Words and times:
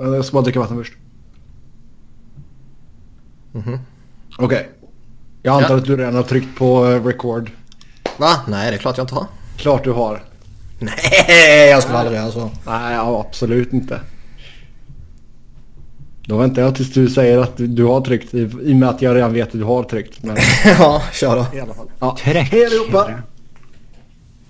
Jag 0.00 0.24
ska 0.24 0.34
bara 0.34 0.42
dricka 0.42 0.60
vatten 0.60 0.76
först. 0.76 0.92
Mhm. 3.52 3.78
Okej. 4.38 4.68
Jag 5.42 5.54
antar 5.56 5.70
Ja. 5.70 5.76
att 5.76 5.84
du 5.84 5.96
redan 5.96 6.14
har 6.14 6.22
tryckt 6.22 6.58
på 6.58 6.86
eh, 6.86 7.04
record. 7.04 7.50
Va? 8.16 8.36
Nej, 8.48 8.70
det 8.70 8.76
är 8.76 8.78
klart 8.78 8.96
jag 8.98 9.04
inte 9.04 9.14
har. 9.14 9.26
Klart 9.56 9.84
du 9.84 9.90
har. 9.92 10.22
Nej, 10.78 11.68
jag 11.70 11.82
skulle 11.82 11.98
aldrig 11.98 12.18
göra 12.18 12.30
så. 12.30 12.50
Nej, 12.66 12.94
ja, 12.94 13.24
absolut 13.28 13.72
inte. 13.72 14.00
Då 16.26 16.36
väntar 16.36 16.62
jag 16.62 16.74
tills 16.74 16.92
du 16.92 17.08
säger 17.08 17.38
att 17.38 17.56
du, 17.56 17.66
du 17.66 17.84
har 17.84 18.00
tryckt 18.00 18.34
i, 18.34 18.38
i 18.38 18.72
och 18.72 18.76
med 18.76 18.88
att 18.88 19.02
jag 19.02 19.16
redan 19.16 19.32
vet 19.32 19.46
att 19.46 19.52
du 19.52 19.64
har 19.64 19.82
tryckt. 19.82 20.22
Men 20.22 20.36
ja, 20.78 21.02
kör 21.12 21.36
då. 21.36 21.56
i 21.56 21.60
alla 21.60 21.74
fall. 21.74 21.90
Ja. 21.98 22.16
Träck. 22.20 22.48
Hej 22.52 22.66
allihopa! 22.66 23.10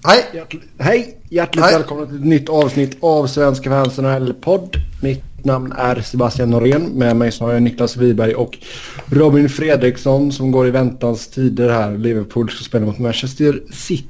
Hej! 0.07 0.25
Hjärtl- 0.33 0.61
hej! 0.79 1.19
Hjärtligt 1.31 1.65
Hej. 1.65 1.75
välkomna 1.75 2.07
till 2.07 2.15
ett 2.17 2.25
nytt 2.25 2.49
avsnitt 2.49 2.97
av 3.01 3.27
Svenska 3.27 3.71
fans 3.71 3.99
NHL-podd. 3.99 4.77
Mitt 5.03 5.25
namn 5.45 5.73
är 5.73 6.01
Sebastian 6.01 6.51
Norén. 6.51 6.83
Med 6.83 7.17
mig 7.17 7.33
så 7.33 7.45
har 7.45 7.52
jag 7.52 7.62
Niklas 7.62 7.97
Wiberg 7.97 8.35
och 8.35 8.59
Robin 9.07 9.48
Fredriksson 9.48 10.33
som 10.33 10.51
går 10.52 10.66
i 10.66 10.71
väntans 10.71 11.29
tider 11.30 11.69
här. 11.71 11.98
Liverpool 11.98 12.51
ska 12.51 12.65
spela 12.65 12.87
mot 12.87 12.98
Manchester 12.98 13.62
City 13.73 14.09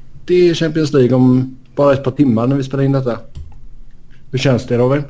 i 0.50 0.54
Champions 0.54 0.92
League 0.92 1.14
om 1.16 1.56
bara 1.76 1.92
ett 1.92 2.04
par 2.04 2.10
timmar 2.10 2.46
när 2.46 2.56
vi 2.56 2.64
spelar 2.64 2.84
in 2.84 2.92
detta. 2.92 3.18
Hur 4.30 4.38
känns 4.38 4.66
det 4.66 4.78
Robin? 4.78 5.02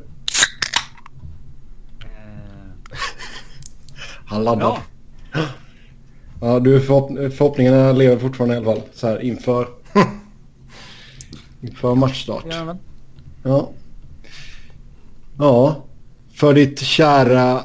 Han 4.27 4.45
laddar. 4.45 4.63
Ja. 4.63 4.79
Ja, 6.41 6.61
du 6.61 6.81
förhopp- 6.81 7.31
förhoppningarna 7.31 7.93
lever 7.93 8.19
fortfarande 8.19 8.55
i 8.55 8.59
alla 8.59 8.67
fall. 8.67 8.83
Så 8.95 9.07
här 9.07 9.23
inför... 9.23 9.69
inför 11.61 11.95
matchstart. 11.95 12.45
Ja. 13.43 13.71
Ja. 15.39 15.84
För 16.35 16.55
ditt 16.55 16.81
kära 16.81 17.65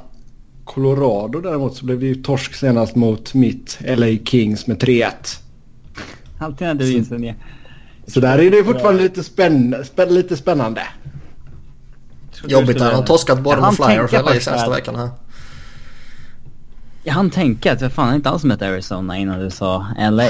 Colorado 0.64 1.42
däremot 1.42 1.76
så 1.76 1.86
blev 1.86 2.00
det 2.00 2.06
ju 2.06 2.16
torsk 2.16 2.56
senast 2.56 2.96
mot 2.96 3.34
mitt 3.34 3.78
LA 3.82 4.18
Kings 4.26 4.68
med 4.68 4.84
3-1. 4.84 5.12
Alltid 6.40 6.68
när 6.68 6.74
du 6.74 6.94
inser 6.94 7.18
det. 7.18 7.36
Så 8.08 8.20
där 8.20 8.40
är 8.40 8.52
det 8.52 8.64
fortfarande 8.64 9.04
lite, 9.04 9.24
spänn 9.24 9.76
spänn 9.86 10.14
lite 10.14 10.38
spännande. 10.38 10.82
Jobbigt 12.48 12.76
att 12.76 12.82
han 12.82 12.96
har 12.96 13.04
torskat 13.04 13.40
både 13.40 13.62
med 13.62 13.76
Flyers 13.76 14.14
i 14.14 14.18
först 14.18 14.46
senaste 14.46 14.70
veckan 14.70 14.96
här. 14.96 15.10
Jag 17.04 17.14
hann 17.14 17.30
tänka 17.30 17.74
att 17.74 17.82
jag 17.82 17.94
fan 17.94 18.16
inte 18.16 18.30
alls 18.30 18.44
mött 18.44 18.62
Arizona 18.62 19.18
innan 19.18 19.40
du 19.40 19.50
sa 19.50 19.88
LA. 19.98 20.30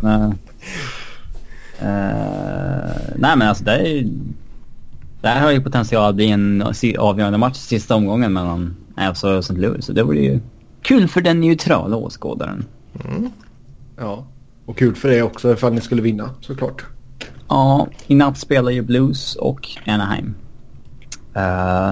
men, 0.00 0.38
eh, 1.78 2.96
nej 3.16 3.36
men 3.36 3.42
alltså 3.42 3.64
det 3.64 3.72
är 3.72 3.86
ju... 3.86 4.08
Det 5.20 5.28
här 5.28 5.42
har 5.42 5.50
ju 5.50 5.60
potential 5.60 6.08
att 6.08 6.14
bli 6.14 6.30
en 6.30 6.64
avgörande 6.98 7.38
match 7.38 7.56
sista 7.56 7.94
omgången 7.96 8.32
mellan 8.32 8.76
Avs 8.96 9.24
och 9.24 9.38
St. 9.38 9.54
Louis. 9.54 9.84
Så 9.86 9.92
det 9.92 10.02
vore 10.02 10.18
ju 10.18 10.40
kul 10.82 11.08
för 11.08 11.20
den 11.20 11.40
neutrala 11.40 11.96
åskådaren. 11.96 12.64
Ja. 13.96 14.26
Och 14.66 14.78
kul 14.78 14.94
för 14.94 15.08
det 15.08 15.22
också 15.22 15.52
ifall 15.52 15.72
ni 15.72 15.80
skulle 15.80 16.02
vinna 16.02 16.30
såklart. 16.40 16.84
Ja, 17.48 17.88
i 18.06 18.14
natt 18.14 18.38
spelar 18.38 18.70
ju 18.70 18.82
Blues 18.82 19.36
och 19.36 19.68
Anaheim. 19.86 20.34
Eh, 21.34 21.90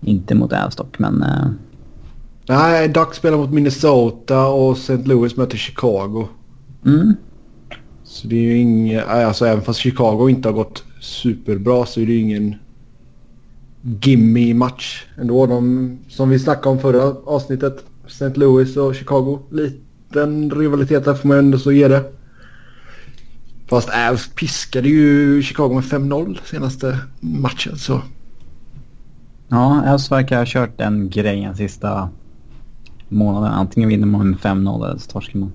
inte 0.00 0.34
mot 0.34 0.52
Avs 0.52 0.76
dock, 0.76 0.98
men... 0.98 1.22
eh, 1.22 1.46
Nej, 2.48 2.88
Ducks 2.88 3.16
spelar 3.16 3.36
mot 3.38 3.50
Minnesota 3.52 4.46
och 4.46 4.76
St. 4.76 4.96
Louis 4.96 5.36
möter 5.36 5.56
Chicago. 5.56 6.28
mm. 6.86 7.14
Så 8.04 8.26
det 8.28 8.36
är 8.36 8.42
ju 8.42 8.58
inget... 8.58 9.06
Alltså 9.06 9.46
även 9.46 9.64
fast 9.64 9.80
Chicago 9.80 10.28
inte 10.30 10.48
har 10.48 10.52
gått 10.54 10.84
superbra 11.00 11.86
så 11.86 12.00
är 12.00 12.06
det 12.06 12.12
ju 12.12 12.18
ingen 12.18 12.54
gimme 14.02 14.54
match 14.54 15.04
ändå. 15.16 15.46
De, 15.46 15.98
som 16.08 16.28
vi 16.28 16.38
snackade 16.38 16.68
om 16.68 16.78
förra 16.78 17.02
avsnittet. 17.24 17.84
St. 18.06 18.34
Louis 18.34 18.76
och 18.76 18.94
Chicago. 18.94 19.38
Liten 19.50 20.50
rivalitet 20.50 21.04
där 21.04 21.14
får 21.14 21.28
man 21.28 21.38
ändå 21.38 21.58
så 21.58 21.72
ge 21.72 21.88
det. 21.88 22.12
Fast 23.68 23.88
Avs 23.88 24.28
piskade 24.34 24.88
ju 24.88 25.42
Chicago 25.42 25.74
med 25.74 25.84
5-0 25.84 26.38
senaste 26.44 26.98
matchen 27.20 27.76
så. 27.76 28.02
Ja, 29.48 29.92
Avs 29.94 30.10
verkar 30.10 30.38
ha 30.38 30.44
kört 30.46 30.78
den 30.78 31.10
grejen 31.10 31.56
sista 31.56 32.08
månaden. 33.08 33.52
Antingen 33.52 33.88
vinner 33.88 34.06
man 34.06 34.30
med 34.30 34.38
5-0 34.38 34.88
eller 34.88 34.98
så 34.98 35.10
torskar 35.10 35.38
man. 35.38 35.52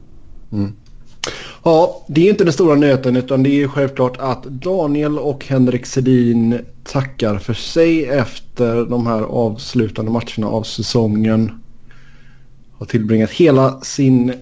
Ja, 1.64 2.04
det 2.08 2.28
är 2.28 2.30
inte 2.30 2.44
den 2.44 2.54
stora 2.54 2.76
nöten 2.76 3.16
utan 3.16 3.44
det 3.44 3.64
är 3.64 3.68
självklart 3.68 4.18
att 4.20 4.44
Daniel 4.44 5.20
och 5.20 5.46
Henrik 5.46 5.86
Sedin 5.86 6.60
tackar 6.84 7.38
för 7.38 7.54
sig 7.54 8.06
efter 8.06 8.86
de 8.86 9.08
här 9.08 9.22
avslutande 9.22 10.12
matcherna 10.12 10.48
av 10.48 10.64
säsongen. 10.64 11.52
Har 12.78 12.86
tillbringat 12.86 13.32
hela 13.32 13.82
sin 13.82 14.34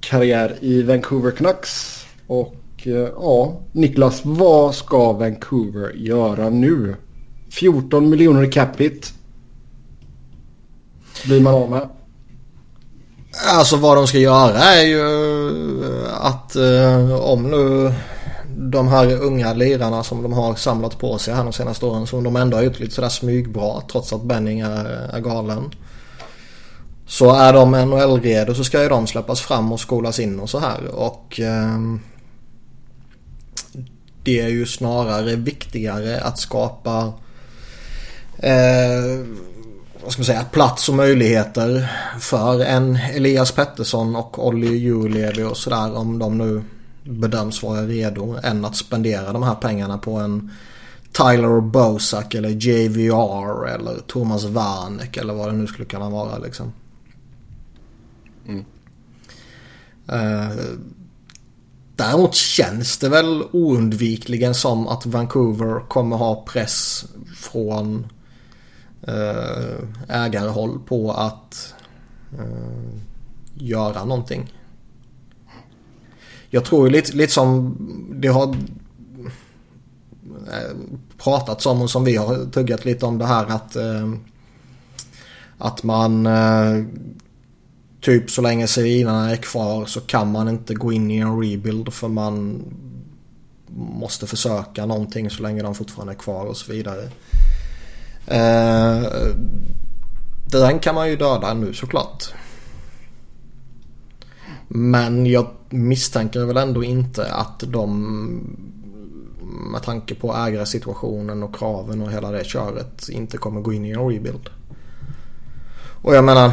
karriär 0.00 0.56
i 0.60 0.82
Vancouver 0.82 1.30
Canucks. 1.30 2.04
Och 2.26 2.56
eh, 2.82 2.92
ja, 2.92 3.60
Niklas, 3.72 4.20
vad 4.24 4.74
ska 4.74 5.12
Vancouver 5.12 5.92
göra 5.94 6.50
nu? 6.50 6.96
14 7.50 8.10
miljoner 8.10 8.44
i 8.44 8.52
capita. 8.52 9.08
Blir 11.26 11.40
man 11.40 11.54
av 11.54 11.70
med. 11.70 11.88
Alltså 13.46 13.76
vad 13.76 13.96
de 13.96 14.06
ska 14.06 14.18
göra 14.18 14.58
är 14.58 14.82
ju 14.82 15.00
eh, 15.84 16.26
att 16.26 16.56
eh, 16.56 17.14
om 17.14 17.50
nu 17.50 17.94
de 18.60 18.88
här 18.88 19.22
unga 19.22 19.52
lirarna 19.52 20.02
som 20.04 20.22
de 20.22 20.32
har 20.32 20.54
samlat 20.54 20.98
på 20.98 21.18
sig 21.18 21.34
här 21.34 21.44
de 21.44 21.52
senaste 21.52 21.86
åren 21.86 22.06
som 22.06 22.24
de 22.24 22.36
ändå 22.36 22.56
har 22.56 22.64
gjort 22.64 22.80
lite 22.80 22.94
sådär 22.94 23.08
smygbra 23.08 23.80
trots 23.92 24.12
att 24.12 24.22
Benning 24.22 24.60
är, 24.60 24.84
är 24.86 25.20
galen. 25.20 25.70
Så 27.06 27.34
är 27.34 27.52
de 27.52 27.74
NHL-redo 27.74 28.54
så 28.54 28.64
ska 28.64 28.82
ju 28.82 28.88
de 28.88 29.06
släppas 29.06 29.40
fram 29.40 29.72
och 29.72 29.80
skolas 29.80 30.18
in 30.18 30.40
och 30.40 30.50
så 30.50 30.58
här 30.58 30.86
och 30.94 31.40
eh, 31.40 31.78
det 34.22 34.40
är 34.40 34.48
ju 34.48 34.66
snarare 34.66 35.36
viktigare 35.36 36.20
att 36.20 36.38
skapa 36.38 37.12
eh, 38.38 39.24
vad 40.08 40.12
ska 40.12 40.20
man 40.20 40.26
säga, 40.26 40.44
plats 40.44 40.88
och 40.88 40.94
möjligheter 40.94 41.88
för 42.20 42.60
en 42.60 42.96
Elias 42.96 43.52
Pettersson 43.52 44.16
och 44.16 44.46
Olli 44.46 44.76
Julevi 44.76 45.42
och 45.42 45.56
sådär 45.56 45.96
om 45.96 46.18
de 46.18 46.38
nu 46.38 46.62
bedöms 47.04 47.62
vara 47.62 47.82
redo 47.82 48.36
än 48.42 48.64
att 48.64 48.76
spendera 48.76 49.32
de 49.32 49.42
här 49.42 49.54
pengarna 49.54 49.98
på 49.98 50.12
en 50.12 50.50
Tyler 51.12 51.60
Bosak 51.60 52.34
eller 52.34 52.48
JVR 52.48 53.68
eller 53.68 54.00
Thomas 54.06 54.44
Warneck 54.44 55.16
eller 55.16 55.34
vad 55.34 55.48
det 55.48 55.52
nu 55.52 55.66
skulle 55.66 55.84
kunna 55.84 56.10
vara 56.10 56.38
liksom. 56.38 56.72
Eh, 60.08 60.48
Däremot 61.96 62.34
känns 62.34 62.98
det 62.98 63.08
väl 63.08 63.42
oundvikligen 63.52 64.54
som 64.54 64.88
att 64.88 65.06
Vancouver 65.06 65.88
kommer 65.88 66.16
ha 66.16 66.44
press 66.46 67.04
från 67.36 68.06
Eh, 69.08 69.78
ägarhåll 70.08 70.78
på 70.86 71.12
att 71.12 71.74
eh, 72.38 72.98
göra 73.54 74.04
någonting. 74.04 74.54
Jag 76.50 76.64
tror 76.64 76.86
ju 76.86 76.92
lite, 76.92 77.16
lite 77.16 77.32
som 77.32 77.76
det 78.14 78.28
har 78.28 78.48
eh, 80.52 80.76
pratats 81.18 81.66
om 81.66 81.82
och 81.82 81.90
som 81.90 82.04
vi 82.04 82.16
har 82.16 82.50
tuggat 82.50 82.84
lite 82.84 83.06
om 83.06 83.18
det 83.18 83.26
här 83.26 83.46
att 83.46 83.76
eh, 83.76 84.12
att 85.58 85.82
man 85.82 86.26
eh, 86.26 86.84
typ 88.00 88.30
så 88.30 88.42
länge 88.42 88.66
civilarna 88.66 89.30
är 89.30 89.36
kvar 89.36 89.86
så 89.86 90.00
kan 90.00 90.32
man 90.32 90.48
inte 90.48 90.74
gå 90.74 90.92
in 90.92 91.10
i 91.10 91.16
en 91.16 91.40
rebuild 91.40 91.92
för 91.92 92.08
man 92.08 92.64
måste 93.76 94.26
försöka 94.26 94.86
någonting 94.86 95.30
så 95.30 95.42
länge 95.42 95.62
de 95.62 95.74
fortfarande 95.74 96.12
är 96.12 96.18
kvar 96.18 96.44
och 96.44 96.56
så 96.56 96.72
vidare. 96.72 97.08
Eh, 98.30 99.02
den 100.50 100.78
kan 100.78 100.94
man 100.94 101.08
ju 101.08 101.16
döda 101.16 101.54
nu 101.54 101.74
såklart. 101.74 102.24
Men 104.68 105.26
jag 105.26 105.46
misstänker 105.68 106.44
väl 106.44 106.56
ändå 106.56 106.84
inte 106.84 107.32
att 107.32 107.60
de 107.66 108.56
med 109.72 109.82
tanke 109.82 110.14
på 110.14 110.34
ägarsituationen 110.36 111.42
och 111.42 111.56
kraven 111.56 112.02
och 112.02 112.12
hela 112.12 112.30
det 112.30 112.44
köret 112.44 113.08
inte 113.08 113.36
kommer 113.36 113.60
gå 113.60 113.72
in 113.72 113.84
i 113.84 113.90
en 113.90 114.08
rebuild. 114.08 114.50
Och 116.02 116.14
jag 116.14 116.24
menar 116.24 116.52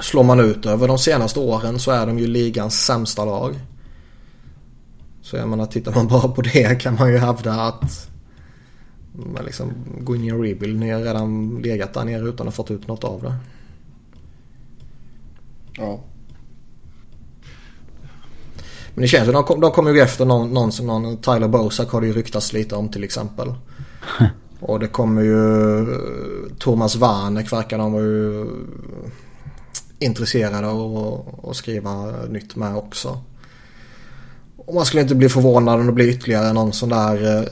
Slår 0.00 0.24
man 0.24 0.40
ut 0.40 0.66
över 0.66 0.88
de 0.88 0.98
senaste 0.98 1.40
åren 1.40 1.78
så 1.78 1.90
är 1.90 2.06
de 2.06 2.18
ju 2.18 2.26
ligans 2.26 2.84
sämsta 2.84 3.24
lag. 3.24 3.60
Så 5.22 5.36
jag 5.36 5.48
menar 5.48 5.66
tittar 5.66 5.94
man 5.94 6.08
bara 6.08 6.28
på 6.28 6.42
det 6.42 6.82
kan 6.82 6.94
man 6.94 7.12
ju 7.12 7.18
hävda 7.18 7.52
att 7.52 8.07
man 9.26 9.44
liksom 9.44 9.72
gå 10.00 10.16
in 10.16 10.24
i 10.24 10.28
en 10.28 10.42
rebuild. 10.42 10.80
Ni 10.80 10.90
har 10.90 11.00
redan 11.00 11.60
legat 11.62 11.94
där 11.94 12.04
nere 12.04 12.28
utan 12.28 12.48
att 12.48 12.54
fått 12.54 12.70
ut 12.70 12.88
något 12.88 13.04
av 13.04 13.22
det. 13.22 13.34
Ja. 15.76 16.00
Men 18.94 19.02
det 19.02 19.08
känns 19.08 19.24
som 19.24 19.44
de, 19.48 19.60
de 19.60 19.70
kommer 19.70 19.90
ju 19.90 20.00
efter 20.00 20.24
någon, 20.24 20.50
någon 20.50 20.72
som 20.72 20.86
någon 20.86 21.16
Tyler 21.16 21.48
Bosak 21.48 21.88
har 21.88 22.00
det 22.00 22.06
ju 22.06 22.12
ryktats 22.12 22.52
lite 22.52 22.76
om 22.76 22.88
till 22.88 23.04
exempel. 23.04 23.54
Och 24.60 24.80
det 24.80 24.88
kommer 24.88 25.22
ju 25.22 25.86
Thomas 26.58 26.96
Warneck 26.96 27.52
verkar 27.52 27.78
de 27.78 27.92
vara 27.92 28.02
ju 28.02 28.46
intresserade 29.98 30.66
av 30.66 31.22
att 31.42 31.56
skriva 31.56 32.12
nytt 32.28 32.56
med 32.56 32.76
också. 32.76 33.20
Och 34.56 34.74
man 34.74 34.84
skulle 34.84 35.02
inte 35.02 35.14
bli 35.14 35.28
förvånad 35.28 35.80
om 35.80 35.86
det 35.86 35.92
blir 35.92 36.08
ytterligare 36.08 36.52
någon 36.52 36.72
sån 36.72 36.88
där 36.88 37.36
eh, 37.36 37.48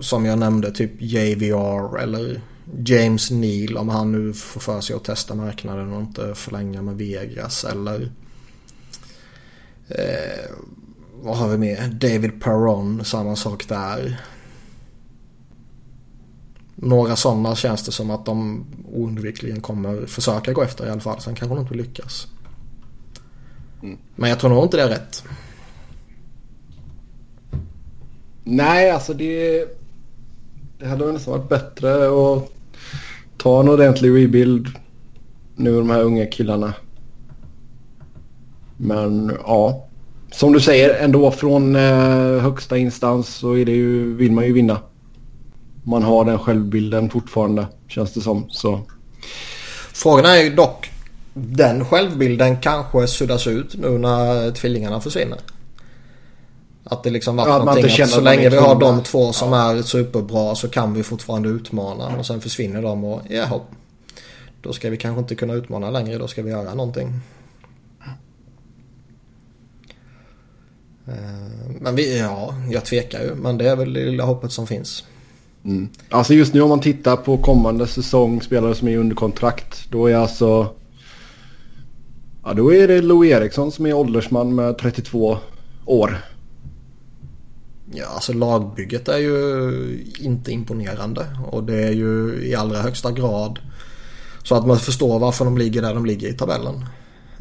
som 0.00 0.24
jag 0.24 0.38
nämnde 0.38 0.70
typ 0.70 0.92
JVR 0.98 1.98
eller 1.98 2.40
James 2.84 3.30
Neal 3.30 3.76
om 3.76 3.88
han 3.88 4.12
nu 4.12 4.32
får 4.32 4.60
för 4.60 4.80
sig 4.80 4.96
att 4.96 5.04
testa 5.04 5.34
marknaden 5.34 5.92
och 5.92 6.00
inte 6.00 6.34
förlänga 6.34 6.82
med 6.82 6.96
Vegas 6.96 7.64
eller 7.64 8.12
eh, 9.88 10.50
vad 11.22 11.36
har 11.36 11.48
vi 11.48 11.58
med? 11.58 11.94
David 12.00 12.42
Perron, 12.42 13.04
samma 13.04 13.36
sak 13.36 13.68
där. 13.68 14.20
Några 16.74 17.16
sådana 17.16 17.56
känns 17.56 17.84
det 17.84 17.92
som 17.92 18.10
att 18.10 18.26
de 18.26 18.64
oundvikligen 18.92 19.60
kommer 19.60 20.06
försöka 20.06 20.52
gå 20.52 20.62
efter 20.62 20.86
i 20.86 20.90
alla 20.90 21.00
fall. 21.00 21.20
Sen 21.20 21.34
kanske 21.34 21.54
de 21.54 21.60
inte 21.60 21.74
lyckas. 21.74 22.26
Mm. 23.82 23.98
Men 24.16 24.30
jag 24.30 24.38
tror 24.38 24.50
nog 24.50 24.64
inte 24.64 24.76
det 24.76 24.82
är 24.82 24.88
rätt. 24.88 25.24
Nej, 28.44 28.90
alltså 28.90 29.14
det... 29.14 29.64
Det 30.80 30.86
hade 30.86 31.04
väl 31.04 31.14
nästan 31.14 31.38
varit 31.38 31.48
bättre 31.48 32.06
att 32.06 32.50
ta 33.36 33.60
en 33.60 33.68
ordentlig 33.68 34.24
rebuild 34.24 34.68
nu 35.56 35.76
de 35.76 35.90
här 35.90 36.02
unga 36.02 36.26
killarna. 36.26 36.74
Men 38.76 39.38
ja, 39.44 39.86
som 40.30 40.52
du 40.52 40.60
säger 40.60 41.04
ändå 41.04 41.30
från 41.30 41.76
eh, 41.76 42.38
högsta 42.38 42.76
instans 42.76 43.28
så 43.28 43.56
är 43.56 43.64
det 43.64 43.72
ju, 43.72 44.14
vill 44.14 44.32
man 44.32 44.46
ju 44.46 44.52
vinna. 44.52 44.80
Man 45.82 46.02
har 46.02 46.24
den 46.24 46.38
självbilden 46.38 47.10
fortfarande 47.10 47.66
känns 47.88 48.12
det 48.12 48.20
som. 48.20 48.46
Så. 48.50 48.80
Frågan 49.92 50.24
är 50.24 50.42
ju 50.42 50.54
dock 50.54 50.90
den 51.34 51.84
självbilden 51.84 52.56
kanske 52.56 53.06
suddas 53.06 53.46
ut 53.46 53.74
nu 53.78 53.98
när 53.98 54.50
tvillingarna 54.50 55.00
försvinner. 55.00 55.38
Att 56.90 57.02
det 57.02 57.10
liksom 57.10 57.36
varit 57.36 57.48
ja, 57.48 57.58
någonting 57.58 58.02
att 58.02 58.10
så 58.10 58.20
länge 58.20 58.48
vi 58.48 58.56
har 58.56 58.80
de 58.80 59.02
två 59.02 59.32
som 59.32 59.52
ja. 59.52 59.72
är 59.72 59.82
superbra 59.82 60.54
så 60.54 60.68
kan 60.68 60.94
vi 60.94 61.02
fortfarande 61.02 61.48
utmana. 61.48 62.16
Och 62.18 62.26
sen 62.26 62.40
försvinner 62.40 62.82
de 62.82 63.04
och 63.04 63.22
jaha. 63.28 63.60
Då 64.62 64.72
ska 64.72 64.90
vi 64.90 64.96
kanske 64.96 65.20
inte 65.20 65.34
kunna 65.34 65.54
utmana 65.54 65.90
längre. 65.90 66.18
Då 66.18 66.28
ska 66.28 66.42
vi 66.42 66.50
göra 66.50 66.74
någonting. 66.74 67.20
Eh, 71.06 71.70
men 71.80 71.96
vi, 71.96 72.18
ja, 72.18 72.54
jag 72.70 72.84
tvekar 72.84 73.22
ju. 73.22 73.34
Men 73.34 73.58
det 73.58 73.68
är 73.68 73.76
väl 73.76 73.92
det 73.92 74.04
lilla 74.04 74.24
hoppet 74.24 74.52
som 74.52 74.66
finns. 74.66 75.04
Mm. 75.64 75.88
Alltså 76.08 76.34
just 76.34 76.54
nu 76.54 76.60
om 76.60 76.68
man 76.68 76.80
tittar 76.80 77.16
på 77.16 77.38
kommande 77.38 77.86
säsong, 77.86 78.42
spelare 78.42 78.74
som 78.74 78.88
är 78.88 78.96
under 78.96 79.16
kontrakt. 79.16 79.90
Då 79.90 80.06
är 80.06 80.16
alltså... 80.16 80.74
Ja, 82.44 82.54
då 82.54 82.74
är 82.74 82.88
det 82.88 83.02
Lou 83.02 83.26
Eriksson 83.26 83.72
som 83.72 83.86
är 83.86 83.92
åldersman 83.92 84.54
med 84.54 84.78
32 84.78 85.38
år. 85.86 86.18
Ja, 87.92 88.06
alltså 88.06 88.32
lagbygget 88.32 89.08
är 89.08 89.18
ju 89.18 90.12
inte 90.18 90.52
imponerande. 90.52 91.26
Och 91.46 91.64
det 91.64 91.84
är 91.84 91.92
ju 91.92 92.42
i 92.44 92.54
allra 92.54 92.82
högsta 92.82 93.12
grad 93.12 93.58
så 94.42 94.54
att 94.54 94.66
man 94.66 94.78
förstår 94.78 95.18
varför 95.18 95.44
de 95.44 95.58
ligger 95.58 95.82
där 95.82 95.94
de 95.94 96.06
ligger 96.06 96.28
i 96.28 96.32
tabellen. 96.32 96.84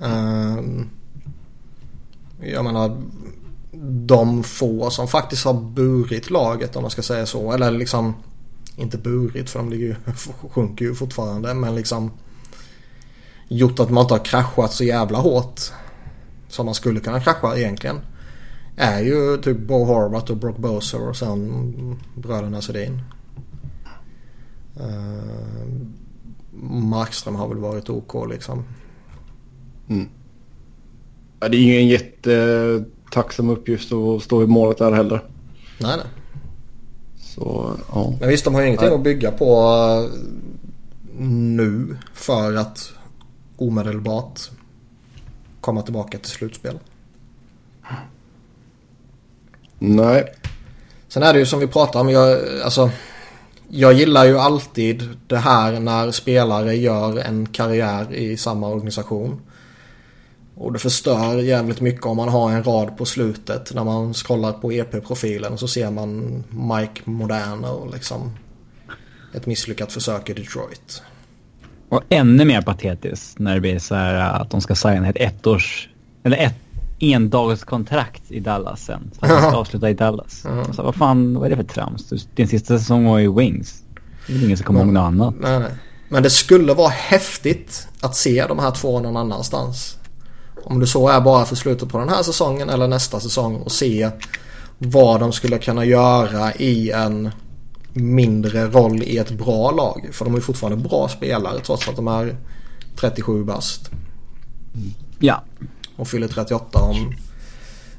Ehm, 0.03 0.89
jag 2.41 2.63
menar, 2.63 3.01
de 4.05 4.43
få 4.43 4.89
som 4.89 5.07
faktiskt 5.07 5.45
har 5.45 5.53
burit 5.53 6.29
laget 6.29 6.75
om 6.75 6.81
man 6.81 6.91
ska 6.91 7.01
säga 7.01 7.25
så. 7.25 7.51
Eller 7.51 7.71
liksom, 7.71 8.13
inte 8.75 8.97
burit 8.97 9.49
för 9.49 9.59
de 9.59 9.69
ligger 9.69 9.85
ju, 9.85 9.95
sjunker 10.49 10.85
ju 10.85 10.95
fortfarande. 10.95 11.53
Men 11.53 11.75
liksom 11.75 12.11
gjort 13.47 13.79
att 13.79 13.89
man 13.89 14.01
inte 14.01 14.13
har 14.13 14.25
kraschat 14.25 14.73
så 14.73 14.83
jävla 14.83 15.17
hårt. 15.17 15.61
Som 16.47 16.65
man 16.65 16.75
skulle 16.75 16.99
kunna 16.99 17.19
krascha 17.19 17.57
egentligen 17.57 17.99
är 18.79 19.01
ju 19.01 19.37
typ 19.37 19.57
Bo 19.57 19.83
Horvath 19.83 20.31
och 20.31 20.37
Brock 20.37 20.57
Boser 20.57 21.09
och 21.09 21.15
sen 21.15 21.99
bröderna 22.15 22.61
Sedin. 22.61 23.01
Uh, 24.79 25.89
Markström 26.63 27.35
har 27.35 27.47
väl 27.47 27.57
varit 27.57 27.89
OK 27.89 28.29
liksom. 28.29 28.63
Mm. 29.89 30.09
Ja, 31.39 31.49
det 31.49 31.57
är 31.57 31.61
ju 31.61 31.77
en 31.77 31.87
jättetacksam 31.87 33.49
uppgift 33.49 33.91
att 33.91 34.23
stå 34.23 34.43
i 34.43 34.47
målet 34.47 34.77
där 34.77 34.91
heller. 34.91 35.23
Nej, 35.79 35.97
nej. 35.97 36.07
Så, 37.17 37.73
ja. 37.93 38.13
Men 38.19 38.29
visst, 38.29 38.45
de 38.45 38.53
har 38.53 38.61
ju 38.61 38.67
ingenting 38.67 38.87
nej. 38.87 38.97
att 38.97 39.03
bygga 39.03 39.31
på 39.31 39.55
eh, 40.05 41.25
nu 41.25 41.97
för 42.13 42.55
att 42.55 42.91
omedelbart 43.57 44.39
komma 45.61 45.81
tillbaka 45.81 46.17
till 46.17 46.31
slutspel. 46.31 46.79
Nej. 49.79 50.25
Sen 51.07 51.23
är 51.23 51.33
det 51.33 51.39
ju 51.39 51.45
som 51.45 51.59
vi 51.59 51.67
pratar 51.67 51.99
om. 51.99 52.09
Jag, 52.09 52.39
alltså, 52.63 52.91
jag 53.69 53.93
gillar 53.93 54.25
ju 54.25 54.39
alltid 54.39 55.09
det 55.27 55.37
här 55.37 55.79
när 55.79 56.11
spelare 56.11 56.75
gör 56.75 57.17
en 57.17 57.45
karriär 57.45 58.13
i 58.13 58.37
samma 58.37 58.67
organisation. 58.67 59.41
Och 60.55 60.73
det 60.73 60.79
förstör 60.79 61.37
jävligt 61.37 61.81
mycket 61.81 62.05
om 62.05 62.17
man 62.17 62.29
har 62.29 62.51
en 62.51 62.63
rad 62.63 62.97
på 62.97 63.05
slutet 63.05 63.73
när 63.73 63.83
man 63.83 64.13
scrollar 64.13 64.51
på 64.51 64.71
EP-profilen 64.71 65.57
så 65.57 65.67
ser 65.67 65.91
man 65.91 66.43
Mike 66.49 67.01
Moderna 67.05 67.71
och 67.71 67.93
liksom 67.93 68.31
ett 69.33 69.45
misslyckat 69.45 69.91
försök 69.91 70.29
i 70.29 70.33
Detroit. 70.33 71.03
Och 71.89 72.03
ännu 72.09 72.45
mer 72.45 72.61
patetiskt 72.61 73.39
när 73.39 73.55
det 73.55 73.61
blir 73.61 73.79
så 73.79 73.95
här 73.95 74.41
att 74.41 74.49
de 74.49 74.61
ska 74.61 74.75
signa 74.75 75.09
ett 75.09 75.17
ettårs 75.17 75.89
eller 76.23 76.37
ett 76.37 76.55
endagskontrakt 76.99 78.31
i 78.31 78.39
Dallas 78.39 78.85
sen. 78.85 79.11
Så 79.19 79.25
att 79.25 79.31
han 79.31 79.51
ska 79.51 79.59
avsluta 79.59 79.89
i 79.89 79.93
Dallas. 79.93 80.45
Mm. 80.45 80.73
Så 80.73 80.83
vad 80.83 80.95
fan, 80.95 81.33
vad 81.33 81.45
är 81.45 81.49
det 81.49 81.55
för 81.55 81.63
trams? 81.63 82.09
Din 82.35 82.47
sista 82.47 82.79
säsong 82.79 83.05
var 83.05 83.19
ju 83.19 83.35
Wings. 83.35 83.83
Det 84.27 84.33
är 84.33 84.45
ingen 84.45 84.57
som 84.57 84.65
kommer 84.65 84.79
ihåg 84.79 84.93
något 84.93 85.01
annat. 85.01 85.35
Nej, 85.39 85.59
nej. 85.59 85.71
Men 86.09 86.23
det 86.23 86.29
skulle 86.29 86.73
vara 86.73 86.89
häftigt 86.89 87.87
att 88.01 88.15
se 88.15 88.45
de 88.47 88.59
här 88.59 88.71
två 88.71 88.99
någon 88.99 89.17
annanstans. 89.17 89.97
Om 90.63 90.79
det 90.79 90.87
så 90.87 91.09
är 91.09 91.21
bara 91.21 91.45
för 91.45 91.55
slutet 91.55 91.89
på 91.89 91.97
den 91.97 92.09
här 92.09 92.23
säsongen 92.23 92.69
eller 92.69 92.87
nästa 92.87 93.19
säsong 93.19 93.55
och 93.55 93.71
se 93.71 94.09
vad 94.77 95.19
de 95.19 95.31
skulle 95.31 95.57
kunna 95.57 95.85
göra 95.85 96.53
i 96.53 96.91
en 96.91 97.29
mindre 97.93 98.67
roll 98.67 99.03
i 99.03 99.17
ett 99.17 99.31
bra 99.31 99.71
lag. 99.71 100.09
För 100.11 100.25
de 100.25 100.35
är 100.35 100.39
fortfarande 100.39 100.89
bra 100.89 101.07
spelare 101.07 101.59
trots 101.59 101.89
att 101.89 101.95
de 101.95 102.07
är 102.07 102.35
37 102.95 103.43
bast. 103.43 103.91
Ja 105.19 105.43
och 105.99 106.07
fyller 106.07 106.27
38 106.27 106.79
om 106.79 107.13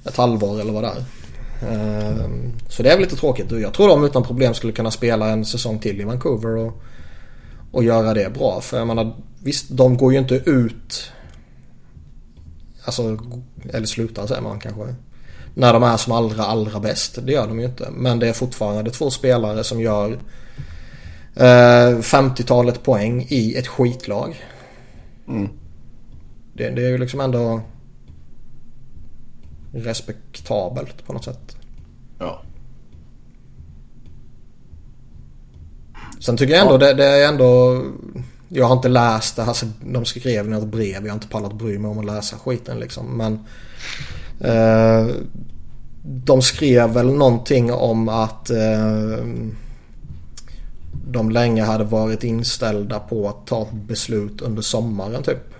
ett 0.04 0.16
halvår 0.16 0.60
eller 0.60 0.72
vad 0.72 0.84
det 0.84 0.88
är. 0.88 1.04
Ehm, 1.68 2.52
så 2.68 2.82
det 2.82 2.88
är 2.88 2.94
väl 2.94 3.02
lite 3.02 3.16
tråkigt. 3.16 3.50
Jag 3.50 3.74
tror 3.74 3.88
de 3.88 4.04
utan 4.04 4.22
problem 4.22 4.54
skulle 4.54 4.72
kunna 4.72 4.90
spela 4.90 5.30
en 5.30 5.44
säsong 5.44 5.78
till 5.78 6.00
i 6.00 6.04
Vancouver 6.04 6.56
och, 6.56 6.82
och 7.72 7.84
göra 7.84 8.14
det 8.14 8.34
bra. 8.34 8.60
För 8.60 8.78
jag 8.78 8.86
menar, 8.86 9.16
visst 9.42 9.66
de 9.68 9.96
går 9.96 10.12
ju 10.12 10.18
inte 10.18 10.34
ut 10.34 11.12
Alltså, 12.84 13.18
eller 13.72 13.86
slutar 13.86 14.26
säger 14.26 14.42
man 14.42 14.60
kanske. 14.60 14.94
När 15.54 15.72
de 15.72 15.82
är 15.82 15.96
som 15.96 16.12
allra, 16.12 16.44
allra 16.44 16.80
bäst. 16.80 17.18
Det 17.26 17.32
gör 17.32 17.46
de 17.46 17.60
ju 17.60 17.66
inte. 17.66 17.88
Men 17.90 18.18
det 18.18 18.28
är 18.28 18.32
fortfarande 18.32 18.90
två 18.90 19.10
spelare 19.10 19.64
som 19.64 19.80
gör 19.80 20.12
eh, 21.34 21.98
50-talet 21.98 22.82
poäng 22.82 23.26
i 23.28 23.54
ett 23.54 23.66
skitlag. 23.66 24.44
Mm. 25.28 25.48
Det, 26.52 26.70
det, 26.70 26.82
är 26.82 26.88
ju 26.88 26.98
liksom 26.98 27.20
ändå 27.20 27.60
respektabelt 29.72 31.06
på 31.06 31.12
något 31.12 31.24
sätt. 31.24 31.56
Ja. 32.18 32.42
Sen 36.20 36.36
tycker 36.36 36.54
jag 36.54 36.62
ändå 36.62 36.74
ja. 36.74 36.78
det, 36.78 36.94
det, 36.94 37.04
är 37.06 37.28
ändå... 37.28 37.82
Jag 38.48 38.66
har 38.66 38.76
inte 38.76 38.88
läst 38.88 39.36
det. 39.36 39.42
Alltså, 39.42 39.66
de 39.84 40.04
skrev 40.04 40.48
något 40.48 40.68
brev. 40.68 41.02
Jag 41.02 41.10
har 41.10 41.14
inte 41.14 41.28
pallat 41.28 41.52
bry 41.52 41.78
mig 41.78 41.90
om 41.90 41.98
att 41.98 42.04
läsa 42.04 42.36
skiten 42.36 42.80
liksom. 42.80 43.16
Men... 43.16 43.38
Eh, 44.40 45.14
de 46.02 46.42
skrev 46.42 46.90
väl 46.90 47.12
någonting 47.12 47.72
om 47.72 48.08
att 48.08 48.50
eh, 48.50 49.26
de 51.06 51.30
länge 51.30 51.62
hade 51.62 51.84
varit 51.84 52.24
inställda 52.24 52.98
på 52.98 53.28
att 53.28 53.46
ta 53.46 53.68
beslut 53.72 54.40
under 54.40 54.62
sommaren 54.62 55.22
typ. 55.22 55.54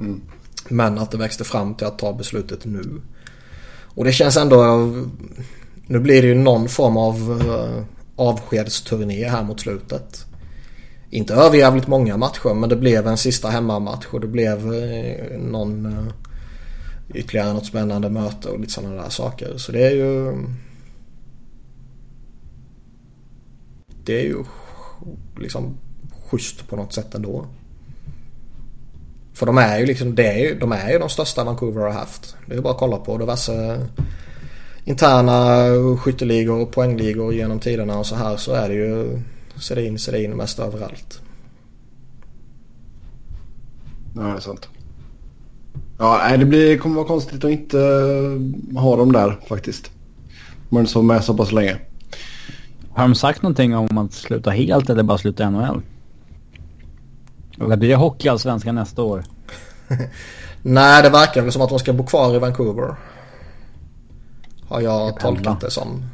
Mm. 0.00 0.22
Men 0.68 0.98
att 0.98 1.10
det 1.10 1.18
växte 1.18 1.44
fram 1.44 1.74
till 1.74 1.86
att 1.86 1.98
ta 1.98 2.12
beslutet 2.12 2.64
nu. 2.64 3.00
Och 3.94 4.04
det 4.04 4.12
känns 4.12 4.36
ändå... 4.36 4.90
Nu 5.86 5.98
blir 5.98 6.22
det 6.22 6.28
ju 6.28 6.34
någon 6.34 6.68
form 6.68 6.96
av 6.96 7.42
eh, 7.48 7.84
avskedsturné 8.16 9.28
här 9.28 9.42
mot 9.42 9.60
slutet. 9.60 10.26
Inte 11.10 11.34
över 11.34 11.58
jävligt 11.58 11.86
många 11.86 12.16
matcher 12.16 12.54
men 12.54 12.68
det 12.68 12.76
blev 12.76 13.06
en 13.06 13.16
sista 13.16 13.48
hemmamatch 13.48 14.06
och 14.10 14.20
det 14.20 14.26
blev 14.26 14.74
eh, 14.74 15.38
någon 15.38 15.86
eh, 15.86 16.12
ytterligare 17.14 17.52
något 17.52 17.66
spännande 17.66 18.10
möte 18.10 18.48
och 18.48 18.60
lite 18.60 18.72
sådana 18.72 19.02
där 19.02 19.08
saker. 19.08 19.56
Så 19.56 19.72
det 19.72 19.86
är 19.86 19.90
ju... 19.90 20.36
Det 24.04 24.20
är 24.20 24.24
ju 24.24 24.44
liksom 25.40 25.78
schysst 26.30 26.68
på 26.68 26.76
något 26.76 26.92
sätt 26.92 27.14
ändå. 27.14 27.46
För 29.34 29.46
de 29.46 29.58
är 29.58 29.78
ju 29.78 29.86
liksom, 29.86 30.14
det 30.14 30.26
är 30.26 30.38
ju, 30.38 30.58
de 30.58 30.72
är 30.72 30.92
ju 30.92 30.98
de 30.98 31.08
största 31.08 31.44
Vancouver 31.44 31.80
har 31.80 31.90
haft. 31.90 32.36
Det 32.46 32.54
är 32.54 32.60
bara 32.60 32.72
att 32.72 32.78
kolla 32.78 32.96
på 32.96 33.18
diverse 33.18 33.80
interna 34.84 35.66
skytteligor 35.98 36.60
och 36.60 36.72
poängligor 36.72 37.34
genom 37.34 37.60
tiderna 37.60 37.98
och 37.98 38.06
så 38.06 38.14
här 38.14 38.36
så 38.36 38.52
är 38.52 38.68
det 38.68 38.74
ju 38.74 39.20
Sedin, 39.56 39.98
Sedin 39.98 40.30
mest 40.30 40.58
överallt. 40.58 41.20
Ja, 44.14 44.22
det 44.22 44.28
är 44.28 44.40
sant. 44.40 44.68
Ja, 45.98 46.36
det 46.36 46.44
blir, 46.44 46.78
kommer 46.78 46.96
vara 46.96 47.06
konstigt 47.06 47.44
att 47.44 47.50
inte 47.50 47.78
ha 48.76 48.96
dem 48.96 49.12
där 49.12 49.40
faktiskt. 49.48 49.90
Om 50.68 50.78
man 50.78 50.86
så 50.86 51.02
med 51.02 51.24
så 51.24 51.34
pass 51.34 51.52
länge. 51.52 51.76
Har 52.90 53.04
de 53.04 53.14
sagt 53.14 53.42
någonting 53.42 53.76
om 53.76 53.98
att 53.98 54.12
sluta 54.12 54.50
helt 54.50 54.90
eller 54.90 55.02
bara 55.02 55.18
sluta 55.18 55.50
NHL? 55.50 55.82
Och 57.60 57.78
blir 57.78 57.88
det 57.88 57.94
hockeyallsvenskan 57.94 58.74
nästa 58.74 59.02
år? 59.02 59.24
Nej, 60.62 61.02
det 61.02 61.08
verkar 61.08 61.42
väl 61.42 61.52
som 61.52 61.62
att 61.62 61.68
de 61.68 61.78
ska 61.78 61.92
bo 61.92 62.06
kvar 62.06 62.34
i 62.34 62.38
Vancouver. 62.38 62.94
Har 64.68 64.80
jag 64.80 65.20
tolkat 65.20 65.60
det 65.60 65.70
som. 65.70 66.04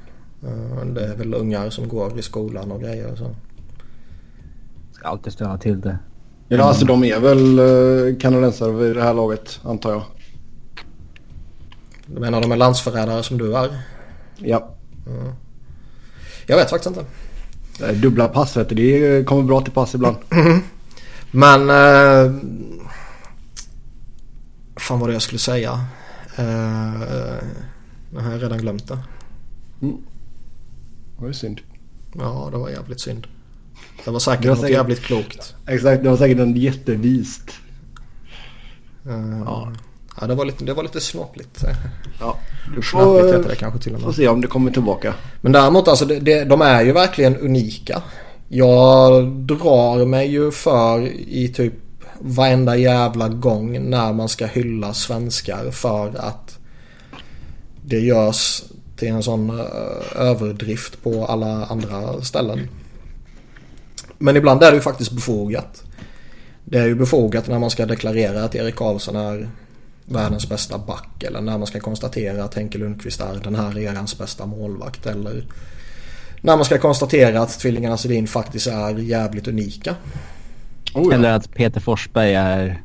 Eh, 0.42 0.86
det 0.86 1.04
är 1.04 1.16
väl 1.16 1.34
ungar 1.34 1.70
som 1.70 1.88
går 1.88 2.18
i 2.18 2.22
skolan 2.22 2.72
och 2.72 2.80
grejer 2.80 3.12
och 3.12 3.18
så. 3.18 3.34
Ska 4.92 5.08
alltid 5.08 5.32
ställa 5.32 5.58
till 5.58 5.80
det. 5.80 5.98
Ja, 6.48 6.62
alltså 6.62 6.84
de 6.84 7.04
är 7.04 7.20
väl 7.20 7.58
uh, 7.58 8.18
kanadensare 8.18 8.72
vid 8.72 8.96
det 8.96 9.02
här 9.02 9.14
laget 9.14 9.60
antar 9.62 9.90
jag. 9.90 10.02
Du 12.06 12.20
menar 12.20 12.40
de 12.40 12.52
är 12.52 12.56
landsförrädare 12.56 13.22
som 13.22 13.38
du 13.38 13.56
är? 13.56 13.78
Ja. 14.38 14.74
Mm. 15.06 15.32
Jag 16.46 16.56
vet 16.56 16.70
faktiskt 16.70 16.96
inte. 16.96 17.92
Dubbla 17.92 18.28
passrätter, 18.28 18.76
det 18.76 19.26
kommer 19.26 19.42
bra 19.42 19.60
till 19.60 19.72
pass 19.72 19.94
ibland. 19.94 20.16
Men... 21.30 21.70
Eh, 21.70 22.32
fan 24.76 25.00
vad 25.00 25.08
det 25.08 25.12
jag 25.12 25.22
skulle 25.22 25.38
säga. 25.38 25.84
Eh, 26.36 27.44
nu 28.10 28.20
har 28.20 28.32
jag 28.32 28.42
redan 28.42 28.58
glömt 28.58 28.88
det. 28.88 28.98
Mm. 29.82 29.96
Det 31.16 31.20
var 31.20 31.28
ju 31.28 31.34
synd. 31.34 31.60
Ja, 32.18 32.48
det 32.52 32.58
var 32.58 32.68
jävligt 32.68 33.00
synd. 33.00 33.26
Det 34.04 34.10
var 34.10 34.18
säkert 34.20 34.42
det 34.42 34.48
var 34.48 34.54
något 34.54 34.60
säkert, 34.60 34.76
jävligt 34.76 35.00
klokt. 35.00 35.54
Exakt, 35.66 36.02
det 36.02 36.10
var 36.10 36.16
säkert 36.16 36.38
en 36.38 36.56
jättevist. 36.56 37.50
Uh, 39.06 39.42
ja. 39.44 39.72
ja, 40.20 40.26
det 40.26 40.34
var 40.34 40.44
lite, 40.44 40.64
det 40.64 40.74
var 40.74 40.82
lite 40.82 41.00
snoppligt. 41.00 41.64
Ja. 42.20 42.38
Får, 42.82 43.26
heter 43.26 43.48
det 43.48 43.56
kanske 43.56 43.80
till 43.80 43.94
och 43.94 44.00
med. 44.00 44.06
Får 44.06 44.12
se 44.12 44.28
om 44.28 44.40
det 44.40 44.46
kommer 44.46 44.70
tillbaka. 44.70 45.14
Men 45.40 45.52
däremot 45.52 45.88
alltså, 45.88 46.04
det, 46.04 46.20
det, 46.20 46.44
de 46.44 46.60
är 46.60 46.82
ju 46.82 46.92
verkligen 46.92 47.36
unika. 47.36 48.02
Jag 48.52 49.28
drar 49.28 50.06
mig 50.06 50.28
ju 50.28 50.50
för 50.50 51.06
i 51.28 51.48
typ 51.48 51.74
varenda 52.18 52.76
jävla 52.76 53.28
gång 53.28 53.90
när 53.90 54.12
man 54.12 54.28
ska 54.28 54.46
hylla 54.46 54.94
svenskar 54.94 55.70
för 55.70 56.14
att 56.18 56.58
det 57.84 57.98
görs 57.98 58.62
till 58.96 59.08
en 59.08 59.22
sån 59.22 59.60
eh, 59.60 59.66
överdrift 60.16 61.02
på 61.02 61.26
alla 61.26 61.64
andra 61.64 62.22
ställen. 62.22 62.68
Men 64.18 64.36
ibland 64.36 64.62
är 64.62 64.70
det 64.70 64.76
ju 64.76 64.82
faktiskt 64.82 65.12
befogat. 65.12 65.82
Det 66.64 66.78
är 66.78 66.86
ju 66.86 66.94
befogat 66.94 67.48
när 67.48 67.58
man 67.58 67.70
ska 67.70 67.86
deklarera 67.86 68.44
att 68.44 68.54
Erik 68.54 68.76
Karlsson 68.76 69.16
är 69.16 69.50
världens 70.04 70.48
bästa 70.48 70.78
back 70.78 71.22
eller 71.22 71.40
när 71.40 71.58
man 71.58 71.66
ska 71.66 71.80
konstatera 71.80 72.44
att 72.44 72.54
Henke 72.54 72.78
Lundqvist 72.78 73.20
är 73.20 73.40
den 73.44 73.54
här 73.54 73.78
erans 73.78 74.18
bästa 74.18 74.46
målvakt 74.46 75.06
eller 75.06 75.44
när 76.40 76.56
man 76.56 76.64
ska 76.64 76.78
konstatera 76.78 77.42
att 77.42 77.58
tvillingarna 77.58 77.96
Sedin 77.96 78.26
faktiskt 78.26 78.66
är 78.66 78.98
jävligt 78.98 79.48
unika. 79.48 79.94
Oh 80.94 81.06
ja. 81.08 81.14
Eller 81.14 81.32
att 81.32 81.54
Peter 81.54 81.80
Forsberg 81.80 82.34
är 82.34 82.82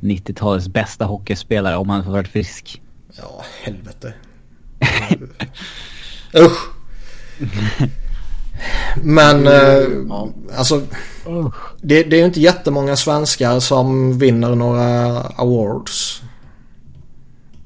90-talets 0.00 0.68
bästa 0.68 1.04
hockeyspelare 1.04 1.76
om 1.76 1.88
han 1.88 2.04
får 2.04 2.12
varit 2.12 2.28
frisk. 2.28 2.82
Ja, 3.16 3.44
helvete. 3.62 4.12
Usch. 6.34 6.70
Men 9.02 9.46
eh, 9.46 9.82
alltså 10.56 10.82
det, 11.80 12.02
det 12.02 12.16
är 12.16 12.20
ju 12.20 12.26
inte 12.26 12.40
jättemånga 12.40 12.96
svenskar 12.96 13.60
som 13.60 14.18
vinner 14.18 14.54
några 14.54 15.20
awards. 15.20 16.22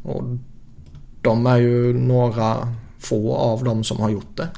Och 0.02 0.22
de 1.20 1.46
är 1.46 1.56
ju 1.56 1.92
några 1.92 2.74
få 2.98 3.36
av 3.36 3.64
dem 3.64 3.84
som 3.84 4.00
har 4.00 4.10
gjort 4.10 4.36
det. 4.36 4.48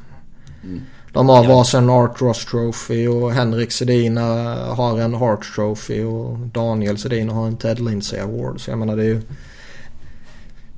De 1.12 1.28
har 1.28 1.44
ja. 1.44 1.48
varsin 1.48 1.90
Art 1.90 2.20
Ross 2.20 2.44
Trophy 2.44 3.06
och 3.06 3.32
Henrik 3.32 3.72
Sedin 3.72 4.16
har 4.16 5.00
en 5.00 5.14
Hart 5.14 5.54
Trophy 5.54 6.04
och 6.04 6.38
Daniel 6.38 6.98
Sedin 6.98 7.28
har 7.28 7.46
en 7.46 7.56
Ted 7.56 7.80
Lindsay 7.80 8.20
Award. 8.20 8.60
Så 8.60 8.70
jag 8.70 8.78
menar 8.78 8.96
det 8.96 9.02
är 9.02 9.06
ju 9.06 9.20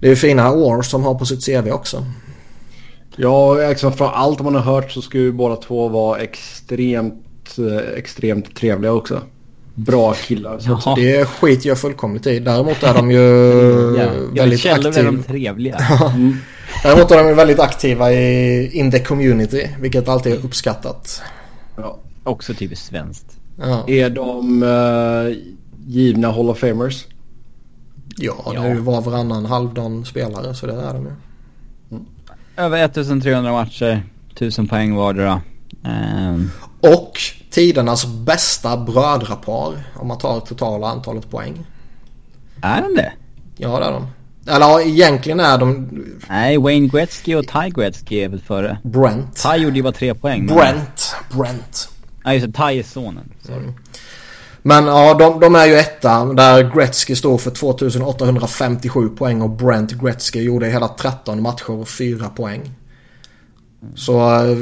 det 0.00 0.06
är 0.06 0.10
ju 0.10 0.16
fina 0.16 0.42
awards 0.42 0.90
som 0.90 1.04
har 1.04 1.14
på 1.14 1.26
sitt 1.26 1.46
CV 1.46 1.70
också. 1.70 2.04
Ja, 3.16 3.68
liksom 3.68 3.92
från 3.92 4.08
allt 4.08 4.40
man 4.40 4.54
har 4.54 4.62
hört 4.62 4.92
så 4.92 5.02
ska 5.02 5.18
ju 5.18 5.32
båda 5.32 5.56
två 5.56 5.88
vara 5.88 6.18
extremt, 6.18 7.58
eh, 7.58 7.98
extremt 7.98 8.56
trevliga 8.56 8.92
också. 8.92 9.20
Bra 9.74 10.14
killar. 10.14 10.58
Så 10.58 10.80
ja. 10.84 10.94
Det 10.96 11.24
skiter 11.28 11.68
jag 11.68 11.78
fullkomligt 11.78 12.26
i. 12.26 12.38
Däremot 12.38 12.82
är 12.82 12.94
de 12.94 13.10
ju 13.10 13.18
ja, 13.98 14.10
väldigt 14.42 14.66
aktiva. 14.66 14.94
är 14.94 15.04
de 15.04 15.22
trevliga. 15.22 15.76
mm. 16.14 16.36
Däremot 16.82 17.10
är 17.10 17.24
de 17.24 17.36
väldigt 17.36 17.60
aktiva 17.60 18.12
i 18.12 18.70
in 18.72 18.90
the 18.90 18.98
community, 18.98 19.68
vilket 19.80 20.08
alltid 20.08 20.32
är 20.32 20.44
uppskattat. 20.44 21.22
Ja. 21.76 21.98
Också 22.24 22.54
typiskt 22.54 22.86
svenskt. 22.86 23.36
Ja. 23.58 23.88
Är 23.88 24.10
de 24.10 24.62
uh, 24.62 25.36
givna 25.86 26.32
Hall 26.32 26.50
of 26.50 26.58
Famers? 26.58 27.06
Ja, 28.16 28.34
ja. 28.46 28.52
det 28.52 28.68
är 28.68 28.74
ju 28.74 28.80
var 28.80 29.00
varannan 29.00 29.46
halvdan 29.46 30.04
spelare 30.04 30.54
så 30.54 30.66
det 30.66 30.72
är 30.72 30.94
de 30.94 31.04
ju. 31.04 31.12
Mm. 31.90 32.04
Över 32.56 32.84
1300 32.84 33.52
matcher, 33.52 34.02
1000 34.32 34.68
poäng 34.68 34.94
vardera. 34.94 35.40
Um... 35.84 36.50
Och 36.80 37.18
tidernas 37.50 38.06
bästa 38.06 38.76
brödrapar 38.76 39.74
om 39.96 40.08
man 40.08 40.18
tar 40.18 40.40
totala 40.40 40.86
antalet 40.88 41.30
poäng. 41.30 41.66
Är 42.62 42.82
de 42.82 42.94
det? 42.94 43.12
Ja 43.56 43.78
det 43.78 43.86
är 43.86 43.92
de. 43.92 44.06
Eller 44.48 44.80
egentligen 44.80 45.40
är 45.40 45.58
de... 45.58 45.88
Nej, 46.28 46.58
Wayne 46.58 46.88
Gretzky 46.88 47.34
och 47.34 47.46
Ty 47.46 47.70
Gretzky 47.70 48.16
är 48.16 48.28
väl 48.28 48.40
före. 48.40 48.78
Brent. 48.84 49.42
Ty 49.42 49.62
gjorde 49.62 49.76
ju 49.76 49.82
bara 49.82 49.92
tre 49.92 50.14
poäng. 50.14 50.46
Brent. 50.46 51.14
Men... 51.28 51.38
Brent. 51.38 51.88
Ja 52.24 52.34
just 52.34 52.46
det, 52.46 52.52
Ty 52.52 52.78
är 52.78 52.82
sonen. 52.82 53.32
Mm. 53.48 53.74
Men 54.62 54.86
ja, 54.86 55.14
de, 55.14 55.40
de, 55.40 55.54
är 55.54 55.66
ju 55.66 55.74
etta 55.74 56.24
där 56.24 56.74
Gretzky 56.74 57.16
står 57.16 57.38
för 57.38 57.50
2857 57.50 59.08
poäng 59.08 59.42
och 59.42 59.50
Brent 59.50 59.92
Gretzky 59.92 60.40
gjorde 60.40 60.66
hela 60.66 60.88
13 60.88 61.42
matcher 61.42 61.70
och 61.70 61.88
4 61.88 62.28
poäng. 62.28 62.70
Så... 63.94 64.44
Eh, 64.44 64.56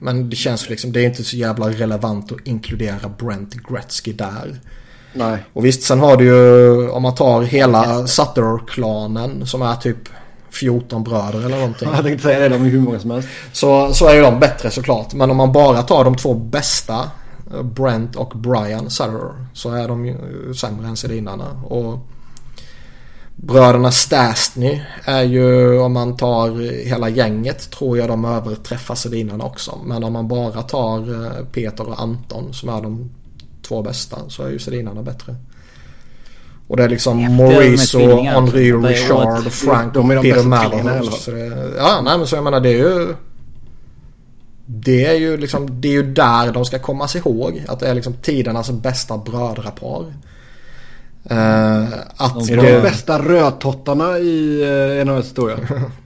men 0.00 0.30
det 0.30 0.36
känns 0.36 0.68
liksom, 0.68 0.92
det 0.92 1.00
är 1.00 1.04
inte 1.04 1.24
så 1.24 1.36
jävla 1.36 1.70
relevant 1.70 2.32
att 2.32 2.46
inkludera 2.46 3.08
Brent 3.18 3.54
Gretzky 3.54 4.12
där. 4.12 4.60
Nej. 5.12 5.44
Och 5.52 5.64
visst, 5.64 5.82
sen 5.82 6.00
har 6.00 6.16
du 6.16 6.24
ju 6.24 6.90
om 6.90 7.02
man 7.02 7.14
tar 7.14 7.42
hela 7.42 8.06
Sutter-klanen 8.06 9.46
som 9.46 9.62
är 9.62 9.74
typ 9.74 10.08
14 10.50 11.04
bröder 11.04 11.38
eller 11.38 11.56
någonting. 11.56 11.88
Jag 11.94 12.04
tänkte 12.04 12.22
säga 12.22 12.38
det, 12.38 12.48
de 12.48 12.64
är 12.64 12.68
hur 12.68 12.80
många 12.80 12.98
som 12.98 13.10
helst. 13.10 13.28
Så, 13.52 13.94
så 13.94 14.06
är 14.06 14.14
ju 14.14 14.22
de 14.22 14.40
bättre 14.40 14.70
såklart. 14.70 15.14
Men 15.14 15.30
om 15.30 15.36
man 15.36 15.52
bara 15.52 15.82
tar 15.82 16.04
de 16.04 16.16
två 16.16 16.34
bästa, 16.34 17.10
eh, 17.54 17.62
Brent 17.62 18.16
och 18.16 18.32
Brian 18.34 18.90
Sutter, 18.90 19.46
så 19.54 19.74
är 19.74 19.88
de 19.88 20.06
ju 20.06 20.16
sämre 20.54 20.88
än 20.88 20.96
Sedinarna. 20.96 21.62
Och 21.64 21.98
bröderna 23.36 23.90
Stastny 23.90 24.82
är 25.04 25.22
ju, 25.22 25.78
om 25.78 25.92
man 25.92 26.16
tar 26.16 26.72
hela 26.84 27.08
gänget, 27.08 27.70
tror 27.70 27.98
jag 27.98 28.08
de 28.08 28.24
överträffar 28.24 28.94
Sedinarna 28.94 29.44
också. 29.44 29.78
Men 29.84 30.04
om 30.04 30.12
man 30.12 30.28
bara 30.28 30.62
tar 30.62 30.98
eh, 30.98 31.44
Peter 31.52 31.88
och 31.88 32.00
Anton 32.00 32.54
som 32.54 32.68
är 32.68 32.82
de 32.82 33.10
två 33.68 33.82
bästa 33.82 34.18
så 34.28 34.42
är 34.42 34.50
ju 34.50 34.58
Sedinarna 34.58 35.02
bättre. 35.02 35.34
Och 36.68 36.76
det 36.76 36.84
är 36.84 36.88
liksom 36.88 37.20
ja, 37.20 37.30
Maurice 37.30 37.98
och 37.98 38.24
Henri 38.24 38.72
Richard 38.72 39.46
och 39.46 39.52
Frank 39.52 39.94
de 39.94 40.10
är 40.10 40.14
de 40.14 40.22
Peter 40.22 40.42
Malahus. 40.42 41.28
Ja, 41.76 42.00
nej 42.04 42.18
men 42.18 42.26
så 42.26 42.36
jag 42.36 42.44
menar 42.44 42.60
det 42.60 42.68
är 42.68 42.78
ju... 42.78 43.14
Det 44.66 45.04
är 45.06 45.14
ju 45.14 45.36
liksom, 45.36 45.80
det 45.80 45.88
är 45.88 45.92
ju 45.92 46.12
där 46.12 46.52
de 46.52 46.64
ska 46.64 46.78
komma 46.78 47.08
sig 47.08 47.18
ihåg. 47.18 47.64
Att 47.68 47.80
det 47.80 47.88
är 47.88 47.94
liksom 47.94 48.12
tidernas 48.12 48.70
bästa 48.70 49.18
brödrapar. 49.18 50.04
Uh, 51.30 51.92
att 52.16 52.34
de 52.34 52.52
är 52.52 52.56
de 52.56 52.80
bästa 52.80 53.22
rödtottarna 53.22 54.18
i 54.18 54.64
uh, 54.64 55.04
NHS 55.04 55.26
historia. 55.26 55.56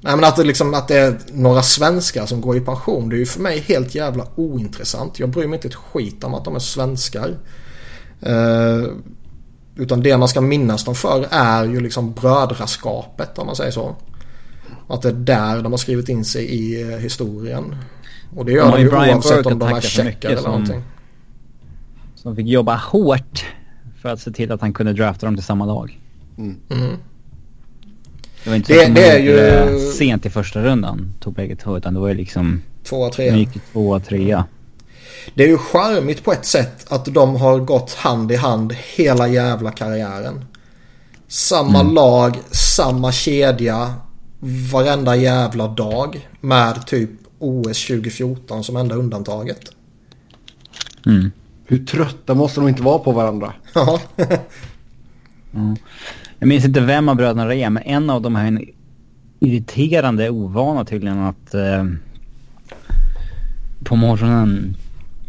Nej 0.00 0.16
men 0.16 0.24
att 0.24 0.36
det, 0.36 0.44
liksom, 0.44 0.74
att 0.74 0.88
det 0.88 0.98
är 0.98 1.18
några 1.32 1.62
svenskar 1.62 2.26
som 2.26 2.40
går 2.40 2.56
i 2.56 2.60
pension. 2.60 3.08
Det 3.08 3.16
är 3.16 3.18
ju 3.18 3.26
för 3.26 3.40
mig 3.40 3.58
helt 3.58 3.94
jävla 3.94 4.26
ointressant. 4.34 5.18
Jag 5.18 5.28
bryr 5.28 5.46
mig 5.46 5.56
inte 5.56 5.68
ett 5.68 5.74
skit 5.74 6.24
om 6.24 6.34
att 6.34 6.44
de 6.44 6.54
är 6.54 6.60
svenskar. 6.60 7.28
Uh, 8.26 8.86
Utan 9.76 10.02
det 10.02 10.16
man 10.16 10.28
ska 10.28 10.40
minnas 10.40 10.84
dem 10.84 10.94
för 10.94 11.26
är 11.30 11.64
ju 11.64 11.80
liksom 11.80 12.12
brödraskapet 12.12 13.38
om 13.38 13.46
man 13.46 13.56
säger 13.56 13.70
så. 13.70 13.96
Att 14.88 15.02
det 15.02 15.08
är 15.08 15.12
där 15.12 15.62
de 15.62 15.72
har 15.72 15.78
skrivit 15.78 16.08
in 16.08 16.24
sig 16.24 16.44
i 16.44 16.82
eh, 16.82 16.98
historien. 16.98 17.76
Och 18.36 18.44
det 18.44 18.52
gör 18.52 18.72
de 18.72 18.80
ju 18.80 18.88
oavsett 18.88 19.46
om 19.46 19.58
de 19.58 19.68
är 19.68 19.80
checkar 19.80 20.30
eller 20.30 20.42
någonting. 20.42 20.82
Som 22.14 22.36
fick 22.36 22.46
jobba 22.46 22.76
hårt 22.76 23.44
för 24.02 24.08
att 24.08 24.20
se 24.20 24.30
till 24.30 24.52
att 24.52 24.60
han 24.60 24.72
kunde 24.72 24.92
drafta 24.92 25.26
dem 25.26 25.36
till 25.36 25.44
samma 25.44 25.66
lag. 25.66 26.00
Mm. 26.38 26.56
Mm. 26.70 26.96
Det 28.44 28.50
var 28.50 28.56
inte 28.56 28.72
så 28.72 28.78
det, 28.78 28.86
att 28.86 28.94
de 28.94 29.00
det 29.00 29.08
är 29.10 29.70
ju... 29.70 29.78
sent 29.78 30.26
i 30.26 30.30
första 30.30 30.62
rundan 30.62 31.14
tog 31.20 31.34
bägge 31.34 31.56
två 31.56 31.76
utan 31.76 31.94
det 31.94 32.00
var 32.00 32.08
ju 32.08 32.14
liksom... 32.14 32.62
Tvåa, 32.84 33.10
trea. 33.10 33.36
Gick 33.36 33.72
tvåa, 33.72 34.00
trea. 34.00 34.44
Det 35.34 35.44
är 35.44 35.48
ju 35.48 35.58
charmigt 35.58 36.24
på 36.24 36.32
ett 36.32 36.44
sätt 36.44 36.92
att 36.92 37.04
de 37.04 37.36
har 37.36 37.58
gått 37.58 37.94
hand 37.94 38.32
i 38.32 38.36
hand 38.36 38.72
hela 38.96 39.28
jävla 39.28 39.70
karriären. 39.70 40.44
Samma 41.28 41.80
mm. 41.80 41.94
lag, 41.94 42.38
samma 42.50 43.12
kedja, 43.12 43.94
varenda 44.72 45.16
jävla 45.16 45.68
dag. 45.68 46.28
Med 46.40 46.86
typ 46.86 47.10
OS 47.38 47.86
2014 47.86 48.64
som 48.64 48.76
enda 48.76 48.94
undantaget. 48.94 49.60
Mm. 51.06 51.30
Hur 51.72 51.84
trötta 51.84 52.34
måste 52.34 52.60
de 52.60 52.68
inte 52.68 52.82
vara 52.82 52.98
på 52.98 53.12
varandra? 53.12 53.52
Ja. 53.74 54.00
mm. 55.54 55.76
Jag 56.38 56.48
minns 56.48 56.64
inte 56.64 56.80
vem 56.80 57.08
av 57.08 57.16
bröderna 57.16 57.44
det 57.44 57.56
är, 57.56 57.70
men 57.70 57.82
en 57.82 58.10
av 58.10 58.22
dem 58.22 58.34
har 58.34 58.42
en 58.42 58.64
irriterande 59.40 60.30
ovana 60.30 60.84
tydligen 60.84 61.18
att 61.18 61.54
eh, 61.54 61.84
på 63.84 63.96
morgonen, 63.96 64.76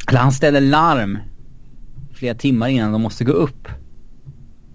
eller 0.08 0.20
han 0.20 0.32
ställer 0.32 0.62
larm 0.62 1.18
flera 2.14 2.36
timmar 2.36 2.68
innan 2.68 2.92
de 2.92 3.02
måste 3.02 3.24
gå 3.24 3.32
upp. 3.32 3.68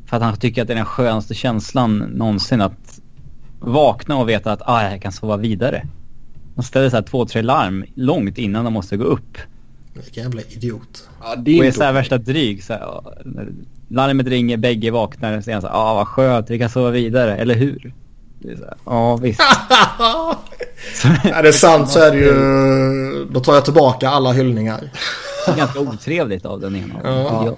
För 0.06 0.16
att 0.16 0.22
han 0.22 0.36
tycker 0.36 0.62
att 0.62 0.68
det 0.68 0.74
är 0.74 0.76
den 0.76 0.84
skönaste 0.84 1.34
känslan 1.34 1.98
någonsin 1.98 2.60
att 2.60 3.00
vakna 3.60 4.16
och 4.16 4.28
veta 4.28 4.52
att 4.52 4.62
ah, 4.64 4.90
jag 4.90 5.02
kan 5.02 5.12
sova 5.12 5.36
vidare. 5.36 5.86
De 6.54 6.64
ställer 6.64 6.90
så 6.90 6.96
här 6.96 7.02
två, 7.02 7.26
tre 7.26 7.42
larm 7.42 7.84
långt 7.94 8.38
innan 8.38 8.64
de 8.64 8.72
måste 8.72 8.96
gå 8.96 9.04
upp. 9.04 9.38
Vilken 9.92 10.22
jävla 10.22 10.42
idiot. 10.42 11.08
Ja, 11.20 11.36
det 11.36 11.50
är 11.50 11.60
och 11.60 11.66
är 11.66 11.72
så 11.72 11.82
här 11.82 11.92
värsta 11.92 12.18
dryg. 12.18 12.64
Så 12.64 12.72
här, 12.72 13.02
larmet 13.88 14.26
ringer, 14.26 14.56
bägge 14.56 14.90
vaknar 14.90 15.38
och 15.38 15.44
säger 15.44 15.60
så 15.60 15.66
här, 15.66 15.74
ah, 15.74 15.94
vad 15.94 16.08
skönt, 16.08 16.50
vi 16.50 16.58
kan 16.58 16.70
sova 16.70 16.90
vidare, 16.90 17.36
eller 17.36 17.54
hur? 17.54 17.94
Ja, 18.84 19.16
visst. 19.16 19.40
är 21.24 21.42
det 21.42 21.52
sant 21.52 21.90
så 21.90 22.00
är 22.00 22.10
det 22.10 22.18
ju... 22.18 23.24
Då 23.30 23.40
tar 23.40 23.54
jag 23.54 23.64
tillbaka 23.64 24.08
alla 24.08 24.32
hyllningar. 24.32 24.90
Det 25.46 25.52
är 25.52 25.56
ganska 25.56 25.80
otrevligt 25.80 26.46
av 26.46 26.60
den 26.60 26.76
ena. 26.76 26.94
Ja. 27.04 27.56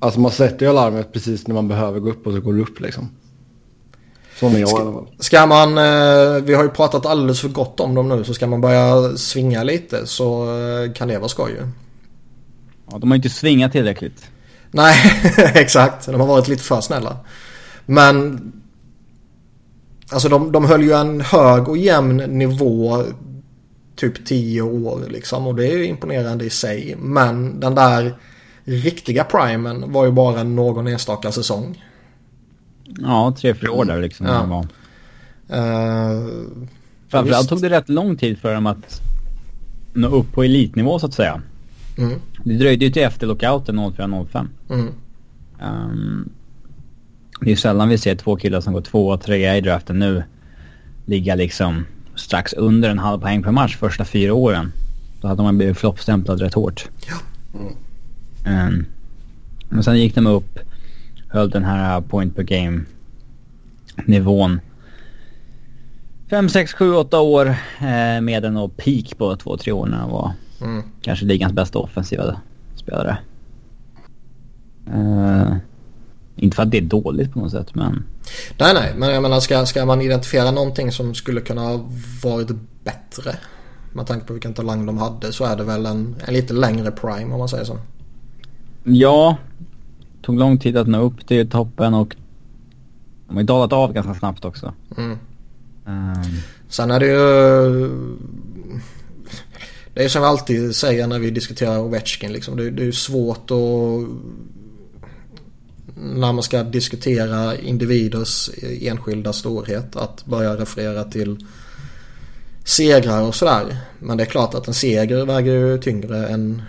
Alltså 0.00 0.20
man 0.20 0.30
sätter 0.30 0.66
ju 0.66 0.70
alarmet 0.70 1.12
precis 1.12 1.46
när 1.46 1.54
man 1.54 1.68
behöver 1.68 2.00
gå 2.00 2.10
upp 2.10 2.26
och 2.26 2.32
så 2.32 2.40
går 2.40 2.52
det 2.52 2.62
upp 2.62 2.80
liksom. 2.80 3.08
Är 4.40 4.58
jag 4.58 4.68
ska. 4.68 5.06
Ska 5.18 5.46
man, 5.46 5.78
eh, 5.78 6.42
vi 6.42 6.54
har 6.54 6.62
ju 6.62 6.68
pratat 6.68 7.06
alldeles 7.06 7.40
för 7.40 7.48
gott 7.48 7.80
om 7.80 7.94
dem 7.94 8.08
nu, 8.08 8.24
så 8.24 8.34
ska 8.34 8.46
man 8.46 8.60
börja 8.60 9.16
svinga 9.16 9.62
lite 9.62 10.06
så 10.06 10.44
eh, 10.44 10.92
kan 10.92 11.08
det 11.08 11.18
vara 11.18 11.28
skoj 11.28 11.50
ju. 11.50 11.68
Ja, 12.90 12.98
de 12.98 13.10
har 13.10 13.16
inte 13.16 13.30
svingat 13.30 13.72
tillräckligt. 13.72 14.30
Nej, 14.70 14.96
exakt. 15.54 16.06
De 16.06 16.20
har 16.20 16.26
varit 16.26 16.48
lite 16.48 16.62
för 16.62 16.80
snälla. 16.80 17.16
Men 17.86 18.52
Alltså 20.10 20.28
de, 20.28 20.52
de 20.52 20.64
höll 20.64 20.82
ju 20.82 20.92
en 20.92 21.20
hög 21.20 21.68
och 21.68 21.78
jämn 21.78 22.16
nivå 22.16 23.04
typ 23.96 24.26
10 24.26 24.62
år 24.62 25.02
liksom 25.08 25.46
och 25.46 25.54
det 25.54 25.66
är 25.66 25.76
ju 25.76 25.86
imponerande 25.86 26.44
i 26.44 26.50
sig. 26.50 26.96
Men 26.98 27.60
den 27.60 27.74
där 27.74 28.14
riktiga 28.64 29.24
primen 29.24 29.92
var 29.92 30.04
ju 30.04 30.10
bara 30.10 30.42
någon 30.42 30.86
enstaka 30.86 31.32
säsong. 31.32 31.84
Ja, 32.98 33.34
tre, 33.38 33.54
fyra 33.54 33.72
år 33.72 33.84
där 33.84 34.00
liksom. 34.00 34.26
Ja. 34.26 34.44
Var. 34.46 34.66
Uh, 35.58 36.28
Framförallt 37.08 37.48
tog 37.48 37.62
det 37.62 37.70
rätt 37.70 37.88
lång 37.88 38.16
tid 38.16 38.38
för 38.38 38.54
dem 38.54 38.66
att 38.66 39.02
nå 39.92 40.08
upp 40.08 40.32
på 40.32 40.42
elitnivå 40.42 40.98
så 40.98 41.06
att 41.06 41.14
säga. 41.14 41.42
Mm. 41.98 42.20
Det 42.44 42.54
dröjde 42.54 42.84
ju 42.84 42.90
till 42.90 43.02
efter 43.02 43.26
lockouten 43.26 43.78
04-05. 43.78 44.46
Mm. 44.70 44.88
Um, 45.62 46.28
det 47.40 47.46
är 47.46 47.50
ju 47.50 47.56
sällan 47.56 47.88
vi 47.88 47.98
ser 47.98 48.14
två 48.14 48.36
killar 48.36 48.60
som 48.60 48.72
går 48.72 48.80
två 48.80 49.08
och 49.08 49.20
trea 49.20 49.56
i 49.56 49.60
draften 49.60 49.98
nu 49.98 50.22
ligga 51.04 51.34
liksom 51.34 51.86
strax 52.14 52.52
under 52.52 52.90
en 52.90 52.98
halv 52.98 53.20
poäng 53.20 53.42
per 53.42 53.50
match 53.50 53.76
första 53.76 54.04
fyra 54.04 54.34
åren. 54.34 54.72
Då 55.20 55.28
hade 55.28 55.42
man 55.42 55.56
blivit 55.56 55.78
floppstämplad 55.78 56.40
rätt 56.40 56.54
hårt. 56.54 56.88
Ja. 57.06 57.14
Mm. 58.44 58.68
Um, 58.68 58.86
men 59.68 59.82
sen 59.82 59.98
gick 59.98 60.14
de 60.14 60.26
upp, 60.26 60.58
höll 61.28 61.50
den 61.50 61.64
här 61.64 62.00
point 62.00 62.36
per 62.36 62.42
game 62.42 62.84
nivån. 64.06 64.60
5, 66.30 66.48
6, 66.48 66.72
7, 66.72 66.94
8 66.94 67.20
år 67.20 67.46
eh, 67.80 68.20
med 68.20 68.44
en 68.44 68.70
peak 68.70 69.18
på 69.18 69.34
2-3 69.34 69.70
år 69.70 69.86
när 69.86 69.96
han 69.96 70.10
var 70.10 70.32
mm. 70.60 70.82
kanske 71.02 71.24
ligans 71.24 71.52
bästa 71.52 71.78
offensiva 71.78 72.40
spelare. 72.76 73.18
Uh, 74.94 75.56
inte 76.36 76.56
för 76.56 76.62
att 76.62 76.70
det 76.70 76.78
är 76.78 76.82
dåligt 76.82 77.32
på 77.32 77.38
något 77.38 77.50
sätt 77.50 77.74
men... 77.74 78.04
Nej 78.58 78.74
nej 78.74 78.94
men 78.96 79.10
jag 79.10 79.22
menar 79.22 79.40
ska, 79.40 79.66
ska 79.66 79.86
man 79.86 80.02
identifiera 80.02 80.50
någonting 80.50 80.92
som 80.92 81.14
skulle 81.14 81.40
kunna 81.40 81.60
ha 81.60 81.80
varit 82.22 82.48
bättre. 82.84 83.34
Med 83.92 84.06
tanke 84.06 84.26
på 84.26 84.32
vilken 84.32 84.54
talang 84.54 84.86
de 84.86 84.98
hade 84.98 85.32
så 85.32 85.44
är 85.44 85.56
det 85.56 85.64
väl 85.64 85.86
en, 85.86 86.16
en 86.26 86.34
lite 86.34 86.54
längre 86.54 86.90
prime 86.90 87.32
om 87.32 87.38
man 87.38 87.48
säger 87.48 87.64
så. 87.64 87.78
Ja. 88.84 89.36
Tog 90.22 90.38
lång 90.38 90.58
tid 90.58 90.76
att 90.76 90.88
nå 90.88 91.00
upp 91.00 91.26
till 91.26 91.50
toppen 91.50 91.94
och 91.94 92.16
de 93.28 93.34
har 93.34 93.40
ju 93.40 93.46
dalat 93.46 93.72
av 93.72 93.92
ganska 93.92 94.14
snabbt 94.14 94.44
också. 94.44 94.74
Mm. 94.96 95.18
Um... 95.86 96.22
Sen 96.68 96.90
är 96.90 97.00
det 97.00 97.06
ju... 97.06 97.90
Det 99.94 100.04
är 100.04 100.08
som 100.08 100.22
vi 100.22 100.28
alltid 100.28 100.76
säger 100.76 101.06
när 101.06 101.18
vi 101.18 101.30
diskuterar 101.30 101.78
Ovechkin 101.78 102.32
liksom. 102.32 102.56
Det, 102.56 102.70
det 102.70 102.86
är 102.86 102.92
svårt 102.92 103.50
att 103.50 104.08
när 106.00 106.32
man 106.32 106.42
ska 106.42 106.62
diskutera 106.62 107.56
individers 107.56 108.50
enskilda 108.80 109.32
storhet 109.32 109.96
att 109.96 110.24
börja 110.24 110.56
referera 110.56 111.04
till 111.04 111.46
segrar 112.64 113.22
och 113.22 113.34
sådär. 113.34 113.76
Men 113.98 114.16
det 114.16 114.22
är 114.22 114.26
klart 114.26 114.54
att 114.54 114.68
en 114.68 114.74
seger 114.74 115.26
väger 115.26 115.52
ju 115.52 115.78
tyngre 115.78 116.28
än 116.28 116.62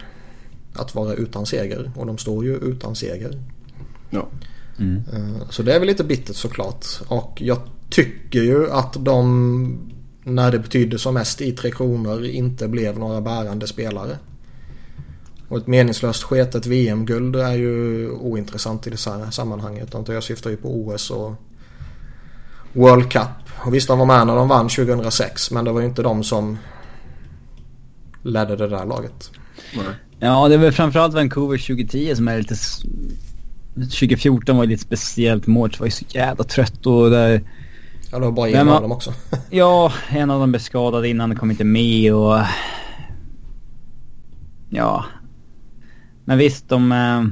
att 0.80 0.96
vara 0.96 1.13
utan 1.13 1.46
seger. 1.46 1.92
Och 1.96 2.06
de 2.06 2.18
står 2.18 2.46
ju 2.46 2.56
utan 2.56 2.96
seger. 2.96 3.38
Ja. 4.10 4.28
Mm. 4.80 5.04
Eh, 5.13 5.50
så 5.50 5.63
det 5.63 5.76
är 5.76 5.80
väl 5.80 5.88
lite 5.88 6.04
bittert 6.04 6.36
såklart. 6.36 6.86
Och 7.08 7.42
jag 7.42 7.58
tycker 7.89 8.42
ju 8.42 8.72
att 8.72 9.06
de 9.06 9.89
när 10.24 10.52
det 10.52 10.60
betydde 10.60 11.00
som 11.00 11.13
mest 11.13 11.42
i 11.42 11.52
Tre 11.52 11.72
Kronor 11.72 12.26
inte 12.26 12.68
blev 12.68 13.00
några 13.00 13.22
bärande 13.22 13.68
spelare. 13.68 14.18
Och 15.48 15.58
ett 15.58 15.68
meningslöst 15.68 16.24
sketet 16.24 16.65
VM-guld 16.65 17.36
är 17.36 17.54
ju 17.54 18.10
ointressant 18.12 18.88
i 18.88 18.89
det 18.89 19.06
här 19.06 19.32
sammanhanget. 19.32 19.96
Jag 20.08 20.24
syftar 20.24 20.50
ju 20.50 20.58
på 20.58 20.80
OS 20.80 21.12
och 21.12 21.34
World 22.74 23.12
Cup. 23.12 23.28
Och 23.65 23.74
visst, 23.74 23.88
de 23.88 24.00
var 24.00 24.06
med 24.06 24.28
när 24.28 24.36
de 24.36 24.48
vann 24.48 24.70
2006. 24.70 25.52
Men 25.52 25.65
det 25.65 25.72
var 25.72 25.80
ju 25.80 25.88
inte 25.88 26.02
de 26.02 26.24
som 26.24 26.58
ledde 28.24 28.56
det 28.56 28.68
där 28.68 28.86
laget. 28.86 29.32
Ja, 30.20 30.48
det 30.48 30.54
är 30.54 30.58
väl 30.58 30.72
framförallt 30.72 31.14
Vancouver 31.14 31.58
2010 31.58 32.16
som 32.16 32.28
är 32.28 32.38
lite... 32.38 32.56
2014 33.76 34.58
var 34.58 34.64
ju 34.64 34.70
lite 34.70 34.84
speciellt. 34.84 35.48
Mårts 35.48 35.80
var 35.80 35.88
ju 35.88 35.92
så 35.92 36.06
jävla 36.10 36.44
trött 36.44 36.86
och 36.86 37.10
där... 37.10 37.42
Ja, 38.12 38.20
det 38.20 38.26
var 38.26 38.32
bara 38.32 38.50
en 38.50 38.70
av 38.70 38.82
dem 38.82 38.92
också. 38.92 39.14
ja, 39.50 39.94
en 40.10 40.30
av 40.30 40.40
dem 40.40 40.52
blev 40.52 40.60
skadad 40.60 41.06
innan, 41.06 41.36
kom 41.36 41.52
inte 41.52 41.64
med 41.64 42.14
och... 42.14 42.40
Ja, 44.70 45.06
men 46.26 46.38
visst, 46.38 46.70
de 46.70 46.92
eh, 46.92 47.26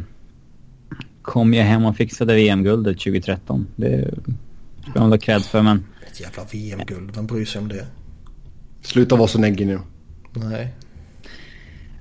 kom 1.21 1.53
ju 1.53 1.61
hem 1.61 1.85
och 1.85 1.95
fixade 1.95 2.35
VM-guldet 2.35 2.97
2013. 2.97 3.67
Det 3.75 4.13
ska 4.89 4.99
man 4.99 5.11
ha 5.11 5.17
cred 5.17 5.43
för, 5.43 5.61
men... 5.61 5.85
Ett 6.11 6.19
jävla 6.19 6.43
VM-guld, 6.51 7.11
vem 7.15 7.27
bryr 7.27 7.45
sig 7.45 7.61
om 7.61 7.67
det? 7.67 7.87
Sluta 8.81 9.15
vara 9.15 9.27
så 9.27 9.39
neggig 9.39 9.67
nu. 9.67 9.79
Nej. 10.33 10.73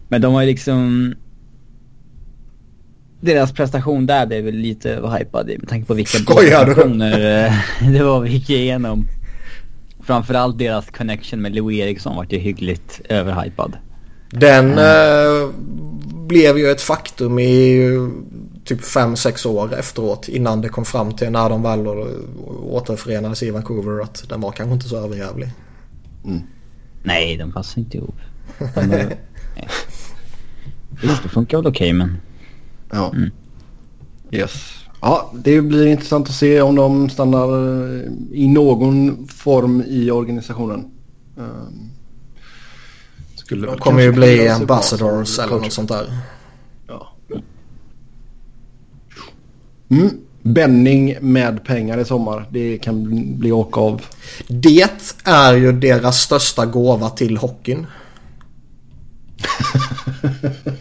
Men 0.09 0.21
de 0.21 0.35
har 0.35 0.41
ju 0.43 0.47
liksom... 0.47 1.15
Deras 3.21 3.53
prestation 3.53 4.07
där 4.07 4.27
blev 4.27 4.45
väl 4.45 4.55
lite 4.55 4.89
hypad 5.19 5.47
med 5.47 5.69
tanke 5.69 5.87
på 5.87 5.95
vilka 5.95 6.19
prestationer 6.19 7.45
eh, 7.47 7.53
det 7.93 8.03
var 8.05 8.21
vi 8.21 8.31
gick 8.31 8.51
igenom. 8.51 9.09
Framförallt 10.01 10.59
deras 10.59 10.91
connection 10.91 11.43
med 11.43 11.55
Louis 11.55 11.81
Eriksson 11.81 12.17
vart 12.17 12.33
ju 12.33 12.39
hyggligt 12.39 13.01
överhypad. 13.09 13.77
Den 14.31 14.73
mm. 14.73 14.79
eh, 14.79 15.51
blev 16.27 16.59
ju 16.59 16.71
ett 16.71 16.81
faktum 16.81 17.39
i 17.39 17.89
typ 18.65 18.81
5-6 18.81 19.47
år 19.49 19.75
efteråt 19.75 20.29
innan 20.29 20.61
det 20.61 20.69
kom 20.69 20.85
fram 20.85 21.13
till 21.13 21.31
när 21.31 21.51
de 21.51 21.63
väl 21.63 21.87
återförenades 22.63 23.43
i 23.43 23.51
Vancouver 23.51 24.03
att 24.03 24.29
den 24.29 24.41
var 24.41 24.53
kanske 24.53 24.75
inte 24.75 24.89
så 24.89 24.97
överjävlig. 24.97 25.49
Mm. 26.25 26.43
Nej, 27.03 27.37
de 27.37 27.53
passar 27.53 27.81
inte 27.81 27.97
ihop. 27.97 28.17
De 28.75 28.93
är, 28.93 29.17
Visst, 31.03 31.23
det 31.23 31.29
funkar 31.29 31.59
väl 31.59 31.67
okej 31.67 31.87
okay, 31.87 31.93
men... 31.93 32.17
Ja. 32.91 33.13
Mm. 33.15 33.31
Yes. 34.31 34.77
Ja, 35.01 35.33
det 35.35 35.61
blir 35.61 35.87
intressant 35.87 36.29
att 36.29 36.35
se 36.35 36.61
om 36.61 36.75
de 36.75 37.11
stannar 37.11 37.49
eh, 37.49 38.03
i 38.33 38.49
någon 38.49 39.29
form 39.29 39.83
i 39.87 40.11
organisationen. 40.11 40.91
Um, 41.37 41.91
skulle 43.35 43.67
de 43.67 43.79
kommer 43.79 44.03
ju 44.03 44.13
bli 44.13 44.49
ambassadors 44.49 45.39
eller 45.39 45.57
något 45.57 45.73
sånt 45.73 45.89
där. 45.89 46.19
Ja. 46.87 47.13
Mm. 49.89 50.11
Benning 50.43 51.17
med 51.21 51.65
pengar 51.65 51.99
i 51.99 52.05
sommar. 52.05 52.49
Det 52.51 52.79
kan 52.79 53.05
bli 53.39 53.53
åka 53.53 53.81
av. 53.81 54.03
Det 54.49 55.11
är 55.25 55.55
ju 55.55 55.73
deras 55.73 56.21
största 56.21 56.67
gåva 56.67 57.11
till 57.11 57.37
hockeyn. 57.37 57.87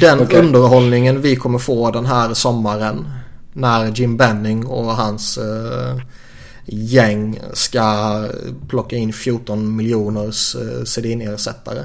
Den 0.00 0.20
okay. 0.20 0.40
underhållningen 0.40 1.20
vi 1.20 1.36
kommer 1.36 1.58
få 1.58 1.90
den 1.90 2.06
här 2.06 2.34
sommaren. 2.34 3.08
När 3.52 3.86
Jim 3.86 4.16
Benning 4.16 4.66
och 4.66 4.84
hans 4.84 5.38
uh, 5.38 6.02
gäng 6.66 7.40
ska 7.52 8.24
plocka 8.68 8.96
in 8.96 9.12
14 9.12 9.76
miljoners 9.76 10.56
uh, 10.56 10.84
sedin-ersättare. 10.84 11.84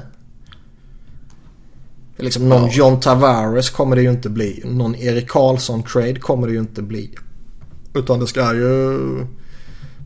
Liksom 2.16 2.48
någon 2.48 2.62
ja. 2.62 2.70
John 2.72 3.00
Tavares 3.00 3.70
kommer 3.70 3.96
det 3.96 4.02
ju 4.02 4.10
inte 4.10 4.28
bli. 4.28 4.62
Någon 4.64 4.94
Erik 4.94 5.30
Karlsson-trade 5.30 6.20
kommer 6.20 6.46
det 6.46 6.52
ju 6.52 6.58
inte 6.58 6.82
bli. 6.82 7.10
Utan 7.94 8.20
det 8.20 8.26
ska 8.26 8.54
ju 8.54 8.98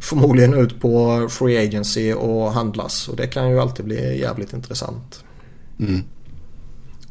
förmodligen 0.00 0.54
ut 0.54 0.80
på 0.80 1.26
Free 1.30 1.66
Agency 1.66 2.12
och 2.12 2.52
handlas. 2.52 3.08
Och 3.08 3.16
det 3.16 3.26
kan 3.26 3.50
ju 3.50 3.60
alltid 3.60 3.84
bli 3.84 4.20
jävligt 4.20 4.52
intressant. 4.52 5.24
Mm. 5.78 6.02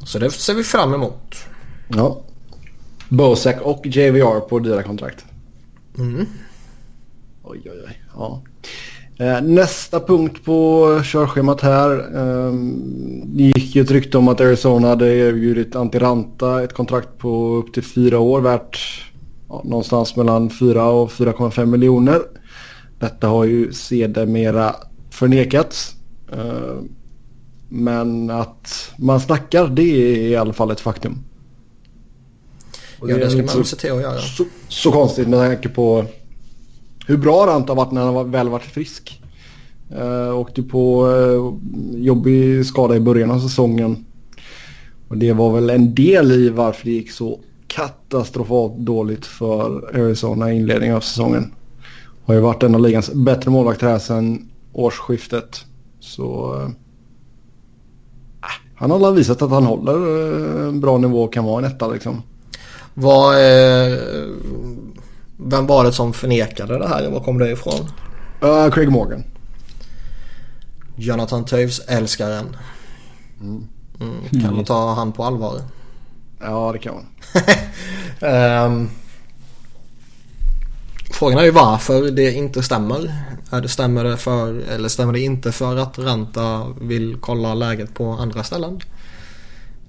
Så 0.06 0.18
det 0.18 0.30
ser 0.30 0.54
vi 0.54 0.64
fram 0.64 0.94
emot. 0.94 1.36
Ja. 1.88 2.22
Bosek 3.08 3.60
och 3.60 3.86
JVR 3.86 4.40
på 4.40 4.58
dyra 4.58 4.82
kontrakt. 4.82 5.24
Mm. 5.98 6.26
Oj, 7.42 7.62
oj, 7.64 7.84
oj. 7.86 8.02
Ja. 8.16 8.42
Eh, 9.18 9.42
nästa 9.42 10.00
punkt 10.00 10.44
på 10.44 11.00
körschemat 11.04 11.60
här. 11.60 11.90
Eh, 11.90 12.52
det 13.24 13.42
gick 13.42 13.76
ju 13.76 13.82
ett 13.82 13.90
rykte 13.90 14.18
om 14.18 14.28
att 14.28 14.40
Arizona 14.40 14.88
hade 14.88 15.14
erbjudit 15.14 15.76
Antiranta 15.76 16.62
ett 16.62 16.72
kontrakt 16.72 17.18
på 17.18 17.54
upp 17.54 17.74
till 17.74 17.84
fyra 17.84 18.18
år 18.18 18.40
värt 18.40 19.04
ja, 19.48 19.62
någonstans 19.64 20.16
mellan 20.16 20.50
4 20.50 20.86
och 20.86 21.10
4,5 21.10 21.66
miljoner. 21.66 22.22
Detta 22.98 23.28
har 23.28 23.44
ju 23.44 23.72
sedermera 23.72 24.76
förnekats. 25.10 25.96
Eh, 27.70 27.76
men 27.76 28.30
att 28.30 28.92
man 28.96 29.20
snackar 29.20 29.68
det 29.68 29.82
är 29.82 30.18
i 30.18 30.36
alla 30.36 30.52
fall 30.52 30.70
ett 30.70 30.80
faktum. 30.80 31.18
Och 33.00 33.10
ja 33.10 33.16
det 33.16 33.30
ska 33.30 33.42
man 33.42 33.64
se 33.64 33.76
till 33.76 33.92
att 33.92 34.02
göra. 34.02 34.18
Så, 34.18 34.44
så 34.68 34.92
konstigt 34.92 35.28
med 35.28 35.38
tanke 35.38 35.68
på 35.68 36.04
hur 37.06 37.16
bra 37.16 37.46
Rant 37.46 37.68
har 37.68 37.76
varit 37.76 37.92
när 37.92 38.04
han 38.04 38.30
väl 38.30 38.48
varit 38.48 38.64
frisk. 38.64 39.22
Uh, 39.96 40.38
åkte 40.38 40.62
på 40.62 41.06
uh, 41.06 41.54
jobbig 42.04 42.66
skada 42.66 42.96
i 42.96 43.00
början 43.00 43.30
av 43.30 43.40
säsongen. 43.40 44.04
Och 45.08 45.18
det 45.18 45.32
var 45.32 45.52
väl 45.52 45.70
en 45.70 45.94
del 45.94 46.32
i 46.32 46.48
varför 46.48 46.84
det 46.84 46.90
gick 46.90 47.10
så 47.10 47.40
katastrofalt 47.66 48.76
dåligt 48.76 49.26
för 49.26 49.90
Arizona 49.94 50.52
i 50.52 50.56
inledningen 50.56 50.96
av 50.96 51.00
säsongen. 51.00 51.52
Har 52.24 52.34
ju 52.34 52.40
varit 52.40 52.62
en 52.62 52.74
av 52.74 52.80
ligans 52.80 53.12
bättre 53.12 53.50
målvakter 53.50 53.86
här 53.86 53.98
sedan 53.98 54.48
årsskiftet. 54.72 55.64
Så 56.00 56.54
uh, 56.54 56.68
han 58.76 58.90
har 58.90 59.12
visat 59.12 59.42
att 59.42 59.50
han 59.50 59.64
håller 59.66 59.94
en 60.68 60.80
bra 60.80 60.98
nivå 60.98 61.22
och 61.22 61.32
kan 61.32 61.44
vara 61.44 61.58
en 61.58 61.72
etta 61.72 61.88
liksom. 61.88 62.22
Vad, 62.94 63.34
eh, 63.34 63.98
vem 65.36 65.66
var 65.66 65.84
det 65.84 65.92
som 65.92 66.12
förnekade 66.12 66.78
det 66.78 66.88
här? 66.88 67.10
Var 67.10 67.20
kom 67.20 67.38
det 67.38 67.50
ifrån? 67.50 67.88
Uh, 68.44 68.70
Craig 68.70 68.90
Morgan. 68.90 69.24
Jonathan 70.96 71.44
Toews 71.44 71.80
älskaren. 71.88 72.56
Mm. 73.40 73.68
Mm, 74.00 74.42
kan 74.42 74.56
man 74.56 74.64
ta 74.64 74.94
han 74.94 75.12
på 75.12 75.24
allvar? 75.24 75.60
Ja, 76.40 76.72
det 76.72 76.78
kan 76.78 76.94
man. 76.94 77.04
um, 78.64 78.90
frågan 81.16 81.38
är 81.38 81.44
ju 81.44 81.50
varför 81.50 82.10
det 82.10 82.32
inte 82.32 82.62
stämmer. 82.62 83.12
Är 83.50 83.60
det 83.60 83.68
stämmer 83.68 84.04
det 84.04 84.16
för, 84.16 84.62
eller 84.74 84.88
stämmer 84.88 85.12
det 85.12 85.20
inte 85.20 85.52
för 85.52 85.76
att 85.76 85.98
Ranta 85.98 86.66
vill 86.80 87.16
kolla 87.20 87.54
läget 87.54 87.94
på 87.94 88.10
andra 88.10 88.42
ställen? 88.42 88.80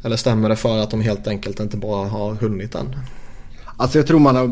Eller 0.03 0.15
stämmer 0.15 0.49
det 0.49 0.55
för 0.55 0.77
att 0.77 0.91
de 0.91 1.01
helt 1.01 1.27
enkelt 1.27 1.59
inte 1.59 1.77
bara 1.77 2.07
har 2.07 2.33
hunnit 2.33 2.75
än? 2.75 2.95
Alltså 3.77 3.97
jag 3.97 4.07
tror 4.07 4.19
man 4.19 4.35
har 4.35 4.47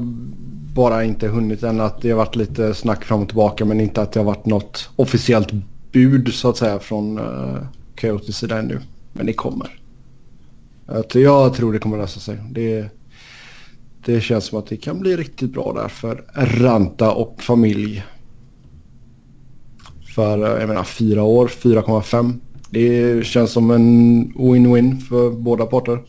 bara 0.75 1.03
inte 1.03 1.27
hunnit 1.27 1.63
än. 1.63 1.81
Att 1.81 2.01
det 2.01 2.09
har 2.09 2.17
varit 2.17 2.35
lite 2.35 2.73
snack 2.73 3.05
fram 3.05 3.21
och 3.21 3.27
tillbaka 3.27 3.65
men 3.65 3.81
inte 3.81 4.01
att 4.01 4.11
det 4.11 4.19
har 4.19 4.25
varit 4.25 4.45
något 4.45 4.89
officiellt 4.95 5.51
bud 5.91 6.33
så 6.33 6.49
att 6.49 6.57
säga 6.57 6.79
från 6.79 7.19
uh, 7.19 7.57
Coyotes 8.01 8.37
sida 8.37 8.59
ännu. 8.59 8.79
Men 9.13 9.25
det 9.25 9.33
kommer. 9.33 9.79
Jag 11.13 11.53
tror 11.53 11.73
det 11.73 11.79
kommer 11.79 11.97
lösa 11.97 12.19
sig. 12.19 12.37
Det, 12.51 12.89
det 14.05 14.21
känns 14.21 14.45
som 14.45 14.59
att 14.59 14.67
det 14.67 14.77
kan 14.77 14.99
bli 14.99 15.17
riktigt 15.17 15.53
bra 15.53 15.73
där 15.73 15.87
för 15.87 16.25
Ranta 16.33 17.11
och 17.11 17.41
familj. 17.41 18.05
För 20.15 20.59
jag 20.59 20.67
menar 20.67 20.83
fyra 20.83 21.23
år, 21.23 21.47
4,5. 21.47 22.39
Det 22.69 23.25
känns 23.25 23.51
som 23.51 23.71
en 23.71 24.33
win-win 24.33 24.99
för 24.99 25.31
båda 25.31 25.65
parter. 25.65 26.01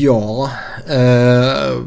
Ja. 0.00 0.50
Eh, 0.88 1.78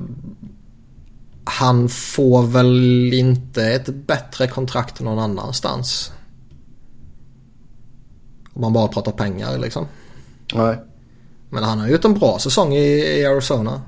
han 1.44 1.90
får 1.90 2.44
väl 2.44 3.14
inte 3.14 3.66
ett 3.66 3.96
bättre 4.08 4.48
kontrakt 4.48 5.02
någon 5.02 5.20
annanstans. 5.20 6.12
Om 8.54 8.62
man 8.62 8.74
bara 8.74 8.88
pratar 8.88 9.12
pengar 9.12 9.58
liksom. 9.58 9.86
Nej. 10.54 10.78
Men 11.52 11.64
han 11.64 11.80
har 11.80 11.88
gjort 11.88 12.06
en 12.06 12.14
bra 12.14 12.40
säsong 12.40 12.74
i, 12.74 13.20
i 13.20 13.26
Arizona. 13.26 13.82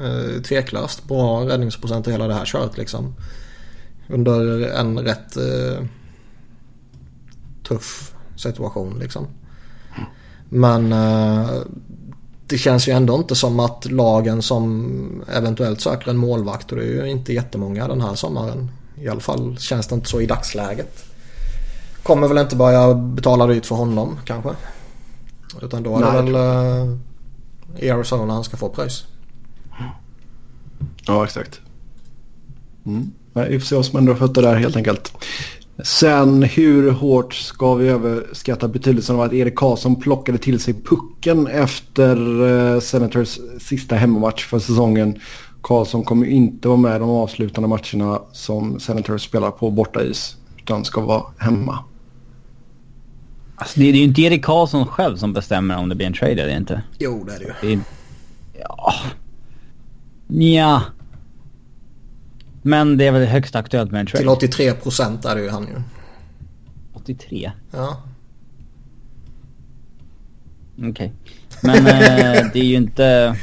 Eh, 0.00 0.42
tveklöst. 0.42 1.08
Bra 1.08 1.40
räddningsprocent 1.40 2.08
i 2.08 2.10
hela 2.10 2.28
det 2.28 2.34
här 2.34 2.44
köret 2.44 2.78
liksom. 2.78 3.14
Under 4.08 4.66
en 4.66 4.98
rätt 4.98 5.36
eh, 5.36 5.84
tuff 7.68 8.14
situation 8.36 8.98
liksom. 8.98 9.26
Men 10.48 10.92
eh, 10.92 11.50
det 12.46 12.58
känns 12.58 12.88
ju 12.88 12.92
ändå 12.92 13.14
inte 13.14 13.34
som 13.34 13.60
att 13.60 13.84
lagen 13.84 14.42
som 14.42 15.24
eventuellt 15.34 15.80
söker 15.80 16.10
en 16.10 16.16
målvakt 16.16 16.72
och 16.72 16.78
det 16.78 16.84
är 16.84 17.04
ju 17.04 17.10
inte 17.10 17.32
jättemånga 17.32 17.88
den 17.88 18.00
här 18.00 18.14
sommaren. 18.14 18.70
I 19.00 19.08
alla 19.08 19.20
fall 19.20 19.56
känns 19.58 19.86
det 19.86 19.94
inte 19.94 20.08
så 20.08 20.20
i 20.20 20.26
dagsläget. 20.26 21.04
Kommer 22.02 22.28
väl 22.28 22.38
inte 22.38 22.56
börja 22.56 22.94
betala 22.94 23.46
dyrt 23.46 23.66
för 23.66 23.76
honom 23.76 24.18
kanske. 24.24 24.50
Utan 25.62 25.82
då 25.82 25.96
är 25.96 26.00
det 26.00 26.22
väl 26.22 26.34
uh, 26.34 26.96
i 27.78 27.90
Arizona 27.90 28.32
han 28.32 28.44
ska 28.44 28.56
få 28.56 28.68
pris. 28.68 29.04
Ja 31.06 31.24
exakt. 31.24 31.60
Mm. 32.86 33.10
Vi 33.32 33.60
får 33.60 33.66
se 33.66 33.76
vad 33.76 33.86
som 33.86 33.98
ändrar 33.98 34.14
fötter 34.14 34.42
där 34.42 34.56
helt 34.56 34.76
enkelt. 34.76 35.12
Sen 35.84 36.42
hur 36.42 36.90
hårt 36.90 37.34
ska 37.34 37.74
vi 37.74 37.88
överskatta 37.88 38.68
betydelsen 38.68 39.16
av 39.16 39.22
att 39.22 39.32
Erik 39.32 39.56
Karlsson 39.56 40.00
plockade 40.00 40.38
till 40.38 40.60
sig 40.60 40.74
pucken 40.74 41.46
efter 41.46 42.40
uh, 42.42 42.80
Senators 42.80 43.38
sista 43.60 43.96
hemmamatch 43.96 44.46
för 44.46 44.58
säsongen. 44.58 45.20
Karlsson 45.62 46.04
kommer 46.04 46.26
inte 46.26 46.68
vara 46.68 46.78
med 46.78 47.00
de 47.00 47.10
avslutande 47.10 47.68
matcherna 47.68 48.22
som 48.32 48.80
Senators 48.80 49.24
spelar 49.24 49.50
på 49.50 49.70
bortais. 49.70 50.36
Utan 50.58 50.84
ska 50.84 51.00
vara 51.00 51.22
hemma. 51.38 51.78
Alltså 53.62 53.80
det 53.80 53.88
är 53.88 53.92
ju 53.92 54.02
inte 54.02 54.22
Erik 54.22 54.44
Karlsson 54.44 54.86
själv 54.86 55.16
som 55.16 55.32
bestämmer 55.32 55.76
om 55.76 55.88
det 55.88 55.94
blir 55.94 56.06
en 56.06 56.12
trade 56.12 56.42
eller 56.42 56.56
inte. 56.56 56.82
Jo 56.98 57.24
det 57.24 57.34
är 57.34 57.38
det 57.38 57.44
ju. 57.44 57.52
Det 57.60 57.72
är, 57.72 57.80
ja. 58.60 58.94
Nja. 60.26 60.82
Men 62.62 62.96
det 62.96 63.06
är 63.06 63.12
väl 63.12 63.26
högst 63.26 63.56
aktuellt 63.56 63.90
med 63.90 64.00
en 64.00 64.06
trade. 64.06 64.18
Till 64.18 64.28
83 64.28 64.72
procent 64.72 65.24
är 65.24 65.34
det 65.34 65.42
ju 65.42 65.50
han 65.50 65.62
ju. 65.62 65.82
83? 66.92 67.52
Ja. 67.70 68.02
Okej. 70.78 70.90
Okay. 70.90 71.10
Men 71.62 71.76
eh, 71.76 72.46
det 72.52 72.60
är 72.60 72.64
ju 72.64 72.76
inte... 72.76 73.36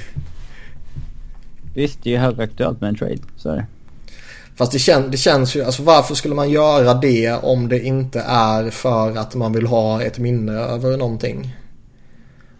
Visst, 1.73 2.03
det 2.03 2.09
är 2.09 2.13
ju 2.13 2.19
högaktuellt 2.19 2.81
med 2.81 2.87
en 2.87 2.95
trade. 2.95 3.19
Så 3.35 3.49
är 3.49 3.55
det. 3.55 3.65
Fast 4.59 4.71
det, 4.71 4.79
kän, 4.79 5.11
det 5.11 5.17
känns 5.17 5.55
ju, 5.55 5.63
alltså 5.63 5.83
varför 5.83 6.15
skulle 6.15 6.35
man 6.35 6.49
göra 6.49 6.93
det 6.93 7.31
om 7.31 7.69
det 7.69 7.79
inte 7.79 8.19
är 8.27 8.69
för 8.69 9.17
att 9.17 9.35
man 9.35 9.53
vill 9.53 9.67
ha 9.67 10.01
ett 10.01 10.19
minne 10.19 10.51
över 10.51 10.97
någonting? 10.97 11.55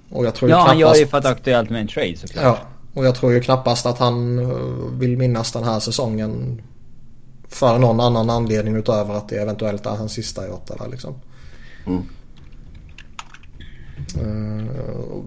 Och 0.09 0.25
jag 0.25 0.35
tror 0.35 0.51
ja, 0.51 0.55
knappast... 0.55 0.69
han 0.69 0.79
gör 0.79 0.95
ju 0.95 1.07
för 1.07 1.17
att 1.17 1.25
aktuellt 1.25 1.69
med 1.69 1.81
en 1.81 1.87
trade 1.87 2.17
såklart. 2.17 2.43
Ja, 2.43 2.57
och 2.93 3.05
jag 3.05 3.15
tror 3.15 3.33
ju 3.33 3.41
knappast 3.41 3.85
att 3.85 3.97
han 3.97 4.39
eh, 4.39 4.57
vill 4.99 5.17
minnas 5.17 5.51
den 5.51 5.63
här 5.63 5.79
säsongen 5.79 6.61
för 7.47 7.77
någon 7.77 7.99
annan 7.99 8.29
anledning 8.29 8.75
utöver 8.75 9.13
att 9.13 9.29
det 9.29 9.41
eventuellt 9.41 9.85
är 9.85 9.95
hans 9.95 10.13
sista 10.13 10.47
i 10.47 10.49
Ottawa 10.49 10.87
liksom. 10.87 11.13
Mm. 11.85 12.03
Uh, 14.21 15.21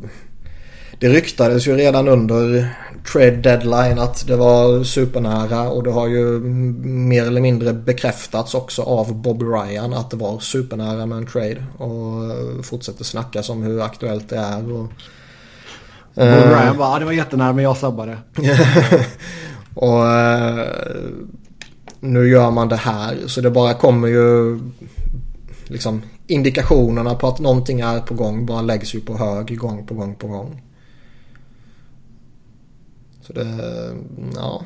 det 1.03 1.09
ryktades 1.09 1.67
ju 1.67 1.77
redan 1.77 2.09
under 2.09 2.69
trade 3.13 3.37
deadline 3.37 3.99
att 3.99 4.27
det 4.27 4.37
var 4.37 4.85
supernära 4.85 5.71
och 5.71 5.83
det 5.83 5.91
har 5.91 6.09
ju 6.09 6.41
mer 6.85 7.27
eller 7.27 7.41
mindre 7.41 7.73
bekräftats 7.73 8.55
också 8.55 8.83
av 8.83 9.15
Bobby 9.15 9.45
Ryan 9.45 9.95
att 9.95 10.11
det 10.11 10.17
var 10.17 10.39
supernära 10.39 11.07
med 11.07 11.19
en 11.19 11.27
trade 11.27 11.65
och 11.79 12.65
fortsätter 12.65 13.05
snacka 13.05 13.43
om 13.49 13.63
hur 13.63 13.83
aktuellt 13.83 14.29
det 14.29 14.37
är. 14.37 14.73
Och, 14.73 14.89
Bobby 16.15 16.31
uh, 16.31 16.49
Ryan 16.49 16.79
bara, 16.79 16.99
det 16.99 17.05
var 17.05 17.13
jättenära 17.13 17.53
men 17.53 17.65
jag 17.65 17.77
sabbade. 17.77 18.19
och 19.75 20.03
uh, 20.03 20.65
nu 22.01 22.29
gör 22.29 22.51
man 22.51 22.69
det 22.69 22.77
här 22.77 23.17
så 23.27 23.41
det 23.41 23.51
bara 23.51 23.75
kommer 23.75 24.09
ju 24.09 24.59
liksom 25.65 26.03
indikationerna 26.27 27.15
på 27.15 27.29
att 27.29 27.39
någonting 27.39 27.81
är 27.81 28.01
på 28.01 28.15
gång 28.15 28.47
bara 28.47 28.63
läggs 28.63 28.95
ju 28.95 29.01
på 29.01 29.17
hög 29.17 29.59
gång 29.59 29.87
på 29.87 29.95
gång 29.95 30.15
på 30.15 30.27
gång. 30.27 30.63
Så 33.27 33.33
det, 33.33 33.47
ja. 34.35 34.63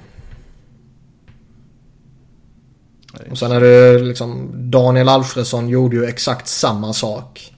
Och 3.30 3.38
sen 3.38 3.52
är 3.52 3.60
det 3.60 3.98
liksom 3.98 4.50
Daniel 4.70 5.08
Alfredsson 5.08 5.68
gjorde 5.68 5.96
ju 5.96 6.04
exakt 6.04 6.48
samma 6.48 6.92
sak. 6.92 7.52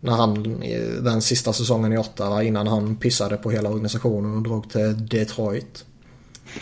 När 0.00 0.12
han, 0.12 0.60
den 1.04 1.22
sista 1.22 1.52
säsongen 1.52 1.92
i 1.92 1.98
Ottawa 1.98 2.42
innan 2.42 2.66
han 2.66 2.96
pissade 2.96 3.36
på 3.36 3.50
hela 3.50 3.68
organisationen 3.68 4.36
och 4.36 4.42
drog 4.42 4.70
till 4.70 5.06
Detroit. 5.08 5.84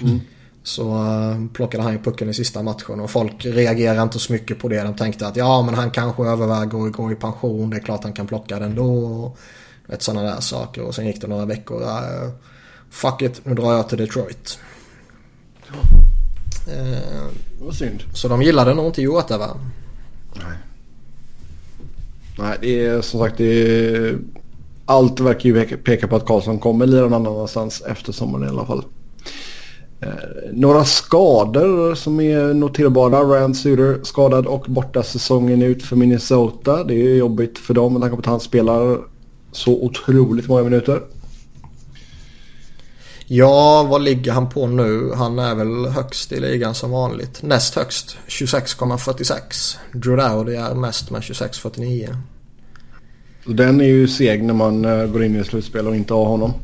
Mm. 0.01 0.21
Så 0.63 1.05
uh, 1.05 1.47
plockade 1.53 1.83
han 1.83 1.93
ju 1.93 1.99
pucken 1.99 2.29
i 2.29 2.35
sista 2.35 2.63
matchen 2.63 3.01
och 3.01 3.11
folk 3.11 3.45
reagerade 3.45 4.03
inte 4.03 4.19
så 4.19 4.33
mycket 4.33 4.59
på 4.59 4.69
det. 4.69 4.83
De 4.83 4.97
tänkte 4.97 5.27
att 5.27 5.37
ja 5.37 5.63
men 5.63 5.75
han 5.75 5.91
kanske 5.91 6.23
överväger 6.23 6.87
att 6.87 6.93
gå 6.93 7.13
i 7.13 7.15
pension. 7.15 7.71
Det 7.71 7.77
är 7.77 7.81
klart 7.81 8.05
han 8.05 8.13
kan 8.13 8.27
plocka 8.27 8.59
den 8.59 8.75
då. 8.75 9.37
Vet, 9.89 10.03
sådana 10.03 10.23
där 10.23 10.41
saker. 10.41 10.83
Och 10.83 10.95
sen 10.95 11.07
gick 11.07 11.21
det 11.21 11.27
några 11.27 11.45
veckor. 11.45 11.83
Uh, 11.83 12.31
fuck 12.91 13.23
it, 13.23 13.41
nu 13.45 13.55
drar 13.55 13.73
jag 13.73 13.89
till 13.89 13.99
Detroit. 13.99 14.59
Uh, 16.69 17.27
Vad 17.61 17.75
synd. 17.75 18.03
Så 18.15 18.29
de 18.29 18.43
gillade 18.43 18.75
nog 18.75 18.87
inte 18.87 19.01
där 19.01 19.39
va? 19.39 19.57
Nej. 20.35 20.57
Nej, 22.39 22.59
det 22.61 22.87
är 22.87 23.01
som 23.01 23.21
sagt 23.21 23.39
det 23.39 23.45
är... 23.45 24.19
Allt 24.85 25.21
verkar 25.21 25.49
ju 25.49 25.77
peka 25.77 26.09
på 26.09 26.17
att 26.17 26.27
Karlsson 26.27 26.59
kommer 26.59 26.87
lira 26.87 27.09
någon 27.09 27.27
annanstans 27.27 27.81
efter 27.81 28.13
sommaren 28.13 28.45
i 28.45 28.49
alla 28.49 28.67
fall. 28.67 28.85
Eh, 30.01 30.09
några 30.53 30.85
skador 30.85 31.95
som 31.95 32.21
är 32.21 32.55
noterbara. 32.55 33.21
Rand 33.21 33.57
Suter 33.57 33.99
skadad 34.03 34.47
och 34.47 34.65
borta 34.69 35.03
säsongen 35.03 35.63
ut 35.63 35.83
för 35.83 35.97
Minnesota. 35.97 36.85
Det 36.85 36.95
är 36.95 37.15
jobbigt 37.17 37.59
för 37.59 37.75
dem 37.75 37.93
med 37.93 38.03
tanke 38.03 38.17
på 38.17 38.21
att 38.21 38.27
han 38.27 38.41
spelar 38.41 38.99
så 39.59 39.73
otroligt 39.73 40.49
många 40.49 40.63
minuter. 40.63 41.03
Ja, 43.27 43.83
vad 43.83 44.03
ligger 44.03 44.33
han 44.33 44.49
på 44.49 44.67
nu? 44.67 45.13
Han 45.15 45.39
är 45.39 45.55
väl 45.55 45.87
högst 45.87 46.33
i 46.33 46.41
ligan 46.41 46.75
som 46.75 46.91
vanligt. 46.91 47.43
Näst 47.43 47.75
högst 47.75 48.17
26,46. 48.29 49.77
Drew 49.93 50.17
Dowdy 50.17 50.55
är 50.55 50.75
mest 50.75 51.11
med 51.11 51.21
26,49. 51.21 52.17
Den 53.45 53.81
är 53.81 53.85
ju 53.85 54.09
seg 54.09 54.45
när 54.45 54.55
man 54.55 54.85
eh, 54.85 55.07
går 55.07 55.25
in 55.25 55.37
i 55.41 55.45
slutspel 55.45 55.89
och 55.89 55.97
inte 55.97 56.15
har 56.15 56.25
honom. 56.25 56.55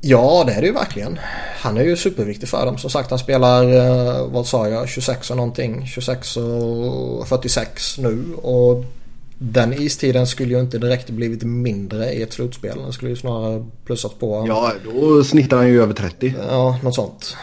Ja, 0.00 0.44
det 0.46 0.52
är 0.52 0.60
det 0.60 0.66
ju 0.66 0.72
verkligen. 0.72 1.18
Han 1.60 1.76
är 1.76 1.84
ju 1.84 1.96
superviktig 1.96 2.48
för 2.48 2.66
dem. 2.66 2.78
Som 2.78 2.90
sagt, 2.90 3.10
han 3.10 3.18
spelar, 3.18 3.62
eh, 3.62 4.26
vad 4.28 4.46
sa 4.46 4.68
jag, 4.68 4.88
26 4.88 5.30
och 5.30 5.36
någonting. 5.36 5.86
26 5.86 6.36
och 6.36 7.28
46 7.28 7.98
nu. 7.98 8.34
Och 8.42 8.84
den 9.38 9.72
istiden 9.72 10.26
skulle 10.26 10.54
ju 10.54 10.60
inte 10.60 10.78
direkt 10.78 11.10
blivit 11.10 11.42
mindre 11.42 12.12
i 12.12 12.22
ett 12.22 12.32
slutspel. 12.32 12.78
Den 12.78 12.92
skulle 12.92 13.10
ju 13.10 13.16
snarare 13.16 13.66
plussat 13.84 14.18
på. 14.18 14.44
Ja, 14.48 14.72
då 14.84 15.24
snittar 15.24 15.56
han 15.56 15.68
ju 15.68 15.82
över 15.82 15.94
30. 15.94 16.34
Ja, 16.50 16.78
något 16.82 16.94
sånt. 16.94 17.36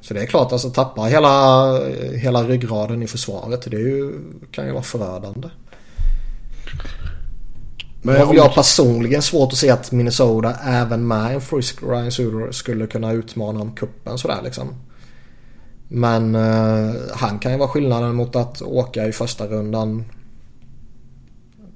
Så 0.00 0.14
det 0.14 0.22
är 0.22 0.26
klart, 0.26 0.52
alltså 0.52 0.70
tappa 0.70 1.02
hela, 1.02 1.78
hela 2.16 2.42
ryggraden 2.42 3.02
i 3.02 3.06
försvaret. 3.06 3.70
Det 3.70 3.76
är 3.76 3.80
ju, 3.80 4.12
kan 4.50 4.66
ju 4.66 4.72
vara 4.72 4.82
förödande. 4.82 5.48
Men 8.02 8.26
har 8.26 8.34
jag 8.34 8.54
personligen 8.54 9.22
svårt 9.22 9.52
att 9.52 9.58
se 9.58 9.70
att 9.70 9.92
Minnesota 9.92 10.54
även 10.64 11.06
med 11.06 11.34
en 11.34 11.40
frisk 11.40 11.82
Ryan 11.82 12.12
Suter 12.12 12.52
skulle 12.52 12.86
kunna 12.86 13.12
utmana 13.12 13.60
om 13.60 13.74
kuppen 13.74 14.18
sådär 14.18 14.40
liksom. 14.44 14.68
Men 15.88 16.34
uh, 16.34 16.94
han 17.12 17.38
kan 17.38 17.52
ju 17.52 17.58
vara 17.58 17.68
skillnaden 17.68 18.14
mot 18.14 18.36
att 18.36 18.62
åka 18.62 19.06
i 19.06 19.12
första 19.12 19.46
rundan 19.46 20.04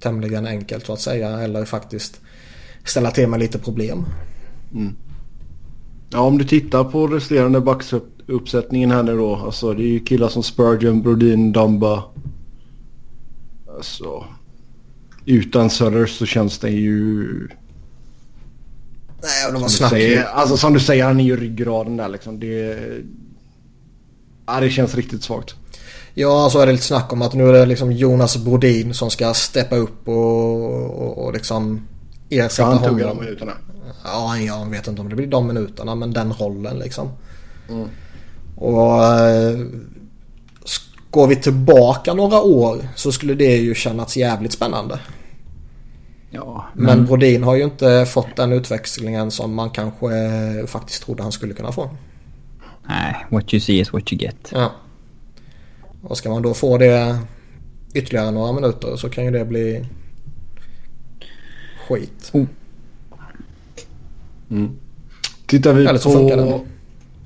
tämligen 0.01 0.47
enkelt 0.47 0.87
så 0.87 0.93
att 0.93 1.01
säga. 1.01 1.29
Eller 1.29 1.65
faktiskt 1.65 2.21
ställa 2.85 3.11
till 3.11 3.29
med 3.29 3.41
lite 3.41 3.59
problem. 3.59 4.05
Mm. 4.75 4.97
Ja 6.11 6.21
om 6.21 6.39
du 6.39 6.45
tittar 6.45 6.85
på 6.85 7.07
resterande 7.07 7.61
backsuppsättningen 7.61 8.91
här 8.91 9.03
nu 9.03 9.17
då. 9.17 9.37
Alltså 9.37 9.75
det 9.75 9.83
är 9.83 9.89
ju 9.89 10.01
killar 10.01 10.29
som 10.29 10.43
Spurgeon, 10.43 11.03
Brodin, 11.03 11.53
Dumba. 11.53 12.05
Alltså 13.77 14.25
utan 15.29 15.71
Sutters 15.71 16.19
så 16.19 16.27
känns 16.27 16.59
det 16.59 16.71
ju... 16.71 17.49
Nej, 19.23 19.53
de 19.53 19.63
var 19.63 19.69
snackigt. 19.69 20.27
Alltså 20.27 20.57
som 20.57 20.75
du 20.75 20.81
säger, 20.81 21.05
han 21.05 21.21
är 21.21 21.25
ju 21.25 21.37
ryggraden 21.37 21.97
där 21.97 22.09
liksom. 22.09 22.41
Det... 22.41 22.79
Ja, 24.47 24.61
det 24.61 24.71
känns 24.71 24.95
riktigt 24.95 25.23
svagt. 25.23 25.55
Ja, 26.21 26.51
så 26.51 26.61
är 26.61 26.67
det 26.67 26.73
lite 26.73 26.85
snack 26.85 27.13
om 27.13 27.23
att 27.23 27.35
nu 27.35 27.49
är 27.49 27.53
det 27.53 27.67
liksom 27.67 27.93
Jonas 27.93 28.37
Brodin 28.37 28.95
som 28.95 29.11
ska 29.11 29.35
steppa 29.35 29.77
upp 29.77 30.09
och, 30.09 31.03
och, 31.03 31.25
och 31.25 31.33
liksom 31.33 31.87
ersätta 32.31 32.69
honom. 32.69 32.83
Han 32.83 32.89
tog 32.89 33.01
de 33.01 33.19
minuterna. 33.19 33.53
Ja, 34.05 34.37
jag 34.39 34.71
vet 34.71 34.87
inte 34.87 35.01
om 35.01 35.09
det 35.09 35.17
blir 35.17 35.27
de 35.27 35.47
minuterna, 35.47 35.95
men 35.95 36.13
den 36.13 36.33
rollen 36.33 36.79
liksom. 36.79 37.09
Mm. 37.69 37.89
Och 38.57 39.05
äh, 39.05 39.59
går 41.11 41.27
vi 41.27 41.37
tillbaka 41.37 42.15
några 42.15 42.41
år 42.43 42.89
så 42.95 43.13
skulle 43.13 43.35
det 43.35 43.57
ju 43.57 43.75
kännas 43.75 44.17
jävligt 44.17 44.53
spännande. 44.53 44.99
Ja, 46.31 46.67
men... 46.75 46.85
men 46.85 47.07
Brodin 47.07 47.43
har 47.43 47.55
ju 47.55 47.65
inte 47.65 48.07
fått 48.07 48.37
den 48.37 48.53
utväxlingen 48.53 49.31
som 49.31 49.55
man 49.55 49.71
kanske 49.71 50.09
faktiskt 50.67 51.03
trodde 51.03 51.23
han 51.23 51.33
skulle 51.33 51.55
kunna 51.55 51.73
få. 51.73 51.91
Nej, 52.89 53.27
what 53.31 53.55
you 53.55 53.61
see 53.61 53.81
is 53.81 53.93
what 53.93 54.13
you 54.13 54.23
get. 54.23 54.53
Ja. 54.53 54.73
Och 56.09 56.17
ska 56.17 56.31
man 56.31 56.43
då 56.43 56.55
få 56.55 56.79
det 56.79 57.19
ytterligare 57.95 58.31
några 58.31 58.53
minuter 58.53 58.97
så 58.97 59.09
kan 59.09 59.25
ju 59.25 59.31
det 59.31 59.45
bli 59.45 59.85
skit. 61.89 62.31
Oh. 62.33 62.45
Mm. 64.51 64.71
Tittar 65.47 65.73
vi 65.73 65.87
Eller 65.87 65.99
så 65.99 66.13
på... 66.13 66.19
funkar. 66.19 66.61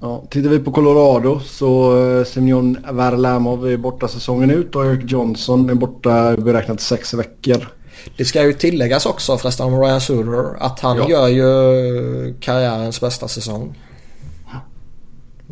Ja, 0.00 0.24
tittar 0.30 0.50
vi 0.50 0.58
på 0.58 0.72
Colorado 0.72 1.40
så 1.40 1.96
uh, 1.96 2.24
Semyon 2.24 2.78
Varlamov 2.90 3.68
är 3.68 3.76
borta 3.76 4.08
säsongen 4.08 4.50
ut 4.50 4.76
och 4.76 4.86
Eric 4.86 5.10
Johnson 5.10 5.70
är 5.70 5.74
borta 5.74 6.36
beräknat 6.36 6.80
sex 6.80 7.14
veckor. 7.14 7.68
Det 8.16 8.24
ska 8.24 8.44
ju 8.44 8.52
tilläggas 8.52 9.06
också 9.06 9.38
förresten 9.38 9.66
om 9.66 9.80
Ryan 9.80 10.00
Suter 10.00 10.62
att 10.62 10.80
han 10.80 10.96
ja. 10.96 11.08
gör 11.08 11.28
ju 11.28 12.34
karriärens 12.40 13.00
bästa 13.00 13.28
säsong. 13.28 13.74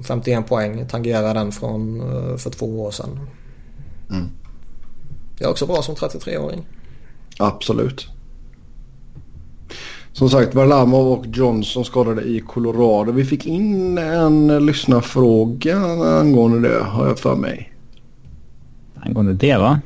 51 0.03 0.47
poäng 0.49 0.87
tangerar 0.89 1.35
den 1.35 1.53
från 1.53 2.01
eh, 2.01 2.37
för 2.37 2.51
två 2.51 2.83
år 2.85 2.91
sedan. 2.91 3.21
Mm. 4.11 4.29
Det 5.39 5.45
är 5.45 5.49
också 5.51 5.67
bra 5.67 5.83
som 5.83 5.95
33-åring. 5.95 6.67
Absolut. 7.39 8.09
Som 10.13 10.31
sagt, 10.31 10.55
Varlamov 10.55 11.13
och 11.13 11.27
Johnson 11.27 11.85
skadade 11.85 12.23
i 12.23 12.41
Colorado. 12.41 13.13
Vi 13.13 13.25
fick 13.25 13.47
in 13.47 13.99
en 13.99 14.67
lyssnarfråga 14.67 15.77
angående 16.21 16.69
det, 16.69 16.85
har 16.85 17.07
jag 17.07 17.19
för 17.19 17.37
mig. 17.37 17.73
Angående 18.95 19.33
det, 19.33 19.59
va? 19.59 19.81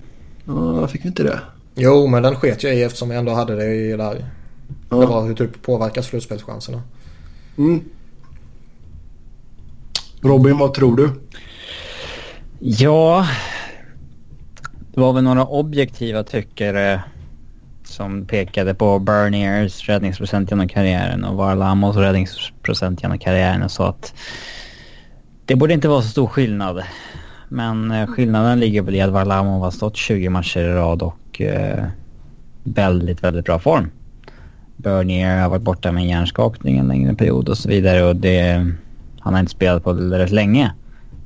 Ja, 0.45 0.87
fick 0.87 1.05
vi 1.05 1.09
inte 1.09 1.23
det? 1.23 1.41
Jo, 1.75 2.07
men 2.07 2.23
den 2.23 2.37
sket 2.37 2.63
jag 2.63 2.77
i 2.77 2.83
eftersom 2.83 3.11
jag 3.11 3.19
ändå 3.19 3.33
hade 3.33 3.57
det 3.57 3.75
i 3.75 3.97
där. 3.97 4.31
Ja. 4.91 4.97
Det 4.97 5.07
var 5.07 5.27
hur 5.27 5.35
typ 5.35 5.63
påverkas 5.63 6.07
slutspelschanserna. 6.07 6.83
Mm. 7.59 7.81
Robin, 10.25 10.59
vad 10.59 10.75
tror 10.75 10.97
du? 10.97 11.11
Ja, 12.59 13.27
det 14.95 15.01
var 15.01 15.13
väl 15.13 15.25
några 15.25 15.47
objektiva 15.47 16.23
tyckare 16.23 17.03
som 17.85 18.27
pekade 18.27 18.75
på 18.75 18.99
Berniers 18.99 19.89
räddningsprocent 19.89 20.51
genom 20.51 20.69
karriären 20.69 21.25
och 21.25 21.37
Varlamos 21.37 21.97
räddningsprocent 21.97 23.03
genom 23.03 23.19
karriären 23.19 23.63
och 23.63 23.71
sa 23.71 23.89
att 23.89 24.15
det 25.45 25.57
borde 25.57 25.75
inte 25.75 25.89
vara 25.89 26.03
så 26.03 26.09
stor 26.09 26.27
skillnad. 26.27 26.83
Men 27.49 27.91
eh, 27.91 28.07
skillnaden 28.07 28.61
ligger 28.61 28.83
väl 28.83 28.95
i 28.95 29.01
att 29.01 29.11
Varlamov 29.11 29.63
har 29.63 29.71
stått 29.71 29.97
20 29.97 30.29
matcher 30.29 30.61
i 30.61 30.73
rad 30.73 31.03
och 31.03 31.41
eh, 31.41 31.85
väldigt, 32.63 33.25
väldigt 33.25 33.45
bra 33.45 33.59
form. 33.59 33.91
Bernier 34.77 35.41
har 35.41 35.49
varit 35.49 35.63
borta 35.63 35.93
med 35.93 36.03
en 36.03 36.09
hjärnskakning 36.09 36.79
en 36.79 36.89
längre 36.89 37.15
period 37.15 37.49
och 37.49 37.59
så 37.59 37.69
vidare 37.69 38.05
och 38.05 38.17
det, 38.17 38.73
han 39.25 39.33
har 39.33 39.41
inte 39.41 39.53
spelat 39.53 39.85
på 39.85 39.93
det 39.93 40.19
rätt 40.19 40.31
länge. 40.31 40.73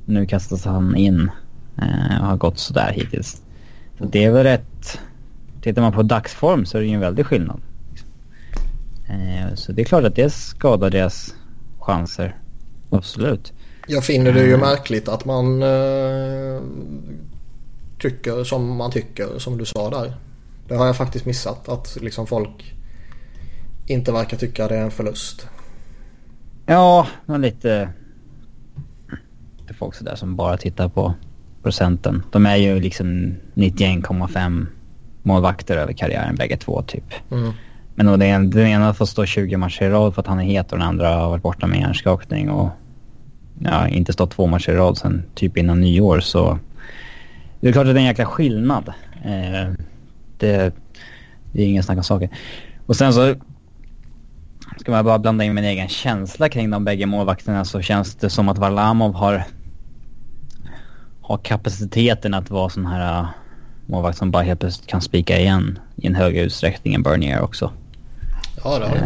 Nu 0.05 0.25
kastas 0.25 0.65
han 0.65 0.95
in 0.95 1.31
eh, 1.77 2.21
och 2.21 2.27
har 2.27 2.37
gått 2.37 2.59
sådär 2.59 2.91
hittills. 2.95 3.41
Så 3.97 4.05
det 4.05 4.23
är 4.23 4.31
väl 4.31 4.43
rätt 4.43 4.99
Tittar 5.61 5.81
man 5.81 5.91
på 5.91 6.03
dagsform 6.03 6.65
så 6.65 6.77
är 6.77 6.81
det 6.81 6.87
ju 6.87 6.93
en 6.93 6.99
väldig 6.99 7.25
skillnad. 7.25 7.61
Eh, 9.09 9.55
så 9.55 9.71
det 9.71 9.81
är 9.81 9.85
klart 9.85 10.03
att 10.03 10.15
det 10.15 10.29
skadar 10.29 10.89
deras 10.89 11.35
chanser. 11.79 12.35
Absolut. 12.89 13.53
Jag 13.87 14.05
finner 14.05 14.33
det 14.33 14.41
ju 14.41 14.53
mm. 14.53 14.59
märkligt 14.59 15.07
att 15.07 15.25
man 15.25 15.63
uh, 15.63 16.61
tycker 17.99 18.43
som 18.43 18.77
man 18.77 18.91
tycker 18.91 19.39
som 19.39 19.57
du 19.57 19.65
sa 19.65 19.89
där. 19.89 20.13
Det 20.67 20.75
har 20.75 20.85
jag 20.85 20.97
faktiskt 20.97 21.25
missat 21.25 21.69
att 21.69 21.97
liksom 22.01 22.27
folk 22.27 22.73
inte 23.85 24.11
verkar 24.11 24.37
tycka 24.37 24.67
det 24.67 24.75
är 24.75 24.81
en 24.81 24.91
förlust. 24.91 25.47
Ja, 26.69 27.07
men 27.25 27.41
lite... 27.41 27.89
Det 29.65 29.69
är 29.71 29.73
folk 29.73 29.95
sådär 29.95 30.15
som 30.15 30.35
bara 30.35 30.57
tittar 30.57 30.89
på 30.89 31.13
procenten. 31.63 32.23
De 32.31 32.45
är 32.45 32.55
ju 32.55 32.79
liksom 32.79 33.35
91,5 33.53 34.65
målvakter 35.23 35.77
över 35.77 35.93
karriären 35.93 36.35
bägge 36.35 36.57
två 36.57 36.81
typ. 36.81 37.13
Mm. 37.31 37.51
Men 37.95 38.05
då 38.05 38.17
den, 38.17 38.49
den 38.49 38.67
ena 38.67 38.93
får 38.93 39.05
stå 39.05 39.25
20 39.25 39.57
matcher 39.57 39.83
i 39.83 39.89
rad 39.89 40.13
för 40.13 40.21
att 40.21 40.27
han 40.27 40.39
är 40.39 40.43
het 40.43 40.71
och 40.71 40.77
den 40.77 40.87
andra 40.87 41.09
har 41.09 41.29
varit 41.29 41.43
borta 41.43 41.67
med 41.67 41.79
hjärnskakning 41.79 42.49
och 42.49 42.69
ja, 43.59 43.87
inte 43.87 44.13
stått 44.13 44.31
två 44.31 44.47
matcher 44.47 44.71
i 44.71 44.75
rad 44.75 44.97
sen 44.97 45.23
typ 45.35 45.57
innan 45.57 45.81
nyår 45.81 46.19
så 46.19 46.59
det 47.59 47.67
är 47.67 47.71
klart 47.71 47.87
att 47.87 47.93
det 47.93 47.99
är 47.99 48.01
en 48.01 48.07
jäkla 48.07 48.25
skillnad. 48.25 48.93
Eh, 49.23 49.73
det, 50.37 50.73
det 51.51 51.61
är 51.61 51.67
ingen 51.67 51.83
snack 51.83 51.97
om 51.97 52.03
saker. 52.03 52.29
Och 52.85 52.95
sen 52.95 53.13
så 53.13 53.35
ska 54.77 54.91
man 54.91 55.05
bara 55.05 55.19
blanda 55.19 55.43
in 55.43 55.53
min 55.53 55.63
egen 55.63 55.87
känsla 55.87 56.49
kring 56.49 56.69
de 56.69 56.85
bägge 56.85 57.05
målvakterna 57.05 57.65
så 57.65 57.81
känns 57.81 58.15
det 58.15 58.29
som 58.29 58.49
att 58.49 58.57
Varlamov 58.57 59.13
har, 59.13 59.43
har 61.21 61.37
kapaciteten 61.37 62.33
att 62.33 62.49
vara 62.49 62.69
sån 62.69 62.85
här 62.85 63.21
uh, 63.21 63.29
målvakt 63.85 64.17
som 64.17 64.31
bara 64.31 64.43
helt 64.43 64.59
plötsligt 64.59 64.87
kan 64.87 65.01
spika 65.01 65.39
igen 65.39 65.79
i 65.95 66.07
en 66.07 66.15
högre 66.15 66.41
utsträckning 66.41 66.93
än 66.93 67.03
Bernier 67.03 67.41
också. 67.41 67.71
Ja, 68.63 68.79
det 68.79 68.85
har 68.85 68.95
eh, 68.95 69.03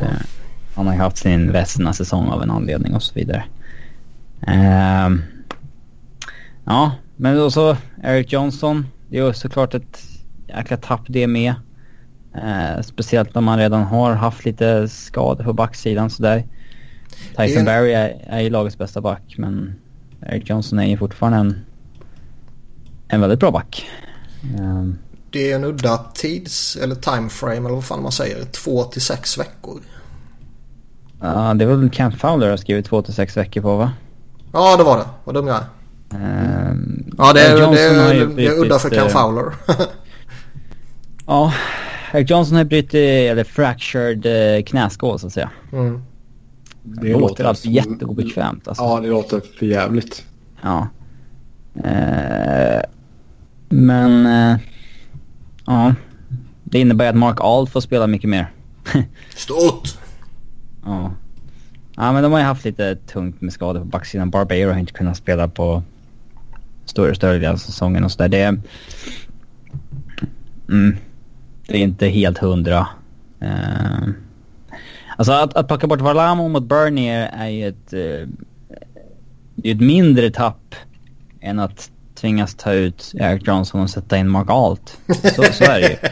Han 0.76 0.88
har 0.88 0.94
ju 0.94 1.00
haft 1.00 1.18
sin 1.18 1.52
västsna 1.52 1.94
säsong 1.94 2.28
av 2.28 2.44
en 2.44 2.52
anledning 2.52 2.96
och 2.96 3.04
så 3.04 3.14
vidare. 3.14 3.44
Eh, 4.48 5.10
ja, 6.66 6.92
men 7.16 7.36
då 7.36 7.52
så 7.52 7.78
Eric 8.04 8.34
Johnson. 8.34 8.88
Det 9.10 9.20
är 9.20 9.26
ju 9.26 9.34
såklart 9.34 9.74
ett 9.74 10.04
jäkla 10.48 10.78
tapp 10.78 11.02
det 11.08 11.28
med. 11.28 11.54
Eh, 12.36 12.82
speciellt 12.82 13.36
när 13.36 13.42
man 13.42 13.60
redan 13.60 13.84
har 13.84 14.14
haft 14.14 14.46
lite 14.46 14.88
skador 14.88 15.44
på 15.44 15.54
backsidan 15.54 16.10
sådär. 16.10 16.48
Tyson 17.38 17.60
en... 17.60 17.66
Barry 17.66 17.92
är, 17.92 18.26
är 18.28 18.40
ju 18.40 18.50
lagets 18.50 18.78
bästa 18.78 19.02
back 19.02 19.36
men 19.38 19.76
Eric 20.22 20.50
Johnson 20.50 20.80
är 20.80 20.86
ju 20.86 20.98
fortfarande 20.98 21.38
en, 21.38 21.66
en 23.08 23.22
väldigt 23.22 23.40
bra 23.40 23.52
back. 23.52 23.90
Um, 24.60 24.98
det 25.30 25.52
är 25.52 25.56
en 25.56 25.64
udda 25.64 25.98
tids 26.14 26.76
eller 26.76 26.96
timeframe 26.96 27.58
eller 27.58 27.70
vad 27.70 27.84
fan 27.84 28.04
man 28.04 28.12
säger. 28.12 28.46
Två 28.46 28.84
till 28.84 29.02
sex 29.02 29.38
veckor. 29.38 29.82
Ja, 31.22 31.54
det 31.54 31.66
är 31.66 31.68
väl 31.68 31.90
Camp 31.90 32.20
Fowler 32.20 32.50
har 32.50 32.58
skrivit 32.58 32.86
två 32.86 33.02
till 33.02 33.14
sex 33.14 33.38
veckor 33.38 33.62
på 33.62 33.78
va? 33.78 33.92
Ja, 34.54 34.78
det 34.78 34.84
var 34.84 34.98
det. 34.98 35.06
Vad 35.24 35.36
dum 35.36 35.48
jag 35.48 35.56
är. 35.58 35.66
Um, 36.72 37.16
ja, 37.18 37.34
det 37.34 37.42
är, 37.42 37.56
det 37.56 37.82
är, 37.82 38.26
det 38.26 38.48
är 38.48 38.60
udda 38.60 38.80
för 38.80 38.90
Camp 38.90 39.10
eh, 39.12 39.22
Fowler. 39.22 39.54
ja, 41.28 41.54
Eric 42.14 42.30
Johnson 42.30 42.58
har 42.58 42.64
brutit, 42.64 42.94
eller 42.94 43.44
fractured 43.44 44.26
eh, 44.26 44.64
knäskål 44.64 45.20
så 45.20 45.28
att 45.28 45.34
säga. 45.34 45.50
Mm. 45.72 46.04
Det, 46.84 47.08
det 47.08 47.14
låter 47.14 47.44
alltså 47.44 47.64
som... 47.64 47.72
jätteobekvämt. 47.72 48.68
Alltså. 48.68 48.84
Ja, 48.84 49.00
det 49.00 49.08
låter 49.08 49.42
för 49.60 49.66
jävligt. 49.66 50.26
Ja. 50.62 50.88
Uh, 51.76 52.82
men... 53.70 54.26
Uh, 54.26 54.60
ja. 55.66 55.96
Det 56.64 56.80
innebär 56.80 57.10
att 57.10 57.16
Mark 57.16 57.38
Alt 57.42 57.70
får 57.70 57.82
spela 57.82 58.08
mycket 58.08 58.30
mer. 58.30 58.52
Stort! 59.36 59.98
Ja. 60.86 61.12
Ja 61.96 62.12
men 62.12 62.24
de 62.24 62.32
har 62.32 62.40
ju 62.40 62.46
haft 62.46 62.66
lite 62.66 62.96
tungt 62.96 63.42
med 63.42 63.54
skador 63.54 63.80
på 63.80 63.86
backsidan. 63.86 64.30
Barbero 64.30 64.72
har 64.72 64.80
inte 64.80 64.94
kunnat 64.94 65.18
spela 65.18 65.48
på 65.48 65.84
större 66.86 67.16
större 67.16 67.34
delen 67.34 67.54
av 67.54 67.58
säsongen 67.58 68.04
och 68.04 68.12
sådär. 68.12 68.30
Det... 68.30 68.58
Mm 70.70 70.98
det 71.68 71.78
är 71.78 71.82
inte 71.82 72.08
helt 72.08 72.38
hundra. 72.38 72.88
Uh, 73.42 74.10
alltså 75.18 75.32
att, 75.34 75.54
att 75.54 75.68
plocka 75.68 75.88
bort 75.88 76.02
Varlamo 76.02 76.48
mot 76.48 76.64
Bernier 76.64 77.30
är 77.34 77.48
ju 77.48 77.68
ett, 77.68 77.94
uh, 77.94 78.28
ett 79.64 79.82
mindre 79.82 80.32
tapp 80.32 80.76
än 81.42 81.60
att 81.60 81.92
tvingas 82.16 82.56
ta 82.56 82.72
ut 82.72 83.12
Eric 83.16 83.48
Johnson 83.48 83.82
och 83.82 83.90
sätta 83.90 84.18
in 84.18 84.30
Mark 84.30 84.50
Alt. 84.50 84.98
Så, 85.08 85.44
så 85.44 85.64
är 85.64 85.82
det 85.82 85.90
ju. 85.90 85.96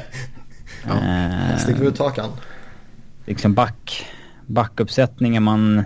ja, 0.88 0.94
uh, 1.52 1.58
sticker 1.58 1.82
vi 1.82 1.88
ut 1.88 2.00
hakan. 2.00 2.30
Liksom 3.26 3.54
back, 3.54 4.06
backuppsättningen 4.46 5.44
man 5.44 5.84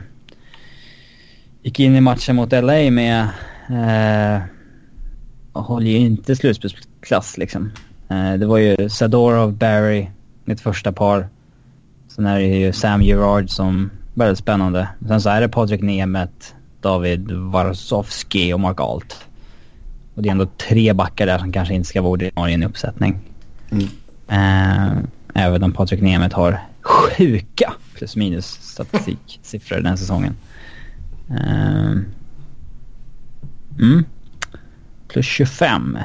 gick 1.63 1.79
in 1.79 1.95
i 1.95 2.01
matchen 2.01 2.35
mot 2.35 2.51
LA 2.51 2.91
med 2.91 3.27
uh, 3.69 4.41
håller 5.61 5.87
ju 5.87 5.97
inte 5.97 6.35
slutspelsklass 6.35 7.37
liksom. 7.37 7.71
Eh, 8.09 8.33
det 8.33 8.45
var 8.45 8.57
ju 8.57 8.89
Sadorov, 8.89 9.53
Barry, 9.53 10.07
mitt 10.45 10.61
första 10.61 10.91
par. 10.91 11.27
Sen 12.07 12.25
är 12.25 12.39
det 12.39 12.45
ju 12.45 12.73
Sam 12.73 13.01
Gerard 13.01 13.49
som 13.49 13.89
väldigt 14.13 14.39
spännande. 14.39 14.87
Sen 15.07 15.21
så 15.21 15.29
är 15.29 15.41
det 15.41 15.49
Patrik 15.49 15.81
Nemeth, 15.81 16.53
David 16.81 17.31
Varsovski 17.31 18.53
och 18.53 18.59
Mark 18.59 18.79
Alt. 18.79 19.25
Och 20.15 20.21
det 20.21 20.29
är 20.29 20.31
ändå 20.31 20.45
tre 20.45 20.93
backar 20.93 21.25
där 21.25 21.39
som 21.39 21.51
kanske 21.51 21.73
inte 21.73 21.89
ska 21.89 22.01
vara 22.01 22.11
ordinarie 22.11 22.51
i 22.51 22.53
en 22.53 22.63
uppsättning. 22.63 23.19
Mm. 23.71 23.83
Uh, 24.31 25.03
även 25.33 25.63
om 25.63 25.71
Patrik 25.71 26.01
Nemeth 26.01 26.35
har 26.35 26.59
sjuka 26.81 27.73
plus 27.93 28.15
minus 28.15 28.45
statistiksiffror 28.45 29.79
den 29.81 29.97
säsongen. 29.97 30.35
Uh, 31.29 31.97
mm. 33.79 34.05
Plus 35.07 35.25
25 35.25 35.97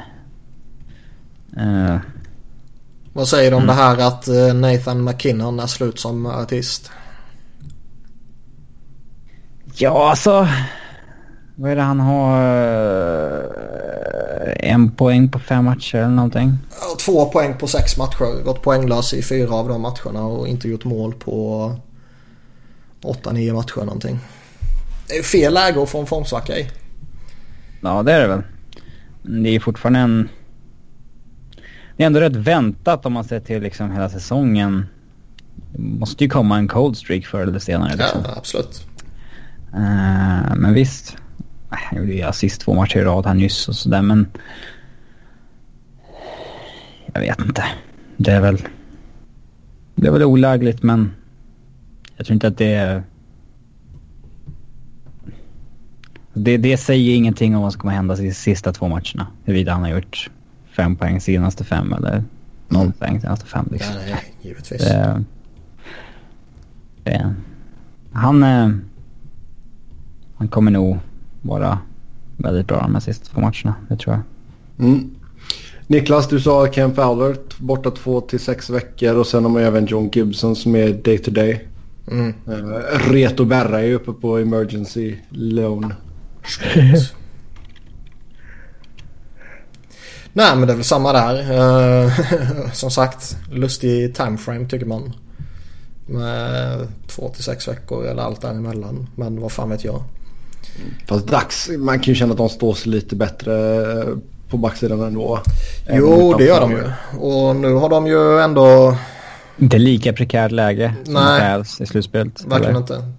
Uh, 1.57 1.97
Vad 3.13 3.27
säger 3.27 3.51
du 3.51 3.57
om 3.57 3.63
mm. 3.63 3.75
det 3.75 3.81
här 3.81 4.07
att 4.07 4.27
eh, 4.27 4.53
Nathan 4.53 5.03
McKinnon 5.03 5.59
är 5.59 5.67
slut 5.67 5.99
som 5.99 6.25
artist? 6.25 6.91
Ja, 9.75 10.09
alltså. 10.09 10.47
Vad 11.55 11.71
är 11.71 11.75
det 11.75 11.81
han 11.81 11.99
har? 11.99 12.43
Eh, 12.43 13.61
en 14.71 14.91
poäng 14.91 15.29
på 15.29 15.39
fem 15.39 15.65
matcher 15.65 15.95
eller 15.95 16.07
någonting? 16.07 16.57
Två 17.05 17.25
poäng 17.25 17.57
på 17.57 17.67
sex 17.67 17.97
matcher. 17.97 18.43
Gått 18.43 18.61
poänglös 18.61 19.13
i 19.13 19.21
fyra 19.21 19.55
av 19.55 19.67
de 19.67 19.81
matcherna 19.81 20.25
och 20.25 20.47
inte 20.47 20.67
gjort 20.67 20.85
mål 20.85 21.13
på 21.13 21.75
åtta, 23.03 23.31
nio 23.31 23.53
matcher 23.53 23.77
någonting. 23.77 24.19
Det 25.07 25.17
är 25.17 25.23
fel 25.23 25.53
läge 25.53 25.83
att 25.83 25.89
få 25.89 25.99
en 25.99 26.05
formsvacka 26.05 26.57
i. 26.57 26.69
Ja, 27.81 28.03
det 28.03 28.13
är 28.13 28.19
det 28.19 28.27
väl. 28.27 28.41
Det 29.21 29.55
är 29.55 29.59
fortfarande 29.59 29.99
en 29.99 30.29
det 32.01 32.05
är 32.05 32.07
ändå 32.07 32.19
rätt 32.19 32.35
väntat 32.35 33.05
om 33.05 33.13
man 33.13 33.23
ser 33.23 33.39
till 33.39 33.63
liksom 33.63 33.91
hela 33.91 34.09
säsongen. 34.09 34.85
Det 35.71 35.81
måste 35.81 36.23
ju 36.23 36.29
komma 36.29 36.57
en 36.57 36.67
cold 36.67 36.97
streak 36.97 37.25
förr 37.25 37.41
eller 37.41 37.59
senare. 37.59 37.95
Liksom. 37.95 38.21
Ja, 38.23 38.33
absolut. 38.37 38.87
Uh, 39.73 40.55
men 40.55 40.73
visst. 40.73 41.17
Jag 41.69 41.99
gjorde 41.99 42.13
ju 42.13 42.21
assist 42.21 42.61
två 42.61 42.73
matcher 42.73 42.97
i 42.97 43.03
rad 43.03 43.25
här 43.25 43.33
nyss 43.33 43.67
och 43.67 43.75
sådär 43.75 44.01
men... 44.01 44.27
Jag 47.13 47.21
vet 47.21 47.39
inte. 47.39 47.63
Det 48.17 48.31
är 48.31 48.41
väl... 48.41 48.57
Det 49.95 50.07
är 50.07 50.11
väl 50.11 50.23
olägligt 50.23 50.83
men... 50.83 51.11
Jag 52.17 52.25
tror 52.25 52.33
inte 52.33 52.47
att 52.47 52.57
det 52.57 52.73
är... 52.73 53.03
Det, 56.33 56.57
det 56.57 56.77
säger 56.77 57.15
ingenting 57.15 57.55
om 57.55 57.61
vad 57.61 57.73
som 57.73 57.81
kommer 57.81 57.93
hända 57.93 58.15
de 58.15 58.33
sista 58.33 58.73
två 58.73 58.87
matcherna. 58.87 59.27
Huruvida 59.43 59.73
han 59.73 59.81
har 59.81 59.89
gjort 59.89 60.29
fem 60.81 60.95
poäng 60.95 61.21
senaste 61.21 61.63
fem 61.63 61.93
eller 61.93 62.23
noll 62.67 62.85
mm. 62.85 62.91
poäng 62.91 63.21
senaste 63.21 63.45
fem. 63.45 63.67
Liksom. 63.71 63.93
Ja, 63.93 64.01
nej, 64.05 64.33
givetvis. 64.41 64.81
Det, 64.81 65.23
det, 67.03 67.35
han, 68.11 68.43
eh, 68.43 68.69
han 70.35 70.47
kommer 70.47 70.71
nog 70.71 70.99
vara 71.41 71.79
väldigt 72.37 72.67
bra 72.67 72.81
de 72.81 72.93
här 72.93 73.01
sista 73.01 73.25
två 73.33 73.41
matcherna, 73.41 73.75
det 73.89 73.97
tror 73.97 74.15
jag. 74.15 74.23
Mm. 74.87 75.15
Niklas, 75.87 76.27
du 76.27 76.39
sa 76.39 76.67
Ken 76.67 76.95
Fowler 76.95 77.35
borta 77.57 77.91
två 77.91 78.21
till 78.21 78.39
sex 78.39 78.69
veckor 78.69 79.15
och 79.15 79.27
sen 79.27 79.43
har 79.43 79.51
man 79.51 79.61
även 79.61 79.85
John 79.85 80.09
Gibson 80.13 80.55
som 80.55 80.75
är 80.75 80.93
day 80.93 81.17
to 81.17 81.31
day. 81.31 81.67
Mm. 82.11 82.33
Uh, 82.47 83.11
Reto 83.11 83.45
Berra 83.45 83.81
är 83.81 83.93
uppe 83.93 84.11
på 84.11 84.37
emergency 84.37 85.15
loan. 85.29 85.93
Nej 90.33 90.55
men 90.55 90.67
det 90.67 90.73
är 90.73 90.75
väl 90.75 90.83
samma 90.83 91.13
där. 91.13 91.51
Uh, 91.51 92.11
som 92.73 92.91
sagt, 92.91 93.37
lustig 93.51 94.15
timeframe 94.15 94.67
tycker 94.69 94.85
man. 94.85 95.13
Med 96.05 96.87
två 97.07 97.29
till 97.29 97.43
sex 97.43 97.67
veckor 97.67 98.05
eller 98.05 98.23
allt 98.23 98.41
däremellan. 98.41 99.07
Men 99.15 99.41
vad 99.41 99.51
fan 99.51 99.69
vet 99.69 99.83
jag. 99.83 100.03
Fast 101.07 101.27
dags, 101.27 101.69
man 101.77 101.99
kan 101.99 102.13
ju 102.13 102.15
känna 102.15 102.31
att 102.31 102.37
de 102.37 102.49
står 102.49 102.73
sig 102.73 102.91
lite 102.91 103.15
bättre 103.15 103.75
eh, 104.01 104.07
på 104.49 104.57
backsidan 104.57 105.01
ändå. 105.01 105.39
Jo, 105.89 106.33
det 106.37 106.43
gör 106.45 106.61
de 106.61 106.71
ju. 106.71 106.83
Och 107.19 107.55
nu 107.55 107.73
har 107.73 107.89
de 107.89 108.07
ju 108.07 108.39
ändå 108.39 108.97
Inte 109.57 109.77
lika 109.77 110.13
prekärt 110.13 110.51
läge 110.51 110.93
som 111.03 111.13
Nej. 111.13 111.63
i 111.79 111.85
slutspelet. 111.85 112.43
Verkligen 112.45 112.75
eller? 112.75 112.79
inte. 112.79 113.11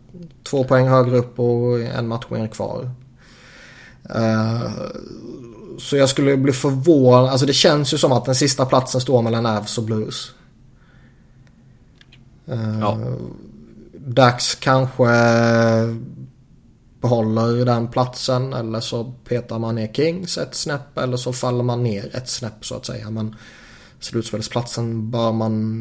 Två 0.51 0.65
poäng 0.65 0.89
högre 0.89 1.17
upp 1.17 1.39
och 1.39 1.81
en 1.81 2.09
match 2.09 2.25
mer 2.29 2.49
kvar. 2.49 2.91
Eh, 4.15 4.71
så 5.79 5.97
jag 5.97 6.09
skulle 6.09 6.37
bli 6.37 6.53
förvånad. 6.53 7.31
Alltså 7.31 7.47
det 7.47 7.53
känns 7.53 7.95
ju 7.95 7.99
som 7.99 8.13
att 8.13 8.25
den 8.25 8.35
sista 8.35 8.67
platsen 8.67 9.01
står 9.01 9.23
mellan 9.23 9.47
Avs 9.47 9.79
och 9.79 9.85
Blues. 9.85 10.31
Ja. 12.81 12.99
Dags 14.07 14.55
kanske 14.55 15.05
behåller 17.01 17.65
den 17.65 17.89
platsen 17.89 18.53
eller 18.53 18.81
så 18.81 19.13
petar 19.25 19.59
man 19.59 19.75
ner 19.75 19.93
Kings 19.93 20.39
ett 20.39 20.55
snäpp 20.55 20.99
eller 20.99 21.17
så 21.17 21.33
faller 21.33 21.65
man 21.65 21.83
ner 21.83 22.17
ett 22.17 22.29
snäpp 22.29 22.65
så 22.65 22.75
att 22.75 22.87
säga. 22.87 23.11
Men 23.11 23.37
slutspelsplatsen 24.01 25.11
bör 25.11 25.33
man 25.33 25.81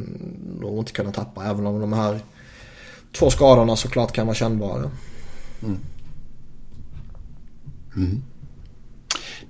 nog 0.60 0.78
inte 0.78 0.92
kunna 0.92 1.12
tappa 1.12 1.46
även 1.46 1.68
om 1.68 1.82
de 1.82 1.94
här 1.94 2.20
två 3.12 3.30
skadorna 3.30 3.76
såklart 3.76 4.12
kan 4.12 4.28
vara 4.28 4.36
kännbara. 4.36 4.92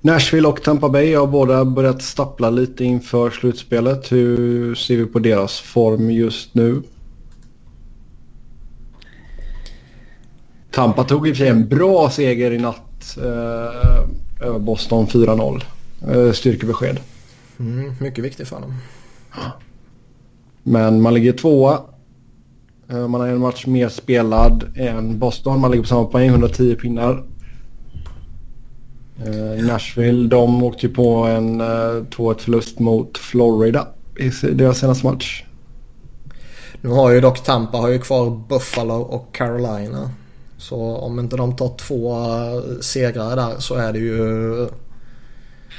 Nashville 0.04 0.48
och 0.48 0.62
Tampa 0.62 0.88
Bay 0.88 1.14
har 1.14 1.26
båda 1.26 1.64
börjat 1.64 2.02
stappla 2.02 2.50
lite 2.50 2.84
inför 2.84 3.30
slutspelet. 3.30 4.12
Hur 4.12 4.74
ser 4.74 4.96
vi 4.96 5.06
på 5.06 5.18
deras 5.18 5.60
form 5.60 6.10
just 6.10 6.54
nu? 6.54 6.82
Tampa 10.70 11.04
tog 11.04 11.28
i 11.28 11.32
och 11.32 11.36
för 11.36 11.44
sig 11.44 11.48
en 11.48 11.68
bra 11.68 12.10
seger 12.10 12.50
i 12.50 12.58
natt 12.58 13.16
eh, 13.16 14.46
över 14.46 14.58
Boston 14.58 15.06
4-0. 15.06 15.62
Eh, 16.08 16.32
styrkebesked. 16.32 17.00
Mm, 17.60 17.92
mycket 18.00 18.24
viktigt 18.24 18.48
för 18.48 18.60
dem. 18.60 18.74
Men 20.62 21.00
man 21.02 21.14
ligger 21.14 21.32
tvåa. 21.32 21.80
Eh, 22.88 23.08
Man 23.08 23.20
har 23.20 23.28
en 23.28 23.38
match 23.40 23.66
mer 23.66 23.88
spelad 23.88 24.64
än 24.76 25.18
Boston. 25.18 25.60
Man 25.60 25.70
ligger 25.70 25.82
på 25.82 25.88
samma 25.88 26.04
poäng, 26.04 26.28
110 26.28 26.74
pinnar. 26.74 27.24
Eh, 29.26 29.64
Nashville, 29.64 30.28
de 30.28 30.62
åkte 30.62 30.86
ju 30.86 30.94
på 30.94 31.24
en 31.24 31.60
eh, 31.60 31.66
2-1 31.66 32.38
förlust 32.38 32.78
mot 32.78 33.18
Florida 33.18 33.86
i 34.18 34.46
deras 34.46 34.78
senaste 34.78 35.06
match. 35.06 35.44
Nu 36.80 36.90
har 36.90 37.10
ju 37.10 37.20
dock 37.20 37.44
Tampa 37.44 37.78
har 37.78 37.88
ju 37.88 37.98
kvar 37.98 38.42
Buffalo 38.48 38.94
och 38.94 39.34
Carolina. 39.34 40.10
Så 40.58 40.96
om 40.96 41.18
inte 41.18 41.36
de 41.36 41.56
tar 41.56 41.76
två 41.76 42.16
eh, 42.16 42.80
segrar 42.80 43.36
där 43.36 43.54
så 43.58 43.74
är 43.74 43.92
det 43.92 43.98
ju 43.98 44.18
Då 44.18 44.64
borde 44.64 44.68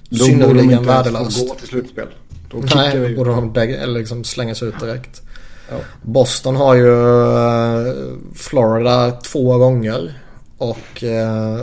de 0.10 0.18
synnerligen 0.18 0.72
inte 0.72 0.84
värdelöst. 0.86 1.48
gå 1.50 1.56
till 1.56 1.68
slutspel. 1.68 2.08
Då 2.52 2.64
Nej, 2.76 3.10
då 3.10 3.16
borde 3.24 3.30
de 3.30 3.74
eller 3.74 4.00
liksom 4.00 4.24
slängas 4.24 4.64
ut 4.64 4.80
direkt. 4.80 5.22
Ja. 5.70 5.76
Boston 6.02 6.56
har 6.56 6.76
ju 6.76 6.92
eh, 6.92 7.94
Florida 8.36 9.12
två 9.12 9.58
gånger. 9.58 10.20
Och 10.58 11.04
eh, 11.04 11.60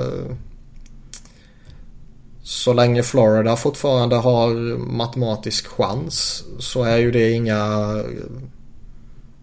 så 2.50 2.72
länge 2.72 3.02
Florida 3.02 3.56
fortfarande 3.56 4.16
har 4.16 4.78
matematisk 4.78 5.66
chans 5.66 6.44
så 6.58 6.82
är 6.82 6.96
ju 6.96 7.10
det 7.10 7.32
inga 7.32 7.94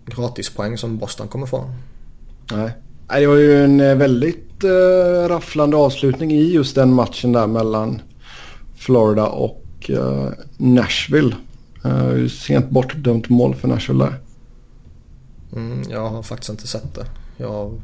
gratispoäng 0.06 0.78
som 0.78 0.98
Boston 0.98 1.28
kommer 1.28 1.46
få. 1.46 1.70
Nej. 2.52 2.72
Det 3.08 3.28
var 3.28 3.36
ju 3.36 3.64
en 3.64 3.80
eh, 3.80 3.96
väldigt 3.96 4.64
eh, 4.64 5.28
rafflande 5.28 5.78
avslutning 5.78 6.32
i 6.32 6.52
just 6.52 6.76
den 6.76 6.94
matchen 6.94 7.32
där 7.32 7.48
mellan 7.48 8.02
Florida 8.76 9.28
och 9.28 9.66
eh, 9.90 10.30
Nashville. 10.58 11.36
Eh, 11.86 12.28
sent 12.28 12.70
bortdömt 12.70 13.30
mål 13.30 13.56
för 13.56 13.68
Nashville 13.68 14.04
där. 14.04 14.20
Mm, 15.56 15.84
jag 15.90 16.10
har 16.10 16.24
faktiskt 16.24 16.50
inte 16.50 16.68
sett 16.68 16.96
det. 16.96 17.06
Jag 17.38 17.82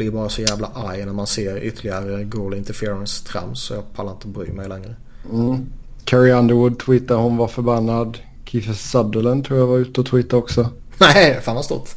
blir 0.00 0.10
bara 0.10 0.28
så 0.28 0.42
jävla 0.42 0.66
arg 0.66 1.04
när 1.04 1.12
man 1.12 1.26
ser 1.26 1.56
ytterligare 1.56 2.24
goal 2.24 2.54
interference 2.54 3.26
trams 3.26 3.60
så 3.60 3.74
jag 3.74 3.92
pallar 3.92 4.12
inte 4.12 4.28
bry 4.28 4.52
mig 4.52 4.68
längre. 4.68 4.96
Mm. 5.32 5.66
Carrie 6.04 6.34
Underwood 6.34 6.78
tweetade 6.78 7.20
hon 7.20 7.36
var 7.36 7.48
förbannad. 7.48 8.18
Kiefer 8.44 8.72
Sutherland 8.72 9.44
tror 9.44 9.58
jag 9.58 9.66
var 9.66 9.78
ute 9.78 10.00
och 10.00 10.06
tweetade 10.06 10.42
också. 10.42 10.68
Nej, 10.98 11.40
fan 11.42 11.54
vad 11.54 11.64
stort. 11.64 11.88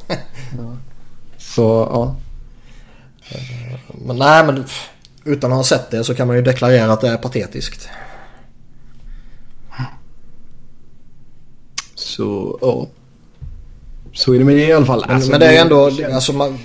Så 1.38 1.62
ja. 1.92 2.16
men 4.06 4.16
nej 4.16 4.46
men 4.46 4.64
utan 5.24 5.52
att 5.52 5.56
ha 5.56 5.64
sett 5.64 5.90
det 5.90 6.04
så 6.04 6.14
kan 6.14 6.26
man 6.26 6.36
ju 6.36 6.42
deklarera 6.42 6.92
att 6.92 7.00
det 7.00 7.08
är 7.08 7.16
patetiskt. 7.16 7.88
Så 11.94 12.58
ja. 12.60 12.86
Så 14.12 14.34
är 14.34 14.38
det 14.38 14.44
med 14.44 14.56
det 14.56 14.66
i 14.66 14.72
alla 14.72 14.86
fall. 14.86 15.04
Alltså, 15.04 15.30
men 15.30 15.40
det 15.40 15.46
är 15.46 15.52
ju 15.52 15.58
ändå, 15.58 15.90
alltså 16.14 16.32
man, 16.32 16.58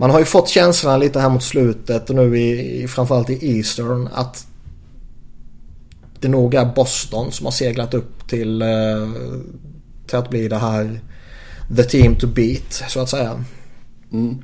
man 0.00 0.10
har 0.10 0.18
ju 0.18 0.24
fått 0.24 0.48
känslan 0.48 1.00
lite 1.00 1.20
här 1.20 1.28
mot 1.28 1.42
slutet 1.42 2.10
och 2.10 2.16
nu 2.16 2.38
i, 2.38 2.88
framförallt 2.88 3.30
i 3.30 3.56
Eastern 3.56 4.08
att 4.12 4.46
det 6.20 6.28
nog 6.28 6.54
är 6.54 6.74
Boston 6.74 7.32
som 7.32 7.46
har 7.46 7.50
seglat 7.52 7.94
upp 7.94 8.28
till, 8.28 8.62
eh, 8.62 9.08
till 10.06 10.18
att 10.18 10.30
bli 10.30 10.48
det 10.48 10.58
här 10.58 11.00
the 11.76 11.84
team 11.84 12.16
to 12.16 12.26
beat 12.26 12.72
så 12.88 13.00
att 13.00 13.08
säga. 13.08 13.44
Mm. 14.12 14.38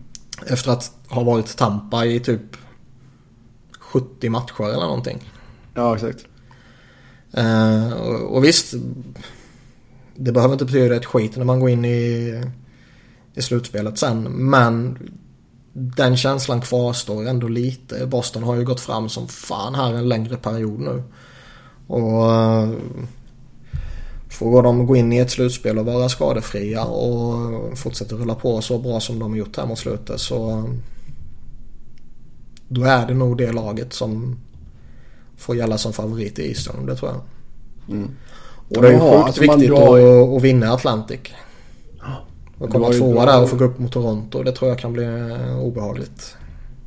Efter 0.46 0.70
att 0.70 0.92
ha 1.08 1.22
varit 1.22 1.56
Tampa 1.56 2.04
i 2.04 2.20
typ 2.20 2.56
70 3.78 4.28
matcher 4.28 4.64
eller 4.64 4.86
någonting. 4.86 5.32
Ja 5.74 5.94
exakt. 5.94 6.26
Eh, 7.32 7.92
och, 7.92 8.36
och 8.36 8.44
visst, 8.44 8.74
det 10.16 10.32
behöver 10.32 10.52
inte 10.52 10.64
betyda 10.64 10.96
ett 10.96 11.06
skit 11.06 11.36
när 11.36 11.44
man 11.44 11.60
går 11.60 11.70
in 11.70 11.84
i, 11.84 12.42
i 13.34 13.42
slutspelet 13.42 13.98
sen. 13.98 14.22
Men 14.22 14.98
den 15.78 16.16
känslan 16.16 16.60
kvarstår 16.60 17.28
ändå 17.28 17.48
lite. 17.48 18.06
Boston 18.06 18.42
har 18.42 18.56
ju 18.56 18.64
gått 18.64 18.80
fram 18.80 19.08
som 19.08 19.28
fan 19.28 19.74
här 19.74 19.94
en 19.94 20.08
längre 20.08 20.36
period 20.36 20.80
nu. 20.80 21.02
Och 21.86 22.34
eh, 22.34 22.70
får 24.28 24.62
de 24.62 24.86
gå 24.86 24.96
in 24.96 25.12
i 25.12 25.18
ett 25.18 25.30
slutspel 25.30 25.78
och 25.78 25.86
vara 25.86 26.08
skadefria 26.08 26.84
och 26.84 27.78
fortsätta 27.78 28.14
rulla 28.14 28.34
på 28.34 28.60
så 28.60 28.78
bra 28.78 29.00
som 29.00 29.18
de 29.18 29.30
har 29.30 29.38
gjort 29.38 29.56
här 29.56 29.66
mot 29.66 29.78
slutet 29.78 30.20
så 30.20 30.68
då 32.68 32.84
är 32.84 33.06
det 33.06 33.14
nog 33.14 33.38
det 33.38 33.52
laget 33.52 33.92
som 33.92 34.36
får 35.36 35.56
gälla 35.56 35.78
som 35.78 35.92
favorit 35.92 36.38
i 36.38 36.48
Eastern, 36.48 36.86
det 36.86 36.96
tror 36.96 37.10
jag. 37.10 37.20
Mm. 37.96 38.10
Och 38.68 38.82
det 38.82 38.88
är 38.88 38.92
ju 38.92 39.24
sjukt 39.24 39.38
viktigt 39.38 39.70
drar- 39.70 40.22
att, 40.22 40.36
att 40.36 40.42
vinna 40.42 40.72
Atlantic. 40.72 41.20
Och 42.58 42.66
det 42.66 42.72
komma 42.72 42.90
tvåa 42.90 43.26
där 43.26 43.42
och 43.42 43.50
få 43.50 43.56
gå 43.56 43.64
upp 43.64 43.78
mot 43.78 43.92
Toronto, 43.92 44.42
det 44.42 44.52
tror 44.52 44.70
jag 44.70 44.78
kan 44.78 44.92
bli 44.92 45.04
eh, 45.04 45.58
obehagligt. 45.58 46.36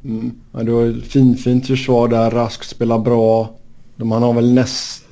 Mm. 0.03 0.31
Ja, 0.51 0.63
det 0.63 0.71
var 0.71 0.81
ju 0.81 1.01
fin, 1.01 1.37
fint 1.37 1.67
försvar 1.67 2.07
där. 2.07 2.31
Rask 2.31 2.63
spelar 2.63 2.99
bra. 2.99 3.55
De, 3.95 4.11
han 4.11 4.23
har 4.23 4.33
väl 4.33 4.53
näst 4.53 5.03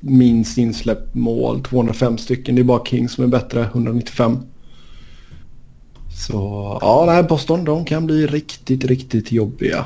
minst 0.00 0.58
insläppt 0.58 1.14
mål. 1.14 1.62
205 1.62 2.18
stycken. 2.18 2.54
Det 2.54 2.62
är 2.62 2.64
bara 2.64 2.84
King 2.84 3.08
som 3.08 3.24
är 3.24 3.28
bättre. 3.28 3.60
195. 3.60 4.38
Så 6.26 6.78
ja, 6.80 7.04
nej, 7.06 7.22
Boston 7.22 7.64
de 7.64 7.84
kan 7.84 8.06
bli 8.06 8.26
riktigt, 8.26 8.84
riktigt 8.84 9.32
jobbiga. 9.32 9.84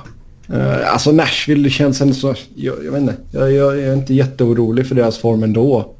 Uh, 0.53 0.93
alltså 0.93 1.13
Nashville 1.13 1.63
det 1.65 1.71
känns 1.71 2.01
ändå 2.01 2.15
så... 2.15 2.35
Jag, 2.55 2.85
jag 2.85 2.93
vet 2.93 3.01
inte. 3.01 3.17
Jag, 3.31 3.53
jag 3.53 3.81
är 3.81 3.95
inte 3.95 4.15
jätteorolig 4.15 4.87
för 4.87 4.95
deras 4.95 5.19
form 5.19 5.43
ändå. 5.43 5.95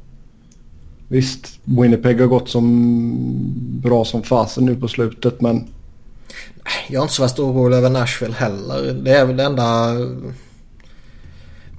Visst, 1.11 1.59
Winnipeg 1.63 2.19
har 2.19 2.27
gått 2.27 2.49
som 2.49 3.81
bra 3.83 4.05
som 4.05 4.23
fasen 4.23 4.65
nu 4.65 4.75
på 4.75 4.87
slutet 4.87 5.41
men... 5.41 5.67
Jag 6.89 6.99
är 6.99 7.03
inte 7.03 7.13
så 7.13 7.21
värst 7.21 7.39
orolig 7.39 7.77
över 7.77 7.89
Nashville 7.89 8.33
heller. 8.33 8.93
Det 8.93 9.11
är 9.11 9.25
väl 9.25 9.37
det 9.37 9.43
enda... 9.43 9.95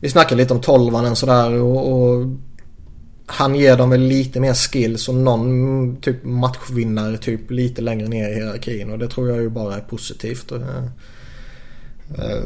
Vi 0.01 0.09
snackade 0.09 0.43
lite 0.43 0.55
om 0.55 0.61
tolvanen 0.61 1.17
sådär 1.17 1.53
och, 1.53 1.93
och 1.93 2.27
han 3.27 3.55
ger 3.55 3.77
dem 3.77 3.91
väl 3.91 4.01
lite 4.01 4.41
mer 4.41 4.55
skills 4.55 5.09
och 5.09 5.15
någon 5.15 5.97
typ 5.97 6.25
matchvinnare 6.25 7.19
typ 7.19 7.51
lite 7.51 7.83
längre 7.83 8.09
ner 8.09 8.29
i 8.29 8.35
hierarkin 8.35 8.91
och 8.91 8.99
det 8.99 9.09
tror 9.09 9.29
jag 9.29 9.43
ju 9.43 9.49
bara 9.49 9.77
är 9.77 9.81
positivt. 9.81 10.53
Eh, 10.53 10.85
eh, 12.19 12.43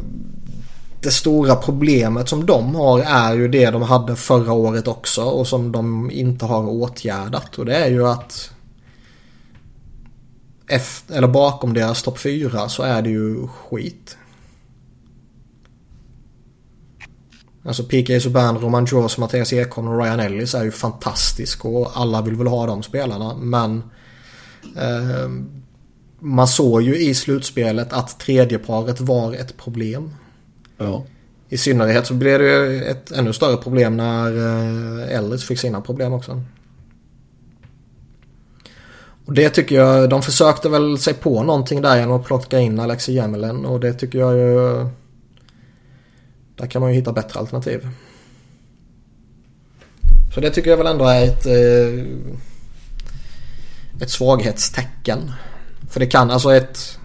det 1.00 1.10
stora 1.10 1.56
problemet 1.56 2.28
som 2.28 2.46
de 2.46 2.74
har 2.74 3.00
är 3.00 3.34
ju 3.34 3.48
det 3.48 3.70
de 3.70 3.82
hade 3.82 4.16
förra 4.16 4.52
året 4.52 4.88
också 4.88 5.22
och 5.22 5.48
som 5.48 5.72
de 5.72 6.10
inte 6.10 6.44
har 6.44 6.68
åtgärdat 6.68 7.58
och 7.58 7.66
det 7.66 7.76
är 7.76 7.90
ju 7.90 8.06
att 8.06 8.50
efter, 10.66 11.14
eller 11.14 11.28
bakom 11.28 11.74
deras 11.74 12.02
topp 12.02 12.18
4 12.18 12.68
så 12.68 12.82
är 12.82 13.02
det 13.02 13.10
ju 13.10 13.48
skit. 13.48 14.16
Alltså 17.64 17.84
PK 17.84 18.20
Subban, 18.20 18.58
Roman 18.58 18.86
Jaws, 18.92 19.18
Mattias 19.18 19.52
Ekholm 19.52 19.88
och 19.88 20.02
Ryan 20.02 20.20
Ellis 20.20 20.54
är 20.54 20.64
ju 20.64 20.70
fantastisk 20.70 21.64
och 21.64 21.90
alla 21.94 22.22
vill 22.22 22.36
väl 22.36 22.46
ha 22.46 22.66
de 22.66 22.82
spelarna 22.82 23.34
men 23.34 23.82
eh, 24.76 25.30
man 26.18 26.48
såg 26.48 26.82
ju 26.82 26.96
i 26.96 27.14
slutspelet 27.14 27.92
att 27.92 28.18
tredjeparet 28.18 29.00
var 29.00 29.32
ett 29.32 29.56
problem. 29.56 30.10
Ja. 30.78 31.04
I 31.48 31.56
synnerhet 31.56 32.06
så 32.06 32.14
blev 32.14 32.38
det 32.38 32.44
ju 32.44 32.84
ett 32.84 33.12
ännu 33.12 33.32
större 33.32 33.56
problem 33.56 33.96
när 33.96 34.36
eh, 34.36 35.16
Ellis 35.16 35.44
fick 35.44 35.58
sina 35.58 35.80
problem 35.80 36.12
också. 36.12 36.42
Och 39.26 39.32
det 39.34 39.50
tycker 39.50 39.76
jag, 39.76 40.10
de 40.10 40.22
försökte 40.22 40.68
väl 40.68 40.98
sig 40.98 41.14
på 41.14 41.42
någonting 41.42 41.82
där 41.82 41.96
genom 41.96 42.20
att 42.20 42.26
plocka 42.26 42.58
in 42.58 42.80
Alexi 42.80 43.12
Jämelen 43.12 43.66
och 43.66 43.80
det 43.80 43.92
tycker 43.92 44.18
jag 44.18 44.36
ju... 44.36 44.86
Där 46.56 46.66
kan 46.66 46.80
man 46.82 46.90
ju 46.90 46.96
hitta 46.96 47.12
bättre 47.12 47.40
alternativ. 47.40 47.88
Så 50.34 50.40
det 50.40 50.50
tycker 50.50 50.70
jag 50.70 50.76
väl 50.76 50.86
ändå 50.86 51.04
är 51.04 51.24
ett... 51.24 51.46
Eh, 51.46 52.04
ett 54.02 54.10
svaghetstecken. 54.10 55.32
För 55.90 56.00
det 56.00 56.06
kan 56.06 56.30
alltså 56.30 56.54
ett... 56.54 56.98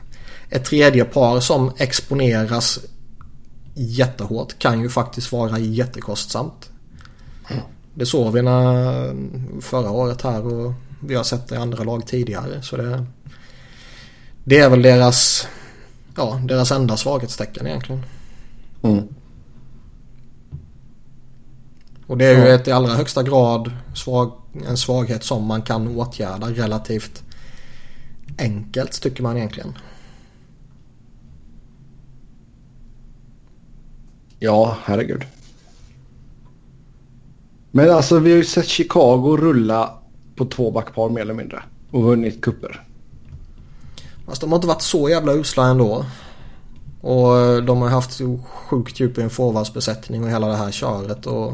Ett 0.50 0.66
tredje 0.66 1.06
par 1.06 1.40
som 1.40 1.72
exponeras 1.78 2.80
jättehårt 3.82 4.60
kan 4.60 4.82
ju 4.82 4.90
faktiskt 4.90 5.32
vara 5.32 5.60
jättekostsamt. 5.60 6.70
Det 7.94 8.06
såg 8.06 8.34
vi 8.34 8.42
när, 8.42 9.16
förra 9.62 9.92
året 9.92 10.22
här 10.22 10.46
och 10.46 10.74
vi 11.00 11.16
har 11.16 11.24
sett 11.24 11.48
det 11.48 11.56
i 11.56 11.58
andra 11.58 11.84
lag 11.84 12.08
tidigare. 12.08 12.62
Så 12.62 12.78
det, 12.78 13.06
det 14.44 14.60
är 14.60 14.70
väl 14.70 14.82
deras, 14.82 15.48
ja, 16.16 16.42
deras 16.44 16.72
enda 16.72 16.98
svaghetstecken 16.98 17.68
egentligen. 17.68 18.06
Mm. 18.82 19.08
Och 22.08 22.18
det 22.18 22.26
är 22.26 22.38
ju 22.38 22.50
ja. 22.50 22.56
ett 22.56 22.68
i 22.68 22.72
allra 22.72 22.94
högsta 22.94 23.24
grad 23.24 23.72
svag, 23.96 24.32
en 24.68 24.78
svaghet 24.78 25.24
som 25.24 25.46
man 25.46 25.62
kan 25.62 25.88
åtgärda 25.88 26.48
relativt 26.48 27.24
enkelt 28.38 29.02
tycker 29.02 29.24
man 29.24 29.38
egentligen. 29.38 29.78
Ja, 34.44 34.78
herregud. 34.84 35.24
Men 37.72 37.90
alltså 37.90 38.20
vi 38.20 38.32
har 38.32 38.38
ju 38.38 38.44
sett 38.44 38.68
Chicago 38.68 39.38
rulla 39.38 40.00
på 40.36 40.46
två 40.46 40.72
backpar 40.72 41.10
mer 41.10 41.22
eller 41.22 41.34
mindre. 41.34 41.64
Och 41.92 42.04
vunnit 42.04 42.42
kupper. 42.42 42.84
Fast 44.26 44.42
de 44.42 44.52
har 44.52 44.58
inte 44.58 44.68
varit 44.68 44.82
så 44.82 45.10
jävla 45.10 45.34
usla 45.34 45.66
ändå. 45.66 46.06
Och 47.02 47.64
de 47.64 47.82
har 47.82 47.90
haft 47.90 48.12
så 48.12 48.40
sjukt 48.48 49.00
djup 49.00 49.18
i 49.18 49.22
en 49.22 49.30
forwardsbesättning 49.30 50.24
och 50.24 50.30
hela 50.30 50.48
det 50.48 50.56
här 50.56 50.72
köret. 50.72 51.26
Och 51.26 51.54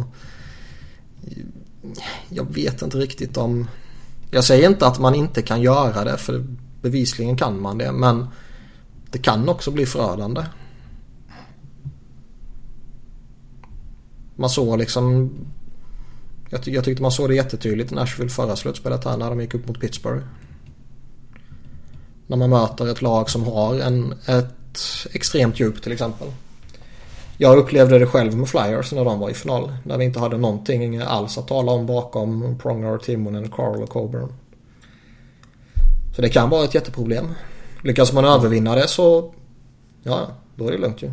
jag 2.30 2.54
vet 2.54 2.82
inte 2.82 2.98
riktigt 2.98 3.38
om... 3.38 3.68
Jag 4.32 4.44
säger 4.44 4.70
inte 4.70 4.88
att 4.88 5.00
man 5.00 5.16
inte 5.16 5.42
kan 5.42 5.62
göra 5.62 6.04
det 6.04 6.18
för 6.18 6.46
bevisligen 6.82 7.38
kan 7.38 7.62
man 7.62 7.78
det. 7.78 7.92
Men 7.92 8.28
det 9.12 9.20
kan 9.20 9.50
också 9.50 9.72
bli 9.72 9.86
förödande. 9.86 10.44
Man 14.38 14.50
såg 14.50 14.78
liksom 14.78 15.32
jag, 16.50 16.64
ty 16.64 16.72
jag 16.72 16.84
tyckte 16.84 17.02
man 17.02 17.12
såg 17.12 17.30
det 17.30 17.36
jättetydligt 17.36 17.92
i 17.92 17.96
Nashville 17.96 18.30
förra 18.30 18.56
slutspelet 18.56 19.04
här 19.04 19.18
när 19.18 19.30
de 19.30 19.42
gick 19.42 19.54
upp 19.54 19.68
mot 19.68 19.80
Pittsburgh. 19.80 20.24
När 22.28 22.38
man 22.38 22.50
möter 22.50 22.88
ett 22.88 23.02
lag 23.02 23.30
som 23.30 23.44
har 23.44 23.80
en, 23.80 24.14
ett 24.26 25.08
extremt 25.14 25.60
djup 25.60 25.82
till 25.82 25.92
exempel. 25.92 26.28
Jag 27.38 27.58
upplevde 27.58 28.00
det 28.00 28.06
själv 28.06 28.38
med 28.38 28.50
Flyers 28.50 28.92
när 28.92 29.06
de 29.06 29.20
var 29.20 29.30
i 29.30 29.34
final. 29.34 29.78
När 29.84 29.98
vi 29.98 30.06
inte 30.06 30.20
hade 30.20 30.38
någonting 30.38 30.98
alls 31.02 31.38
att 31.38 31.48
tala 31.48 31.72
om 31.72 31.86
bakom 31.86 32.58
Pronger, 32.62 32.98
Timonen, 32.98 33.52
Carl 33.52 33.84
och 33.84 33.90
Coburn. 33.90 34.34
Så 36.16 36.22
det 36.22 36.30
kan 36.30 36.50
vara 36.50 36.64
ett 36.64 36.76
jätteproblem. 36.76 37.28
Lyckas 37.84 38.14
man 38.14 38.26
övervinna 38.26 38.76
det 38.76 38.88
så 38.88 39.34
ja, 40.04 40.28
då 40.56 40.68
är 40.68 40.72
det 40.72 40.78
lugnt 40.78 41.02
ju. 41.02 41.12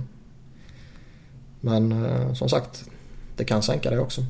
Men 1.61 2.05
eh, 2.05 2.35
som 2.35 2.49
sagt, 2.49 2.85
det 3.37 3.45
kan 3.45 3.62
sänka 3.62 3.91
det 3.91 3.99
också. 3.99 4.24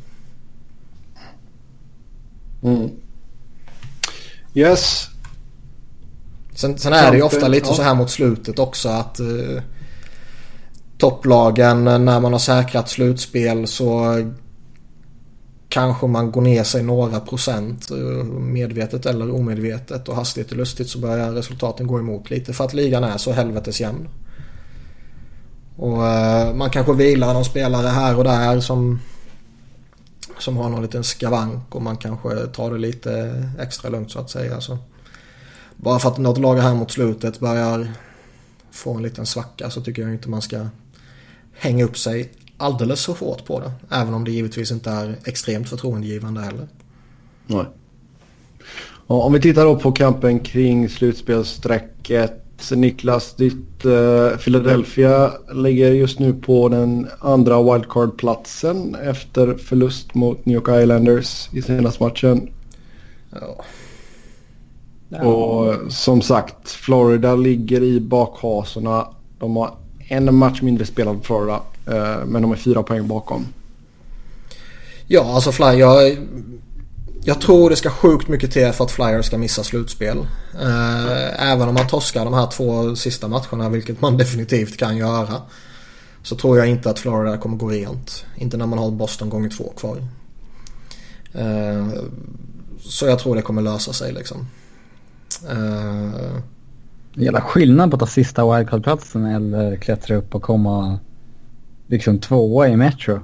Mm. 2.62 2.90
Yes. 4.55 5.09
Sen, 6.55 6.78
sen 6.78 6.92
är 6.92 7.11
det 7.11 7.16
ju 7.16 7.22
ofta 7.22 7.48
lite 7.48 7.68
ja. 7.68 7.74
så 7.74 7.82
här 7.82 7.94
mot 7.94 8.11
slutet 8.11 8.59
också 8.59 8.88
att 8.88 9.20
eh, 9.20 9.62
topplagen 10.98 11.84
när 11.84 12.20
man 12.20 12.32
har 12.32 12.38
säkrat 12.38 12.88
slutspel 12.88 13.66
så 13.66 14.20
kanske 15.68 16.07
man 16.07 16.32
går 16.32 16.40
ner 16.40 16.64
sig 16.64 16.82
några 16.82 17.20
procent 17.20 17.90
eh, 17.90 18.24
medvetet 18.26 19.07
eller 19.07 19.34
omedvetet 19.34 20.09
och 20.09 20.16
hastigt 20.16 20.50
och 20.50 20.57
lustigt 20.57 20.88
så 20.88 20.98
börjar 20.98 21.32
resultaten 21.32 21.86
gå 21.86 21.98
emot 21.98 22.30
lite 22.30 22.52
för 22.52 22.64
att 22.64 22.74
ligan 22.74 23.05
är 23.05 23.16
så 23.16 23.32
helvetes 23.32 23.80
jämn. 23.80 24.09
Och 25.77 26.07
eh, 26.07 26.55
man 26.55 26.70
kanske 26.70 26.93
vilar 26.93 27.35
någon 27.35 27.45
spelare 27.45 27.89
här 27.89 28.18
och 28.18 28.25
där 28.25 28.61
som 28.61 29.01
som 30.39 30.57
har 30.57 30.68
någon 30.68 30.83
liten 30.83 31.05
skavank 31.05 31.75
och 31.75 31.83
man 31.83 31.97
kanske 31.97 32.47
tar 32.47 32.70
det 32.70 32.79
lite 32.79 33.45
extra 33.59 33.91
lugnt 33.91 34.11
så 34.11 34.18
att 34.18 34.31
säga. 34.31 34.61
Så 34.61 34.79
bara 35.77 35.99
för 35.99 36.09
att 36.09 36.18
något 36.18 36.39
lag 36.39 36.57
här 36.57 36.75
mot 36.75 36.91
slutet 36.91 37.41
börjar 37.41 37.93
få 38.70 38.95
en 38.95 39.03
liten 39.03 39.27
svacka 39.27 39.70
så 39.70 39.81
tycker 39.81 40.03
jag 40.03 40.12
inte 40.12 40.29
man 40.29 40.43
ska 40.43 40.66
hänga 41.53 41.85
upp 41.85 41.99
sig 41.99 42.33
alldeles 42.57 43.01
så 43.01 43.12
hårt 43.12 43.45
på 43.45 43.61
det. 43.61 43.72
Även 43.91 44.14
om 44.14 44.25
det 44.25 44.31
givetvis 44.31 44.70
inte 44.70 44.91
är 44.91 45.16
extremt 45.25 45.68
förtroendegivande 45.68 46.41
heller. 46.41 46.68
Nej. 47.47 47.64
om 49.07 49.33
vi 49.33 49.41
tittar 49.41 49.64
då 49.64 49.79
på 49.79 49.93
kampen 49.93 50.41
kring 50.41 50.89
slutspelssträcket 52.57 52.78
Niklas, 52.78 53.34
ditt 53.34 53.84
uh, 53.84 54.36
Philadelphia 54.36 55.32
ligger 55.52 55.92
just 55.92 56.18
nu 56.18 56.32
på 56.32 56.68
den 56.68 57.09
andra 57.20 57.62
wildcard-platsen 57.62 58.94
efter 58.94 59.55
förlust 59.55 60.14
mot 60.14 60.46
New 60.46 60.55
York 60.55 60.82
Islanders 60.82 61.48
i 61.52 61.62
senaste 61.62 62.02
matchen. 62.02 62.50
Ja. 63.30 65.24
Och 65.24 65.92
som 65.92 66.22
sagt, 66.22 66.70
Florida 66.70 67.34
ligger 67.36 67.82
i 67.82 68.00
bakhasorna. 68.00 69.09
De 69.38 69.57
har 69.57 69.74
en 70.09 70.34
match 70.34 70.62
mindre 70.62 70.86
spelad 70.86 71.24
Florida, 71.24 71.61
uh, 71.88 72.24
men 72.26 72.42
de 72.42 72.52
är 72.52 72.57
fyra 72.57 72.82
poäng 72.82 73.09
bakom. 73.09 73.46
Ja, 75.07 75.34
alltså 75.34 75.52
Fly, 75.52 75.66
jag 75.66 76.16
jag 77.25 77.41
tror 77.41 77.70
det 77.70 77.77
ska 77.77 77.91
sjukt 77.91 78.29
mycket 78.29 78.53
till 78.53 78.72
för 78.72 78.85
att 78.85 78.91
Flyers 78.91 79.27
ska 79.27 79.39
missa 79.39 79.64
slutspel. 79.64 80.18
Eh, 80.61 81.51
även 81.53 81.68
om 81.68 81.75
man 81.75 81.87
torskar 81.87 82.25
de 82.25 82.35
här 82.35 82.47
två 82.47 82.97
sista 82.97 83.29
matcherna, 83.29 83.68
vilket 83.68 84.01
man 84.01 84.16
definitivt 84.18 84.77
kan 84.77 84.97
göra. 84.97 85.43
Så 86.22 86.37
tror 86.37 86.59
jag 86.59 86.66
inte 86.66 86.91
att 86.91 86.99
Florida 86.99 87.37
kommer 87.37 87.57
gå 87.57 87.68
rent. 87.68 88.25
Inte 88.37 88.57
när 88.57 88.66
man 88.66 88.79
har 88.79 88.91
Boston 88.91 89.31
gånger 89.31 89.51
två 89.51 89.72
kvar. 89.77 89.97
Eh, 91.33 91.89
så 92.81 93.07
jag 93.07 93.18
tror 93.18 93.37
det 93.37 93.43
kommer 93.43 93.62
lösa 93.62 93.93
sig 93.93 94.12
liksom. 94.12 94.47
Eh, 95.51 96.41
Jävla 97.16 97.41
skillnad 97.41 97.91
på 97.91 97.97
att 97.97 98.01
ta 98.01 98.07
sista 98.07 98.57
wildcard-platsen 98.57 99.25
eller 99.25 99.77
klättra 99.77 100.16
upp 100.16 100.35
och 100.35 100.43
komma 100.43 100.99
liksom 101.87 102.18
tvåa 102.18 102.68
i 102.68 102.77
Metro. 102.77 103.20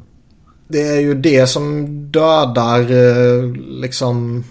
Det 0.71 0.89
är 0.89 1.01
ju 1.01 1.15
det 1.15 1.47
som 1.47 1.87
dödar 2.11 2.81
eh, 2.81 3.53
liksom 3.55 4.45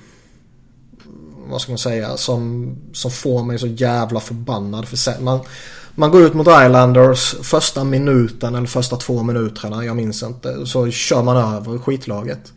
vad 1.50 1.62
ska 1.62 1.72
man 1.72 1.78
säga 1.80 2.18
som, 2.18 2.76
som 2.94 3.12
får 3.12 3.44
mig 3.44 3.60
så 3.60 3.68
jävla 3.68 4.20
förbannad. 4.20 4.88
För 4.88 5.22
man, 5.22 5.40
man 5.96 6.12
går 6.12 6.22
ut 6.22 6.34
mot 6.34 6.48
Islanders 6.48 7.36
första 7.42 7.84
minuten 7.84 8.56
eller 8.56 8.68
första 8.68 8.96
två 8.96 9.24
minuterna, 9.24 9.86
jag 9.86 9.96
minns 9.96 10.24
inte. 10.24 10.66
Så 10.66 10.92
kör 10.92 11.24
man 11.24 11.38
över 11.38 11.78
skitlaget. 11.78 12.54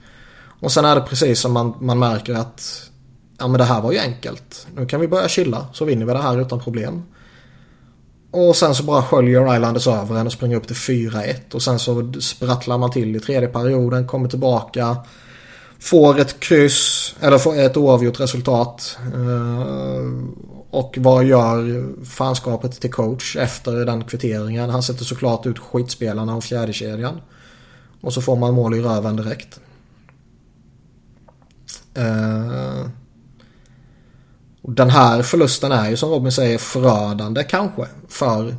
Och 0.60 0.72
sen 0.72 0.84
är 0.84 0.94
det 0.94 1.00
precis 1.00 1.40
som 1.40 1.52
man, 1.52 1.74
man 1.80 1.98
märker 1.98 2.34
att 2.34 2.90
ja 3.38 3.48
men 3.48 3.58
det 3.58 3.64
här 3.64 3.80
var 3.80 3.92
ju 3.92 3.98
enkelt. 3.98 4.66
Nu 4.74 4.86
kan 4.86 5.00
vi 5.00 5.08
börja 5.08 5.28
chilla 5.28 5.66
så 5.72 5.84
vinner 5.84 6.06
vi 6.06 6.12
det 6.12 6.22
här 6.22 6.40
utan 6.40 6.60
problem. 6.60 7.02
Och 8.32 8.56
sen 8.56 8.74
så 8.74 8.82
bara 8.82 9.02
sköljer 9.02 9.54
Islanders 9.54 9.86
över 9.86 10.16
en 10.16 10.26
och 10.26 10.32
springer 10.32 10.56
upp 10.56 10.66
till 10.66 10.76
4-1. 10.76 11.54
Och 11.54 11.62
sen 11.62 11.78
så 11.78 12.12
sprattlar 12.20 12.78
man 12.78 12.90
till 12.90 13.16
i 13.16 13.20
tredje 13.20 13.48
perioden, 13.48 14.06
kommer 14.06 14.28
tillbaka. 14.28 14.96
Får 15.78 16.20
ett 16.20 16.40
kryss, 16.40 17.14
eller 17.20 17.38
får 17.38 17.60
ett 17.60 17.76
oavgjort 17.76 18.20
resultat. 18.20 18.98
Eh, 19.14 20.06
och 20.70 20.98
vad 21.00 21.24
gör 21.24 21.84
fanskapet 22.04 22.80
till 22.80 22.92
coach 22.92 23.36
efter 23.36 23.72
den 23.72 24.04
kvitteringen? 24.04 24.70
Han 24.70 24.82
sätter 24.82 25.04
såklart 25.04 25.46
ut 25.46 25.58
skitspelarna 25.58 26.36
och 26.36 26.44
fjärdekedjan. 26.44 27.20
Och 28.00 28.12
så 28.12 28.22
får 28.22 28.36
man 28.36 28.54
mål 28.54 28.74
i 28.74 28.80
röven 28.80 29.16
direkt. 29.16 29.60
Uh, 31.98 32.86
och 34.62 34.72
den 34.72 34.90
här 34.90 35.22
förlusten 35.22 35.72
är 35.72 35.90
ju 35.90 35.96
som 35.96 36.10
Robin 36.10 36.32
säger 36.32 36.58
förödande 36.58 37.44
kanske 37.44 37.86
för 38.08 38.56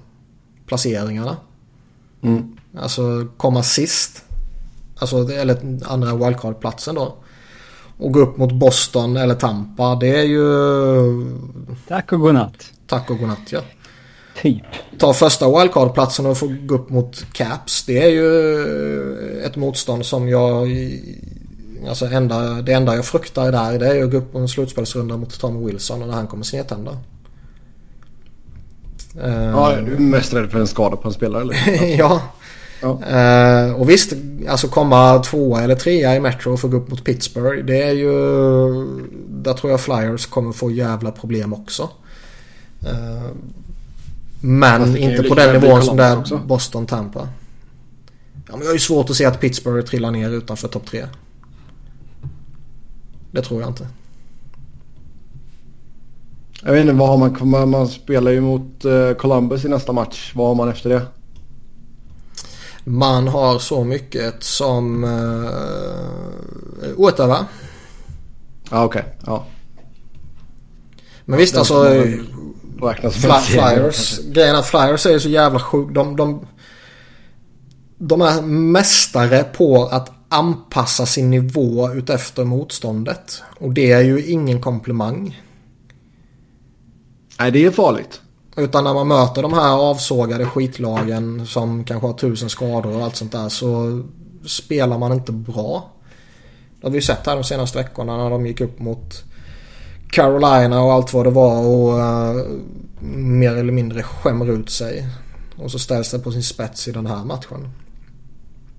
placeringarna. 0.67 1.37
Mm. 2.21 2.57
Alltså 2.77 3.27
komma 3.37 3.63
sist. 3.63 4.23
Alltså, 4.97 5.29
eller 5.31 5.79
andra 5.85 6.15
wildcard-platsen 6.15 6.95
då. 6.95 7.15
Och 7.97 8.11
gå 8.11 8.19
upp 8.19 8.37
mot 8.37 8.51
Boston 8.51 9.17
eller 9.17 9.35
Tampa. 9.35 9.95
Det 9.95 10.19
är 10.19 10.23
ju... 10.23 10.45
Tack 11.87 12.11
och 12.11 12.19
godnatt. 12.19 12.71
Tack 12.87 13.09
och 13.09 13.17
godnatt 13.17 13.51
ja. 13.51 13.61
Typ. 14.41 14.63
Ta 14.99 15.13
första 15.13 15.59
wildcard-platsen 15.59 16.25
och 16.25 16.37
få 16.37 16.47
gå 16.61 16.75
upp 16.75 16.89
mot 16.89 17.33
Caps. 17.33 17.85
Det 17.85 18.03
är 18.03 18.09
ju 18.09 19.41
ett 19.45 19.55
motstånd 19.55 20.05
som 20.05 20.29
jag 20.29 20.67
Alltså 21.87 22.05
enda, 22.05 22.61
det 22.61 22.73
enda 22.73 22.95
jag 22.95 23.05
fruktar 23.05 23.51
där 23.51 23.79
det 23.79 23.97
är 23.97 24.03
att 24.03 24.11
gå 24.11 24.17
upp 24.17 24.31
på 24.31 24.39
en 24.39 24.47
slutspelsrunda 24.47 25.17
mot 25.17 25.39
Tom 25.39 25.65
Wilson 25.65 26.01
och 26.01 26.07
när 26.07 26.15
han 26.15 26.27
kommer 26.27 26.43
snedtända. 26.43 26.97
Ja, 29.21 29.75
du 29.85 29.93
är 29.95 29.99
mest 29.99 30.33
rädd 30.33 30.51
för 30.51 30.59
en 30.59 30.67
skada 30.67 30.95
på 30.95 31.07
en 31.07 31.13
spelare 31.13 31.41
eller? 31.41 31.55
ja. 31.97 32.21
ja. 32.81 32.99
Uh, 33.67 33.73
och 33.73 33.89
visst, 33.89 34.13
alltså 34.49 34.67
komma 34.67 35.19
tvåa 35.19 35.61
eller 35.61 35.75
trea 35.75 36.15
i 36.15 36.19
Metro 36.19 36.53
och 36.53 36.59
få 36.59 36.67
gå 36.67 36.77
upp 36.77 36.89
mot 36.89 37.03
Pittsburgh. 37.03 37.65
Det 37.65 37.83
är 37.83 37.91
ju... 37.91 38.11
Där 39.27 39.53
tror 39.53 39.71
jag 39.71 39.81
Flyers 39.81 40.25
kommer 40.25 40.51
få 40.51 40.71
jävla 40.71 41.11
problem 41.11 41.53
också. 41.53 41.89
Uh, 42.83 43.31
men 44.41 44.97
inte 44.97 45.23
på 45.23 45.35
den 45.35 45.61
nivån 45.61 45.83
som 45.83 45.97
det 45.97 46.03
är 46.03 46.47
Boston-Tampa. 46.47 47.27
Ja, 48.47 48.51
men 48.51 48.59
jag 48.59 48.67
har 48.67 48.73
ju 48.73 48.79
svårt 48.79 49.09
att 49.09 49.15
se 49.15 49.25
att 49.25 49.41
Pittsburgh 49.41 49.87
trillar 49.87 50.11
ner 50.11 50.29
utanför 50.29 50.67
topp 50.67 50.85
tre. 50.85 51.05
Det 53.33 53.41
tror 53.41 53.61
jag 53.61 53.69
inte. 53.69 53.87
Jag 56.63 56.73
vet 56.73 56.81
inte, 56.81 56.93
vad 56.93 57.09
har 57.09 57.45
man? 57.45 57.69
Man 57.69 57.87
spelar 57.87 58.31
ju 58.31 58.41
mot 58.41 58.85
uh, 58.85 59.13
Columbus 59.13 59.65
i 59.65 59.69
nästa 59.69 59.91
match. 59.91 60.31
Vad 60.35 60.47
har 60.47 60.55
man 60.55 60.69
efter 60.69 60.89
det? 60.89 61.01
Man 62.83 63.27
har 63.27 63.59
så 63.59 63.83
mycket 63.83 64.43
som 64.43 65.03
uh, 65.03 65.49
Ottawa. 66.97 67.45
Ja, 68.69 68.83
okej. 68.85 69.01
Okay. 69.01 69.13
Ja. 69.25 69.45
Men 71.25 71.39
visst 71.39 71.57
alltså. 71.57 71.83
Fly, 73.11 73.29
flyers. 73.41 74.19
Grejen 74.19 74.55
är 74.55 74.59
att 74.59 74.65
Flyers 74.65 75.05
är 75.05 75.19
så 75.19 75.29
jävla 75.29 75.59
sjukt. 75.59 75.93
De, 75.95 76.15
de, 76.15 76.47
de 77.97 78.21
är 78.21 78.41
mästare 78.41 79.43
på 79.43 79.85
att 79.85 80.22
anpassa 80.33 81.05
sin 81.05 81.29
nivå 81.29 81.93
utefter 81.93 82.43
motståndet. 82.43 83.41
Och 83.59 83.73
det 83.73 83.91
är 83.91 84.01
ju 84.01 84.25
ingen 84.25 84.61
komplimang. 84.61 85.41
Nej, 87.39 87.51
det 87.51 87.65
är 87.65 87.71
farligt. 87.71 88.21
Utan 88.55 88.83
när 88.83 88.93
man 88.93 89.07
möter 89.07 89.41
de 89.41 89.53
här 89.53 89.71
avsågade 89.71 90.45
skitlagen 90.45 91.45
som 91.45 91.83
kanske 91.83 92.07
har 92.07 92.13
tusen 92.13 92.49
skador 92.49 92.95
och 92.95 93.03
allt 93.03 93.15
sånt 93.15 93.31
där 93.31 93.49
så 93.49 94.01
spelar 94.45 94.97
man 94.97 95.13
inte 95.13 95.31
bra. 95.31 95.91
Det 96.79 96.87
har 96.87 96.91
vi 96.91 96.97
ju 96.97 97.01
sett 97.01 97.27
här 97.27 97.35
de 97.35 97.43
senaste 97.43 97.77
veckorna 97.77 98.17
när 98.17 98.29
de 98.29 98.45
gick 98.45 98.61
upp 98.61 98.79
mot 98.79 99.23
Carolina 100.09 100.81
och 100.81 100.93
allt 100.93 101.13
vad 101.13 101.25
det 101.25 101.31
var 101.31 101.67
och 101.67 101.97
uh, 101.97 102.45
mer 103.15 103.55
eller 103.55 103.73
mindre 103.73 104.03
skämmer 104.03 104.51
ut 104.51 104.69
sig. 104.69 105.07
Och 105.57 105.71
så 105.71 105.79
ställs 105.79 106.11
det 106.11 106.19
på 106.19 106.31
sin 106.31 106.43
spets 106.43 106.87
i 106.87 106.91
den 106.91 107.05
här 107.05 107.23
matchen. 107.23 107.69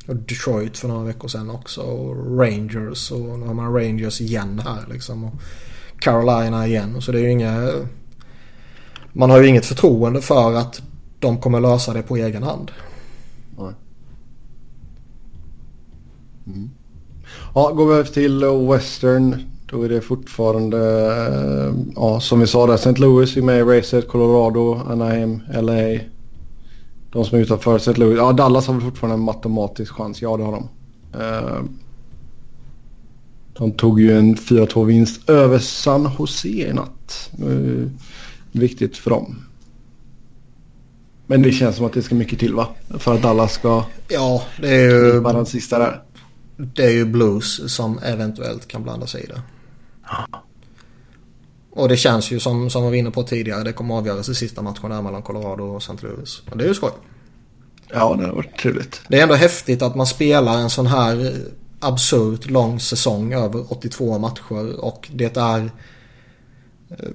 Och 0.07 0.17
Detroit 0.17 0.79
för 0.79 0.89
några 0.89 1.05
veckor 1.05 1.29
sedan 1.29 1.51
också. 1.51 1.81
Och 1.81 2.39
Rangers 2.39 3.11
och 3.11 3.39
nu 3.39 3.47
har 3.47 3.55
man 3.55 3.75
Rangers 3.75 4.21
igen 4.21 4.63
här 4.65 4.85
liksom. 4.93 5.25
Och 5.25 5.33
Carolina 5.99 6.67
igen. 6.67 7.03
Så 7.03 7.13
det 7.13 7.19
är 7.19 7.23
ju 7.23 7.31
inga... 7.31 7.71
Man 9.13 9.31
har 9.31 9.43
ju 9.43 9.49
inget 9.49 9.67
förtroende 9.67 10.21
för 10.21 10.55
att 10.55 10.83
de 11.19 11.39
kommer 11.39 11.61
lösa 11.61 11.93
det 11.93 12.03
på 12.03 12.17
egen 12.17 12.43
hand. 12.43 12.71
Mm. 16.47 16.71
Ja, 17.55 17.71
går 17.71 17.87
vi 17.87 17.95
över 17.95 18.11
till 18.11 18.45
Western. 18.71 19.37
Då 19.71 19.83
är 19.83 19.89
det 19.89 20.01
fortfarande, 20.01 20.79
eh, 21.29 21.75
ja 21.97 22.21
som 22.21 22.41
vi 22.41 22.47
sa 22.47 22.67
där, 22.67 22.75
St. 22.75 22.93
Louis 22.93 23.37
är 23.37 23.43
med 23.43 23.59
i 23.59 23.63
racet, 23.63 24.09
Colorado, 24.09 24.81
Anaheim, 24.89 25.41
LA. 25.53 26.01
De 27.15 27.25
som 27.25 27.39
är 27.39 27.43
utanför 27.43 27.77
St. 27.77 27.93
Louis. 27.93 28.17
Ja, 28.19 28.33
Dallas 28.33 28.67
har 28.67 28.75
väl 28.75 28.83
fortfarande 28.83 29.15
en 29.15 29.21
matematisk 29.21 29.93
chans. 29.93 30.23
Ja, 30.23 30.37
det 30.37 30.45
har 30.45 30.53
de. 30.53 30.69
Eh, 31.21 31.65
de 33.53 33.73
tog 33.73 34.01
ju 34.01 34.19
en 34.19 34.37
4-2 34.37 34.85
vinst 34.85 35.31
över 35.31 35.59
San 35.59 36.11
Jose 36.19 36.49
i 36.49 36.73
natt. 36.73 37.31
Viktigt 38.53 38.97
för 38.97 39.11
dem. 39.11 39.37
Men 41.27 41.43
det 41.43 41.53
känns 41.53 41.77
som 41.77 41.87
att 41.87 41.93
det 41.93 42.03
ska 42.03 42.15
mycket 42.15 42.39
till 42.39 42.55
va? 42.55 42.69
För 42.99 43.15
att 43.15 43.23
Dallas 43.23 43.53
ska 43.53 43.85
ja, 44.09 44.43
det 44.61 44.69
är 44.69 44.91
ju, 44.91 45.21
den 45.21 45.47
sista 45.47 45.79
där. 45.79 46.03
Det 46.57 46.85
är 46.85 46.91
ju 46.91 47.05
Blues 47.05 47.75
som 47.75 47.99
eventuellt 47.99 48.69
kan 48.69 48.83
blanda 48.83 49.07
sig 49.07 49.25
i 49.25 49.27
det. 49.27 49.41
Och 51.77 51.89
det 51.89 51.97
känns 51.97 52.31
ju 52.31 52.41
som, 52.41 52.70
som 52.70 52.83
vi 52.83 52.89
var 52.89 52.95
inne 52.95 53.11
på 53.11 53.22
tidigare. 53.22 53.62
Det 53.62 53.72
kommer 53.72 53.95
avgöras 53.95 54.29
i 54.29 54.35
sista 54.35 54.62
matchen 54.62 54.91
där 54.91 55.03
mellan 55.03 55.22
Colorado 55.22 55.64
och 55.64 55.83
St. 55.83 56.07
Louis. 56.07 56.43
Och 56.51 56.59
det 56.59 56.64
är 56.64 56.68
ju 56.68 56.75
skoj. 56.75 56.91
Ja, 57.93 58.16
det 58.18 58.27
har 58.27 58.35
varit 58.35 58.59
trevligt. 58.59 59.01
Det 59.09 59.18
är 59.18 59.22
ändå 59.22 59.35
häftigt 59.35 59.83
att 59.83 59.95
man 59.95 60.07
spelar 60.07 60.59
en 60.59 60.70
sån 60.70 60.87
här 60.87 61.35
absurt 61.81 62.51
lång 62.51 62.81
säsong 62.81 63.33
över 63.33 63.72
82 63.72 64.18
matcher. 64.18 64.85
Och 64.85 65.09
det 65.12 65.37
är 65.37 65.70
eh, 66.91 67.09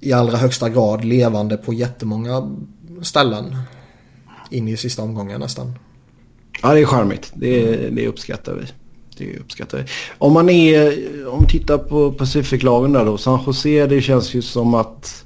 i 0.00 0.12
allra 0.12 0.36
högsta 0.36 0.68
grad 0.68 1.04
levande 1.04 1.56
på 1.56 1.72
jättemånga 1.72 2.56
ställen. 3.02 3.56
In 4.50 4.68
i 4.68 4.76
sista 4.76 5.02
omgången 5.02 5.40
nästan. 5.40 5.78
Ja, 6.62 6.74
det 6.74 6.80
är 6.80 6.84
charmigt. 6.84 7.32
Det, 7.34 7.76
det 7.76 8.08
uppskattar 8.08 8.54
vi 8.54 8.66
det 9.26 9.38
uppskattar 9.38 9.78
vi. 9.78 9.84
Om 10.18 10.32
man 10.32 10.48
är, 10.48 11.28
om 11.28 11.46
tittar 11.46 11.78
på 11.78 12.12
Pacific-lagen 12.12 12.92
där 12.92 13.04
då. 13.04 13.18
San 13.18 13.40
Jose 13.46 13.86
det 13.86 14.00
känns 14.00 14.34
ju 14.34 14.42
som 14.42 14.74
att 14.74 15.24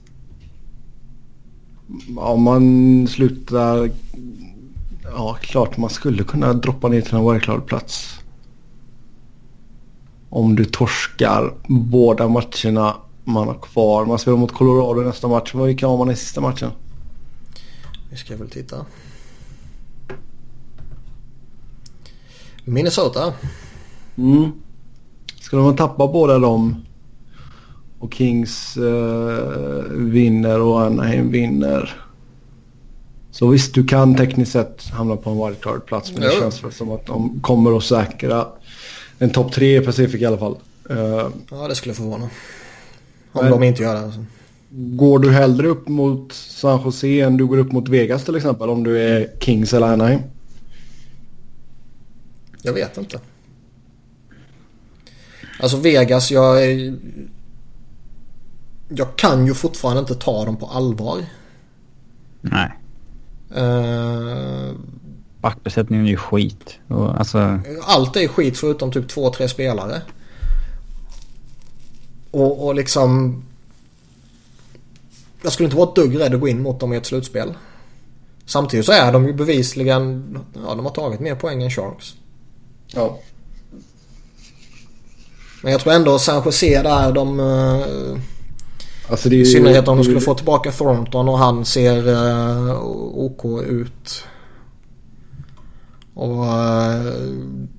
om 2.16 2.42
man 2.42 3.07
slutar, 3.09 3.90
ja 5.03 5.38
klart 5.40 5.76
man 5.76 5.90
skulle 5.90 6.24
kunna 6.24 6.53
droppa 6.53 6.88
ner 6.88 7.01
till 7.01 7.14
en 7.14 7.32
wildcard-plats. 7.32 8.20
Om 10.28 10.57
du 10.57 10.64
torskar 10.64 11.55
båda 11.68 12.28
matcherna 12.28 12.97
man 13.26 13.49
har 13.49 13.55
kvar. 13.55 14.07
Man 14.07 14.18
spelar 14.18 14.38
mot 14.38 14.53
Colorado 14.53 15.01
nästa 15.01 15.28
match. 15.28 15.55
Vilka 15.55 15.86
har 15.86 15.99
man 15.99 16.11
i 16.11 16.16
sista 16.16 16.40
matchen? 16.40 16.70
Vi 18.11 18.16
ska 18.16 18.36
väl 18.36 18.51
titta. 18.51 18.86
Minnesota. 22.64 23.32
Mm. 24.19 24.53
Skulle 25.41 25.62
man 25.62 25.77
tappa 25.77 26.07
båda 26.07 26.39
dem 26.39 26.87
och 27.99 28.14
Kings 28.14 28.77
eh, 28.77 29.83
vinner 29.93 30.61
och 30.61 30.81
Anaheim 30.81 31.31
vinner. 31.31 32.03
Så 33.31 33.49
visst, 33.49 33.75
du 33.75 33.85
kan 33.85 34.14
tekniskt 34.14 34.53
sett 34.53 34.89
hamna 34.89 35.17
på 35.17 35.31
en 35.31 35.37
wildcard-plats. 35.37 36.12
Men 36.12 36.23
det 36.23 36.31
känns 36.31 36.64
väl 36.64 36.73
som 36.73 36.91
att 36.91 37.07
de 37.07 37.41
kommer 37.41 37.77
att 37.77 37.85
säkra 37.85 38.47
en 39.19 39.31
topp 39.31 39.53
tre 39.53 39.77
i 39.77 39.81
Pacific 39.81 40.23
i 40.23 40.27
alla 40.27 40.39
fall. 40.39 40.57
Uh, 40.91 41.27
ja, 41.51 41.69
det 41.69 41.75
skulle 41.75 41.95
förvåna. 41.95 42.29
Om 43.33 43.45
men, 43.45 43.51
de 43.51 43.62
inte 43.62 43.83
gör 43.83 43.95
det. 43.95 44.01
Alltså. 44.01 44.25
Går 44.71 45.19
du 45.19 45.31
hellre 45.31 45.69
upp 45.69 45.89
mot 45.89 46.33
San 46.33 46.83
Jose 46.85 47.21
än 47.21 47.37
du 47.37 47.47
går 47.47 47.59
upp 47.59 47.73
mot 47.73 47.89
Vegas 47.89 48.25
till 48.25 48.37
exempel? 48.37 48.69
Om 48.69 48.85
du 48.85 48.99
är 48.99 49.31
Kings 49.41 49.75
eller 49.75 49.87
Anaheim? 49.87 50.21
Jag 52.62 52.73
vet 52.73 52.99
inte. 52.99 53.19
Alltså 55.61 55.77
Vegas, 55.77 56.31
jag. 56.31 56.59
Jag 58.89 59.17
kan 59.17 59.47
ju 59.47 59.55
fortfarande 59.55 60.01
inte 60.01 60.15
ta 60.15 60.45
dem 60.45 60.57
på 60.57 60.67
allvar. 60.67 61.25
Nej. 62.41 62.73
Uh, 63.57 64.75
Backbesättningen 65.41 66.07
är 66.07 66.11
ju 66.11 66.17
skit. 66.17 66.79
Och, 66.89 67.19
alltså... 67.19 67.61
Allt 67.83 68.17
är 68.17 68.29
skit 68.29 68.59
förutom 68.59 68.93
typ 68.93 69.09
två, 69.09 69.31
tre 69.31 69.49
spelare. 69.49 70.03
Och, 72.31 72.67
och 72.67 72.75
liksom... 72.75 73.43
Jag 75.43 75.53
skulle 75.53 75.65
inte 75.65 75.77
vara 75.77 75.89
ett 75.89 75.95
dugg 75.95 76.21
rädd 76.21 76.35
att 76.35 76.41
gå 76.41 76.49
in 76.49 76.63
mot 76.63 76.81
dem 76.81 76.93
i 76.93 76.97
ett 76.97 77.07
slutspel. 77.07 77.55
Samtidigt 78.47 78.87
så 78.87 78.93
är 78.93 79.13
de 79.13 79.27
ju 79.27 79.33
bevisligen... 79.33 80.39
Ja, 80.55 80.75
de 80.75 80.85
har 80.85 80.93
tagit 80.93 81.21
mer 81.21 81.35
poäng 81.35 81.63
än 81.63 81.71
Sharks. 81.71 82.15
Ja. 82.87 83.19
Men 85.67 85.73
jag 85.73 85.81
tror 85.81 85.93
ändå 85.93 86.19
San 86.19 86.43
Jose 86.45 86.83
där 86.83 87.12
de... 87.12 87.41
Uh, 87.41 88.19
alltså 89.11 89.29
I 89.29 89.45
synnerhet 89.45 89.89
om 89.89 89.97
de 89.97 90.05
skulle 90.05 90.21
få 90.21 90.35
tillbaka 90.35 90.73
Thornton 90.73 91.29
och 91.29 91.39
han 91.39 91.64
ser 91.64 92.09
uh, 92.09 92.83
OK 93.14 93.45
ut. 93.62 94.25
Och 96.14 96.43
uh, 96.43 97.12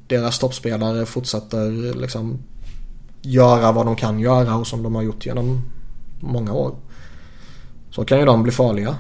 deras 0.08 0.40
toppspelare 0.40 1.06
fortsätter 1.06 1.94
liksom 1.94 2.40
göra 3.22 3.72
vad 3.72 3.86
de 3.86 3.96
kan 3.96 4.20
göra 4.20 4.56
och 4.56 4.68
som 4.68 4.84
de 4.84 4.96
har 4.96 5.02
gjort 5.02 5.26
genom 5.26 5.62
många 6.20 6.54
år. 6.54 6.76
Så 7.92 8.06
kan 8.06 8.20
ju 8.20 8.26
de 8.26 8.44
bli 8.44 8.52
farliga. 8.52 8.96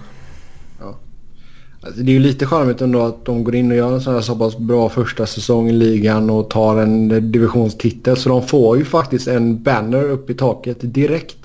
Alltså 1.81 2.01
det 2.01 2.11
är 2.11 2.13
ju 2.13 2.19
lite 2.19 2.45
charmigt 2.45 2.81
ändå 2.81 3.01
att 3.01 3.25
de 3.25 3.43
går 3.43 3.55
in 3.55 3.71
och 3.71 3.77
gör 3.77 3.93
en 3.93 4.01
sån 4.01 4.13
här 4.13 4.21
så 4.21 4.35
pass 4.35 4.57
bra 4.57 4.89
första 4.89 5.25
säsong 5.25 5.69
i 5.69 5.71
ligan 5.71 6.29
och 6.29 6.49
tar 6.49 6.77
en 6.77 7.31
divisionstitel. 7.31 8.17
Så 8.17 8.29
de 8.29 8.47
får 8.47 8.77
ju 8.77 8.85
faktiskt 8.85 9.27
en 9.27 9.63
banner 9.63 10.03
upp 10.03 10.29
i 10.29 10.33
taket 10.33 10.77
direkt. 10.81 11.37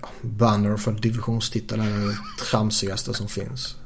Ja, 0.00 0.08
banner 0.20 0.76
för 0.76 0.92
divisionstitel 0.92 1.80
är 1.80 1.84
det 1.84 2.44
tramsigaste 2.50 3.14
som 3.14 3.28
finns. 3.28 3.76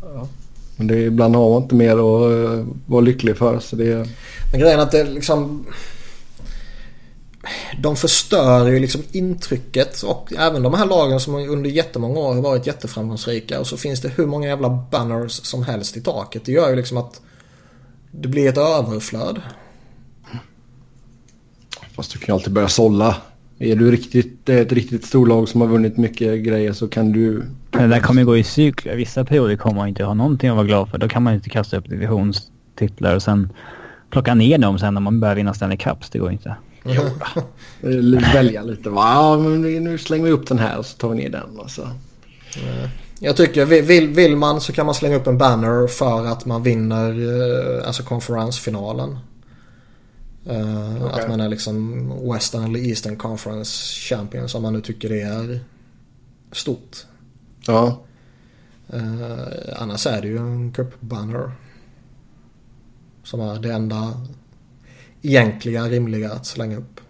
Ja. 0.00 0.28
Men 0.76 0.86
det, 0.86 1.00
ibland 1.00 1.36
har 1.36 1.50
man 1.50 1.62
inte 1.62 1.74
mer 1.74 1.92
att 1.92 2.32
uh, 2.32 2.66
vara 2.86 3.00
lycklig 3.00 3.36
för. 3.36 3.58
Så 3.58 3.76
det... 3.76 4.08
Men 4.52 4.60
grejen 4.60 4.78
är 4.80 4.82
att 4.82 4.90
det 4.90 5.04
liksom... 5.04 5.66
De 7.78 7.96
förstör 7.96 8.68
ju 8.68 8.78
liksom 8.78 9.02
intrycket 9.12 10.02
och 10.02 10.32
även 10.38 10.62
de 10.62 10.74
här 10.74 10.86
lagen 10.86 11.20
som 11.20 11.34
under 11.34 11.70
jättemånga 11.70 12.20
år 12.20 12.34
har 12.34 12.42
varit 12.42 12.66
jätteframgångsrika 12.66 13.60
och 13.60 13.66
så 13.66 13.76
finns 13.76 14.00
det 14.00 14.08
hur 14.08 14.26
många 14.26 14.48
jävla 14.48 14.68
banners 14.90 15.32
som 15.32 15.62
helst 15.62 15.96
i 15.96 16.00
taket. 16.00 16.44
Det 16.44 16.52
gör 16.52 16.70
ju 16.70 16.76
liksom 16.76 16.96
att 16.96 17.20
det 18.10 18.28
blir 18.28 18.48
ett 18.48 18.58
överflöd. 18.58 19.40
Fast 21.96 22.12
du 22.12 22.18
kan 22.18 22.26
ju 22.26 22.32
alltid 22.32 22.52
börja 22.52 22.68
sålla. 22.68 23.16
Är 23.58 23.76
du 23.76 23.90
riktigt, 23.90 24.48
ett 24.48 24.72
riktigt 24.72 25.04
storlag 25.04 25.48
som 25.48 25.60
har 25.60 25.68
vunnit 25.68 25.96
mycket 25.96 26.44
grejer 26.44 26.72
så 26.72 26.88
kan 26.88 27.12
du... 27.12 27.44
Men 27.70 27.82
det 27.82 27.96
där 27.96 28.00
kommer 28.00 28.22
ju 28.22 28.26
gå 28.26 28.36
i 28.36 28.44
cykler. 28.44 28.96
Vissa 28.96 29.24
perioder 29.24 29.56
kommer 29.56 29.76
man 29.76 29.88
inte 29.88 30.04
ha 30.04 30.14
någonting 30.14 30.50
att 30.50 30.56
vara 30.56 30.66
glad 30.66 30.88
för. 30.88 30.98
Då 30.98 31.08
kan 31.08 31.22
man 31.22 31.34
inte 31.34 31.50
kasta 31.50 31.76
upp 31.76 31.88
divisionstitlar 31.88 33.14
och 33.16 33.22
sen 33.22 33.52
plocka 34.10 34.34
ner 34.34 34.58
dem 34.58 34.78
sen 34.78 34.94
när 34.94 35.00
man 35.00 35.20
börjar 35.20 35.34
vinna 35.34 35.54
Stanley 35.54 35.78
Cups. 35.78 36.10
Det 36.10 36.18
går 36.18 36.32
inte. 36.32 36.56
Jo 36.84 37.02
Välja 38.34 38.62
lite 38.62 38.90
va. 38.90 39.12
Ja, 39.14 39.38
men 39.38 39.84
nu 39.84 39.98
slänger 39.98 40.24
vi 40.24 40.30
upp 40.30 40.46
den 40.46 40.58
här 40.58 40.78
och 40.78 40.86
så 40.86 40.96
tar 40.96 41.08
vi 41.08 41.16
ner 41.16 41.30
den. 41.30 41.60
Alltså. 41.60 41.90
Jag 43.18 43.36
tycker 43.36 43.64
vill, 43.64 44.08
vill 44.08 44.36
man 44.36 44.60
så 44.60 44.72
kan 44.72 44.86
man 44.86 44.94
slänga 44.94 45.16
upp 45.16 45.26
en 45.26 45.38
banner 45.38 45.86
för 45.86 46.26
att 46.26 46.46
man 46.46 46.62
vinner 46.62 47.10
eh, 47.10 47.86
alltså 47.86 48.02
konferensfinalen. 48.02 49.18
Uh, 50.50 51.04
okay. 51.04 51.22
Att 51.22 51.28
man 51.28 51.40
är 51.40 51.48
liksom 51.48 52.08
Western 52.32 52.64
eller 52.64 52.78
Eastern 52.78 53.16
Conference 53.16 53.94
Champions 54.00 54.54
om 54.54 54.62
man 54.62 54.72
nu 54.72 54.80
tycker 54.80 55.08
det 55.08 55.20
är 55.20 55.60
stort. 56.52 56.96
Ja. 57.66 58.02
Uh, 58.94 59.48
annars 59.76 60.06
är 60.06 60.22
det 60.22 60.28
ju 60.28 60.36
en 60.36 60.72
Cup 60.72 61.00
Banner. 61.00 61.52
Som 63.22 63.40
är 63.40 63.58
det 63.58 63.72
enda 63.72 64.12
egentliga 65.24 65.88
rimliga 65.88 66.32
att 66.32 66.46
slänga 66.46 66.76
upp. 66.76 67.00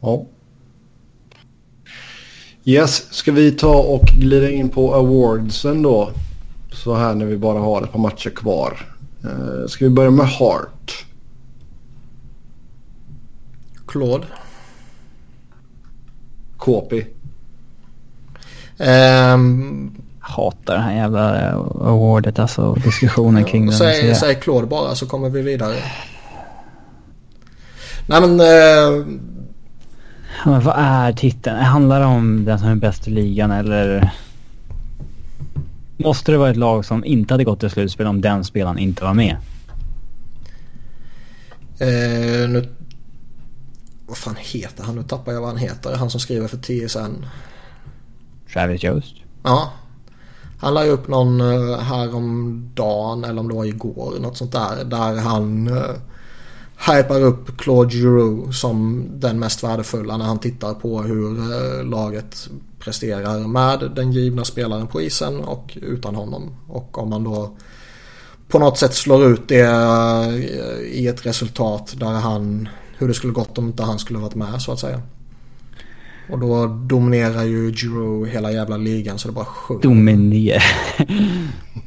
Ja. 0.00 0.26
Yes, 2.64 3.12
ska 3.12 3.32
vi 3.32 3.52
ta 3.52 3.76
och 3.76 4.06
glida 4.06 4.50
in 4.50 4.68
på 4.68 4.94
awardsen 4.94 5.82
då? 5.82 6.10
Så 6.72 6.94
här 6.94 7.14
när 7.14 7.26
vi 7.26 7.36
bara 7.36 7.58
har 7.58 7.82
ett 7.82 7.92
par 7.92 7.98
matcher 7.98 8.30
kvar. 8.30 8.96
Uh, 9.24 9.66
ska 9.66 9.84
vi 9.84 9.90
börja 9.90 10.10
med 10.10 10.26
Heart? 10.26 11.06
Claude. 13.86 14.26
Kåpi. 16.56 17.06
Um, 18.78 20.03
Hatar 20.26 20.74
det 20.74 20.80
här 20.80 20.94
jävla 20.94 21.52
awardet 21.80 22.38
alltså. 22.38 22.74
Diskussionen 22.74 23.44
kring 23.44 23.66
den. 23.66 23.74
Säg, 23.74 24.14
säg 24.14 24.34
Claude 24.34 24.66
bara 24.66 24.94
så 24.94 25.06
kommer 25.06 25.30
vi 25.30 25.42
vidare. 25.42 25.76
Nej 28.06 28.20
men... 28.20 28.30
Uh... 28.30 29.06
men 30.44 30.60
vad 30.60 30.74
är 30.78 31.12
titeln? 31.12 31.56
Handlar 31.56 32.00
det 32.00 32.06
om 32.06 32.44
den 32.44 32.58
som 32.58 32.68
är 32.68 32.74
bäst 32.74 33.08
i 33.08 33.10
ligan 33.10 33.50
eller? 33.50 34.10
Måste 35.96 36.32
det 36.32 36.38
vara 36.38 36.50
ett 36.50 36.56
lag 36.56 36.84
som 36.84 37.04
inte 37.04 37.34
hade 37.34 37.44
gått 37.44 37.60
till 37.60 37.70
slutspel 37.70 38.06
om 38.06 38.20
den 38.20 38.44
spelaren 38.44 38.78
inte 38.78 39.04
var 39.04 39.14
med? 39.14 39.36
Uh, 41.80 42.48
nu 42.48 42.68
vad 44.06 44.16
fan 44.16 44.36
heter 44.38 44.84
han? 44.84 44.94
Nu 44.94 45.02
tappar 45.02 45.32
jag 45.32 45.40
vad 45.40 45.50
han 45.50 45.58
heter. 45.58 45.96
Han 45.96 46.10
som 46.10 46.20
skriver 46.20 46.48
för 46.48 46.56
TSN. 46.56 47.26
Travis 48.52 48.82
Jost? 48.82 49.14
Ja. 49.42 49.72
Han 50.64 50.74
la 50.74 50.84
ju 50.84 50.90
upp 50.90 51.08
någon 51.08 51.40
häromdagen 51.40 51.80
här 51.80 52.14
om 52.14 52.70
dagen 52.74 53.24
eller 53.24 53.40
om 53.40 53.48
det 53.48 53.54
var 53.54 53.64
igår. 53.64 54.14
Något 54.20 54.36
sånt 54.36 54.52
där. 54.52 54.84
Där 54.84 55.16
han 55.16 55.68
uh, 55.68 55.90
hypar 56.88 57.22
upp 57.22 57.58
Claude 57.58 57.90
Giroux 57.90 58.60
som 58.60 59.06
den 59.10 59.38
mest 59.38 59.64
värdefulla 59.64 60.16
när 60.16 60.24
han 60.24 60.38
tittar 60.38 60.74
på 60.74 61.02
hur 61.02 61.30
uh, 61.30 61.84
laget 61.84 62.48
presterar 62.78 63.38
med 63.38 63.90
den 63.96 64.12
givna 64.12 64.44
spelaren 64.44 64.86
på 64.86 65.00
isen 65.00 65.40
och 65.40 65.78
utan 65.82 66.14
honom. 66.14 66.56
Och 66.68 66.98
om 66.98 67.10
man 67.10 67.24
då 67.24 67.56
på 68.48 68.58
något 68.58 68.78
sätt 68.78 68.94
slår 68.94 69.24
ut 69.24 69.48
det 69.48 69.66
i 70.84 71.06
ett 71.08 71.26
resultat 71.26 71.94
där 71.96 72.12
han 72.12 72.68
hur 72.96 73.08
det 73.08 73.14
skulle 73.14 73.32
gått 73.32 73.58
om 73.58 73.66
inte 73.66 73.82
han 73.82 73.98
skulle 73.98 74.18
varit 74.18 74.34
med 74.34 74.62
så 74.62 74.72
att 74.72 74.80
säga. 74.80 75.02
Och 76.30 76.38
då 76.38 76.66
dominerar 76.66 77.42
ju 77.44 77.72
Giroud 77.72 78.28
hela 78.28 78.52
jävla 78.52 78.76
ligan 78.76 79.18
så 79.18 79.28
det 79.28 79.34
bara 79.34 79.44
sjunger. 79.44 79.82
Dominerar? 79.82 80.62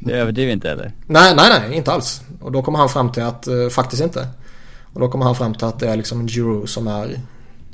det 0.00 0.12
överdriver 0.12 0.52
inte 0.52 0.70
eller? 0.70 0.92
Nej, 1.06 1.34
nej, 1.36 1.60
nej, 1.68 1.76
inte 1.76 1.92
alls. 1.92 2.22
Och 2.40 2.52
då 2.52 2.62
kommer 2.62 2.78
han 2.78 2.88
fram 2.88 3.12
till 3.12 3.22
att, 3.22 3.48
uh, 3.48 3.68
faktiskt 3.68 4.02
inte. 4.02 4.28
Och 4.92 5.00
då 5.00 5.08
kommer 5.08 5.24
han 5.24 5.34
fram 5.34 5.54
till 5.54 5.66
att 5.66 5.78
det 5.78 5.88
är 5.88 5.96
liksom 5.96 6.28
Giroud 6.28 6.68
som 6.68 6.88
är 6.88 7.20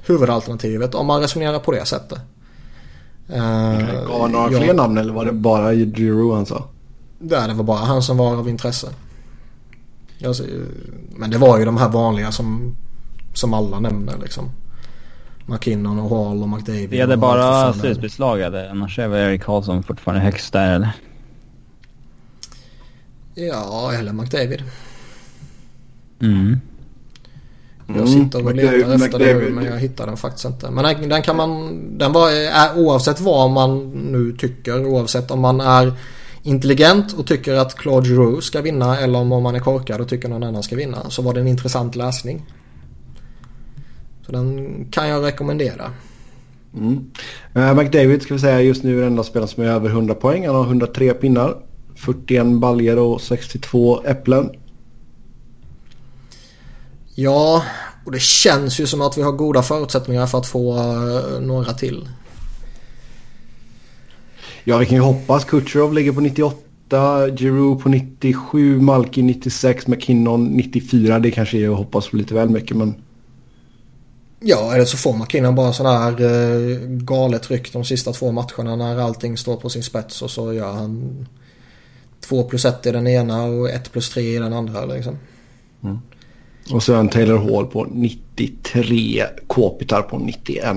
huvudalternativet 0.07 0.95
om 0.95 1.07
man 1.07 1.21
resonerar 1.21 1.59
på 1.59 1.73
det 1.73 1.87
sättet. 1.87 2.19
Uh, 3.31 4.07
Gav 4.07 4.21
han 4.21 4.33
några 4.33 4.49
fler 4.49 4.75
namn 4.75 4.99
eller 4.99 5.13
var 5.13 5.25
det 5.25 5.33
bara 5.33 5.75
Giroud 5.75 6.35
han 6.35 6.47
sa? 6.47 6.69
Nej, 7.19 7.49
det 7.49 7.55
var 7.55 7.65
bara 7.65 7.79
han 7.79 8.03
som 8.03 8.17
var 8.17 8.37
av 8.37 8.49
intresse. 8.49 8.89
Men 11.17 11.31
det 11.31 11.39
var 11.39 11.59
ju 11.59 11.65
de 11.65 11.77
här 11.77 11.89
vanliga 11.89 12.33
som 12.33 12.77
som 13.35 13.55
alla 13.55 13.81
nämner 13.81 14.19
liksom. 14.23 14.51
McKinnon 15.47 15.99
och 15.99 16.11
Hall 16.11 16.43
och 16.43 16.49
McDavid. 16.49 16.91
Det 16.91 17.01
är 17.01 17.17
bara 17.17 17.73
slutspelslag 17.73 18.41
eller? 18.41 18.69
Annars 18.69 18.99
är 18.99 19.09
väl 19.09 19.31
Erik 19.31 19.43
Karlsson 19.43 19.83
fortfarande 19.83 20.25
högst 20.25 20.53
där 20.53 20.75
eller? 20.75 20.91
Ja, 23.35 23.93
eller 23.93 24.13
McDavid. 24.13 24.63
Mm. 26.21 26.61
Jag 27.87 28.09
sitter 28.09 28.47
och 28.47 28.55
letar 28.55 28.73
efter 28.73 28.99
McDavid. 28.99 29.37
det 29.37 29.51
men 29.51 29.65
jag 29.65 29.79
hittar 29.79 30.07
den 30.07 30.17
faktiskt 30.17 30.45
inte. 30.45 30.71
Men 30.71 31.09
den 31.09 31.23
kan 31.23 31.37
man... 31.37 31.81
Den 31.99 32.13
var, 32.13 32.31
är, 32.31 32.79
oavsett 32.79 33.21
vad 33.21 33.51
man 33.51 33.91
nu 33.91 34.33
tycker, 34.33 34.87
oavsett 34.87 35.31
om 35.31 35.41
man 35.41 35.61
är 35.61 35.93
intelligent 36.43 37.13
och 37.13 37.27
tycker 37.27 37.55
att 37.55 37.75
Claude 37.75 38.09
Giroux 38.09 38.47
ska 38.47 38.61
vinna 38.61 38.99
eller 38.99 39.19
om 39.19 39.43
man 39.43 39.55
är 39.55 39.61
korkad 39.61 40.01
och 40.01 40.09
tycker 40.09 40.29
någon 40.29 40.43
annan 40.43 40.63
ska 40.63 40.77
vinna. 40.77 41.11
Så 41.11 41.23
var 41.23 41.35
det 41.35 41.41
en 41.41 41.49
intressant 41.49 41.97
läsning. 41.97 42.47
Så 44.27 44.33
den 44.33 44.85
kan 44.91 45.09
jag 45.09 45.25
rekommendera. 45.25 45.91
Mm. 46.77 47.11
Uh, 47.57 47.75
McDavid 47.75 48.23
ska 48.23 48.35
vi 48.35 48.41
säga 48.41 48.61
just 48.61 48.83
nu 48.83 48.97
är 48.97 49.01
den 49.01 49.07
enda 49.07 49.23
spelaren 49.23 49.49
som 49.49 49.63
är 49.63 49.67
över 49.67 49.89
100 49.89 50.15
poäng. 50.15 50.47
Han 50.47 50.57
har 50.57 50.65
103 50.65 51.15
pinnar. 51.15 51.57
41 51.95 52.47
baljer 52.47 52.99
och 52.99 53.21
62 53.21 54.03
äpplen. 54.05 54.51
Ja, 57.15 57.63
och 58.05 58.13
det 58.13 58.23
känns 58.23 58.81
ju 58.81 58.87
som 58.87 59.03
att 59.03 59.19
vi 59.19 59.23
har 59.23 59.33
goda 59.33 59.63
förutsättningar 59.63 60.27
för 60.27 60.39
att 60.39 60.47
få 60.47 60.75
uh, 60.75 61.41
några 61.41 61.73
till. 61.73 62.09
Ja, 64.65 64.79
vi 64.79 64.87
kan 64.87 64.97
ju 64.97 65.03
hoppas. 65.03 65.45
Kutjerov 65.45 65.95
ligger 65.95 66.13
på 66.13 66.21
98, 66.21 67.31
Giroud 67.37 67.83
på 67.83 67.89
97, 67.89 68.81
Malkin 68.81 69.27
96, 69.27 69.87
McKinnon 69.87 70.45
94. 70.45 71.19
Det 71.19 71.31
kanske 71.31 71.59
är 71.59 71.71
att 71.71 71.77
hoppas 71.77 72.09
på 72.09 72.17
lite 72.17 72.35
väl 72.35 72.49
mycket, 72.49 72.77
men... 72.77 72.95
Ja, 74.47 74.75
eller 74.75 74.85
så 74.85 74.97
får 74.97 75.17
McKinnon 75.17 75.55
bara 75.55 75.73
sådana 75.73 75.99
här 75.99 76.23
eh, 76.23 76.79
galet 76.87 77.51
ryck 77.51 77.73
de 77.73 77.85
sista 77.85 78.13
två 78.13 78.33
matcherna 78.33 78.77
när 78.77 78.99
allting 78.99 79.37
står 79.37 79.57
på 79.57 79.71
sin 79.71 79.83
spets 79.83 80.23
och 80.23 80.31
så 80.31 80.53
gör 80.53 80.73
han 80.73 81.27
2 82.21 82.43
plus 82.43 82.65
1 82.65 82.87
i 82.87 82.91
den 82.91 83.07
ena 83.07 83.45
och 83.45 83.71
1 83.71 83.93
plus 83.93 84.11
3 84.11 84.23
i 84.23 84.39
den 84.39 84.53
andra 84.53 84.85
liksom. 84.85 85.19
Mm. 85.83 85.99
Och 86.71 86.83
så 86.83 86.95
en 86.95 87.09
Taylor 87.09 87.39
Hall 87.39 87.67
på 87.67 87.85
93, 87.85 89.27
Kopitar 89.47 90.03
på 90.03 90.19
91. 90.19 90.77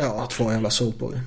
Ja, 0.00 0.28
två 0.30 0.52
jävla 0.52 0.70
sopor. 0.70 1.20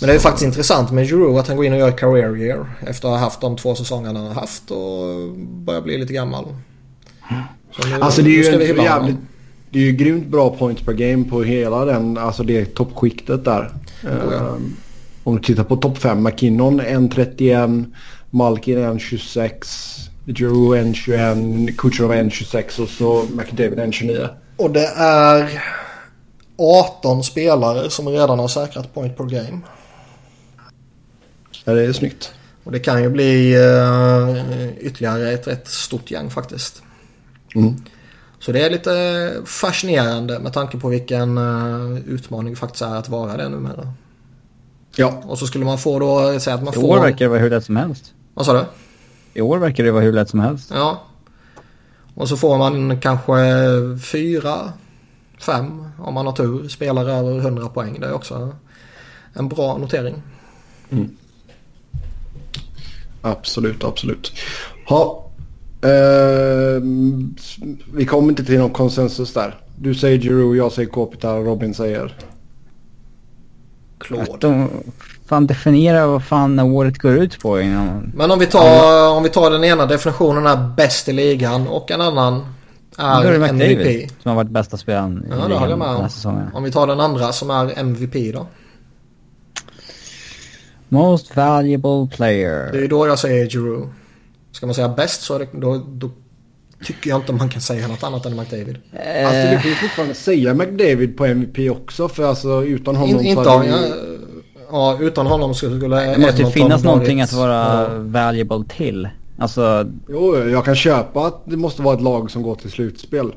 Men 0.00 0.08
det 0.08 0.14
är 0.14 0.18
faktiskt 0.18 0.44
intressant 0.44 0.92
med 0.92 1.08
Giroud 1.08 1.38
att 1.38 1.48
han 1.48 1.56
går 1.56 1.66
in 1.66 1.72
och 1.72 1.78
gör 1.78 1.98
career 1.98 2.36
year 2.36 2.66
efter 2.86 3.08
att 3.08 3.14
ha 3.14 3.18
haft 3.18 3.40
de 3.40 3.56
två 3.56 3.74
säsongerna 3.74 4.18
han 4.18 4.28
har 4.28 4.34
haft 4.34 4.70
och 4.70 5.30
börjar 5.38 5.80
bli 5.80 5.98
lite 5.98 6.12
gammal. 6.12 6.44
Nu, 7.30 7.94
alltså 8.00 8.22
det 8.22 8.30
är 8.30 8.52
ju 8.52 8.70
en 8.70 8.84
jävligt... 8.84 9.16
Det 9.70 9.78
är 9.78 9.82
ju 9.82 9.92
grymt 9.92 10.26
bra 10.26 10.56
points 10.56 10.82
per 10.82 10.92
game 10.92 11.24
på 11.24 11.42
hela 11.42 11.84
den, 11.84 12.18
alltså 12.18 12.42
det 12.42 12.74
toppskiktet 12.74 13.44
där. 13.44 13.72
Oh, 14.04 14.32
ja. 14.32 14.38
um, 14.38 14.76
om 15.24 15.36
du 15.36 15.42
tittar 15.42 15.64
på 15.64 15.76
topp 15.76 15.98
5, 15.98 16.22
McKinnon 16.22 16.80
1.31, 16.80 17.84
Malkin 18.30 18.78
1.26, 18.78 20.08
Drew 20.24 20.74
1.21, 20.74 21.76
Kucherov 21.76 22.12
1.26 22.12 22.82
och 22.82 22.88
så 22.88 23.24
McDavid 23.34 23.78
1.29. 23.78 24.28
Och 24.56 24.70
det 24.70 24.86
är 24.96 25.62
18 26.58 27.24
spelare 27.24 27.90
som 27.90 28.08
redan 28.08 28.38
har 28.38 28.48
säkrat 28.48 28.94
point 28.94 29.16
per 29.16 29.24
game. 29.24 29.60
Ja, 31.64 31.72
det 31.72 31.84
är 31.84 31.92
snyggt. 31.92 32.32
Och 32.64 32.72
det 32.72 32.78
kan 32.78 33.02
ju 33.02 33.10
bli 33.10 33.56
uh, 33.56 34.78
ytterligare 34.80 35.32
ett 35.32 35.46
rätt 35.46 35.68
stort 35.68 36.10
gäng 36.10 36.30
faktiskt. 36.30 36.82
Mm. 37.54 37.76
Så 38.40 38.52
det 38.52 38.64
är 38.64 38.70
lite 38.70 39.42
fascinerande 39.44 40.38
med 40.38 40.52
tanke 40.52 40.78
på 40.78 40.88
vilken 40.88 41.38
uh, 41.38 41.98
utmaning 41.98 42.52
det 42.52 42.58
faktiskt 42.58 42.82
är 42.82 42.96
att 42.96 43.08
vara 43.08 43.36
det 43.36 43.48
numera. 43.48 43.92
Ja. 44.96 45.22
Och 45.26 45.38
så 45.38 45.46
skulle 45.46 45.64
man 45.64 45.78
få 45.78 45.98
då 45.98 46.40
säga 46.40 46.56
att 46.56 46.62
man 46.62 46.74
I 46.74 46.76
får... 46.76 46.84
år 46.84 47.00
verkar 47.00 47.24
det 47.24 47.28
vara 47.28 47.40
hur 47.40 47.50
lätt 47.50 47.64
som 47.64 47.76
helst. 47.76 48.12
Vad 48.34 48.46
sa 48.46 48.52
du? 48.52 48.64
I 49.34 49.40
år 49.40 49.58
verkar 49.58 49.84
det 49.84 49.90
vara 49.90 50.04
hur 50.04 50.12
lätt 50.12 50.30
som 50.30 50.40
helst. 50.40 50.70
Ja. 50.74 51.02
Och 52.14 52.28
så 52.28 52.36
får 52.36 52.58
man 52.58 53.00
kanske 53.00 53.34
fyra, 54.02 54.72
fem 55.38 55.84
om 55.98 56.14
man 56.14 56.26
har 56.26 56.32
tur. 56.32 56.68
Spelare 56.68 57.12
över 57.12 57.38
100 57.38 57.68
poäng. 57.68 58.00
Det 58.00 58.06
är 58.06 58.12
också 58.12 58.56
en 59.32 59.48
bra 59.48 59.78
notering. 59.78 60.22
Mm. 60.90 61.16
Absolut, 63.22 63.84
absolut. 63.84 64.32
Ha, 64.86 65.27
eh, 65.82 66.82
vi 67.94 68.06
kommer 68.06 68.28
inte 68.28 68.44
till 68.44 68.58
någon 68.58 68.70
konsensus 68.70 69.34
där. 69.34 69.54
Du 69.76 69.94
säger 69.94 70.18
Giroud, 70.18 70.56
jag 70.56 70.72
säger 70.72 70.88
Kopitar 70.88 71.36
och 71.36 71.44
Robin 71.46 71.74
säger? 71.74 72.16
Claude. 73.98 74.68
fan 75.26 75.46
definiera 75.46 76.06
vad 76.06 76.24
fan 76.24 76.60
året 76.60 76.98
går 76.98 77.12
ut 77.12 77.40
på 77.40 77.60
innan. 77.60 78.12
Men 78.14 78.30
om 78.30 78.38
vi 78.38 78.46
tar, 78.46 79.16
om 79.16 79.22
vi 79.22 79.28
tar 79.28 79.50
den 79.50 79.64
ena 79.64 79.86
definitionen 79.86 80.46
är 80.46 80.74
bäst 80.76 81.08
i 81.08 81.12
ligan 81.12 81.68
och 81.68 81.90
en 81.90 82.00
annan 82.00 82.46
är, 82.98 83.24
är 83.24 83.48
MVP. 83.48 83.78
David, 83.78 84.12
som 84.22 84.28
har 84.28 84.36
varit 84.36 84.50
bästa 84.50 84.76
spelaren 84.76 85.24
i 85.26 85.30
ja, 85.30 85.48
ligan 85.48 85.68
den 85.68 85.80
här 85.80 86.08
säsongen. 86.08 86.50
Om 86.54 86.62
vi 86.62 86.70
tar 86.70 86.86
den 86.86 87.00
andra 87.00 87.32
som 87.32 87.50
är 87.50 87.78
MVP 87.78 88.34
då? 88.34 88.46
Most 90.88 91.36
valuable 91.36 92.16
player. 92.16 92.72
Det 92.72 92.84
är 92.84 92.88
då 92.88 93.06
jag 93.06 93.18
säger 93.18 93.46
Giroud. 93.46 93.88
Ska 94.52 94.66
man 94.66 94.74
säga 94.74 94.88
bäst 94.88 95.22
så 95.22 95.34
är 95.34 95.38
det, 95.38 95.48
då, 95.52 95.84
då 95.88 96.10
tycker 96.84 97.10
jag 97.10 97.18
inte 97.18 97.32
man 97.32 97.48
kan 97.48 97.60
säga 97.60 97.88
något 97.88 98.02
annat 98.02 98.26
än 98.26 98.36
McDavid. 98.36 98.78
Eh. 98.92 99.26
Alltså 99.26 99.50
du 99.50 99.62
kan 99.62 99.70
ju 99.70 99.76
fortfarande 99.76 100.14
säga 100.14 100.54
McDavid 100.54 101.16
på 101.16 101.24
MVP 101.26 101.70
också 101.70 102.08
för 102.08 102.28
alltså 102.28 102.64
utan 102.64 102.96
honom 102.96 103.20
In, 103.20 103.26
inte, 103.26 103.44
så 103.44 103.50
hade 103.50 103.66
ja, 103.66 103.78
ja, 104.70 104.98
utan 105.00 105.26
honom 105.26 105.54
skulle 105.54 105.74
Det 105.76 106.18
måste 106.18 106.42
ju 106.42 106.50
finnas 106.50 106.84
någonting 106.84 107.20
att 107.20 107.32
vara 107.32 107.82
ja. 107.82 107.88
valuable 107.98 108.64
till. 108.68 109.08
Alltså... 109.38 109.90
Jo, 110.08 110.36
jag 110.36 110.64
kan 110.64 110.76
köpa 110.76 111.26
att 111.26 111.42
det 111.44 111.56
måste 111.56 111.82
vara 111.82 111.94
ett 111.94 112.02
lag 112.02 112.30
som 112.30 112.42
går 112.42 112.54
till 112.54 112.70
slutspel. 112.70 113.32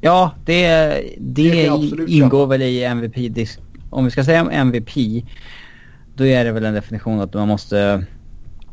Ja, 0.00 0.30
det, 0.44 0.68
det, 1.18 1.50
det 1.50 2.06
ingår 2.08 2.38
köpa. 2.38 2.46
väl 2.46 2.62
i 2.62 2.84
MVP. 2.84 3.48
Om 3.90 4.04
vi 4.04 4.10
ska 4.10 4.24
säga 4.24 4.50
MVP, 4.50 5.24
då 6.14 6.26
är 6.26 6.44
det 6.44 6.52
väl 6.52 6.64
en 6.64 6.74
definition 6.74 7.20
att 7.20 7.34
man 7.34 7.48
måste 7.48 8.04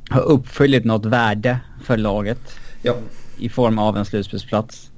ha 0.09 0.19
uppfyllt 0.19 0.85
något 0.85 1.05
värde 1.05 1.59
för 1.83 1.97
laget. 1.97 2.39
Ja 2.81 2.95
i 3.37 3.49
form 3.49 3.79
av 3.79 3.97
en 3.97 4.05
slutspelsplats. 4.05 4.91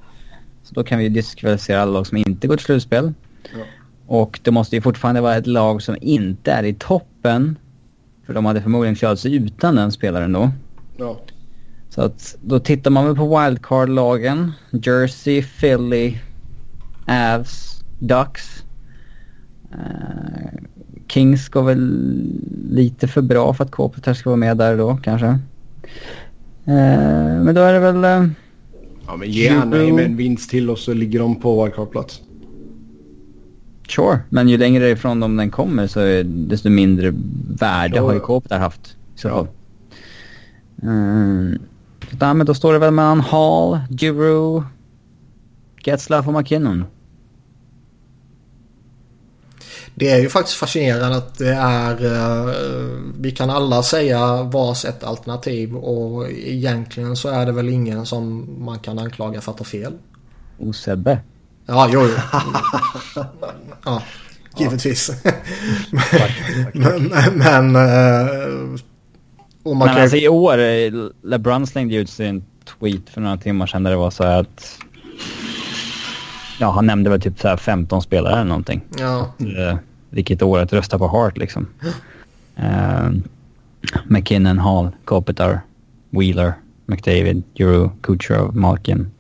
Så 0.63 0.73
då 0.73 0.83
kan 0.83 0.99
vi 0.99 1.09
diskvalificera 1.09 1.81
alla 1.81 1.91
lag 1.91 2.07
som 2.07 2.17
inte 2.17 2.47
går 2.47 2.55
till 2.55 2.65
slutspel. 2.65 3.13
Ja. 3.53 3.65
Och 4.07 4.39
det 4.43 4.51
måste 4.51 4.75
ju 4.75 4.81
fortfarande 4.81 5.21
vara 5.21 5.35
ett 5.35 5.47
lag 5.47 5.81
som 5.81 5.97
inte 6.01 6.51
är 6.51 6.63
i 6.63 6.73
toppen. 6.73 7.57
För 8.25 8.33
de 8.33 8.45
hade 8.45 8.61
förmodligen 8.61 8.95
klarat 8.95 9.19
sig 9.19 9.35
utan 9.35 9.75
den 9.75 9.91
spelaren 9.91 10.33
då. 10.33 10.51
Ja. 10.97 11.19
Så 11.89 12.01
att 12.01 12.35
då 12.41 12.59
tittar 12.59 12.91
man 12.91 13.05
väl 13.05 13.15
på 13.15 13.39
wildcard-lagen. 13.39 14.51
Jersey, 14.71 15.43
Philly, 15.43 16.17
Avs, 17.07 17.83
Ducks. 17.99 18.63
Uh, 19.73 20.68
Kings 21.09 21.49
går 21.49 21.63
väl 21.63 22.03
lite 22.71 23.07
för 23.07 23.21
bra 23.21 23.53
för 23.53 23.63
att 23.63 23.71
Kopitar 23.71 24.13
ska 24.13 24.29
vara 24.29 24.37
med 24.37 24.57
där 24.57 24.77
då 24.77 24.99
kanske. 25.03 25.27
Eh, 26.65 27.43
men 27.43 27.55
då 27.55 27.61
är 27.61 27.73
det 27.73 27.79
väl... 27.79 28.03
Eh, 28.03 28.29
ja 29.07 29.15
men 29.15 29.31
ge 29.31 29.49
Anaheim 29.49 29.99
en 29.99 30.15
vinst 30.15 30.49
till 30.49 30.69
och 30.69 30.77
så 30.77 30.93
ligger 30.93 31.19
de 31.19 31.35
på 31.35 31.63
wildcard-plats. 31.63 32.21
Sure, 33.87 34.19
men 34.29 34.49
ju 34.49 34.57
längre 34.57 34.89
ifrån 34.89 35.19
dem 35.19 35.37
den 35.37 35.51
kommer 35.51 35.87
så 35.87 35.99
är 35.99 36.23
desto 36.23 36.69
mindre 36.69 37.13
värde 37.59 37.93
sure. 37.93 38.05
har 38.05 38.13
ju 38.13 38.19
Kopitar 38.19 38.59
haft. 38.59 38.97
I 39.15 39.19
så 39.19 39.27
ja. 39.27 39.35
fall. 39.35 39.47
Mm. 40.83 41.59
Så 42.19 42.33
men 42.33 42.45
då 42.45 42.53
står 42.53 42.73
det 42.73 42.79
väl 42.79 42.93
mellan 42.93 43.19
Hall, 43.19 43.79
Giroux, 43.89 44.65
Getzlaff 45.83 46.27
och 46.27 46.33
McKinnon. 46.33 46.85
Det 49.99 50.09
är 50.09 50.19
ju 50.19 50.29
faktiskt 50.29 50.57
fascinerande 50.57 51.17
att 51.17 51.37
det 51.37 51.53
är... 51.53 52.05
Uh, 52.05 52.53
vi 53.19 53.31
kan 53.31 53.49
alla 53.49 53.83
säga 53.83 54.43
vars 54.43 54.85
ett 54.85 55.03
alternativ 55.03 55.75
och 55.75 56.29
egentligen 56.31 57.15
så 57.15 57.29
är 57.29 57.45
det 57.45 57.51
väl 57.51 57.69
ingen 57.69 58.05
som 58.05 58.47
man 58.65 58.79
kan 58.79 58.99
anklaga 58.99 59.41
för 59.41 59.51
att 59.51 59.59
ha 59.59 59.65
fel. 59.65 59.93
Och 60.59 60.75
Sebbe. 60.75 61.19
Ja, 61.65 61.89
jo, 61.91 62.07
jo. 62.07 63.23
ja, 63.85 64.03
givetvis. 64.57 65.11
men... 66.73 67.13
men 67.33 67.75
uh, 67.75 68.79
men 69.63 69.87
kan... 69.87 70.01
alltså 70.01 70.17
i 70.17 70.27
år, 70.27 70.57
LeBron 71.27 71.67
slängde 71.67 71.95
ut 71.95 72.09
sin 72.09 72.43
tweet 72.79 73.09
för 73.09 73.21
några 73.21 73.37
timmar 73.37 73.67
sedan 73.67 73.83
där 73.83 73.91
det 73.91 73.97
var 73.97 74.11
så 74.11 74.23
här 74.23 74.39
att... 74.39 74.79
Ja, 76.59 76.71
han 76.71 76.85
nämnde 76.85 77.09
väl 77.09 77.21
typ 77.21 77.39
så 77.39 77.57
15 77.57 78.01
spelare 78.01 78.33
eller 78.33 78.43
någonting. 78.43 78.81
Ja. 78.97 79.33
Uh, 79.41 79.75
vilket 80.09 80.41
år 80.41 80.59
att 80.59 80.73
rösta 80.73 80.97
på 80.97 81.07
Hart 81.07 81.37
liksom. 81.37 81.67
Uh, 82.59 83.09
McKinnon, 84.05 84.59
Hall, 84.59 84.89
Kopitar, 85.05 85.61
Wheeler, 86.09 86.53
McDavid, 86.85 87.43
Euro, 87.55 87.91
Kucherov, 88.01 88.55
Malkin, 88.55 89.11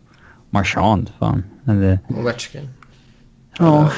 Marchand. 0.49 1.11
Fan. 1.19 1.43
Eller... 1.65 1.99
Ovechkin. 2.07 2.69
Ja. 3.57 3.91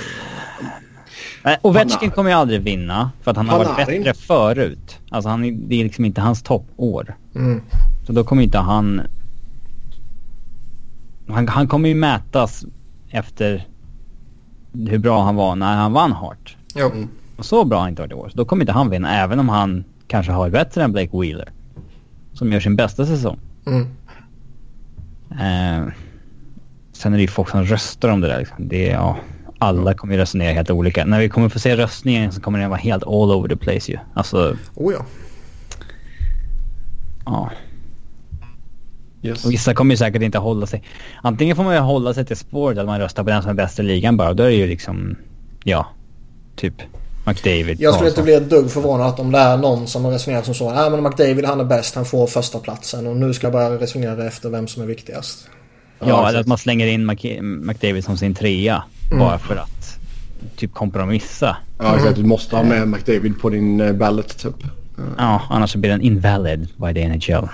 Uh, 1.46 1.54
Ovechkin 1.62 2.12
kommer 2.12 2.30
ju 2.30 2.36
aldrig 2.36 2.62
vinna 2.62 3.12
för 3.22 3.32
att 3.32 3.38
han 3.38 3.50
har 3.50 3.58
varit 3.58 3.88
bättre 3.88 4.14
förut. 4.14 5.00
Alltså 5.10 5.30
han, 5.30 5.70
det 5.70 5.76
är 5.76 5.84
liksom 5.84 6.06
inte 6.06 6.22
hans 6.22 6.44
toppår. 6.44 7.16
Mm. 7.36 7.62
Så 8.08 8.14
då 8.14 8.24
kommer 8.24 8.44
inte 8.44 8.58
han... 8.58 9.02
Han, 11.28 11.48
han 11.48 11.68
kommer 11.68 11.90
ju 11.90 11.96
mätas 11.96 12.66
efter 13.10 13.68
hur 14.74 14.98
bra 14.98 15.24
han 15.24 15.36
var 15.36 15.56
när 15.56 15.76
han 15.76 15.94
vann 15.94 16.12
Hart. 16.12 16.58
Jo. 16.76 16.92
Mm. 16.92 17.10
Och 17.38 17.46
så 17.46 17.66
bra 17.66 17.78
har 17.78 17.82
han 17.82 17.90
inte 17.90 18.02
varit 18.02 18.12
i 18.12 18.16
år. 18.16 18.30
Så 18.30 18.38
då 18.38 18.46
kommer 18.46 18.64
inte 18.64 18.72
han 18.72 18.90
vinna 18.90 19.18
även 19.18 19.40
om 19.40 19.50
han 19.50 19.84
kanske 20.08 20.32
har 20.32 20.50
bättre 20.50 20.84
än 20.84 20.92
Blake 20.92 21.18
Wheeler. 21.18 21.50
Som 22.34 22.52
gör 22.52 22.60
sin 22.60 22.76
bästa 22.76 23.06
säsong. 23.06 23.40
Mm. 23.66 23.88
Eh, 25.32 25.94
sen 26.94 27.14
är 27.14 27.18
det 27.18 27.22
ju 27.22 27.28
folk 27.28 27.50
som 27.50 27.64
röstar 27.64 28.10
om 28.10 28.22
det 28.22 28.28
där. 28.28 28.40
Liksom. 28.40 28.68
Det 28.68 28.90
är, 28.90 28.94
ja, 28.94 29.18
alla 29.58 29.94
kommer 29.94 30.14
ju 30.14 30.20
resonera 30.20 30.54
helt 30.54 30.72
olika. 30.72 31.06
När 31.06 31.20
vi 31.20 31.30
kommer 31.30 31.50
få 31.50 31.60
se 31.60 31.78
röstningen 31.78 32.32
så 32.32 32.42
kommer 32.42 32.60
den 32.60 32.70
vara 32.70 32.80
helt 32.80 33.04
all 33.04 33.32
over 33.32 33.50
the 33.50 33.56
place 33.56 33.92
ju. 33.92 33.98
Alltså... 34.14 34.58
Oh 34.76 34.94
ja. 34.94 35.06
Ja. 37.26 37.52
Yes. 39.24 39.46
Och 39.46 39.52
vissa 39.52 39.74
kommer 39.74 39.94
ju 39.94 39.98
säkert 39.98 40.22
inte 40.22 40.38
hålla 40.38 40.66
sig. 40.66 40.84
Antingen 41.22 41.56
får 41.56 41.64
man 41.64 41.74
ju 41.74 41.80
hålla 41.80 42.14
sig 42.14 42.26
till 42.26 42.38
spåret 42.38 42.78
att 42.78 42.86
man 42.86 43.00
röstar 43.00 43.24
på 43.24 43.30
den 43.30 43.42
som 43.42 43.52
är 43.52 43.56
bäst 43.56 43.80
i 43.80 43.84
ligan 43.84 44.18
bara. 44.18 44.34
Då 44.34 44.44
är 44.44 44.48
det 44.48 44.56
ju 44.56 44.68
liksom... 44.68 45.16
Ja, 45.64 45.88
typ 46.56 46.74
McDavid. 47.26 47.82
Jag 47.82 47.94
skulle 47.94 48.10
inte 48.10 48.24
bli 48.24 48.34
ett 48.34 48.50
dugg 48.50 48.72
förvånad 48.72 49.20
om 49.20 49.32
det 49.32 49.40
är 49.40 49.58
någon 49.58 49.88
som 49.88 50.06
har 50.06 50.12
resonerat 50.12 50.46
som 50.46 50.54
så. 50.54 50.72
Nej 50.72 50.90
men 50.90 51.04
McDavid 51.04 51.46
han 51.46 51.60
är 51.60 51.64
bäst, 51.64 51.96
han 51.96 52.06
får 52.06 52.28
första 52.28 52.60
platsen 52.60 53.08
och 53.08 53.18
nu 53.18 53.34
ska 53.34 53.46
jag 53.46 53.54
börja 53.54 53.70
resonera 53.70 54.28
efter 54.28 54.50
vem 54.50 54.68
som 54.68 54.84
är 54.84 54.88
viktigast. 54.88 55.50
Ja, 56.00 56.08
ja 56.08 56.30
eller 56.30 56.40
att 56.40 56.48
man 56.48 56.58
slänger 56.58 56.88
in 56.88 57.06
McDavid 57.66 58.04
som 58.04 58.18
sin 58.18 58.36
trea. 58.36 58.84
Mm. 59.08 59.20
Bara 59.20 59.40
för 59.40 59.56
att 59.56 60.00
typ 60.56 60.74
kompromissa. 60.74 61.58
Ja, 61.78 61.98
mm. 61.98 62.14
du 62.14 62.24
måste 62.24 62.56
ha 62.56 62.64
med 62.64 62.88
McDavid 62.88 63.40
på 63.42 63.50
din 63.50 63.82
uh, 63.82 63.94
ballot 63.94 64.38
typ. 64.38 64.56
Ja, 65.18 65.42
annars 65.50 65.76
blir 65.76 65.92
den 65.92 66.02
invalid 66.02 66.68
by 66.78 66.94
the 66.94 67.08
NHL. 67.08 67.32
uh, 67.34 67.50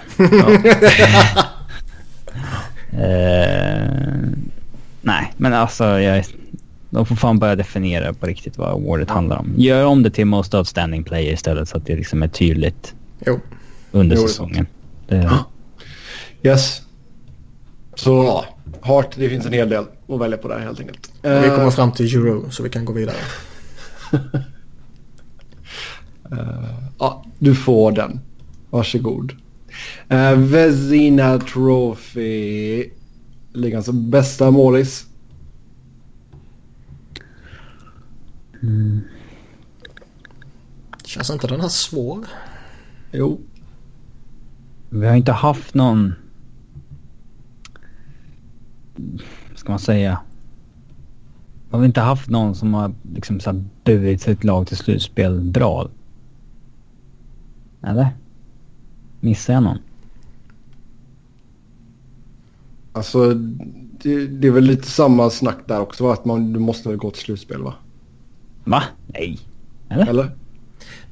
nej, 5.02 5.34
men 5.38 5.54
alltså 5.54 6.00
jag 6.00 6.26
de 6.90 7.06
får 7.06 7.16
fan 7.16 7.40
börja 7.40 7.56
definiera 7.56 8.14
på 8.14 8.26
riktigt 8.26 8.58
vad 8.58 8.70
awardet 8.70 9.10
handlar 9.10 9.38
om. 9.38 9.54
Gör 9.58 9.86
om 9.86 10.04
det 10.04 10.10
till 10.10 10.26
Most 10.26 10.54
Outstanding 10.54 11.04
Player 11.04 11.34
istället 11.34 11.70
så 11.70 11.78
att 11.78 11.86
det 11.86 11.96
liksom 11.96 12.24
är 12.24 12.28
tydligt 12.28 12.96
jo. 13.26 13.40
under 13.92 14.16
jo, 14.16 14.22
säsongen. 14.22 14.68
Det... 15.08 15.30
Yes. 16.44 16.82
Så 17.96 18.10
ja, 18.10 18.46
Hart, 18.82 19.16
det 19.16 19.30
finns 19.30 19.46
en 19.46 19.54
hel 19.54 19.70
del 19.70 19.86
att 20.10 20.20
välja 20.20 20.38
på 20.38 20.48
där 20.48 20.60
helt 20.60 20.80
enkelt. 20.80 21.12
Vi 21.22 21.50
kommer 21.56 21.72
fram 21.72 21.92
till 21.92 22.16
Euro 22.16 22.52
så 22.52 22.64
vi 22.64 22.70
kan 22.70 22.86
gå 22.86 22.94
vidare. 22.94 23.16
uh, 26.32 26.66
ja, 27.00 27.26
du 27.40 27.56
får 27.56 27.92
den. 27.92 28.20
Varsågod. 28.70 29.32
Uh, 30.12 30.34
Vezina 30.34 31.40
Trophy. 31.40 32.90
Ligans 33.54 33.90
bästa 33.90 34.52
målis. 34.52 35.07
Mm. 38.62 39.02
Känns 41.06 41.30
inte 41.30 41.48
den 41.48 41.62
här 41.62 41.68
svår? 41.68 42.26
Jo. 43.12 43.40
Vi 44.90 45.08
har 45.08 45.16
inte 45.16 45.32
haft 45.32 45.74
någon... 45.74 46.14
Ska 49.56 49.72
man 49.72 49.80
säga? 49.80 50.20
Vi 51.70 51.78
har 51.78 51.86
inte 51.86 52.02
haft 52.02 52.30
någon 52.30 52.56
som 52.56 52.74
har 52.74 52.94
liksom 53.14 53.40
så 53.40 53.64
burit 53.84 54.22
sitt 54.22 54.44
lag 54.44 54.68
till 54.68 54.78
slutspel 54.78 55.42
bra. 55.42 55.90
Eller? 57.82 58.08
Missar 59.20 59.54
jag 59.54 59.64
någon? 59.64 59.78
Alltså 62.94 63.34
det, 64.02 64.28
det 64.28 64.48
är 64.48 64.52
väl 64.52 64.64
lite 64.64 64.88
samma 64.88 65.30
snack 65.30 65.58
där 65.66 65.80
också 65.80 66.04
va? 66.04 66.14
Att 66.14 66.26
man, 66.26 66.54
du 66.54 66.60
måste 66.60 66.90
väl 66.90 66.98
gå 66.98 67.12
till 67.12 67.22
slutspel 67.22 67.62
va? 67.62 67.74
Va? 68.68 68.84
Nej. 69.06 69.40
Eller? 69.90 70.08
Eller? 70.08 70.32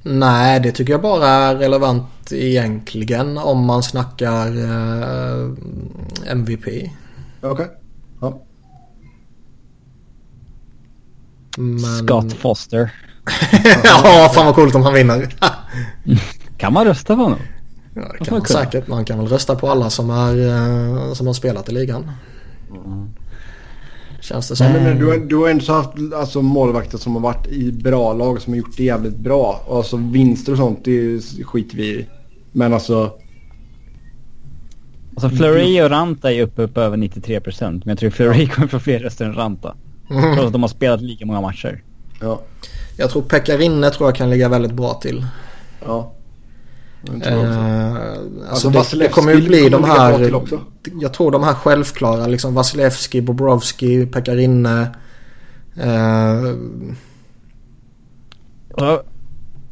Nej, 0.04 0.60
det 0.60 0.72
tycker 0.72 0.94
jag 0.94 1.02
bara 1.02 1.28
är 1.28 1.56
relevant 1.56 2.32
egentligen 2.32 3.38
om 3.38 3.66
man 3.66 3.84
snackar 3.84 4.48
eh, 4.48 5.52
MVP. 6.32 6.66
Okej. 6.68 6.92
Okay. 7.42 7.68
Ja. 8.22 8.42
Men... 11.58 11.80
Scott 11.80 12.34
Foster. 12.34 12.94
ja, 13.84 14.32
fan 14.34 14.46
vad 14.46 14.56
coolt 14.56 14.76
om 14.76 14.84
han 14.84 14.94
vinner. 14.94 15.36
kan 16.58 16.74
man 16.74 16.86
rösta 16.86 17.16
på 17.16 17.22
honom? 17.22 17.40
Ja, 17.94 18.02
det 18.20 18.26
kan 18.26 18.38
man 18.38 18.46
säkert. 18.46 18.88
Man 18.88 19.06
kan 19.06 19.18
väl 19.20 19.28
rösta 19.28 19.56
på 19.56 19.70
alla 19.70 19.90
som, 19.90 20.10
är, 20.10 20.48
eh, 20.48 21.14
som 21.14 21.28
har 21.28 21.34
spelat 21.34 21.70
i 21.70 21.72
ligan. 21.72 22.12
Mm. 22.70 23.10
Känns 24.26 24.48
det 24.48 24.56
som. 24.56 24.68
Nej, 24.68 24.84
men 24.84 25.00
du, 25.00 25.26
du 25.26 25.36
har 25.36 25.50
ändå 25.50 25.74
haft 25.74 25.90
alltså, 26.16 26.42
målvakter 26.42 26.98
som 26.98 27.14
har 27.14 27.22
varit 27.22 27.48
i 27.48 27.72
bra 27.72 28.14
lag 28.14 28.42
som 28.42 28.54
har 28.54 28.58
gjort 28.58 28.78
det 28.78 28.84
jävligt 28.84 29.18
bra. 29.18 29.64
Och 29.66 29.78
alltså 29.78 29.98
vinster 29.98 30.52
och 30.52 30.58
sånt 30.58 30.80
det 30.84 31.22
skiter 31.44 31.78
vi 31.78 31.84
i. 31.84 32.06
Men 32.52 32.74
alltså... 32.74 33.12
Alltså 35.16 35.30
Fleury 35.30 35.82
och 35.82 35.90
Ranta 35.90 36.32
är 36.32 36.42
uppe 36.42 36.68
på 36.68 36.82
över 36.82 36.98
93% 36.98 37.62
Men 37.62 37.82
jag 37.86 38.00
tror 38.00 38.10
Fleury 38.10 38.48
kommer 38.48 38.68
få 38.68 38.80
fler 38.80 39.00
röster 39.00 39.26
än 39.26 39.34
Ranta. 39.34 39.76
Mm. 40.10 40.22
Trots 40.36 40.48
att 40.48 40.54
de 40.54 40.62
har 40.62 40.70
spelat 40.70 41.02
lika 41.02 41.26
många 41.26 41.42
matcher. 41.42 41.84
Ja. 42.22 42.42
Jag 42.98 43.10
tror 43.10 43.22
Pekarinne 43.22 43.90
tror 43.90 44.08
jag 44.08 44.16
kan 44.16 44.30
ligga 44.30 44.50
väldigt 44.50 44.74
bra 44.74 44.94
till. 44.94 45.26
Ja. 45.86 46.15
Eh, 47.10 47.96
alltså, 48.50 48.68
alltså 48.68 48.98
det, 48.98 49.04
det, 49.04 49.10
kommer 49.10 49.34
ju 49.34 49.42
bli 49.42 49.70
de 49.70 49.84
här... 49.84 50.32
Jag 51.02 51.14
tror 51.14 51.32
de 51.32 51.44
här 51.44 51.54
självklara 51.54 52.28
liksom 52.28 52.54
Vasilevski, 52.54 53.22
Bobrovski, 53.22 54.06
Pekarinne. 54.06 54.96
Eh, 55.76 56.56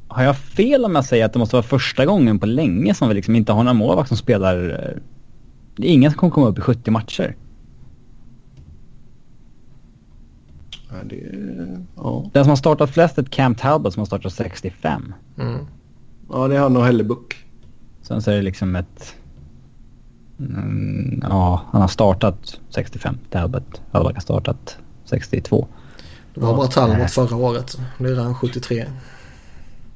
har 0.08 0.24
jag 0.24 0.38
fel 0.38 0.86
om 0.86 0.96
jag 0.96 1.06
säger 1.06 1.26
att 1.26 1.34
det 1.34 1.40
måste 1.40 1.56
vara 1.56 1.64
första 1.64 2.06
gången 2.06 2.40
på 2.40 2.46
länge 2.46 2.94
som 2.94 3.08
vi 3.08 3.14
liksom 3.14 3.36
inte 3.36 3.52
har 3.52 3.64
några 3.64 3.74
målvakt 3.74 4.08
som 4.08 4.18
spelar... 4.18 4.70
Eh, 4.70 5.02
det 5.76 5.88
är 5.88 5.92
ingen 5.92 6.12
som 6.12 6.20
kommer 6.20 6.32
komma 6.32 6.48
upp 6.48 6.58
i 6.58 6.62
70 6.62 6.92
matcher. 6.92 7.36
Ja, 10.90 10.96
det, 11.04 11.16
ja. 11.96 12.30
Den 12.34 12.44
som 12.44 12.50
har 12.50 12.56
startat 12.56 12.90
flest 12.90 13.18
är 13.18 13.24
Camp 13.24 13.58
Talbot 13.58 13.94
som 13.94 14.02
har 14.02 14.06
startat 14.06 14.34
65. 14.34 15.14
Mm. 15.40 15.66
Ja, 16.30 16.48
det 16.48 16.56
är 16.56 16.60
han 16.60 16.78
och 16.78 16.86
Hellebuck. 16.86 17.36
Sen 18.02 18.22
så 18.22 18.32
är 18.32 18.36
det 18.36 18.42
liksom 18.42 18.76
ett... 18.76 19.16
Mm, 20.40 21.24
ja, 21.30 21.62
han 21.72 21.82
har 21.82 21.88
startat 21.88 22.60
65. 22.70 23.18
Talbot 23.30 23.82
har 23.92 24.20
startat 24.20 24.78
62. 25.06 25.68
Det 26.34 26.42
var 26.42 26.58
bara 26.58 26.68
Talbot 26.68 27.12
förra 27.12 27.36
året. 27.36 27.78
Nu 27.98 28.12
är 28.14 28.24
han 28.24 28.36
73. 28.36 28.86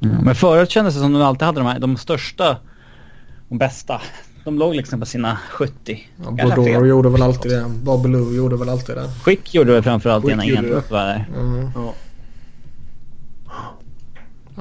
Mm, 0.02 0.16
men 0.24 0.36
förut 0.36 0.70
kändes 0.70 0.94
det 0.94 1.00
som 1.00 1.14
de 1.14 1.22
alltid 1.22 1.46
hade 1.46 1.60
de, 1.60 1.68
här, 1.68 1.80
de 1.80 1.98
största 1.98 2.58
och 3.50 3.56
bästa. 3.56 4.02
De 4.44 4.60
låg 4.60 4.76
liksom 4.76 5.00
på 5.00 5.06
sina 5.06 5.38
70. 5.52 6.00
Ja, 6.26 6.32
Bordeaux 6.32 6.88
gjorde 6.88 7.10
väl 7.10 7.22
alltid 7.22 7.52
det. 7.52 7.66
Bobelou 7.84 8.36
gjorde 8.36 8.58
väl 8.58 8.70
alltid 8.70 8.96
det. 8.96 9.10
Skick 9.24 9.54
gjorde 9.54 9.72
väl 9.72 9.84
framförallt 9.84 10.30
ena 10.30 10.46
enhet. 10.46 10.92
Mm. 10.92 11.70
Ja. 11.76 11.94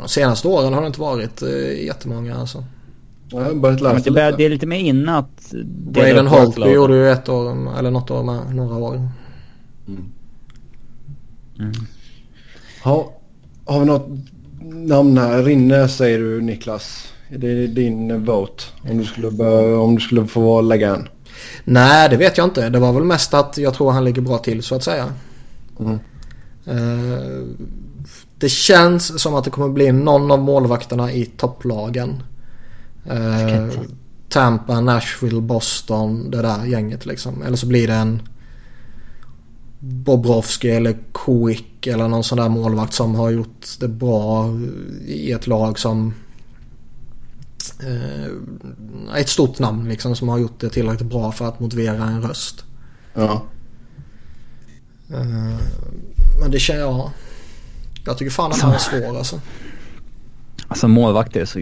De 0.00 0.08
senaste 0.08 0.48
åren 0.48 0.74
har 0.74 0.80
det 0.80 0.86
inte 0.86 1.00
varit 1.00 1.42
eh, 1.42 1.84
jättemånga 1.84 2.36
alltså. 2.36 2.64
Jag 3.28 3.40
har 3.40 3.54
börjat 3.54 3.80
lära 3.80 3.98
det, 3.98 4.10
börjar, 4.10 4.32
det 4.32 4.44
är 4.44 4.50
lite 4.50 4.66
mer 4.66 4.78
inne 4.78 5.18
att... 5.18 5.52
Braden 5.64 6.26
Holtby 6.26 6.70
gjorde 6.70 6.94
ju 6.94 7.10
ett 7.10 7.28
år, 7.28 7.78
eller 7.78 7.90
något 7.90 8.10
år 8.10 8.22
med, 8.22 8.54
några 8.54 8.76
år. 8.76 8.94
Mm. 9.88 10.04
Mm. 11.58 11.72
Ha, 12.84 13.12
har 13.64 13.80
vi 13.80 13.86
något 13.86 14.08
namn 14.62 15.18
här? 15.18 15.42
Rinne 15.42 15.88
säger 15.88 16.18
du 16.18 16.40
Niklas. 16.40 17.12
Är 17.28 17.38
det 17.38 17.66
din 17.66 18.24
vote? 18.24 18.64
Om 18.90 18.98
du 18.98 19.04
skulle, 19.04 19.30
börja, 19.30 19.78
om 19.78 19.94
du 19.94 20.00
skulle 20.00 20.26
få 20.26 20.60
lägga 20.60 20.94
en. 20.94 21.08
Nej, 21.64 22.08
det 22.08 22.16
vet 22.16 22.38
jag 22.38 22.46
inte. 22.46 22.68
Det 22.68 22.78
var 22.78 22.92
väl 22.92 23.04
mest 23.04 23.34
att 23.34 23.58
jag 23.58 23.74
tror 23.74 23.90
han 23.90 24.04
ligger 24.04 24.22
bra 24.22 24.38
till 24.38 24.62
så 24.62 24.74
att 24.74 24.82
säga. 24.82 25.12
Mm. 25.80 25.98
Uh, 26.68 27.44
det 28.38 28.48
känns 28.48 29.22
som 29.22 29.34
att 29.34 29.44
det 29.44 29.50
kommer 29.50 29.68
bli 29.68 29.92
någon 29.92 30.30
av 30.30 30.38
målvakterna 30.38 31.12
i 31.12 31.24
topplagen. 31.26 32.22
Eh, 33.06 33.68
Tampa, 34.28 34.80
Nashville, 34.80 35.40
Boston, 35.40 36.30
det 36.30 36.42
där 36.42 36.64
gänget 36.64 37.06
liksom. 37.06 37.42
Eller 37.42 37.56
så 37.56 37.66
blir 37.66 37.86
det 37.86 37.94
en 37.94 38.22
Bobrovski 39.78 40.70
eller 40.70 40.96
Quick 41.12 41.86
eller 41.86 42.08
någon 42.08 42.24
sån 42.24 42.38
där 42.38 42.48
målvakt 42.48 42.92
som 42.92 43.14
har 43.14 43.30
gjort 43.30 43.66
det 43.80 43.88
bra 43.88 44.54
i 45.06 45.32
ett 45.32 45.46
lag 45.46 45.78
som 45.78 46.14
eh, 47.80 49.20
ett 49.20 49.28
stort 49.28 49.58
namn 49.58 49.88
liksom 49.88 50.16
som 50.16 50.28
har 50.28 50.38
gjort 50.38 50.60
det 50.60 50.70
tillräckligt 50.70 51.10
bra 51.10 51.32
för 51.32 51.48
att 51.48 51.60
motivera 51.60 52.04
en 52.04 52.22
röst. 52.22 52.64
Ja. 53.14 53.42
Eh, 55.10 55.56
men 56.40 56.50
det 56.50 56.58
känns, 56.58 56.80
ja. 56.80 57.12
Jag 58.06 58.18
tycker 58.18 58.30
fan 58.30 58.52
att 58.52 58.60
han 58.60 58.74
är 58.74 58.78
svår 58.78 59.18
alltså. 59.18 59.40
Alltså 60.68 60.88
målvakter 60.88 61.40
är 61.40 61.44
så... 61.44 61.58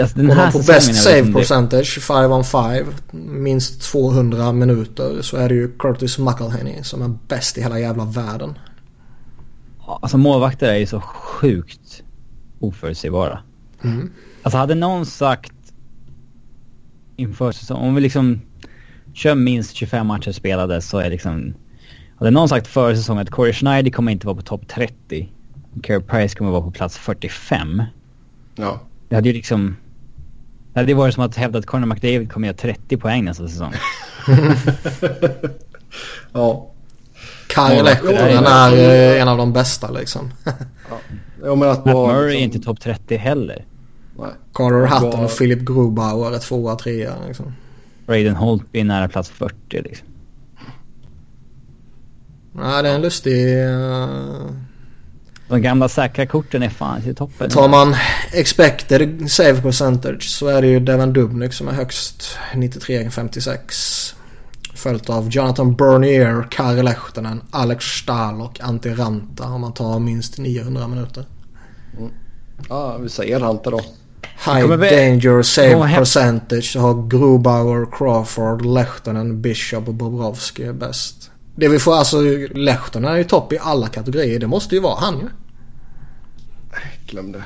Alltså, 0.00 0.18
den 0.18 0.30
här 0.30 0.52
på 0.52 0.58
best 0.58 1.02
save 1.02 1.32
percentage, 1.32 2.02
5 2.02 2.32
on 2.32 2.44
5, 2.44 2.86
minst 3.12 3.82
200 3.82 4.52
minuter 4.52 5.22
så 5.22 5.36
är 5.36 5.48
det 5.48 5.54
ju 5.54 5.76
Curtis 5.78 6.18
McElhenney 6.18 6.82
som 6.82 7.02
är 7.02 7.18
bäst 7.28 7.58
i 7.58 7.62
hela 7.62 7.80
jävla 7.80 8.04
världen. 8.04 8.58
Alltså 9.86 10.18
målvakter 10.18 10.68
är 10.68 10.76
ju 10.76 10.86
så 10.86 11.00
sjukt 11.00 12.02
oförutsägbara. 12.60 13.38
Mm. 13.84 14.12
Alltså 14.42 14.58
hade 14.58 14.74
någon 14.74 15.06
sagt 15.06 15.52
inför 17.16 17.52
säsongen, 17.52 17.88
om 17.88 17.94
vi 17.94 18.00
liksom 18.00 18.40
kör 19.14 19.34
minst 19.34 19.74
25 19.74 20.06
matcher 20.06 20.32
spelade 20.32 20.80
så 20.80 20.98
är 20.98 21.10
liksom 21.10 21.54
hade 22.20 22.30
någon 22.30 22.48
sagt 22.48 22.66
före 22.66 22.96
säsongen 22.96 23.22
att 23.22 23.30
Corey 23.30 23.52
Schneider 23.52 23.90
kommer 23.90 24.12
inte 24.12 24.26
vara 24.26 24.36
på 24.36 24.42
topp 24.42 24.68
30. 24.68 25.28
Carey 25.82 26.00
Price 26.00 26.36
kommer 26.36 26.50
vara 26.50 26.62
på 26.62 26.70
plats 26.70 26.98
45. 26.98 27.82
Ja. 28.54 28.80
Det 29.08 29.14
hade 29.14 29.28
ju 29.28 29.34
liksom... 29.34 29.76
Det 30.72 30.80
hade 30.80 30.92
ju 30.92 30.96
varit 30.96 31.14
som 31.14 31.24
att 31.24 31.36
hävda 31.36 31.58
att 31.58 31.66
Conor 31.66 31.86
McDavid 31.86 32.32
kommer 32.32 32.46
göra 32.48 32.56
30 32.56 32.96
poäng 32.96 33.24
nästa 33.24 33.48
säsong. 33.48 33.72
ja. 36.32 36.70
Kyle 37.54 37.84
Lehtonen 37.84 38.44
är 38.46 38.72
eh, 38.72 39.22
en 39.22 39.28
av 39.28 39.38
de 39.38 39.52
bästa 39.52 39.90
liksom. 39.90 40.30
ja. 40.44 40.96
Jag 41.42 41.58
menar 41.58 41.72
att 41.72 41.84
Matt 41.84 41.94
Murray 41.94 42.24
liksom... 42.24 42.40
är 42.40 42.44
inte 42.44 42.60
topp 42.60 42.80
30 42.80 43.16
heller. 43.16 43.64
Nej. 44.18 44.30
Carter 44.52 44.86
Hutton 44.86 45.24
och 45.24 45.38
Philip 45.38 45.60
Grubauer 45.60 46.32
är 46.32 46.38
tvåa, 46.38 46.76
trea 46.76 47.14
liksom. 47.26 47.54
Raiden 48.06 48.36
Holtby 48.36 48.80
är 48.80 48.84
nära 48.84 49.08
plats 49.08 49.30
40 49.30 49.54
liksom. 49.82 50.06
Nej, 52.52 52.82
det 52.82 52.88
är 52.88 52.94
en 52.94 53.02
lustig... 53.02 53.64
Uh... 53.64 54.50
De 55.48 55.62
gamla 55.62 55.88
säkra 55.88 56.26
korten 56.26 56.62
är 56.62 56.68
fan 56.68 57.02
i 57.04 57.14
toppen. 57.14 57.50
Tar 57.50 57.68
man 57.68 57.96
expected 58.32 59.30
save 59.30 59.62
percentage 59.62 60.28
så 60.28 60.46
är 60.46 60.62
det 60.62 60.68
ju 60.68 60.80
Devin 60.80 61.12
Dubnik 61.12 61.52
som 61.52 61.68
är 61.68 61.72
högst 61.72 62.38
93,56. 62.54 64.14
Följt 64.74 65.10
av 65.10 65.28
Jonathan 65.28 65.76
Bernier, 65.76 66.46
Kari 66.50 66.82
Lehtonen, 66.82 67.42
Alex 67.50 67.84
Stahl 67.84 68.40
och 68.40 68.60
Antti 68.60 68.90
Ranta 68.90 69.44
om 69.44 69.60
man 69.60 69.74
tar 69.74 69.98
minst 69.98 70.38
900 70.38 70.88
minuter. 70.88 71.24
Mm. 71.98 72.10
Ja, 72.68 72.96
vi 72.96 73.08
säger 73.08 73.40
Ranta 73.40 73.70
då. 73.70 73.80
High 74.44 74.68
danger 74.68 75.42
save 75.42 75.94
percentage 75.96 76.76
har 76.76 77.08
Grubauer, 77.08 77.86
Crawford, 77.92 78.64
Lehtonen, 78.64 79.42
Bishop 79.42 79.88
och 79.88 79.94
Bobrovski 79.94 80.72
bäst. 80.72 81.29
Det 81.60 81.68
vi 81.68 81.78
får 81.78 81.94
alltså, 81.94 82.20
Lehtonen 82.54 83.12
är 83.12 83.16
ju 83.16 83.24
topp 83.24 83.52
i 83.52 83.58
alla 83.58 83.88
kategorier. 83.88 84.38
Det 84.38 84.46
måste 84.46 84.74
ju 84.74 84.80
vara 84.80 85.00
han 85.00 85.18
ju. 85.18 85.28
Glöm 87.06 87.32
det. 87.32 87.44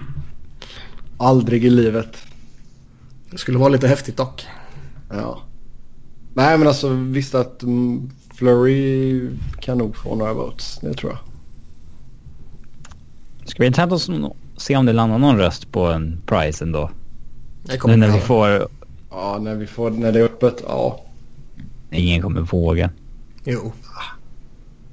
Aldrig 1.18 1.64
i 1.64 1.70
livet. 1.70 2.16
Det 3.30 3.38
skulle 3.38 3.58
vara 3.58 3.68
lite 3.68 3.88
häftigt 3.88 4.16
dock. 4.16 4.46
Ja. 5.10 5.42
Nej 6.34 6.58
men 6.58 6.68
alltså 6.68 6.88
visst 6.88 7.34
att 7.34 7.62
mm, 7.62 8.10
Flurry 8.34 9.28
kan 9.60 9.78
nog 9.78 9.96
få 9.96 10.14
några 10.14 10.32
votes. 10.32 10.78
Det 10.82 10.94
tror 10.94 11.12
jag. 11.12 11.20
Ska 13.48 13.62
vi 13.62 13.66
intressant 13.66 13.92
att 13.92 14.62
se 14.62 14.76
om 14.76 14.86
det 14.86 14.92
landar 14.92 15.18
någon 15.18 15.38
röst 15.38 15.72
på 15.72 15.86
en 15.86 16.22
prize 16.26 16.64
ändå? 16.64 16.90
Det 17.62 17.86
nu 17.86 17.96
när 17.96 18.10
vi 18.10 18.20
får... 18.20 18.68
Ja, 19.10 19.38
när 19.40 19.54
vi 19.54 19.66
får... 19.66 19.90
När 19.90 20.12
det 20.12 20.20
är 20.20 20.24
öppet, 20.24 20.62
ja. 20.68 21.00
Ingen 21.90 22.22
kommer 22.22 22.40
våga. 22.40 22.90
Jo. 23.44 23.72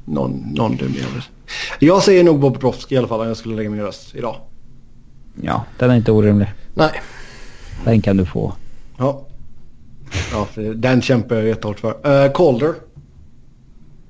Någon, 0.05 0.31
någon 0.31 0.75
dum 0.75 0.93
jävel. 0.93 1.21
Jag 1.79 2.03
säger 2.03 2.23
nog 2.23 2.39
Bob 2.39 2.53
Bobrovski 2.53 2.95
i 2.95 2.97
alla 2.97 3.07
fall 3.07 3.21
om 3.21 3.27
jag 3.27 3.37
skulle 3.37 3.55
lägga 3.55 3.69
min 3.69 3.81
röst 3.81 4.15
idag. 4.15 4.35
Ja, 5.41 5.65
den 5.77 5.91
är 5.91 5.95
inte 5.95 6.11
orimlig. 6.11 6.53
Nej. 6.73 7.01
Den 7.85 8.01
kan 8.01 8.17
du 8.17 8.25
få. 8.25 8.53
Ja. 8.97 9.27
Ja, 10.31 10.45
för 10.45 10.73
den 10.73 11.01
kämpar 11.01 11.35
jag 11.35 11.47
jättehårt 11.47 11.79
för. 11.79 12.25
Uh, 12.25 12.33
Calder. 12.33 12.73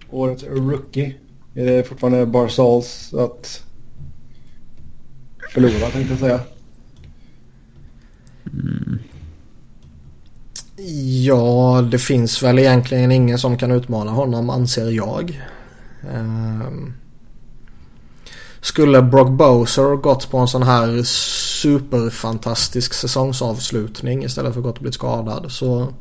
Årets 0.10 0.44
rookie. 0.44 1.16
Är 1.56 1.66
det 1.66 1.84
fortfarande 1.84 2.26
Barzals 2.26 3.14
att 3.14 3.64
förlora 5.54 5.90
tänkte 5.90 6.14
jag 6.14 6.20
säga. 6.20 6.40
Mm. 8.54 9.00
Ja, 11.24 11.88
det 11.92 12.00
finns 12.00 12.44
väl 12.44 12.60
egentligen 12.60 13.12
ingen 13.12 13.40
som 13.40 13.58
kan 13.58 13.72
utmana 13.72 14.12
honom 14.12 14.50
anser 14.50 14.92
jag. 14.92 15.42
Um, 16.14 16.94
skulle 18.62 19.02
Brock 19.02 19.30
Bowser 19.30 19.96
gått 19.96 20.32
på 20.32 20.38
en 20.38 20.48
sån 20.48 20.64
här 20.64 21.04
superfantastisk 21.62 22.94
säsongsavslutning 22.94 24.24
istället 24.24 24.54
för 24.54 24.60
att 24.60 24.66
gått 24.66 24.76
och 24.76 24.82
blivit 24.82 24.96
skadad 24.96 25.52
så 25.52 25.94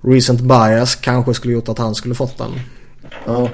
recent 0.00 0.40
bias 0.40 0.94
kanske 0.94 1.34
skulle 1.34 1.52
gjort 1.52 1.68
att 1.68 1.78
han 1.78 1.94
skulle 1.94 2.14
fått 2.14 2.38
den. 2.38 2.50
Ja. 3.24 3.48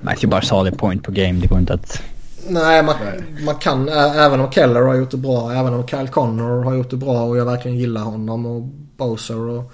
Matthew 0.00 0.26
Barzal 0.26 0.66
är 0.66 0.70
point 0.70 1.02
på 1.02 1.12
game. 1.12 1.40
Det 1.40 1.46
går 1.46 1.58
inte 1.58 1.74
att... 1.74 2.02
Nej 2.48 2.82
man, 2.82 2.96
man 3.44 3.54
kan 3.54 3.88
även 3.88 4.40
om 4.40 4.52
Keller 4.52 4.82
har 4.82 4.94
gjort 4.94 5.10
det 5.10 5.16
bra. 5.16 5.52
Även 5.52 5.74
om 5.74 5.86
Kyle 5.86 6.08
Connor 6.08 6.64
har 6.64 6.74
gjort 6.74 6.90
det 6.90 6.96
bra 6.96 7.24
och 7.24 7.36
jag 7.36 7.44
verkligen 7.44 7.76
gillar 7.76 8.02
honom. 8.02 8.46
Och 8.46 8.62
Bowser 8.96 9.38
och 9.38 9.72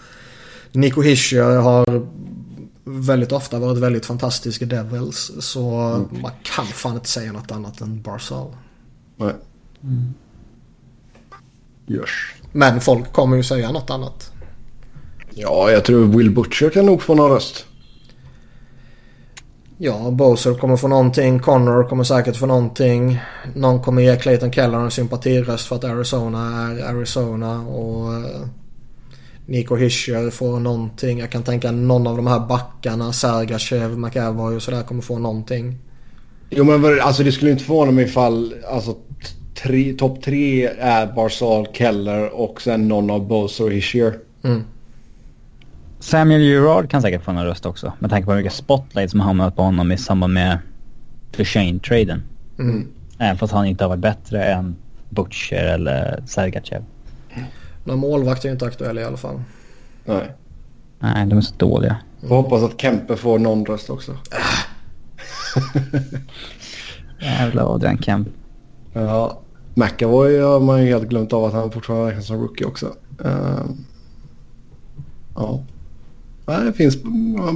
Nico 0.73 1.03
Hischier 1.03 1.57
har 1.57 2.07
väldigt 2.85 3.33
ofta 3.33 3.59
varit 3.59 3.79
väldigt 3.79 4.07
fantastiska 4.07 4.67
Devils. 4.67 5.33
Så 5.39 5.71
mm. 5.71 6.23
man 6.23 6.33
kan 6.43 6.67
fan 6.67 6.95
inte 6.95 7.09
säga 7.09 7.33
något 7.33 7.51
annat 7.51 7.81
än 7.81 8.03
Barzal. 8.03 8.57
Nej. 9.17 9.35
Mm. 9.83 10.15
Men 12.53 12.81
folk 12.81 13.13
kommer 13.13 13.37
ju 13.37 13.43
säga 13.43 13.73
något 13.73 13.91
annat. 13.91 14.33
Ja, 15.31 15.71
jag 15.71 15.85
tror 15.85 16.05
Will 16.05 16.31
Butcher 16.31 16.71
kan 16.71 16.87
nog 16.87 17.03
få 17.03 17.15
någon 17.15 17.31
röst. 17.31 17.67
Ja, 19.79 20.11
Bowser 20.11 20.55
kommer 20.55 20.77
få 20.77 20.89
någonting. 20.89 21.39
Connor 21.39 21.89
kommer 21.89 22.05
säkert 22.05 22.37
få 22.37 22.47
någonting. 22.47 23.21
Någon 23.55 23.83
kommer 23.83 24.03
ge 24.03 24.17
Clayton 24.17 24.53
Keller 24.53 24.79
en 24.79 24.91
sympatiröst 24.91 25.67
för 25.67 25.77
att 25.77 25.85
Arizona 25.85 26.71
är 26.71 26.85
Arizona. 26.85 27.61
Och 27.61 28.15
eh, 28.15 28.47
Nico 29.47 29.77
Hischier 29.77 30.31
får 30.31 30.61
någonting. 30.61 31.19
Jag 31.19 31.31
kan 31.31 31.43
tänka 31.43 31.73
någon 31.73 32.07
av 32.07 32.17
de 32.17 32.27
här 32.27 32.41
backarna, 32.41 33.13
Sergachev, 33.13 33.99
McAvoy 33.99 34.57
och 34.57 34.63
sådär 34.63 34.83
kommer 34.83 35.03
få 35.03 35.19
någonting. 35.19 35.79
Jo 36.51 36.65
men 36.65 37.01
alltså 37.01 37.23
det 37.23 37.33
skulle 37.33 37.51
inte 37.51 37.65
förvåna 37.65 37.93
mig 37.93 38.05
ifall 38.05 38.55
alltså, 38.69 38.97
topp 39.99 40.23
tre 40.23 40.67
är 40.67 41.15
Barzal, 41.15 41.67
Keller 41.73 42.41
och 42.41 42.63
sen 42.63 42.89
någon 42.89 43.11
av 43.11 43.29
Bowser 43.29 43.65
och 43.65 43.73
Hischier. 43.73 44.19
Mm. 44.45 44.63
Samuel 46.03 46.43
Gerard 46.43 46.91
kan 46.91 47.03
säkert 47.03 47.23
få 47.23 47.31
en 47.31 47.45
röst 47.45 47.67
också. 47.67 47.93
Med 47.99 48.11
tanke 48.11 48.27
på 48.27 48.33
hur 48.33 48.39
mycket 48.39 48.53
spotlight 48.53 49.11
som 49.11 49.21
har 49.21 49.27
hamnat 49.27 49.57
på 49.57 49.63
honom 49.63 49.93
i 49.93 49.99
samband 49.99 50.33
med 50.33 50.59
Duchene-traden. 51.37 52.23
Mm. 52.59 52.89
Även 53.19 53.39
fast 53.39 53.53
han 53.53 53.67
inte 53.67 53.85
har 53.85 53.89
varit 53.89 54.01
bättre 54.01 54.45
än 54.45 54.77
Butcher 55.09 55.65
eller 55.65 56.23
Sergachev. 56.27 56.85
Någon 57.85 57.99
målvakt 57.99 58.45
är 58.45 58.49
ju 58.49 58.53
inte 58.53 58.67
aktuell 58.67 58.99
i 58.99 59.05
alla 59.05 59.17
fall. 59.17 59.43
Nej. 60.05 60.33
Nej, 60.99 61.27
de 61.27 61.39
är 61.39 61.43
så 61.43 61.55
dåliga. 61.57 61.97
Får 62.29 62.37
hoppas 62.37 62.63
att 62.63 62.81
Kempe 62.81 63.17
får 63.17 63.39
någon 63.39 63.67
röst 63.67 63.91
också. 63.91 64.17
Jävla 67.21 67.67
Adrian 67.67 67.99
Kemp. 67.99 68.29
Ja. 68.93 69.41
McAvoy 69.75 70.41
har 70.41 70.61
man 70.61 70.81
ju 70.83 70.87
helt 70.87 71.09
glömt 71.09 71.33
av 71.33 71.45
att 71.45 71.53
han 71.53 71.71
fortfarande 71.71 72.11
räknas 72.11 72.27
som 72.27 72.41
rookie 72.41 72.67
också. 72.67 72.87
Uh, 73.25 73.65
ja. 75.35 75.61
Nej, 76.53 76.65
det 76.65 76.73
finns 76.73 76.97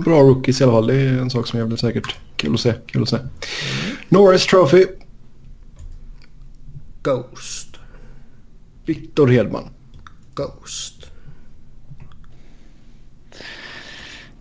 bra 0.04 0.22
rookies 0.22 0.60
i 0.60 0.64
alla 0.64 0.72
fall. 0.72 0.86
Det 0.86 0.94
är 0.94 1.18
en 1.18 1.30
sak 1.30 1.46
som 1.46 1.58
jag 1.58 1.68
blir 1.68 1.78
säkert 1.78 2.16
kul 2.36 2.54
att 2.54 2.60
se. 2.60 2.74
Kul 2.86 3.02
att 3.02 3.08
se. 3.08 3.18
Norris 4.08 4.46
Trophy. 4.46 4.86
Ghost. 7.02 7.68
Victor 8.84 9.26
Hedman. 9.26 9.64
Ghost. 10.34 11.06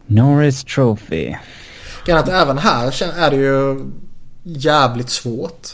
Norris 0.06 0.64
Trophy. 0.64 1.34
Att 2.08 2.30
även 2.30 2.58
här 2.58 3.04
är 3.18 3.32
det 3.32 3.38
ju 3.38 3.86
jävligt 4.44 5.10
svårt. 5.10 5.68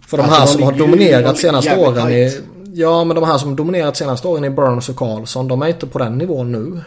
För 0.00 0.16
de 0.16 0.22
alltså, 0.22 0.40
här 0.40 0.46
som 0.46 0.62
har 0.62 0.72
dominerat 0.72 1.38
senaste 1.38 1.76
åren 1.76 2.12
i... 2.12 2.40
Ja, 2.74 3.04
men 3.04 3.14
de 3.14 3.24
här 3.24 3.38
som 3.38 3.56
dominerat 3.56 3.96
senaste 3.96 4.28
åren 4.28 4.44
i 4.44 4.50
Burns 4.50 4.88
och 4.88 4.96
Karlsson, 4.96 5.48
de 5.48 5.62
är 5.62 5.66
inte 5.66 5.86
på 5.86 5.98
den 5.98 6.18
nivån 6.18 6.52
nu. 6.52 6.80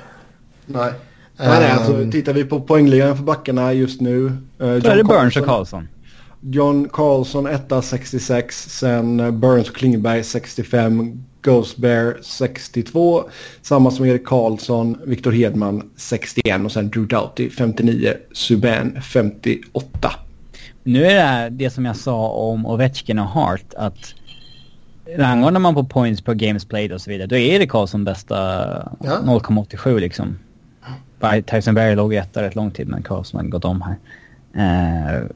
Nej. 0.68 0.91
Nej, 1.39 1.59
nej, 1.59 1.72
alltså, 1.72 2.01
ehm. 2.01 2.11
tittar 2.11 2.34
vi 2.34 2.45
på 2.45 2.61
poängligan 2.61 3.18
för 3.18 3.24
backarna 3.24 3.74
just 3.74 4.01
nu. 4.01 4.18
Uh, 4.26 4.32
Då 4.57 4.65
är 4.65 4.97
det 4.97 5.03
Burns 5.03 5.38
och 5.38 5.45
Karlsson. 5.45 5.88
John 6.41 6.89
Karlsson 6.89 7.47
etta 7.47 7.82
66, 7.82 8.70
sen 8.70 9.20
eh, 9.20 9.32
Burns 9.32 9.70
och 9.70 9.76
Klingberg 9.76 10.24
65, 10.24 11.24
Ghost 11.41 11.78
Bear 11.78 12.18
62, 12.22 13.24
samma 13.61 13.91
som 13.91 14.05
Erik 14.05 14.26
Karlsson, 14.26 14.97
Victor 15.05 15.32
Hedman 15.32 15.89
61 15.95 16.65
och 16.65 16.72
sen 16.72 16.89
Drew 16.89 17.07
Doughty 17.07 17.49
59, 17.49 18.13
Subban 18.32 19.01
58. 19.01 20.11
Nu 20.84 21.05
är 21.05 21.15
det 21.15 21.22
här 21.22 21.49
det 21.49 21.70
som 21.70 21.86
jag 21.86 21.95
sa 21.95 22.30
om 22.30 22.65
Ovechkin 22.65 23.20
och 23.20 23.26
Hart 23.26 23.74
att 23.74 24.13
rangordnar 25.18 25.59
man 25.59 25.74
på 25.74 25.84
points 25.84 26.22
per 26.22 26.34
games 26.34 26.65
played 26.65 26.91
och 26.91 27.01
så 27.01 27.09
vidare 27.09 27.28
då 27.28 27.36
är 27.36 27.55
Erik 27.55 27.72
Karlsson 27.72 28.03
bästa 28.03 28.36
ja. 29.03 29.20
0,87 29.24 29.99
liksom. 29.99 30.38
Tyson 31.45 31.76
Berry 31.76 31.95
låg 31.95 32.13
etta 32.13 32.41
rätt 32.41 32.55
lång 32.55 32.72
tid 32.72 32.88
men 32.88 33.03
Karlsson 33.03 33.41
har 33.41 33.47
gått 33.47 33.65
om 33.65 33.82
här. 33.82 33.97
Uh, 34.55 35.28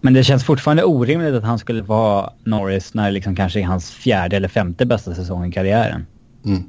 men 0.00 0.14
det 0.14 0.24
känns 0.24 0.44
fortfarande 0.44 0.84
orimligt 0.84 1.34
att 1.34 1.44
han 1.44 1.58
skulle 1.58 1.82
vara 1.82 2.32
Norris 2.44 2.94
när 2.94 3.04
det 3.04 3.10
liksom 3.10 3.36
kanske 3.36 3.60
är 3.60 3.64
hans 3.64 3.90
fjärde 3.90 4.36
eller 4.36 4.48
femte 4.48 4.86
bästa 4.86 5.14
säsong 5.14 5.48
i 5.48 5.52
karriären. 5.52 6.06
Mm. 6.44 6.62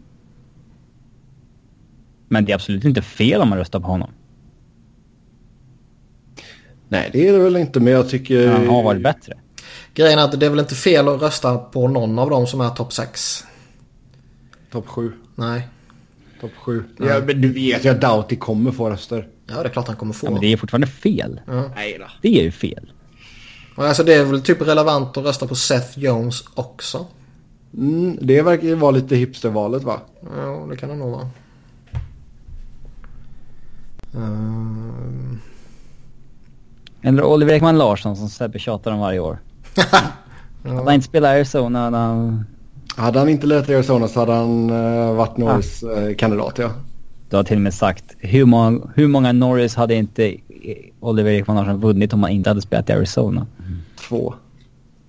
Men 2.28 2.46
det 2.46 2.52
är 2.52 2.56
absolut 2.56 2.84
inte 2.84 3.02
fel 3.02 3.42
om 3.42 3.50
man 3.50 3.58
röstar 3.58 3.80
på 3.80 3.88
honom. 3.88 4.10
Nej, 6.90 7.10
det 7.14 7.28
är 7.28 7.34
det 7.34 7.40
väl 7.40 7.56
inte, 7.56 7.80
men 7.80 7.94
jag 7.94 8.10
tycker... 8.10 8.52
Han 8.52 8.68
har 8.68 8.84
varit 8.84 9.04
bättre. 9.04 9.34
Grejen 9.94 10.20
är 10.20 10.24
att 10.24 10.40
det 10.40 10.46
är 10.46 10.50
väl 10.50 10.60
inte 10.60 10.76
fel 10.76 11.08
att 11.08 11.22
rösta 11.22 11.58
på 11.58 11.88
någon 11.88 12.20
av 12.20 12.30
dem 12.30 12.48
som 12.48 12.62
är 12.62 12.70
topp 12.70 12.94
6. 12.94 13.44
Topp 14.72 14.88
7. 14.88 15.12
Nej. 15.36 15.68
Topp 16.42 16.52
7. 16.58 16.84
Ja, 16.98 17.22
men 17.26 17.42
du 17.42 17.54
vet 17.54 17.86
ju 17.86 17.90
att 17.90 18.02
Doughty 18.02 18.36
kommer 18.36 18.72
få 18.72 18.90
röster. 18.90 19.28
Ja, 19.48 19.64
det 19.64 19.70
är 19.70 19.70
klart 19.70 19.88
han 19.88 19.96
kommer 19.96 20.14
få. 20.14 20.28
Ja, 20.28 20.32
men 20.32 20.42
det 20.42 20.54
är 20.54 20.58
fortfarande 20.58 20.88
fel. 20.88 21.42
Ja. 21.48 21.72
Nej 21.76 21.98
då. 22.00 22.06
Det 22.22 22.40
är 22.40 22.44
ju 22.44 22.52
fel. 22.52 22.92
Alltså 23.76 24.04
det 24.04 24.14
är 24.14 24.26
väl 24.26 24.42
typ 24.42 24.62
relevant 24.62 25.18
att 25.18 25.26
rösta 25.26 25.48
på 25.48 25.56
Seth 25.56 26.00
Jones 26.00 26.44
också? 26.54 27.06
Mm, 27.78 28.18
det 28.22 28.42
verkar 28.42 28.68
ju 28.68 28.76
vara 28.76 28.92
lite 28.92 29.16
hipstervalet 29.16 29.84
va? 29.84 30.02
Ja, 30.38 30.68
det 30.70 30.78
kan 30.78 30.90
det 30.90 30.96
nog 30.96 31.12
vara. 31.12 31.30
Uh... 34.16 35.34
Eller 37.02 37.24
Oliver 37.24 37.54
Ekman 37.54 37.78
Larsson 37.78 38.16
som 38.16 38.30
Sebbe 38.30 38.60
tjatar 38.60 38.92
om 38.92 39.00
varje 39.00 39.20
år. 39.20 39.40
ja. 39.76 39.84
Hade 40.70 40.84
han 40.84 40.94
inte 40.94 41.08
spelat 41.08 41.30
Arizona 41.30 41.90
när 41.90 42.00
han... 42.00 42.46
Hade 43.02 43.20
han 43.20 43.30
inte 43.30 43.48
lirat 43.48 43.70
i 43.70 43.76
Arizona 43.76 44.08
så 44.08 44.20
hade 44.20 44.34
han 44.34 44.70
uh, 44.70 45.14
varit 45.14 45.38
Norris 45.38 45.84
ah. 45.84 46.14
kandidat 46.18 46.58
ja. 46.58 46.72
Du 47.30 47.36
har 47.36 47.44
till 47.44 47.56
och 47.56 47.62
med 47.62 47.74
sagt 47.74 48.04
hur 48.18 48.46
många, 48.46 48.82
hur 48.96 49.08
många 49.08 49.32
Norris 49.32 49.76
hade 49.76 49.96
inte 49.96 50.36
Oliver 51.00 51.32
Ekman 51.32 51.56
Larsson 51.56 51.82
vunnit 51.82 52.14
om 52.14 52.24
han 52.24 52.32
inte 52.32 52.50
hade 52.50 52.62
spelat 52.62 52.90
i 52.90 52.94
Arizona? 52.94 53.48
Två. 54.08 54.34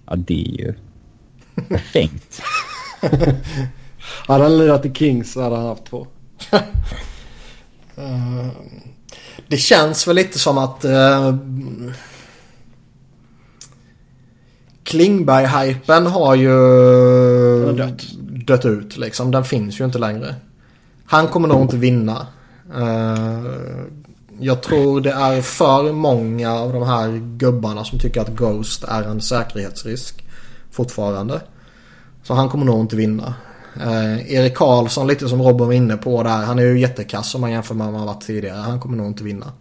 Ja, 0.07 0.17
det 0.17 0.45
är 0.45 0.65
ju 0.65 0.75
perfekt. 1.69 2.43
hade 4.27 4.45
han 4.45 4.59
lirat 4.59 4.87
i 4.87 4.93
Kings 4.95 5.33
så 5.33 5.43
hade 5.43 5.57
han 5.57 5.67
haft 5.67 5.85
två. 5.85 6.07
uh, 7.99 8.49
det 9.49 9.57
känns 9.57 10.09
väl 10.09 10.17
lite 10.17 10.39
som 10.39 10.59
att 10.59 10.85
uh, 10.85 11.35
Klingberg-hypen 14.93 16.07
har 16.07 16.35
ju 16.35 16.53
dött. 17.73 18.03
dött 18.47 18.65
ut 18.65 18.97
liksom. 18.97 19.31
Den 19.31 19.45
finns 19.45 19.81
ju 19.81 19.85
inte 19.85 19.99
längre. 19.99 20.35
Han 21.07 21.29
kommer 21.29 21.49
nog 21.49 21.63
inte 21.63 21.77
vinna. 21.77 22.27
Uh, 22.77 23.47
jag 24.41 24.63
tror 24.63 25.01
det 25.01 25.13
är 25.13 25.43
för 25.43 25.93
många 25.93 26.53
av 26.53 26.73
de 26.73 26.83
här 26.83 27.37
gubbarna 27.37 27.85
som 27.85 27.99
tycker 27.99 28.21
att 28.21 28.37
Ghost 28.37 28.85
är 28.85 29.03
en 29.03 29.21
säkerhetsrisk 29.21 30.25
fortfarande. 30.71 31.41
Så 32.23 32.35
han 32.35 32.49
kommer 32.49 32.65
nog 32.65 32.81
inte 32.81 32.97
vinna. 32.97 33.35
Eh, 33.81 34.33
Erik 34.35 34.55
Karlsson, 34.55 35.07
lite 35.07 35.29
som 35.29 35.43
Robin 35.43 35.67
var 35.67 35.73
inne 35.73 35.97
på 35.97 36.23
där. 36.23 36.45
Han 36.45 36.59
är 36.59 36.63
ju 36.63 36.81
jättekass 36.81 37.35
om 37.35 37.41
man 37.41 37.51
jämför 37.51 37.75
med 37.75 37.87
vad 37.87 37.97
han 37.97 38.07
varit 38.07 38.27
tidigare. 38.27 38.59
Han 38.59 38.81
kommer 38.81 38.97
nog 38.97 39.07
inte 39.07 39.25
vinna. 39.25 39.53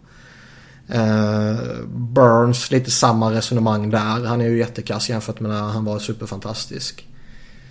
Eh, 0.94 1.56
Burns, 1.86 2.70
lite 2.70 2.90
samma 2.90 3.32
resonemang 3.32 3.90
där. 3.90 4.26
Han 4.26 4.40
är 4.40 4.48
ju 4.48 4.58
jättekass 4.58 5.10
jämfört 5.10 5.40
med 5.40 5.50
när 5.50 5.60
han 5.60 5.84
var 5.84 5.98
superfantastisk. 5.98 7.08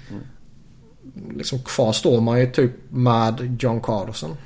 Mm. 0.10 1.38
Liksom 1.38 1.60
kvar 1.60 1.93
står 1.93 2.22
man 2.22 2.39
ju 2.39 2.52
typ 2.52 2.72
med 2.89 3.57
John 3.60 3.81
Carlson. 3.81 4.38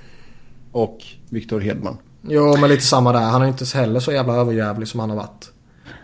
Och 0.72 0.97
Victor 1.30 1.60
Hedman. 1.60 1.97
Jo, 2.22 2.57
men 2.57 2.69
lite 2.69 2.84
samma 2.84 3.11
där. 3.11 3.19
Han 3.19 3.41
är 3.41 3.47
inte 3.47 3.77
heller 3.77 3.99
så 3.99 4.11
jävla 4.11 4.34
överjävlig 4.34 4.88
som 4.88 4.99
han 4.99 5.10
har 5.10 5.18
varit. 5.18 5.52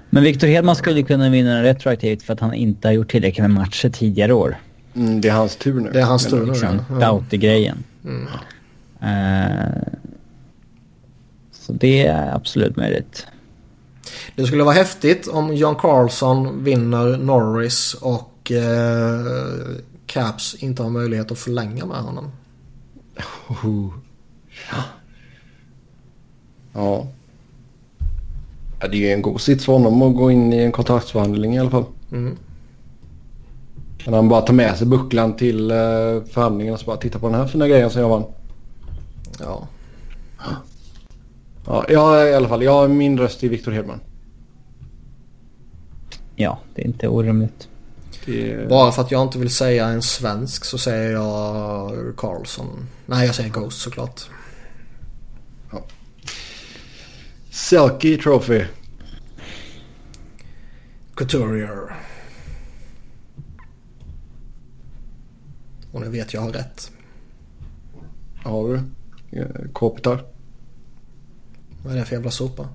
Men 0.09 0.23
Victor 0.23 0.47
Hedman 0.47 0.75
skulle 0.75 1.03
kunna 1.03 1.29
vinna 1.29 1.53
den 1.53 1.63
retroaktivt 1.63 2.23
för 2.23 2.33
att 2.33 2.39
han 2.39 2.53
inte 2.53 2.87
har 2.87 2.93
gjort 2.93 3.11
tillräckligt 3.11 3.41
med 3.41 3.51
matcher 3.51 3.89
tidigare 3.89 4.33
år. 4.33 4.57
Mm, 4.95 5.21
det 5.21 5.29
är 5.29 5.33
hans 5.33 5.55
tur 5.55 5.79
nu. 5.79 5.89
Det 5.93 5.99
är 5.99 6.05
hans 6.05 6.25
tur 6.25 6.39
nu, 6.39 6.45
liksom, 6.45 6.79
ja. 6.89 6.95
Doughty-grejen. 6.95 7.83
Mm. 8.03 8.27
Uh, 9.03 9.83
så 11.71 11.77
det 11.77 12.05
är 12.05 12.35
absolut 12.35 12.75
möjligt. 12.75 13.27
Det 14.35 14.45
skulle 14.45 14.63
vara 14.63 14.75
häftigt 14.75 15.27
om 15.27 15.55
John 15.55 15.75
Carlson 15.75 16.63
vinner 16.63 17.17
Norris 17.17 17.93
och 17.93 18.51
uh, 18.51 19.75
Caps 20.05 20.55
inte 20.59 20.83
har 20.83 20.89
möjlighet 20.89 21.31
att 21.31 21.39
förlänga 21.39 21.85
med 21.85 21.97
honom. 21.97 22.31
Oh. 23.47 23.93
Ja. 24.71 24.83
ja. 26.73 27.07
Ja, 28.81 28.87
det 28.87 28.97
är 28.97 28.99
ju 28.99 29.11
en 29.11 29.21
god 29.21 29.41
sits 29.41 29.65
för 29.65 29.73
honom 29.73 30.01
att 30.01 30.15
gå 30.15 30.31
in 30.31 30.53
i 30.53 30.57
en 30.57 30.71
kontraktsförhandling 30.71 31.55
i 31.55 31.59
alla 31.59 31.69
fall. 31.69 31.85
Mm. 32.11 32.37
Kan 33.97 34.13
han 34.13 34.29
bara 34.29 34.41
ta 34.41 34.53
med 34.53 34.77
sig 34.77 34.87
bucklan 34.87 35.35
till 35.35 35.71
uh, 35.71 36.23
förhandlingen 36.23 36.73
och 36.73 36.79
så 36.79 36.85
bara 36.85 36.97
titta 36.97 37.19
på 37.19 37.29
den 37.29 37.39
här 37.39 37.47
fina 37.47 37.67
grejen 37.67 37.89
som 37.89 38.01
jag 38.01 38.09
vann. 38.09 38.23
Ja. 39.39 39.67
Ja, 41.65 41.85
jag, 41.89 42.29
i 42.29 42.33
alla 42.33 42.47
fall. 42.47 42.63
Jag 42.63 42.71
har 42.71 42.87
min 42.87 43.17
röst 43.17 43.39
till 43.39 43.49
Victor 43.49 43.71
Hedman. 43.71 43.99
Ja, 46.35 46.59
det 46.75 46.81
är 46.81 46.85
inte 46.85 47.07
orimligt. 47.07 47.67
Är... 48.25 48.67
Bara 48.69 48.91
för 48.91 49.01
att 49.01 49.11
jag 49.11 49.21
inte 49.21 49.39
vill 49.39 49.49
säga 49.49 49.87
en 49.87 50.01
svensk 50.01 50.65
så 50.65 50.77
säger 50.77 51.11
jag 51.11 51.91
Carlson. 52.17 52.87
Nej, 53.05 53.25
jag 53.25 53.35
säger 53.35 53.49
Ghost 53.49 53.81
såklart. 53.81 54.21
Ja. 55.71 55.83
Selkie 57.49 58.17
Trophy. 58.17 58.65
Couturier. 61.15 61.95
Och 65.91 66.01
nu 66.01 66.09
vet 66.09 66.33
jag 66.33 66.41
har 66.41 66.51
rätt. 66.51 66.91
Har 68.43 68.67
du? 68.67 68.81
Kopitar? 69.73 70.30
Vad 71.83 71.93
är 71.93 71.99
det 71.99 72.05
för 72.05 72.15
jävla 72.15 72.31
sopa? 72.31 72.67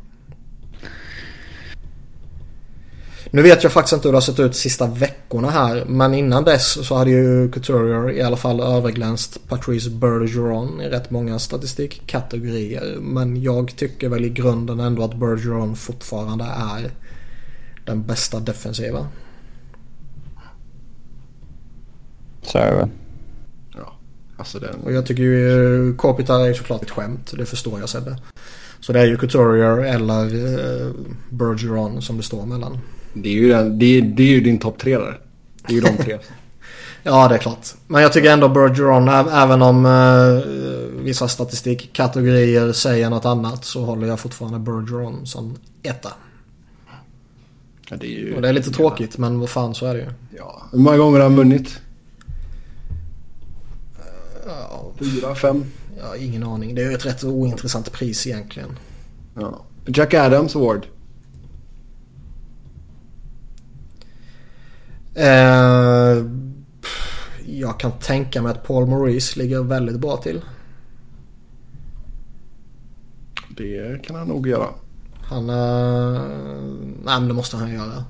Nu 3.31 3.43
vet 3.43 3.62
jag 3.62 3.73
faktiskt 3.73 3.93
inte 3.93 4.09
hur 4.09 4.12
det 4.12 4.16
har 4.16 4.20
sett 4.20 4.41
ut 4.41 4.53
de 4.53 4.59
sista 4.59 4.87
veckorna 4.87 5.51
här. 5.51 5.85
Men 5.89 6.15
innan 6.15 6.45
dess 6.45 6.87
så 6.87 6.95
hade 6.95 7.11
ju 7.11 7.51
Couturier 7.51 8.11
i 8.11 8.23
alla 8.23 8.37
fall 8.37 8.61
överglänst 8.61 9.49
Patrice 9.49 9.89
Bergeron 9.89 10.81
i 10.81 10.89
rätt 10.89 11.11
många 11.11 11.39
statistikkategorier. 11.39 12.97
Men 13.01 13.43
jag 13.43 13.77
tycker 13.77 14.09
väl 14.09 14.24
i 14.24 14.31
grunden 14.31 14.81
ändå 14.81 15.05
att 15.05 15.15
Bergeron 15.15 15.77
fortfarande 15.77 16.45
är 16.45 16.91
den 17.87 18.03
bästa 18.03 18.41
defensiva. 18.41 19.07
Så 22.43 22.59
är 22.59 22.73
det 22.73 22.89
Ja, 23.74 23.97
alltså 24.37 24.59
den... 24.59 24.81
Och 24.85 24.93
jag 24.93 25.07
tycker 25.07 25.23
ju 25.23 25.95
Kopitar 25.97 26.49
är 26.49 26.55
såklart 26.55 26.83
ett 26.83 26.91
skämt. 26.91 27.33
Det 27.37 27.47
förstår 27.47 27.81
jag 27.81 27.89
Sebbe. 27.89 28.16
Så 28.81 28.93
det 28.93 29.01
är 29.01 29.07
ju 29.07 29.16
Couturier 29.16 29.78
eller 29.78 30.35
uh, 30.35 30.93
Bergeron 31.31 32.03
som 32.03 32.16
det 32.16 32.23
står 32.23 32.47
mellan. 32.47 32.78
Det 33.12 33.28
är 33.28 33.32
ju, 33.32 33.48
den, 33.48 33.78
det 33.78 33.98
är, 33.98 34.03
det 34.03 34.23
är 34.23 34.27
ju 34.27 34.40
din 34.40 34.59
topp 34.59 34.78
tre 34.78 34.98
där. 34.98 35.20
Det 35.66 35.73
är 35.73 35.74
ju 35.74 35.81
de 35.81 35.97
tre. 35.97 36.19
ja, 37.03 37.28
det 37.28 37.35
är 37.35 37.39
klart. 37.39 37.66
Men 37.86 38.03
jag 38.03 38.12
tycker 38.12 38.32
ändå 38.32 38.48
Bergeron, 38.48 39.09
även 39.28 39.62
om 39.62 39.86
uh, 39.86 40.44
vissa 41.03 41.28
statistikkategorier 41.28 42.73
säger 42.73 43.11
något 43.11 43.24
annat 43.24 43.65
så 43.65 43.85
håller 43.85 44.07
jag 44.07 44.20
fortfarande 44.20 44.59
Bergeron 44.59 45.27
som 45.27 45.57
etta. 45.82 46.12
Ja, 47.90 47.97
det 47.97 48.07
är 48.07 48.11
ju, 48.11 48.35
Och 48.35 48.43
det 48.43 48.48
är 48.48 48.53
lite 48.53 48.70
tråkigt, 48.70 49.19
men 49.19 49.40
vad 49.40 49.51
fan 49.51 49.74
så 49.74 49.86
är 49.86 49.94
det 49.94 50.01
ju. 50.01 50.11
Ja. 50.36 50.62
Hur 50.73 50.78
många 50.78 50.97
gånger 50.97 51.19
har 51.19 51.24
han 51.24 51.36
vunnit? 51.36 51.81
Ja, 54.47 54.93
Fyra, 54.98 55.35
fem? 55.35 55.65
Ja, 55.98 56.16
ingen 56.16 56.43
aning. 56.43 56.74
Det 56.74 56.82
är 56.82 56.89
ju 56.89 56.94
ett 56.94 57.06
rätt 57.06 57.24
ointressant 57.24 57.93
pris 57.93 58.27
egentligen. 58.27 58.78
Ja. 59.35 59.64
Jack 59.86 60.14
Adams 60.14 60.56
Award? 60.56 60.86
Eh, 65.14 66.24
jag 67.47 67.81
kan 67.81 67.93
tänka 68.01 68.43
mig 68.43 68.52
att 68.52 68.66
Paul 68.66 68.86
Maurice 68.86 69.39
ligger 69.39 69.62
väldigt 69.62 70.01
bra 70.01 70.16
till. 70.16 70.40
Det 73.56 74.02
kan 74.05 74.16
han 74.16 74.28
nog 74.28 74.47
göra. 74.48 74.66
Han... 75.23 75.51
Eh, 75.51 76.23
nej 77.05 77.20
men 77.20 77.28
det 77.28 77.35
måste 77.35 77.56
han 77.56 77.74
göra. 77.74 78.05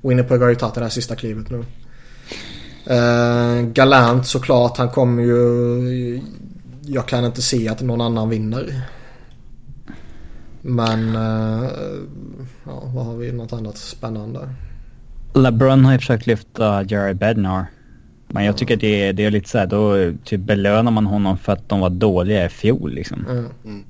Winnipeg 0.00 0.40
har 0.40 0.48
ju 0.48 0.54
tagit 0.54 0.74
det 0.74 0.80
där 0.80 0.88
sista 0.88 1.16
klivet 1.16 1.46
nu. 1.50 1.64
Eh, 2.86 3.62
Galant 3.62 4.26
såklart. 4.26 4.76
Han 4.78 4.88
kommer 4.88 5.22
ju... 5.22 6.20
Jag 6.86 7.08
kan 7.08 7.24
inte 7.24 7.42
se 7.42 7.68
att 7.68 7.80
någon 7.80 8.00
annan 8.00 8.28
vinner. 8.28 8.82
Men... 10.62 11.16
Eh, 11.16 11.70
ja, 12.64 12.82
vad 12.94 13.06
har 13.06 13.16
vi? 13.16 13.32
Något 13.32 13.52
annat 13.52 13.76
spännande? 13.76 14.48
LeBron 15.34 15.84
har 15.84 15.92
ju 15.92 15.98
försökt 15.98 16.26
lyfta 16.26 16.84
Jared 16.84 17.16
Bednar. 17.16 17.66
Men 18.28 18.44
jag 18.44 18.56
tycker 18.56 18.76
det 18.76 19.08
är, 19.08 19.12
det 19.12 19.24
är 19.24 19.30
lite 19.30 19.48
såhär, 19.48 19.66
då 19.66 20.12
typ 20.24 20.40
belönar 20.40 20.92
man 20.92 21.06
honom 21.06 21.38
för 21.38 21.52
att 21.52 21.68
de 21.68 21.80
var 21.80 21.90
dåliga 21.90 22.46
i 22.46 22.48
fjol 22.48 22.92
liksom. 22.92 23.26
Mm. 23.64 23.84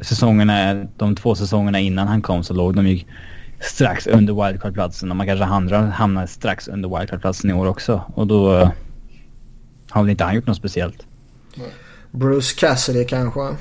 Säsongerna, 0.00 0.86
de 0.96 1.16
två 1.16 1.34
säsongerna 1.34 1.80
innan 1.80 2.08
han 2.08 2.22
kom 2.22 2.44
så 2.44 2.54
låg 2.54 2.76
de 2.76 2.86
ju 2.86 3.00
strax 3.60 4.06
under 4.06 4.46
wildcard-platsen 4.46 5.10
och 5.10 5.16
man 5.16 5.26
kanske 5.26 5.44
hamnar, 5.44 5.86
hamnar 5.86 6.26
strax 6.26 6.68
under 6.68 6.98
wildcard-platsen 6.98 7.50
i 7.50 7.52
år 7.52 7.66
också. 7.66 8.02
Och 8.14 8.26
då 8.26 8.52
uh, 8.52 8.70
har 9.90 10.02
väl 10.02 10.10
inte 10.10 10.24
han 10.24 10.34
gjort 10.34 10.46
något 10.46 10.56
speciellt. 10.56 11.06
Bruce 12.10 12.54
Cassidy 12.58 13.04
kanske? 13.04 13.56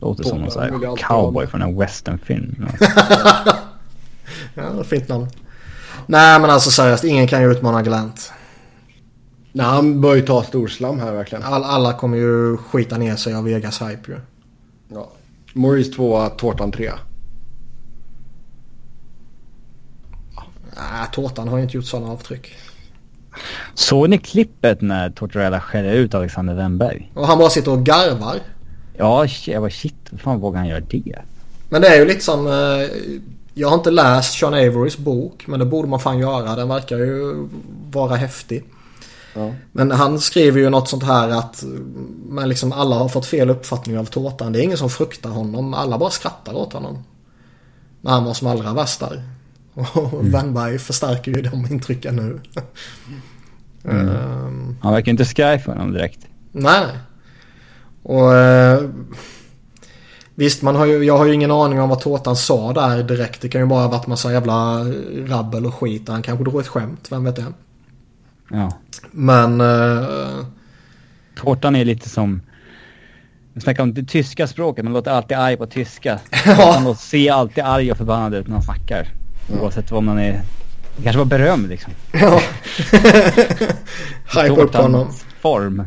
Låter 0.00 0.24
som 0.24 0.40
någon 0.40 0.96
cowboy 0.96 1.46
från 1.46 1.62
en 1.62 1.78
westernfilm. 1.78 2.66
Ja, 4.54 4.84
fint 4.84 5.08
namn. 5.08 5.26
Nej 6.06 6.40
men 6.40 6.50
alltså 6.50 6.70
seriöst, 6.70 7.04
ingen 7.04 7.28
kan 7.28 7.42
ju 7.42 7.50
utmana 7.52 7.82
Glant. 7.82 8.32
Nej, 9.52 9.66
han 9.66 10.00
bör 10.00 10.14
ju 10.14 10.22
ta 10.22 10.42
storslam 10.42 11.00
här 11.00 11.12
verkligen. 11.12 11.44
All, 11.44 11.64
alla 11.64 11.92
kommer 11.92 12.16
ju 12.16 12.56
skita 12.56 12.98
ner 12.98 13.16
sig 13.16 13.34
av 13.34 13.44
Vegas 13.44 13.82
hype 13.82 14.12
ju. 14.12 14.18
Ja. 14.88 15.10
Maurice 15.52 15.92
tvåa, 15.92 16.28
Tårtan 16.28 16.72
trea. 16.72 16.94
Nej, 20.76 21.06
Tårtan 21.12 21.48
har 21.48 21.56
ju 21.56 21.62
inte 21.62 21.76
gjort 21.76 21.86
sådana 21.86 22.12
avtryck. 22.12 22.54
Såg 23.74 24.10
ni 24.10 24.18
klippet 24.18 24.80
när 24.80 25.10
Tortorella 25.10 25.60
skäller 25.60 25.92
ut 25.92 26.14
Alexander 26.14 26.54
Wennberg? 26.54 27.10
Och 27.14 27.26
han 27.26 27.38
bara 27.38 27.50
sitter 27.50 27.72
och 27.72 27.84
garvar. 27.84 28.36
Ja, 28.96 29.26
jag 29.46 29.60
var 29.60 29.70
shit, 29.70 29.94
hur 30.10 30.18
fan 30.18 30.40
vågar 30.40 30.58
han 30.58 30.68
göra 30.68 30.80
det? 30.80 31.22
Men 31.68 31.82
det 31.82 31.88
är 31.88 31.98
ju 31.98 32.04
lite 32.04 32.24
som 32.24 32.46
eh, 32.46 32.88
jag 33.54 33.68
har 33.68 33.74
inte 33.74 33.90
läst 33.90 34.38
Sean 34.38 34.54
Averys 34.54 34.98
bok 34.98 35.46
men 35.46 35.58
det 35.58 35.66
borde 35.66 35.88
man 35.88 36.00
fan 36.00 36.18
göra. 36.18 36.56
Den 36.56 36.68
verkar 36.68 36.98
ju 36.98 37.48
vara 37.90 38.16
häftig. 38.16 38.64
Ja. 39.34 39.54
Men 39.72 39.90
han 39.90 40.20
skriver 40.20 40.60
ju 40.60 40.70
något 40.70 40.88
sånt 40.88 41.02
här 41.02 41.28
att 41.28 41.64
men 42.28 42.48
liksom 42.48 42.72
alla 42.72 42.96
har 42.96 43.08
fått 43.08 43.26
fel 43.26 43.50
uppfattning 43.50 43.98
av 43.98 44.04
tårtan. 44.04 44.52
Det 44.52 44.60
är 44.60 44.62
ingen 44.62 44.78
som 44.78 44.90
fruktar 44.90 45.30
honom. 45.30 45.74
Alla 45.74 45.98
bara 45.98 46.10
skrattar 46.10 46.54
åt 46.54 46.72
honom. 46.72 47.04
När 48.00 48.10
han 48.10 48.24
var 48.24 48.34
som 48.34 48.48
allra 48.48 48.72
värst 48.72 49.00
där. 49.00 49.22
Och 49.74 50.20
mm. 50.24 50.78
Förstärker 50.78 51.32
ju 51.32 51.42
de 51.42 51.66
intrycken 51.70 52.16
nu. 52.16 52.40
Mm. 53.86 54.08
um, 54.08 54.78
han 54.82 54.92
verkar 54.92 55.10
inte 55.10 55.24
skraj 55.24 55.58
för 55.58 55.72
honom 55.72 55.92
direkt. 55.92 56.26
Nej. 56.52 56.86
Och... 58.02 58.32
Uh, 58.32 58.90
Visst, 60.34 60.62
man 60.62 60.76
har 60.76 60.86
ju, 60.86 61.04
jag 61.04 61.18
har 61.18 61.26
ju 61.26 61.32
ingen 61.32 61.50
aning 61.50 61.80
om 61.80 61.88
vad 61.88 62.00
Tårtan 62.00 62.36
sa 62.36 62.72
där 62.72 63.02
direkt. 63.02 63.40
Det 63.40 63.48
kan 63.48 63.60
ju 63.60 63.66
bara 63.66 63.82
ha 63.82 63.88
varit 63.88 64.06
massa 64.06 64.32
jävla 64.32 64.84
rabbel 65.26 65.66
och 65.66 65.74
skit. 65.74 66.08
Han 66.08 66.22
kanske 66.22 66.44
drog 66.44 66.60
ett 66.60 66.68
skämt, 66.68 67.06
vem 67.10 67.24
vet 67.24 67.36
det? 67.36 67.44
Ja. 68.50 68.78
Men... 69.10 69.60
Uh... 69.60 70.46
Tårtan 71.36 71.76
är 71.76 71.84
lite 71.84 72.08
som... 72.08 72.42
Vi 73.52 73.60
snackar 73.60 73.82
om 73.82 73.94
det 73.94 74.04
tyska 74.04 74.46
språket, 74.46 74.84
men 74.84 74.92
låter 74.92 75.10
alltid 75.10 75.36
arg 75.36 75.56
på 75.56 75.66
tyska. 75.66 76.20
Han 76.74 76.96
ser 76.96 77.32
alltid 77.32 77.64
arg 77.64 77.90
och 77.90 77.98
förbannad 77.98 78.34
ut 78.34 78.46
när 78.46 78.54
han 78.54 78.62
snackar. 78.62 79.08
Ja. 79.46 79.60
Oavsett 79.60 79.90
vad 79.90 80.02
man 80.02 80.18
är... 80.18 80.42
Det 80.96 81.02
kanske 81.02 81.18
var 81.18 81.24
beröm 81.24 81.68
liksom. 81.68 81.92
Ja. 82.12 82.40
Hype 84.42 84.62
upp 84.62 84.74
honom. 84.74 85.08
form. 85.40 85.82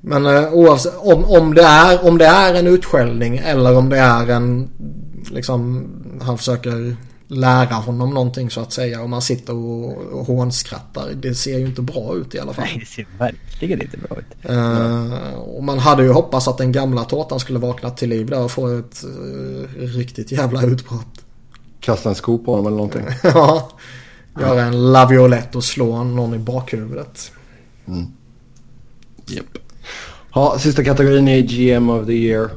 Men 0.00 0.26
eh, 0.26 0.52
oavsett 0.52 0.94
om, 0.96 1.24
om, 1.24 1.54
det 1.54 1.62
är, 1.62 2.06
om 2.06 2.18
det 2.18 2.26
är 2.26 2.54
en 2.54 2.66
utskällning 2.66 3.38
eller 3.38 3.76
om 3.76 3.88
det 3.88 3.98
är 3.98 4.30
en 4.30 4.70
liksom 5.30 5.88
han 6.22 6.38
försöker 6.38 6.96
lära 7.28 7.74
honom 7.74 8.10
någonting 8.10 8.50
så 8.50 8.60
att 8.60 8.72
säga 8.72 9.02
och 9.02 9.10
man 9.10 9.22
sitter 9.22 9.54
och, 9.54 9.96
och 9.96 10.26
hånskrattar. 10.26 11.10
Det 11.14 11.34
ser 11.34 11.58
ju 11.58 11.66
inte 11.66 11.82
bra 11.82 12.16
ut 12.16 12.34
i 12.34 12.38
alla 12.38 12.52
fall. 12.52 12.64
Nej, 12.64 12.78
det 12.80 12.86
ser 12.86 13.06
verkligen 13.18 13.82
inte 13.82 13.96
bra 13.96 14.16
ut. 14.18 14.50
Uh, 14.50 15.34
och 15.34 15.64
man 15.64 15.78
hade 15.78 16.02
ju 16.02 16.12
hoppats 16.12 16.48
att 16.48 16.58
den 16.58 16.72
gamla 16.72 17.04
tårtan 17.04 17.40
skulle 17.40 17.58
vakna 17.58 17.90
till 17.90 18.08
liv 18.08 18.26
där 18.26 18.44
och 18.44 18.50
få 18.50 18.78
ett 18.78 19.04
uh, 19.04 19.64
riktigt 19.78 20.32
jävla 20.32 20.62
utbrott. 20.62 21.21
Kasta 21.82 22.08
en 22.08 22.14
sko 22.14 22.38
på 22.38 22.50
honom 22.50 22.66
eller 22.66 22.76
någonting. 22.76 23.06
ja. 23.22 23.70
Göra 24.40 24.62
en 24.62 24.92
laviolett 24.92 25.56
och 25.56 25.64
slå 25.64 26.04
någon 26.04 26.34
i 26.34 26.38
bakhuvudet. 26.38 27.32
Mm. 27.88 28.06
Yep. 29.30 29.46
Ja, 30.34 30.58
sista 30.58 30.84
kategorin 30.84 31.28
är 31.28 31.40
GM 31.40 31.90
of 31.90 32.06
the 32.06 32.12
year. 32.12 32.50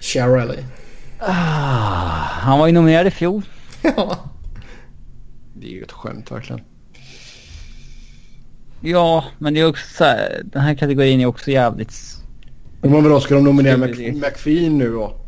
Chiarelli. 0.00 0.64
Ah, 1.18 1.32
han 2.40 2.58
var 2.58 2.66
ju 2.66 2.72
nominerad 2.72 3.06
i 3.06 3.10
fjol. 3.10 3.42
ja. 3.82 4.18
Det 5.54 5.66
är 5.66 5.70
ju 5.70 5.82
ett 5.82 5.92
skämt 5.92 6.30
verkligen. 6.30 6.60
Ja, 8.80 9.24
men 9.38 9.54
det 9.54 9.60
är 9.60 9.68
också 9.68 9.86
så 9.96 10.04
här, 10.04 10.42
den 10.44 10.62
här 10.62 10.74
kategorin 10.74 11.20
är 11.20 11.26
också 11.26 11.50
jävligt... 11.50 11.94
Men 12.80 13.02
vadå, 13.02 13.20
ska 13.20 13.34
de 13.34 13.44
nominera 13.44 13.76
McPhee 13.76 14.70
nu 14.70 14.92
då? 14.92 15.23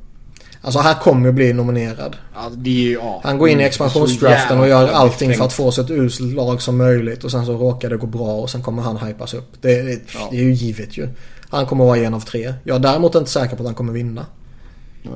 Alltså 0.66 0.80
han 0.80 0.94
kommer 0.94 1.26
ju 1.26 1.32
bli 1.32 1.52
nominerad. 1.52 2.16
Ja, 2.34 2.51
är, 2.64 2.93
ja. 2.93 3.20
Han 3.24 3.38
går 3.38 3.48
in 3.48 3.60
i 3.60 3.62
expansionsdraften 3.62 4.59
och 4.59 4.68
gör 4.68 4.88
allting 4.88 5.34
för 5.34 5.44
att 5.44 5.52
få 5.52 5.70
så 5.70 5.82
ett 5.82 5.90
uselt 5.90 6.34
lag 6.34 6.62
som 6.62 6.76
möjligt 6.76 7.24
och 7.24 7.30
sen 7.30 7.47
så 7.47 7.52
råkar 7.52 7.90
det 7.90 7.97
gå 7.97 8.06
bra 8.06 8.34
och 8.34 8.51
sen 8.51 8.62
kommer 8.62 8.82
han 8.82 8.97
hypas 8.97 9.34
upp. 9.34 9.52
Det, 9.60 9.82
det, 9.82 10.01
ja. 10.14 10.28
det 10.30 10.36
är 10.36 10.43
ju 10.43 10.52
givet 10.52 10.98
ju. 10.98 11.09
Han 11.48 11.66
kommer 11.66 11.84
vara 11.84 11.98
en 11.98 12.14
av 12.14 12.20
tre. 12.20 12.55
Jag 12.64 12.74
är 12.74 12.80
däremot 12.80 13.14
inte 13.14 13.30
säker 13.30 13.56
på 13.56 13.62
att 13.62 13.66
han 13.66 13.74
kommer 13.74 13.93
vinna. 13.93 14.26
Nej. 15.02 15.12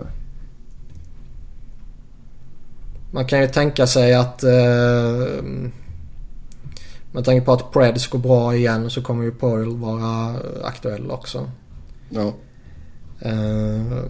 Man 3.11 3.27
kan 3.27 3.41
ju 3.41 3.49
tänka 3.49 3.87
sig 3.87 4.15
att 4.15 4.43
eh, 4.43 4.51
med 7.13 7.25
tanke 7.25 7.41
på 7.41 7.53
att 7.53 7.73
Preds 7.73 8.07
går 8.07 8.19
bra 8.19 8.55
igen 8.55 8.91
så 8.91 9.03
kommer 9.03 9.25
ju 9.25 9.31
Poyle 9.31 9.77
vara 9.77 10.37
aktuell 10.65 11.11
också. 11.11 11.51
Ja. 12.11 12.35
Eh, 13.21 14.05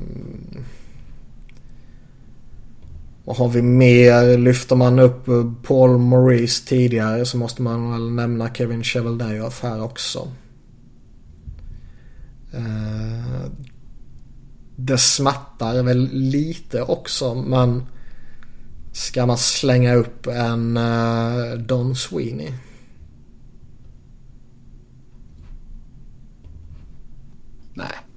vad 3.25 3.37
har 3.37 3.49
vi 3.49 3.63
mer, 3.63 4.39
lyfter 4.39 4.77
man 4.77 4.99
upp 4.99 5.27
Paul 5.63 5.99
Maurice 5.99 6.67
tidigare 6.67 7.27
så 7.27 7.37
måste 7.37 7.63
man 7.63 7.93
väl 7.93 8.11
nämna 8.11 8.55
Kevin 8.55 8.85
Cheveldayoff 8.85 9.63
här 9.63 9.83
också. 9.83 10.29
Eh, 12.53 13.51
det 14.77 14.99
smattar 14.99 15.83
väl 15.83 16.09
lite 16.13 16.83
också 16.83 17.35
men 17.35 17.83
Ska 18.93 19.27
man 19.27 19.39
slänga 19.39 19.95
upp 19.95 20.27
en 20.27 20.77
eh, 20.77 21.53
Don 21.53 21.97
Sweeney? 21.97 22.53
Nej. 27.75 28.10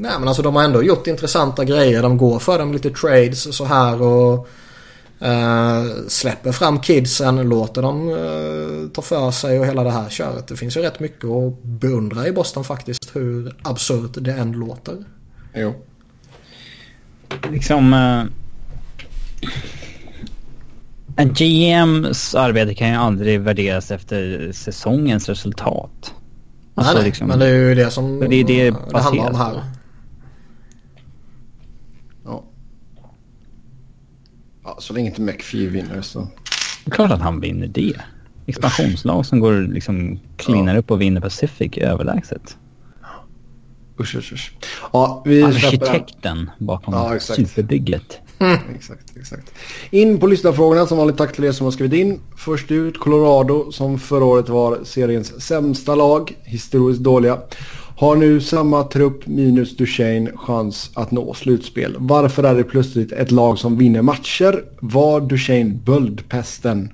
Nej 0.00 0.12
men 0.18 0.28
alltså 0.28 0.42
de 0.42 0.56
har 0.56 0.62
ändå 0.62 0.82
gjort 0.82 1.06
intressanta 1.06 1.64
grejer. 1.64 2.02
De 2.02 2.18
går 2.18 2.38
för 2.38 2.58
dem 2.58 2.72
lite 2.72 2.90
trades 2.90 3.56
så 3.56 3.64
här 3.64 4.02
och 4.02 4.48
uh, 5.22 6.08
släpper 6.08 6.52
fram 6.52 6.80
kidsen. 6.80 7.36
Låter 7.48 7.82
dem 7.82 8.08
uh, 8.08 8.88
ta 8.88 9.02
för 9.02 9.30
sig 9.30 9.60
och 9.60 9.66
hela 9.66 9.84
det 9.84 9.90
här 9.90 10.08
köret. 10.08 10.48
Det 10.48 10.56
finns 10.56 10.76
ju 10.76 10.80
rätt 10.80 11.00
mycket 11.00 11.24
att 11.24 11.62
beundra 11.62 12.26
i 12.26 12.32
Boston 12.32 12.64
faktiskt. 12.64 13.16
Hur 13.16 13.56
absurt 13.62 14.10
det 14.14 14.32
än 14.32 14.52
låter. 14.52 15.04
Jo. 15.54 15.74
Liksom... 17.50 17.92
Uh 17.92 18.24
en 21.16 21.32
GMs 21.32 22.34
arbete 22.34 22.74
kan 22.74 22.88
ju 22.88 22.94
aldrig 22.94 23.40
värderas 23.40 23.90
efter 23.90 24.52
säsongens 24.52 25.28
resultat. 25.28 26.14
Alltså, 26.74 26.94
nej, 26.94 27.04
liksom, 27.04 27.28
men 27.28 27.38
det 27.38 27.46
är 27.46 27.54
ju 27.54 27.74
det 27.74 27.90
som 27.90 28.20
det, 28.20 28.36
är 28.36 28.44
det, 28.44 28.70
det 28.70 29.00
handlar 29.00 29.30
om 29.30 29.34
här. 29.34 29.64
Ja. 32.24 32.44
Ja. 34.76 34.80
Så 34.80 34.92
länge 34.92 35.08
inte 35.08 35.20
McPhee 35.20 35.66
vinner 35.66 36.02
så. 36.02 36.18
Det 36.84 36.90
är 36.90 36.94
klart 36.94 37.10
att 37.10 37.20
han 37.20 37.40
vinner 37.40 37.66
det. 37.66 37.94
Expansionslag 38.46 39.26
som 39.26 39.40
går 39.40 39.72
liksom 39.72 40.20
cleanar 40.36 40.74
ja. 40.74 40.80
upp 40.80 40.90
och 40.90 41.00
vinner 41.00 41.20
Pacific 41.20 41.78
överlägset. 41.78 42.56
Usch, 44.00 44.16
usch, 44.16 44.32
usch. 44.32 44.52
Ja, 44.92 45.22
vi 45.26 45.42
Arkitekten 45.42 46.50
bakom 46.58 46.94
ja, 46.94 47.20
superbygget. 47.20 48.20
Mm. 48.38 48.58
Exakt, 48.74 49.16
exakt. 49.16 49.52
In 49.90 50.20
på 50.20 50.26
lyssnarfrågorna 50.26 50.86
som 50.86 50.98
vanligt 50.98 51.16
tack 51.16 51.32
till 51.34 51.44
er 51.44 51.52
som 51.52 51.64
har 51.64 51.70
skrivit 51.70 52.00
in. 52.00 52.20
Först 52.36 52.70
ut 52.70 52.98
Colorado 52.98 53.72
som 53.72 53.98
förra 53.98 54.24
året 54.24 54.48
var 54.48 54.78
seriens 54.84 55.42
sämsta 55.42 55.94
lag, 55.94 56.36
historiskt 56.44 57.02
dåliga. 57.02 57.38
Har 58.00 58.16
nu 58.16 58.40
samma 58.40 58.82
trupp 58.82 59.26
minus 59.26 59.76
Duchene 59.76 60.30
chans 60.36 60.90
att 60.94 61.10
nå 61.10 61.34
slutspel. 61.34 61.96
Varför 61.98 62.42
är 62.44 62.54
det 62.54 62.64
plötsligt 62.64 63.12
ett 63.12 63.30
lag 63.30 63.58
som 63.58 63.76
vinner 63.76 64.02
matcher? 64.02 64.64
Var 64.80 65.20
Duchene 65.20 65.74
böldpesten? 65.84 66.92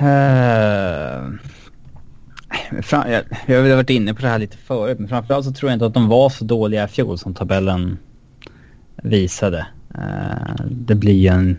Uh, 0.00 1.34
fram, 2.82 3.10
jag, 3.10 3.22
jag 3.46 3.62
har 3.62 3.76
varit 3.76 3.90
inne 3.90 4.14
på 4.14 4.22
det 4.22 4.28
här 4.28 4.38
lite 4.38 4.56
förut 4.56 4.98
men 4.98 5.08
framförallt 5.08 5.46
så 5.46 5.52
tror 5.52 5.70
jag 5.70 5.76
inte 5.76 5.86
att 5.86 5.94
de 5.94 6.08
var 6.08 6.28
så 6.28 6.44
dåliga 6.44 6.84
i 6.84 6.88
fjol 6.88 7.18
som 7.18 7.34
tabellen 7.34 7.98
visade. 9.02 9.66
Eh, 9.94 10.64
det 10.70 10.94
blir 10.94 11.30
en, 11.30 11.56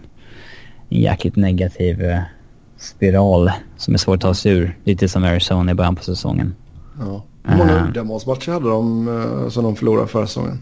en 0.90 1.02
jäkligt 1.02 1.36
negativ 1.36 2.02
eh, 2.02 2.22
spiral 2.78 3.52
som 3.78 3.94
är 3.94 3.98
svår 3.98 4.16
att 4.16 4.22
ta 4.22 4.34
sig 4.34 4.52
ur. 4.52 4.78
Lite 4.84 5.08
som 5.10 5.24
Arizona 5.24 5.72
i 5.72 5.76
början 5.76 5.96
på 5.96 6.04
säsongen. 6.04 6.56
Ja. 7.00 7.24
Hur 7.48 7.58
många 7.58 7.76
uh, 7.76 7.88
uddamålsmatcher 7.90 8.52
hade 8.52 8.70
de 8.70 9.08
uh, 9.08 9.50
som 9.50 9.64
de 9.64 9.76
förlorade 9.76 10.08
förra 10.08 10.28
säsongen? 10.28 10.60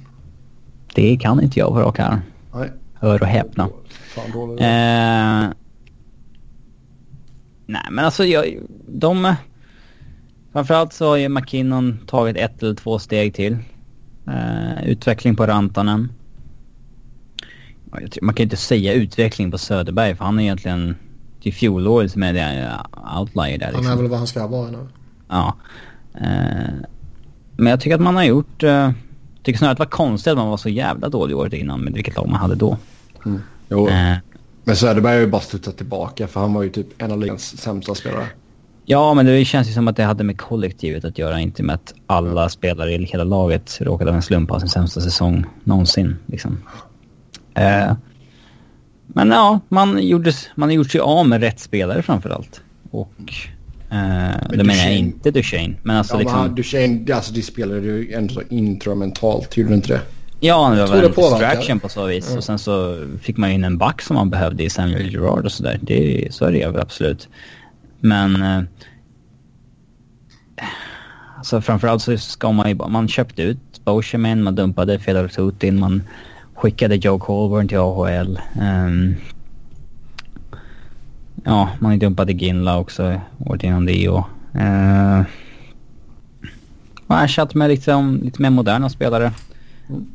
Det 0.96 1.18
kan 1.18 1.42
inte 1.42 1.60
jag 1.60 1.70
på 1.70 1.80
rak 1.80 2.00
arm. 2.00 2.20
Nej. 2.54 2.72
Hör 2.94 3.22
och 3.22 3.28
häpna. 3.28 3.70
Fan 4.16 4.32
dåligt. 4.32 4.62
Uh, 4.62 5.54
nej 7.66 7.88
men 7.92 8.06
alltså 8.06 8.26
jag, 8.26 8.58
de... 8.88 9.36
Framförallt 10.54 10.94
så 10.94 11.08
har 11.08 11.16
ju 11.16 11.30
McKinnon 11.30 12.00
tagit 12.08 12.38
ett 12.38 12.64
eller 12.64 12.76
två 12.76 13.00
steg 13.00 13.36
till. 13.36 13.58
Uh, 14.28 14.84
utveckling 14.86 15.36
på 15.36 15.46
Rantanen 15.46 16.10
man 18.22 18.34
kan 18.34 18.42
ju 18.42 18.44
inte 18.44 18.58
säga 18.58 18.94
utveckling 18.94 19.52
på 19.52 19.58
Söderberg 19.58 20.16
för 20.16 20.26
han 20.26 20.40
är 20.40 20.44
egentligen 20.44 20.96
till 21.42 21.54
fjolåret 21.54 22.12
som 22.12 22.24
är 22.24 22.34
det 22.34 22.80
outlier 23.20 23.58
där 23.58 23.68
liksom. 23.68 23.86
Han 23.86 23.98
är 23.98 24.02
väl 24.02 24.10
vad 24.12 24.18
han 24.18 24.28
ska 24.28 24.48
vara 24.48 24.72
nu. 24.72 24.88
Ja. 25.28 25.56
Uh, 26.22 26.74
men 27.58 27.68
jag 27.68 27.80
tycker 27.80 27.96
att 27.96 28.02
man 28.02 28.16
har 28.16 28.24
gjort... 28.24 28.64
Jag 28.64 29.46
tycker 29.46 29.58
snarare 29.58 29.72
att 29.72 29.78
det 29.78 29.84
var 29.84 29.90
konstigt 29.90 30.32
att 30.32 30.38
man 30.38 30.50
var 30.50 30.58
så 30.58 30.70
jävla 30.70 31.10
dålig 31.10 31.38
året 31.38 31.54
innan 31.54 31.82
med 31.82 31.94
vilket 31.94 32.16
lag 32.16 32.30
man 32.30 32.40
hade 32.40 32.56
då. 32.56 32.78
Mm. 33.26 33.42
Jo. 33.70 33.88
Uh, 33.88 34.16
men 34.64 34.76
Söderberg 34.76 35.14
har 35.14 35.22
ju 35.22 35.28
bara 35.28 35.42
studsat 35.42 35.78
tillbaka 35.78 36.28
för 36.28 36.40
han 36.40 36.54
var 36.54 36.64
ju 36.64 36.70
typ 36.70 37.02
en 37.02 37.12
av 37.12 37.20
ligans 37.20 37.58
sämsta 37.58 37.96
spelare. 37.96 38.28
Ja, 38.86 39.14
men 39.14 39.26
det 39.26 39.46
känns 39.46 39.70
ju 39.70 39.74
som 39.74 39.88
att 39.88 39.96
det 39.96 40.04
hade 40.04 40.24
med 40.24 40.38
kollektivet 40.38 41.06
att 41.06 41.18
göra, 41.18 41.40
inte 41.40 41.64
med 41.64 41.76
att 41.76 41.94
alla 42.08 42.50
spelare 42.50 42.94
i 42.94 43.06
hela 43.06 43.24
laget 43.24 43.78
råkade 43.82 44.10
av 44.10 44.16
en 44.16 44.22
slump 44.22 44.50
ha 44.50 44.60
sin 44.60 44.70
sämsta 44.70 45.02
säsong 45.02 45.46
någonsin. 45.64 46.16
Liksom. 46.26 46.58
Eh, 47.54 47.94
men 49.08 49.30
ja, 49.30 49.60
man, 49.70 50.08
gjordes, 50.08 50.50
man 50.56 50.70
har 50.70 50.74
gjort 50.74 50.92
sig 50.92 51.02
av 51.02 51.28
med 51.28 51.42
rätt 51.42 51.60
spelare 51.60 52.02
framförallt. 52.02 52.62
Och 52.92 53.34
eh, 53.94 54.48
men 54.50 54.58
det 54.58 54.64
menar 54.64 54.84
jag 54.84 54.98
inte 54.98 55.32
Duchene. 55.32 55.76
Men 55.84 55.96
alltså 55.96 56.14
ja, 56.14 56.20
liksom... 56.20 56.40
Men 56.40 56.56
Duchene, 56.56 57.14
alltså 57.14 57.34
de 57.34 57.42
spelade 57.42 57.80
ju 57.80 58.14
ändå 58.14 58.42
intramentalt, 58.50 59.58
gjorde 59.58 59.70
du 59.70 59.76
inte 59.76 59.88
det? 59.88 60.02
Ja, 60.40 60.70
det 60.70 60.82
var 60.82 60.88
väl 60.88 61.06
en 61.06 61.12
distraction 61.12 61.80
på 61.80 61.90
så 61.90 62.06
vis. 62.06 62.28
Mm. 62.28 62.38
Och 62.38 62.44
sen 62.44 62.60
så 62.60 63.06
fick 63.22 63.38
man 63.38 63.52
in 63.52 63.64
en 63.64 63.78
back 63.78 64.02
som 64.02 64.16
man 64.16 64.30
behövde 64.30 64.64
i 64.64 64.70
Samuel 64.70 65.14
Gerard 65.14 65.46
och 65.46 65.52
sådär. 65.52 65.80
Så 66.32 66.46
är 66.46 66.52
det 66.52 66.68
väl 66.68 66.82
absolut. 66.82 67.30
Men... 68.00 68.44
Eh, 68.44 68.62
alltså 71.38 71.62
framförallt 71.62 72.02
så 72.02 72.18
ska 72.18 72.52
man 72.52 72.70
ju 72.70 72.76
Man 72.76 73.08
köpte 73.08 73.42
ut 73.42 73.60
Boschemin, 73.86 74.44
man 74.44 74.56
dumpade 74.56 75.00
Fedor 75.00 75.28
Tutin, 75.28 75.80
man 75.80 76.04
skickade 76.56 76.96
Joe 76.96 77.20
Colburn 77.20 77.68
till 77.68 77.78
AHL. 77.78 78.40
Um, 78.56 78.62
ehm, 78.62 79.16
ja, 81.44 81.70
man 81.80 82.00
dumpade 82.00 82.34
Ginla 82.34 82.80
också 82.80 83.22
året 83.40 83.64
innan 83.64 83.86
det 83.86 84.10
och... 84.10 84.26
Uh, 84.56 85.22
och 87.08 87.20
ersatt 87.20 87.56
med 87.56 87.70
liksom, 87.70 88.22
lite 88.24 88.42
mer 88.42 88.50
moderna 88.50 88.90
spelare. 88.90 89.32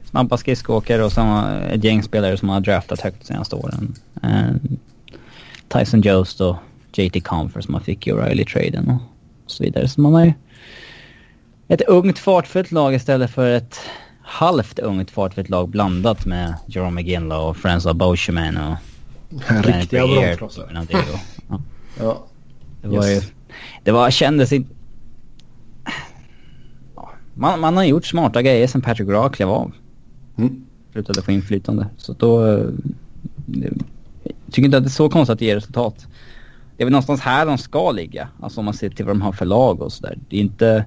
Snabba 0.04 0.36
skridskoåkare 0.36 1.04
och 1.04 1.12
sen 1.12 1.44
ett 1.46 1.84
gäng 1.84 2.02
spelare 2.02 2.36
som 2.36 2.48
har 2.48 2.60
draftat 2.60 3.00
högt 3.00 3.20
de 3.20 3.24
senaste 3.24 3.56
åren. 3.56 3.94
Eh, 4.22 4.72
Tyson 5.68 6.00
Jost 6.00 6.40
och 6.40 6.56
JT 6.92 7.24
Comfort 7.24 7.64
som 7.64 7.72
man 7.72 7.80
fick 7.80 8.06
i 8.06 8.12
O'Reilly-traden 8.12 8.98
och 9.44 9.50
så 9.50 9.64
vidare. 9.64 9.88
Så 9.88 10.00
man 10.00 10.14
har 10.14 10.24
ju 10.24 10.32
ett 11.68 11.82
ungt 11.82 12.18
fartfullt 12.18 12.72
lag 12.72 12.94
istället 12.94 13.30
för 13.30 13.50
ett 13.50 13.80
halvt 14.22 14.78
ungt 14.78 15.10
fartfullt 15.10 15.48
lag 15.48 15.68
blandat 15.68 16.26
med 16.26 16.54
Jerome 16.66 17.00
McGinley 17.00 17.38
och 17.38 17.56
Francois 17.56 17.96
Beauchemin 17.96 18.56
och... 18.56 18.76
Riktiga 19.62 20.06
bromsklossar. 20.06 20.86
Ja. 20.90 21.10
ja. 21.98 22.26
Det 22.82 22.88
var 22.88 23.06
yes. 23.06 23.24
ju... 23.24 23.30
Det 23.84 23.92
var, 23.92 24.10
kändes 24.10 24.52
inte... 24.52 24.70
Man, 27.34 27.60
man 27.60 27.76
har 27.76 27.84
gjort 27.84 28.06
smarta 28.06 28.42
grejer 28.42 28.66
sen 28.66 28.82
Patrick 28.82 29.08
Raw 29.08 29.36
klev 29.36 29.50
av. 29.50 29.72
Mm. 30.36 30.64
Slutade 30.92 31.22
få 31.22 31.32
inflytande. 31.32 31.86
Så 31.96 32.12
då... 32.12 32.46
Jag 34.22 34.34
tycker 34.50 34.64
inte 34.64 34.76
att 34.76 34.84
det 34.84 34.88
är 34.88 34.90
så 34.90 35.10
konstigt 35.10 35.32
att 35.32 35.38
det 35.38 35.44
ger 35.44 35.56
resultat. 35.56 36.06
Det 36.76 36.82
är 36.82 36.84
väl 36.84 36.92
någonstans 36.92 37.20
här 37.20 37.46
de 37.46 37.58
ska 37.58 37.92
ligga. 37.92 38.28
Alltså 38.40 38.60
om 38.60 38.64
man 38.64 38.74
ser 38.74 38.90
till 38.90 39.04
vad 39.04 39.14
de 39.14 39.22
har 39.22 39.32
för 39.32 39.46
lag 39.46 39.82
och 39.82 39.92
sådär. 39.92 40.18
Det 40.28 40.36
är 40.36 40.40
inte 40.40 40.84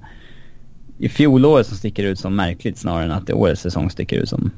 i 0.98 1.10
fjolåret 1.10 1.68
som 1.68 1.78
sticker 1.78 2.04
ut 2.04 2.20
som 2.20 2.36
märkligt 2.36 2.78
snarare 2.78 3.04
än 3.04 3.12
att 3.12 3.28
det 3.28 3.34
årets 3.34 3.62
säsong 3.62 3.90
sticker 3.90 4.18
ut 4.18 4.30
som 4.30 4.52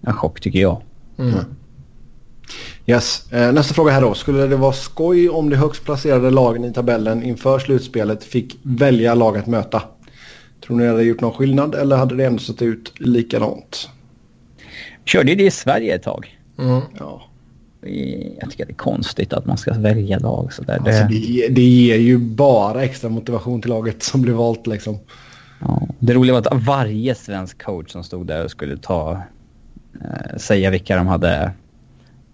en 0.00 0.12
chock 0.12 0.40
tycker 0.40 0.58
jag. 0.58 0.82
Mm. 1.18 1.34
Yes. 2.86 3.32
Eh, 3.32 3.52
nästa 3.52 3.74
fråga 3.74 3.92
här 3.92 4.00
då. 4.00 4.14
Skulle 4.14 4.46
det 4.46 4.56
vara 4.56 4.72
skoj 4.72 5.28
om 5.28 5.50
de 5.50 5.56
högst 5.56 5.84
placerade 5.84 6.30
lagen 6.30 6.64
i 6.64 6.72
tabellen 6.72 7.22
inför 7.22 7.58
slutspelet 7.58 8.24
fick 8.24 8.58
välja 8.62 9.14
lag 9.14 9.38
att 9.38 9.46
möta? 9.46 9.82
Tror 10.66 10.76
ni 10.76 10.84
det 10.84 10.90
hade 10.90 11.02
gjort 11.02 11.20
någon 11.20 11.32
skillnad 11.32 11.74
eller 11.74 11.96
hade 11.96 12.16
det 12.16 12.24
ändå 12.24 12.38
sett 12.38 12.62
ut 12.62 12.92
likadant? 12.96 13.88
Körde 15.04 15.34
det 15.34 15.44
i 15.44 15.50
Sverige 15.50 15.94
ett 15.94 16.02
tag. 16.02 16.38
Mm. 16.58 16.80
Ja. 16.98 17.22
Jag 18.40 18.50
tycker 18.50 18.66
det 18.66 18.72
är 18.72 18.76
konstigt 18.76 19.32
att 19.32 19.46
man 19.46 19.58
ska 19.58 19.74
välja 19.74 20.18
lag 20.18 20.52
sådär. 20.52 20.78
Alltså 20.86 21.04
det, 21.04 21.48
det 21.48 21.62
ger 21.62 21.96
ju 21.96 22.18
bara 22.18 22.84
extra 22.84 23.10
motivation 23.10 23.62
till 23.62 23.70
laget 23.70 24.02
som 24.02 24.22
blir 24.22 24.32
valt 24.32 24.66
liksom. 24.66 24.98
Ja. 25.60 25.88
Det 25.98 26.14
roliga 26.14 26.40
var 26.40 26.40
att 26.40 26.64
varje 26.66 27.14
svensk 27.14 27.62
coach 27.62 27.90
som 27.90 28.04
stod 28.04 28.26
där 28.26 28.44
och 28.44 28.50
skulle 28.50 28.76
ta, 28.76 29.22
eh, 30.00 30.36
säga 30.36 30.70
vilka 30.70 30.96
de 30.96 31.06
hade 31.06 31.52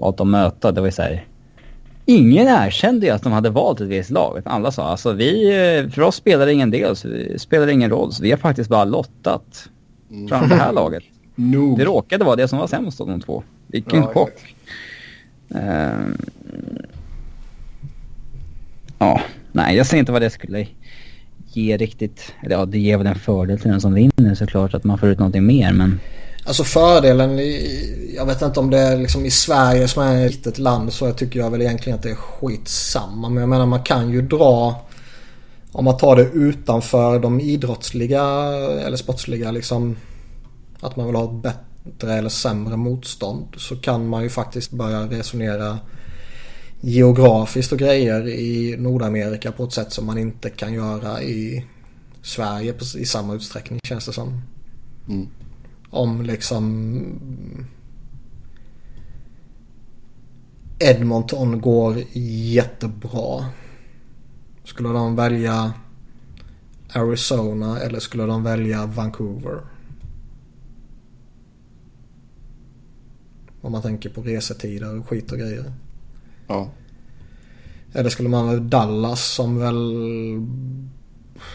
valt 0.01 0.21
att 0.21 0.27
möta, 0.27 0.73
det 0.73 0.81
var 0.81 0.89
ju 0.89 0.93
såhär. 0.93 1.27
Ingen 2.05 2.49
erkände 2.49 3.07
ju 3.07 3.13
att 3.13 3.23
de 3.23 3.33
hade 3.33 3.51
valt 3.51 3.81
ett 3.81 3.89
visst 3.89 4.11
lag. 4.11 4.43
Alla 4.45 4.73
sa 4.73 4.89
alltså 4.89 5.13
vi, 5.13 5.49
eh, 5.49 5.91
för 5.91 6.03
oss 6.03 6.17
spelar 6.17 6.47
det 6.47 6.53
ingen 6.53 6.71
del, 6.71 6.97
så 6.97 7.09
det 7.09 7.41
spelar 7.41 7.69
ingen 7.69 7.91
roll. 7.91 8.13
Så 8.13 8.23
vi 8.23 8.31
har 8.31 8.39
faktiskt 8.39 8.71
bara 8.71 8.85
lottat 8.85 9.69
fram 10.29 10.49
det 10.49 10.55
här 10.55 10.73
laget. 10.73 11.03
no. 11.35 11.77
Det 11.77 11.85
råkade 11.85 12.25
vara 12.25 12.37
det 12.37 12.49
som 12.49 12.59
var 12.59 12.67
sämst 12.67 13.01
av 13.01 13.07
de 13.07 13.21
två. 13.21 13.43
Vilken 13.67 14.01
ja, 14.01 14.13
chock. 14.13 14.55
Uh, 15.55 16.15
ja, 18.99 19.21
nej 19.53 19.77
jag 19.77 19.87
ser 19.87 19.99
inte 19.99 20.13
vad 20.13 20.23
det 20.23 20.31
skulle 20.31 20.67
ge 21.47 21.77
riktigt. 21.77 22.35
Eller 22.43 22.57
ja, 22.57 22.65
det 22.65 22.79
ger 22.79 22.97
väl 22.99 23.07
en 23.07 23.15
fördel 23.15 23.59
till 23.59 23.71
den 23.71 23.81
som 23.81 23.95
vinner 23.95 24.35
såklart 24.35 24.75
att 24.75 24.85
man 24.85 24.99
får 24.99 25.09
ut 25.09 25.19
någonting 25.19 25.47
mer 25.47 25.73
men... 25.73 26.01
Alltså 26.51 26.65
fördelen, 26.65 27.39
i, 27.39 28.15
jag 28.17 28.27
vet 28.27 28.43
inte 28.43 28.61
om 28.61 28.71
det 28.71 28.79
är 28.79 28.97
liksom 28.97 29.27
i 29.27 29.31
Sverige 29.31 29.89
som 29.89 30.03
är 30.03 30.27
ett 30.27 30.33
litet 30.33 30.59
land 30.59 30.93
så 30.93 31.07
jag 31.07 31.17
tycker 31.17 31.41
jag 31.41 31.51
väl 31.51 31.63
egentligen 31.63 31.97
att 31.97 32.03
det 32.03 32.11
är 32.11 32.15
skitsamma. 32.15 33.29
Men 33.29 33.41
jag 33.41 33.49
menar 33.49 33.67
man 33.67 33.83
kan 33.83 34.11
ju 34.11 34.23
dra, 34.23 34.87
om 35.73 35.85
man 35.85 35.97
tar 35.97 36.17
det 36.17 36.23
utanför 36.23 37.19
de 37.19 37.41
idrottsliga 37.41 38.23
eller 38.87 38.97
sportsliga 38.97 39.51
liksom, 39.51 39.97
att 40.81 40.97
man 40.97 41.07
vill 41.07 41.17
ha 41.17 41.25
ett 41.25 41.43
bättre 41.43 42.15
eller 42.15 42.29
sämre 42.29 42.77
motstånd 42.77 43.47
så 43.57 43.77
kan 43.77 44.09
man 44.09 44.23
ju 44.23 44.29
faktiskt 44.29 44.71
börja 44.71 45.01
resonera 45.01 45.79
geografiskt 46.81 47.73
och 47.73 47.79
grejer 47.79 48.29
i 48.29 48.77
Nordamerika 48.79 49.53
på 49.53 49.65
ett 49.65 49.73
sätt 49.73 49.93
som 49.93 50.07
man 50.07 50.19
inte 50.19 50.51
kan 50.51 50.73
göra 50.73 51.23
i 51.23 51.67
Sverige 52.23 52.75
i 52.97 53.05
samma 53.05 53.35
utsträckning 53.35 53.81
känns 53.83 54.07
det 54.07 54.13
som. 54.13 54.43
Mm. 55.09 55.29
Om 55.91 56.23
liksom 56.23 57.05
Edmonton 60.79 61.61
går 61.61 61.97
jättebra. 62.53 63.45
Skulle 64.65 64.89
de 64.89 65.17
välja 65.17 65.73
Arizona 66.93 67.81
eller 67.81 68.01
skulle 68.01 68.27
de 68.27 68.43
välja 68.43 68.87
Vancouver? 68.87 69.61
Om 73.61 73.73
man 73.73 73.83
tänker 73.83 74.11
på 74.11 74.23
resetider 74.23 74.99
och 74.99 75.09
skit 75.09 75.33
och 75.33 75.39
grejer. 75.39 75.73
Ja. 76.47 76.71
Eller 77.93 78.11
skulle 78.11 78.29
man 78.29 78.49
väl 78.49 78.71
Dallas 78.71 79.25
som 79.25 79.59
väl... 79.59 79.95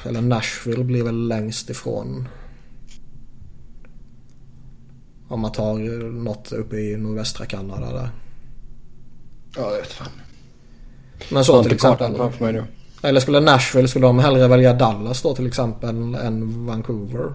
Eller 0.06 0.22
Nashville 0.22 0.84
blir 0.84 1.04
väl 1.04 1.28
längst 1.28 1.70
ifrån. 1.70 2.28
Om 5.28 5.40
man 5.40 5.52
tar 5.52 5.74
något 6.12 6.52
uppe 6.52 6.76
i 6.76 6.98
nordvästra 6.98 7.46
Kanada 7.46 7.94
där. 7.94 8.10
Ja, 9.56 9.72
jag 9.72 9.78
vet 9.78 9.92
fan. 9.92 10.08
Men 11.32 11.46
så 11.46 11.64
till 11.64 11.74
exempel. 11.74 12.22
Eller 13.02 13.20
skulle 13.20 13.40
Nashville, 13.40 13.88
skulle 13.88 14.06
de 14.06 14.20
hellre 14.20 14.48
välja 14.48 14.74
Dallas 14.74 15.22
då 15.22 15.36
till 15.36 15.48
exempel 15.48 16.16
än 16.16 16.66
Vancouver? 16.66 17.34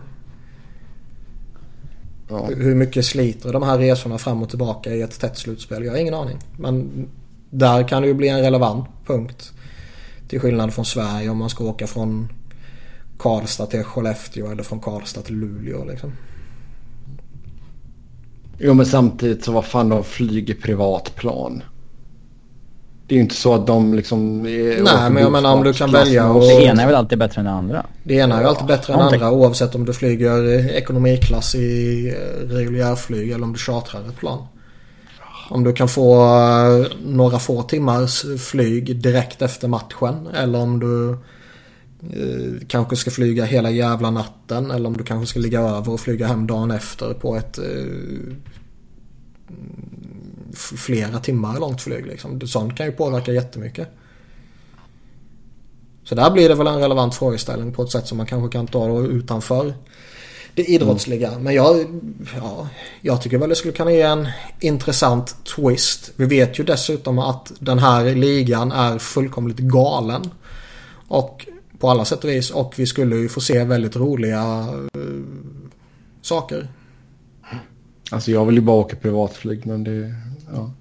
Ja. 2.29 2.47
Hur 2.47 2.75
mycket 2.75 3.05
sliter 3.05 3.53
de 3.53 3.63
här 3.63 3.79
resorna 3.79 4.19
fram 4.19 4.43
och 4.43 4.49
tillbaka 4.49 4.95
i 4.95 5.03
ett 5.03 5.21
tätt 5.21 5.39
slutspel? 5.39 5.85
Jag 5.85 5.93
har 5.93 5.99
ingen 5.99 6.15
aning. 6.15 6.39
Men 6.59 7.07
där 7.51 7.89
kan 7.89 8.03
det 8.03 8.09
ju 8.09 8.15
bli 8.15 8.29
en 8.29 8.41
relevant 8.41 8.89
punkt. 9.07 9.53
Till 10.29 10.41
skillnad 10.41 10.75
från 10.75 10.85
Sverige 10.85 11.29
om 11.29 11.39
man 11.39 11.51
ska 11.51 11.65
åka 11.65 11.87
från 11.87 12.33
Karlstad 13.19 13.67
till 13.67 13.85
Skellefteå 13.85 14.51
eller 14.51 14.63
från 14.63 14.81
Karlstad 14.81 15.23
till 15.23 15.37
Luleå 15.37 15.85
liksom. 15.85 16.13
Jo 18.63 18.75
men 18.75 18.87
samtidigt 18.87 19.45
så 19.45 19.53
vad 19.53 19.65
fan 19.65 19.89
de 19.89 20.05
flyger 20.05 20.55
privatplan. 20.55 21.63
Det 23.07 23.15
är 23.15 23.17
ju 23.17 23.23
inte 23.23 23.35
så 23.35 23.55
att 23.55 23.67
de 23.67 23.95
liksom... 23.95 24.43
Nej 24.43 25.11
men 25.11 25.17
jag 25.17 25.33
menar 25.33 25.53
om 25.53 25.65
du 25.65 25.73
kan 25.73 25.93
välja 25.93 26.31
och... 26.31 26.41
Det 26.41 26.65
ena 26.65 26.83
är 26.83 26.87
väl 26.87 26.95
alltid 26.95 27.19
bättre 27.19 27.41
än 27.41 27.45
det 27.45 27.51
andra? 27.51 27.87
Det 28.03 28.15
ena 28.15 28.37
är 28.37 28.41
ju 28.41 28.49
alltid 28.49 28.67
bättre 28.67 28.93
än 28.93 28.99
det 28.99 29.05
andra 29.05 29.31
oavsett 29.31 29.75
om 29.75 29.85
du 29.85 29.93
flyger 29.93 30.69
ekonomiklass 30.75 31.55
i 31.55 32.15
reguljärflyg 32.49 33.31
eller 33.31 33.45
om 33.45 33.53
du 33.53 33.59
chartrar 33.59 34.01
ett 34.09 34.17
plan. 34.17 34.47
Om 35.51 35.65
du 35.65 35.73
kan 35.73 35.89
få 35.89 36.25
eh, 36.25 36.87
några 37.05 37.39
få 37.39 37.63
timmars 37.63 38.25
flyg 38.39 39.03
direkt 39.03 39.43
efter 39.43 39.69
matchen. 39.69 40.29
Eller 40.35 40.59
om 40.59 40.81
du 40.81 41.19
eh, 42.03 42.67
kanske 42.69 42.97
ska 42.97 43.11
flyga 43.11 43.45
hela 43.45 43.71
jävla 43.71 44.11
natten. 44.11 44.71
Eller 44.71 44.87
om 44.87 44.97
du 44.97 45.05
kanske 45.05 45.27
ska 45.27 45.41
ligga 45.41 45.61
över 45.61 45.93
och 45.93 46.01
flyga 46.01 46.27
hem 46.27 46.47
dagen 46.47 46.71
efter 46.71 47.15
på 47.15 47.37
ett 47.37 47.59
eh, 47.59 48.35
flera 50.77 51.19
timmar 51.19 51.61
långt 51.61 51.83
flyg. 51.83 52.07
Liksom. 52.07 52.41
Sånt 52.41 52.77
kan 52.77 52.87
ju 52.87 52.93
påverka 52.93 53.33
jättemycket. 53.33 53.89
Så 56.05 56.15
där 56.15 56.31
blir 56.31 56.49
det 56.49 56.55
väl 56.55 56.67
en 56.67 56.81
relevant 56.81 57.15
frågeställning 57.15 57.73
på 57.73 57.83
ett 57.83 57.91
sätt 57.91 58.07
som 58.07 58.17
man 58.17 58.27
kanske 58.27 58.59
kan 58.59 58.67
ta 58.67 58.89
då 58.89 59.07
utanför 59.07 59.75
det 60.55 60.65
idrottsliga. 60.65 61.29
Mm. 61.29 61.43
Men 61.43 61.55
jag, 61.55 62.01
ja, 62.37 62.69
jag 63.01 63.23
tycker 63.23 63.39
väl 63.39 63.49
det 63.49 63.55
skulle 63.55 63.73
kunna 63.73 63.93
ge 63.93 64.01
en 64.01 64.29
intressant 64.61 65.37
twist. 65.57 66.11
Vi 66.17 66.25
vet 66.25 66.59
ju 66.59 66.65
dessutom 66.65 67.19
att 67.19 67.53
den 67.59 67.79
här 67.79 68.15
ligan 68.15 68.73
är 68.73 68.99
fullkomligt 68.99 69.59
galen. 69.59 70.31
Och 71.09 71.47
på 71.81 71.91
alla 71.91 72.05
sätt 72.05 72.25
och 72.25 72.31
vis. 72.31 72.51
Och 72.51 72.75
vi 72.77 72.87
skulle 72.87 73.17
ju 73.17 73.29
få 73.29 73.41
se 73.41 73.65
väldigt 73.65 73.97
roliga 73.97 74.67
uh, 74.97 75.25
saker. 76.23 76.69
Alltså 78.11 78.31
jag 78.31 78.47
vill 78.47 78.55
ju 78.55 78.61
bara 78.61 78.77
åka 78.77 78.97
privatflyg 78.97 79.67
men 79.67 79.85
det... 79.85 80.15
Ja. 80.53 80.73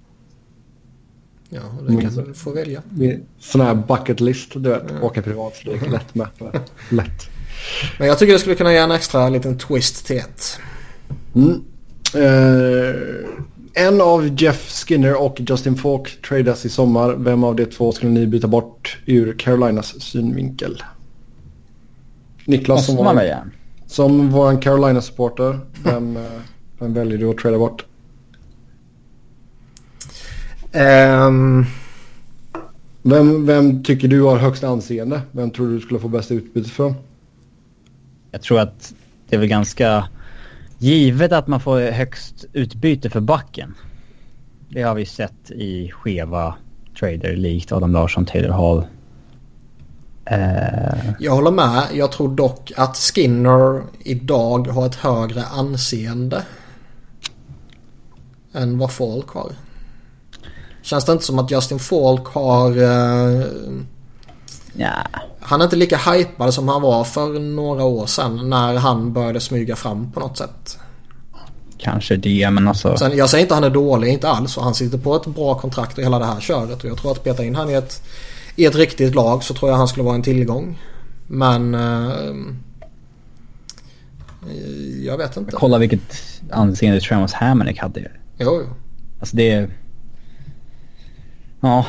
Ja, 1.52 1.60
det 1.88 2.02
kan 2.02 2.14
du 2.14 2.34
få 2.34 2.52
välja. 2.52 2.82
Sån 3.38 3.60
här 3.60 3.74
bucket 3.74 4.20
list, 4.20 4.52
du 4.54 4.68
vet. 4.70 4.82
Ja. 4.88 5.06
Åka 5.06 5.22
privatflyg, 5.22 5.82
lätt 5.90 6.14
med. 6.14 6.28
Lätt. 6.88 7.30
Men 7.98 8.08
jag 8.08 8.18
tycker 8.18 8.32
det 8.32 8.38
skulle 8.38 8.54
kunna 8.54 8.72
ge 8.72 8.78
en 8.78 8.90
extra 8.90 9.28
liten 9.28 9.58
twist 9.58 10.06
till 10.06 10.16
ett. 10.16 10.58
Mm. 11.34 11.64
Uh, 12.16 12.94
en 13.74 14.00
av 14.00 14.40
Jeff 14.42 14.70
Skinner 14.70 15.22
och 15.22 15.40
Justin 15.48 15.76
Falk 15.76 16.22
tradas 16.22 16.64
i 16.64 16.68
sommar. 16.68 17.14
Vem 17.14 17.44
av 17.44 17.56
de 17.56 17.66
två 17.66 17.92
skulle 17.92 18.12
ni 18.12 18.26
byta 18.26 18.48
bort 18.48 18.98
ur 19.06 19.38
Carolinas 19.38 20.00
synvinkel? 20.00 20.82
Niklas 22.44 22.86
som 22.86 22.96
var, 22.96 23.14
välja? 23.14 23.50
som 23.86 24.30
var 24.30 24.50
en 24.50 24.60
Carolina-supporter. 24.60 25.60
Vem, 25.84 26.16
uh, 26.16 26.22
vem 26.78 26.94
väljer 26.94 27.18
du 27.18 27.30
att 27.30 27.38
trada 27.38 27.58
bort? 27.58 27.84
Um... 30.72 31.66
Vem, 33.02 33.46
vem 33.46 33.82
tycker 33.82 34.08
du 34.08 34.22
har 34.22 34.36
högst 34.36 34.64
anseende? 34.64 35.22
Vem 35.32 35.50
tror 35.50 35.68
du 35.68 35.80
skulle 35.80 36.00
få 36.00 36.08
bäst 36.08 36.30
utbyte 36.30 36.70
från? 36.70 36.94
jag 38.30 38.42
tror 38.42 38.60
att 38.60 38.94
det 39.28 39.36
är 39.36 39.40
väl 39.40 39.48
ganska 39.48 40.08
givet 40.80 41.32
att 41.32 41.46
man 41.46 41.60
får 41.60 41.80
högst 41.80 42.44
utbyte 42.52 43.10
för 43.10 43.20
backen. 43.20 43.74
Det 44.68 44.82
har 44.82 44.94
vi 44.94 45.06
sett 45.06 45.50
i 45.50 45.90
skeva 45.90 46.54
trader 47.00 47.36
likt 47.36 47.72
Adam 47.72 47.92
Larsson, 47.92 48.26
Taylor 48.26 48.50
Hall. 48.50 48.84
Uh... 50.32 51.12
Jag 51.18 51.32
håller 51.32 51.50
med. 51.50 51.82
Jag 51.92 52.12
tror 52.12 52.34
dock 52.34 52.72
att 52.76 52.96
Skinner 52.96 53.82
idag 53.98 54.68
har 54.68 54.86
ett 54.86 54.94
högre 54.94 55.44
anseende. 55.44 56.44
Än 58.52 58.78
vad 58.78 58.92
Falk 58.92 59.28
har. 59.28 59.52
Känns 60.82 61.04
det 61.04 61.12
inte 61.12 61.24
som 61.24 61.38
att 61.38 61.50
Justin 61.50 61.78
Falk 61.78 62.26
har... 62.26 62.78
Uh... 62.78 63.44
Ja. 64.72 65.06
Han 65.40 65.60
är 65.60 65.64
inte 65.64 65.76
lika 65.76 65.96
hypad 65.96 66.54
som 66.54 66.68
han 66.68 66.82
var 66.82 67.04
för 67.04 67.40
några 67.40 67.84
år 67.84 68.06
sedan 68.06 68.50
när 68.50 68.74
han 68.74 69.12
började 69.12 69.40
smyga 69.40 69.76
fram 69.76 70.12
på 70.12 70.20
något 70.20 70.38
sätt. 70.38 70.78
Kanske 71.78 72.16
det 72.16 72.50
men 72.50 72.68
alltså. 72.68 72.96
Sen, 72.96 73.16
jag 73.16 73.30
säger 73.30 73.42
inte 73.42 73.54
att 73.54 73.60
han 73.62 73.70
är 73.70 73.74
dålig, 73.74 74.08
inte 74.08 74.28
alls. 74.28 74.56
Och 74.56 74.64
han 74.64 74.74
sitter 74.74 74.98
på 74.98 75.16
ett 75.16 75.26
bra 75.26 75.54
kontrakt 75.54 75.98
och 75.98 76.04
hela 76.04 76.18
det 76.18 76.24
här 76.24 76.40
köret. 76.40 76.84
Och 76.84 76.90
jag 76.90 76.98
tror 76.98 77.12
att 77.12 77.24
peta 77.24 77.44
in 77.44 77.54
han 77.54 77.70
i 77.70 77.74
ett, 77.74 78.02
i 78.56 78.64
ett 78.64 78.74
riktigt 78.74 79.14
lag 79.14 79.44
så 79.44 79.54
tror 79.54 79.70
jag 79.70 79.78
han 79.78 79.88
skulle 79.88 80.04
vara 80.04 80.14
en 80.14 80.22
tillgång. 80.22 80.78
Men... 81.26 81.74
Eh, 81.74 82.34
jag 85.04 85.18
vet 85.18 85.36
inte. 85.36 85.52
Kolla 85.52 85.78
vilket 85.78 86.00
anseende 86.50 87.00
Travis 87.00 87.32
Hammonick 87.32 87.78
hade. 87.78 88.10
Jo, 88.38 88.62
jo. 88.66 88.74
Alltså 89.20 89.36
det. 89.36 89.68
Ja. 91.60 91.86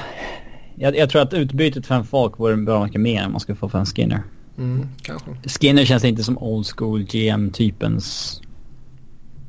Jag, 0.75 0.97
jag, 0.97 1.09
tror 1.09 1.21
att 1.21 1.33
utbytet 1.33 1.85
för 1.85 1.95
en 1.95 2.03
folk 2.03 2.39
vore 2.39 2.57
bra 2.57 2.83
mycket 2.83 3.01
mer 3.01 3.21
än 3.21 3.31
man 3.31 3.39
skulle 3.39 3.55
få 3.55 3.69
för 3.69 3.79
en 3.79 3.85
Skinner. 3.85 4.23
Mm, 4.57 4.87
kanske. 5.01 5.31
Skinner 5.45 5.85
känns 5.85 6.03
inte 6.03 6.23
som 6.23 6.37
old 6.37 6.67
school 6.67 7.03
GM-typens 7.03 8.41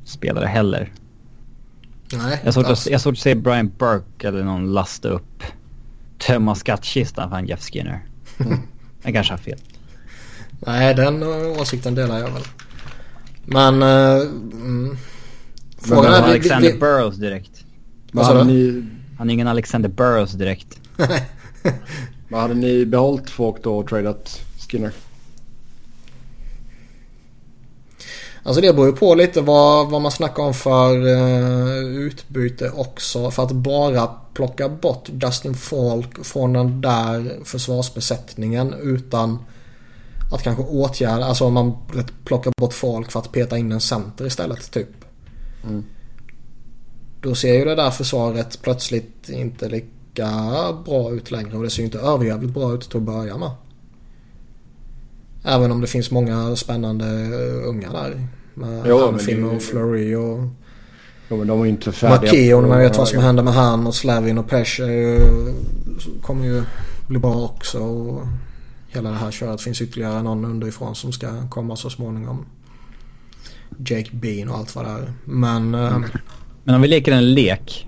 spelare 0.03 0.45
heller. 0.45 0.91
Nej, 2.13 2.39
jag 2.39 2.47
har 2.47 2.51
svårt, 2.51 2.65
att, 2.65 3.07
att 3.07 3.17
se 3.17 3.35
Brian 3.35 3.71
Burke 3.77 4.27
eller 4.27 4.43
någon 4.43 4.73
lasta 4.73 5.09
upp, 5.09 5.43
tömma 6.17 6.55
skattkistan 6.55 7.29
för 7.29 7.37
en 7.37 7.47
Jeff 7.47 7.61
Skinner. 7.61 8.05
Mm. 8.37 8.59
jag 9.03 9.13
kanske 9.13 9.33
har 9.33 9.37
fel. 9.37 9.59
Nej, 10.59 10.95
den 10.95 11.23
åsikten 11.59 11.95
delar 11.95 12.19
jag 12.19 12.31
väl. 12.31 12.43
Men... 13.45 13.83
Uh, 13.83 14.21
mm. 14.53 14.97
Frågan 15.77 16.13
är... 16.13 16.21
Alexander 16.21 16.67
vi, 16.67 16.73
vi... 16.73 16.79
Burrows 16.79 17.15
direkt. 17.15 17.65
Vad 18.11 18.25
hade 18.25 18.43
ni... 18.43 18.85
Han 19.17 19.29
är 19.29 19.33
ingen 19.33 19.47
Alexander 19.47 19.89
Burrows 19.89 20.31
direkt. 20.31 20.79
Vad 22.29 22.41
hade 22.41 22.53
ni 22.53 22.85
behållit 22.85 23.29
folk 23.29 23.63
då 23.63 23.77
och 23.77 23.87
tradat 23.87 24.41
Skinner? 24.69 24.91
Alltså 28.43 28.61
det 28.61 28.73
beror 28.73 28.87
ju 28.87 28.93
på 28.93 29.15
lite 29.15 29.41
vad, 29.41 29.89
vad 29.89 30.01
man 30.01 30.11
snackar 30.11 30.43
om 30.43 30.53
för 30.53 30.97
uh, 30.97 31.97
utbyte 31.97 32.69
också. 32.69 33.31
För 33.31 33.43
att 33.43 33.51
bara 33.51 34.07
plocka 34.33 34.69
bort 34.69 35.09
Justin 35.23 35.53
Falk 35.53 36.25
från 36.25 36.53
den 36.53 36.81
där 36.81 37.39
försvarsbesättningen 37.43 38.73
utan 38.81 39.39
att 40.33 40.43
kanske 40.43 40.63
åtgärda, 40.63 41.25
alltså 41.25 41.45
om 41.45 41.53
man 41.53 41.73
plockar 42.25 42.53
bort 42.57 42.73
Falk 42.73 43.11
för 43.11 43.19
att 43.19 43.31
peta 43.31 43.57
in 43.57 43.71
en 43.71 43.81
center 43.81 44.25
istället 44.25 44.71
typ. 44.71 44.89
Mm. 45.63 45.83
Då 47.21 47.35
ser 47.35 47.53
ju 47.53 47.65
det 47.65 47.75
där 47.75 47.91
försvaret 47.91 48.61
plötsligt 48.61 49.29
inte 49.29 49.69
lika 49.69 49.87
bra 50.85 51.11
ut 51.11 51.31
längre 51.31 51.57
och 51.57 51.63
det 51.63 51.69
ser 51.69 51.79
ju 51.79 51.85
inte 51.85 51.99
överjävligt 51.99 52.53
bra 52.53 52.73
ut 52.73 52.81
till 52.81 52.97
att 52.97 53.03
börja 53.03 53.37
med. 53.37 53.51
Även 55.43 55.71
om 55.71 55.81
det 55.81 55.87
finns 55.87 56.11
många 56.11 56.55
spännande 56.55 57.05
unga 57.65 57.91
där. 57.91 58.27
Med 58.53 58.85
jo, 58.87 58.99
Hanfin 58.99 59.45
och 59.45 59.61
Flurry 59.61 60.15
och... 60.15 60.39
Jo 61.29 61.37
men 61.37 61.47
de 61.47 61.59
är 61.59 61.63
ju 61.63 61.69
inte 61.69 61.91
färdiga. 61.91 62.31
Makeon, 62.31 62.69
man 62.69 62.79
vet 62.79 62.97
vad 62.97 63.07
som 63.07 63.19
händer 63.19 63.43
med 63.43 63.53
han 63.53 63.87
och 63.87 63.95
Slavin 63.95 64.37
och 64.37 64.49
Pesh 64.49 64.81
kommer 66.21 66.45
ju 66.45 66.63
bli 67.07 67.19
bra 67.19 67.35
också. 67.35 67.79
Och 67.79 68.21
hela 68.87 69.09
det 69.09 69.15
här 69.15 69.31
köret 69.31 69.61
finns 69.61 69.81
ytterligare 69.81 70.23
någon 70.23 70.45
underifrån 70.45 70.95
som 70.95 71.11
ska 71.11 71.49
komma 71.49 71.75
så 71.75 71.89
småningom. 71.89 72.45
Jake 73.77 74.09
Bean 74.11 74.49
och 74.49 74.57
allt 74.57 74.75
vad 74.75 74.85
det 74.85 74.91
är. 74.91 75.13
Men... 75.25 75.75
Mm. 75.75 76.03
Men 76.63 76.75
om 76.75 76.81
vi 76.81 76.87
leker 76.87 77.11
en 77.11 77.33
lek. 77.33 77.87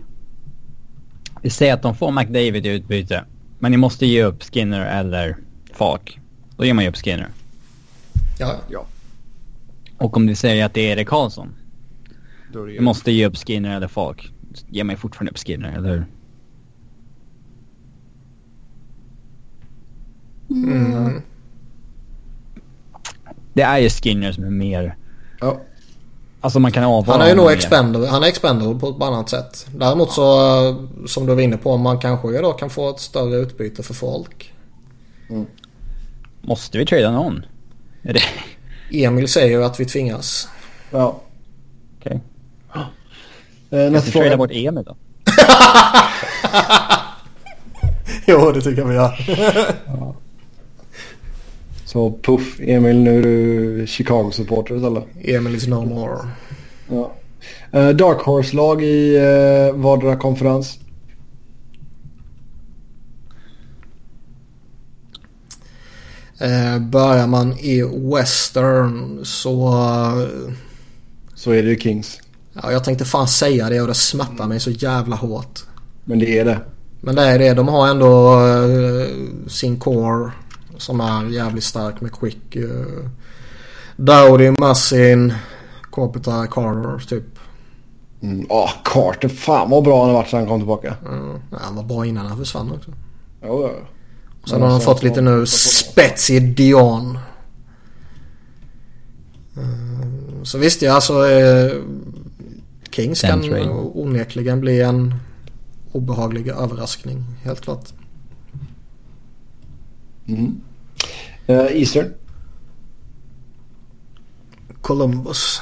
Vi 1.46 1.52
säger 1.52 1.74
att 1.74 1.82
de 1.82 1.96
får 1.96 2.12
McDavid 2.12 2.66
i 2.66 2.70
utbyte. 2.70 3.26
Men 3.60 3.72
ni 3.72 3.78
måste 3.78 4.06
ge 4.06 4.24
upp 4.24 4.44
Skinner 4.44 4.86
eller 4.86 5.38
Falk. 5.74 6.20
Då 6.58 6.66
ger 6.66 6.74
man 6.74 6.84
ju 6.84 6.90
upp 6.90 6.96
Skinner. 6.96 7.30
Ja, 8.40 8.56
ja. 8.70 8.86
Och 9.98 10.18
om 10.18 10.28
vi 10.28 10.36
säger 10.36 10.66
att 10.66 10.74
det 10.74 10.82
är 10.82 10.92
Erik 10.92 11.08
Karlsson. 11.08 11.56
Du 12.52 12.82
måste 12.82 13.12
ge 13.12 13.28
upp 13.28 13.38
Skinner 13.38 13.76
eller 13.76 13.88
Falk. 13.88 14.32
Ge 14.70 14.84
mig 14.84 14.96
fortfarande 14.96 15.32
upp 15.32 15.38
Skinner, 15.38 15.78
eller 15.78 15.90
hur? 15.90 16.06
Mm. 20.50 21.22
Det 23.54 23.62
är 23.62 23.78
ju 23.78 23.90
Skinner 23.90 24.32
som 24.32 24.44
är 24.44 24.50
mer... 24.50 24.96
Ja. 25.40 25.62
Alltså 26.46 26.60
man 26.60 26.72
kan 26.72 26.84
avvara 26.84 27.18
Han 27.18 27.26
är 27.26 27.30
ju 27.30 27.36
nog 27.36 27.52
expendable, 27.52 28.08
han 28.08 28.24
är 28.24 28.28
expendable 28.28 28.80
på 28.80 28.90
ett 28.90 29.02
annat 29.02 29.30
sätt. 29.30 29.68
Däremot 29.76 30.12
så 30.12 30.88
som 31.08 31.26
du 31.26 31.36
var 31.36 31.42
inne 31.42 31.58
på 31.58 31.78
man 31.78 32.00
kanske 32.00 32.42
då 32.42 32.52
kan 32.54 32.70
få 32.70 32.90
ett 32.90 33.00
större 33.00 33.36
utbyte 33.36 33.84
för 33.84 33.94
folk. 33.94 34.54
Mm. 35.30 35.46
Måste 36.42 36.78
vi 36.78 36.86
trada 36.86 37.12
någon? 37.12 37.46
Är 38.02 38.14
det... 38.14 38.22
Emil 39.06 39.28
säger 39.28 39.62
att 39.62 39.80
vi 39.80 39.86
tvingas. 39.86 40.48
Ja. 40.92 41.22
Okej. 42.00 42.22
Okay. 42.70 43.86
Eh, 43.86 43.92
nästa 43.92 44.12
fråga. 44.12 44.38
bort 44.38 44.52
Emil 44.54 44.84
då? 44.84 44.96
jo, 48.26 48.52
det 48.52 48.62
tycker 48.62 48.82
jag 48.82 48.88
vi 48.88 48.96
gör. 48.96 49.26
ja. 49.88 50.16
Så 51.96 52.12
puff, 52.12 52.60
Emil 52.60 52.96
nu 52.96 53.18
är 53.18 53.24
du 53.24 53.88
Chicago-supporter 53.88 54.76
istället. 54.76 55.04
Emil 55.22 55.56
is 55.56 55.68
no 55.68 55.86
more. 55.86 56.18
Ja. 56.90 57.12
Uh, 57.76 57.90
Dark 57.90 58.22
Horse-lag 58.22 58.84
i 58.84 59.18
uh, 59.18 59.76
vardera 59.76 60.16
konferens? 60.16 60.80
Eh, 66.40 66.80
börjar 66.80 67.28
man 67.28 67.54
i 67.60 67.84
Western 68.16 69.26
så... 69.26 69.74
Så 71.36 71.52
är 71.52 71.64
det 71.64 71.70
ju 71.70 71.80
Kings. 71.80 72.20
Ja, 72.54 72.72
jag 72.72 72.84
tänkte 72.84 73.06
fan 73.06 73.28
säga 73.28 73.70
det 73.70 73.82
och 73.82 73.88
det 73.88 73.94
smärtar 73.94 74.48
mig 74.48 74.60
så 74.60 74.72
jävla 74.72 75.16
hårt. 75.16 75.60
Men 76.06 76.20
det 76.20 76.40
är 76.40 76.46
det. 76.46 76.60
Men 77.02 77.16
det 77.16 77.22
är 77.22 77.40
det. 77.40 77.54
De 77.54 77.68
har 77.68 77.88
ändå 77.88 78.40
uh, 78.40 79.08
sin 79.48 79.80
core 79.80 80.32
som 80.78 81.02
är 81.02 81.26
jävligt 81.26 81.64
stark 81.64 82.02
med 82.02 82.12
Quick. 82.12 82.56
Uh, 82.56 83.10
Dowdy, 83.96 84.52
Massin, 84.60 85.34
Kopitar, 85.90 86.46
Carter 86.46 87.08
typ. 87.08 87.40
Mm, 88.22 88.46
oh, 88.50 88.70
Carter. 88.84 89.30
Fan 89.30 89.70
vad 89.70 89.84
bra 89.84 90.00
han 90.00 90.10
har 90.10 90.18
varit 90.18 90.30
sedan 90.30 90.40
han 90.40 90.48
kom 90.48 90.60
tillbaka. 90.60 90.96
Mm, 91.06 91.40
ja, 91.52 91.58
han 91.62 91.76
var 91.76 91.84
bra 91.84 92.06
innan 92.06 92.26
han 92.26 92.38
försvann 92.38 92.72
också. 92.72 92.92
Ja, 93.42 93.48
ja. 93.62 93.72
Sen 94.46 94.62
har 94.62 94.70
de 94.70 94.82
fått 94.82 95.04
lite 95.04 95.22
nu 95.22 95.46
spets 95.46 96.30
i 96.30 96.40
Dion. 96.40 97.18
Eh, 99.58 100.44
så 100.44 100.58
visst 100.58 100.82
ja, 100.82 100.94
alltså 100.94 101.28
eh, 101.28 101.72
Kings 102.92 103.22
kan 103.22 103.70
onekligen 103.94 104.62
bli 104.62 104.82
en 104.82 105.16
obehaglig 105.92 106.48
överraskning. 106.48 107.24
Helt 107.44 107.62
klart. 107.62 107.94
Mm. 110.28 110.62
Uh, 111.50 111.82
Eastern? 111.82 112.14
Columbus. 114.82 115.62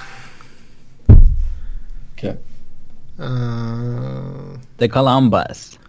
Okej. 2.13 2.37
Okay. 3.17 3.27
Uh, 3.27 4.59
The 4.77 4.89
Columbus. 4.89 5.79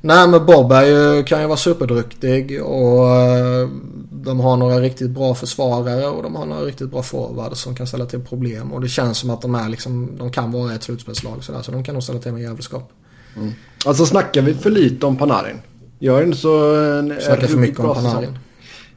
Nej 0.00 0.28
men 0.28 0.46
Bob 0.46 0.72
är 0.72 0.82
ju, 0.82 1.24
kan 1.24 1.40
ju 1.40 1.46
vara 1.46 1.56
superduktig 1.56 2.62
och 2.62 3.04
uh, 3.04 3.68
de 4.10 4.40
har 4.40 4.56
några 4.56 4.80
riktigt 4.80 5.10
bra 5.10 5.34
försvarare 5.34 6.06
och 6.06 6.22
de 6.22 6.36
har 6.36 6.46
några 6.46 6.62
riktigt 6.62 6.90
bra 6.90 7.02
forwards 7.02 7.60
som 7.60 7.74
kan 7.74 7.86
ställa 7.86 8.06
till 8.06 8.20
problem. 8.20 8.72
Och 8.72 8.80
det 8.80 8.88
känns 8.88 9.18
som 9.18 9.30
att 9.30 9.42
de 9.42 9.54
är 9.54 9.68
liksom, 9.68 10.10
de 10.18 10.30
kan 10.30 10.52
vara 10.52 10.74
ett 10.74 10.82
slutspelslag 10.82 11.44
sådär 11.44 11.62
så 11.62 11.72
de 11.72 11.84
kan 11.84 11.94
nog 11.94 12.02
ställa 12.02 12.18
till 12.18 12.32
med 12.32 12.42
jävelskap. 12.42 12.92
Mm. 13.36 13.52
Alltså 13.86 14.06
snackar 14.06 14.42
vi 14.42 14.54
för 14.54 14.70
lite 14.70 15.06
om 15.06 15.16
Panarin? 15.16 15.60
Jag 15.98 16.18
är 16.18 16.24
inte 16.24 16.38
så... 16.38 16.74
En, 16.74 17.20
snackar 17.20 17.46
för 17.46 17.56
mycket 17.56 17.78
om 17.78 17.94
Panarin. 17.94 18.38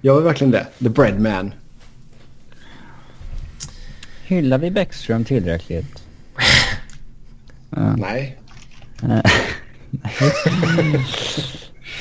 Jag 0.01 0.17
är 0.17 0.21
verkligen 0.21 0.51
det. 0.51 0.67
The 0.79 0.89
breadman. 0.89 1.53
Hyllar 4.23 4.57
vi 4.57 4.71
Bäckström 4.71 5.25
tillräckligt? 5.25 6.03
Nej. 7.97 8.37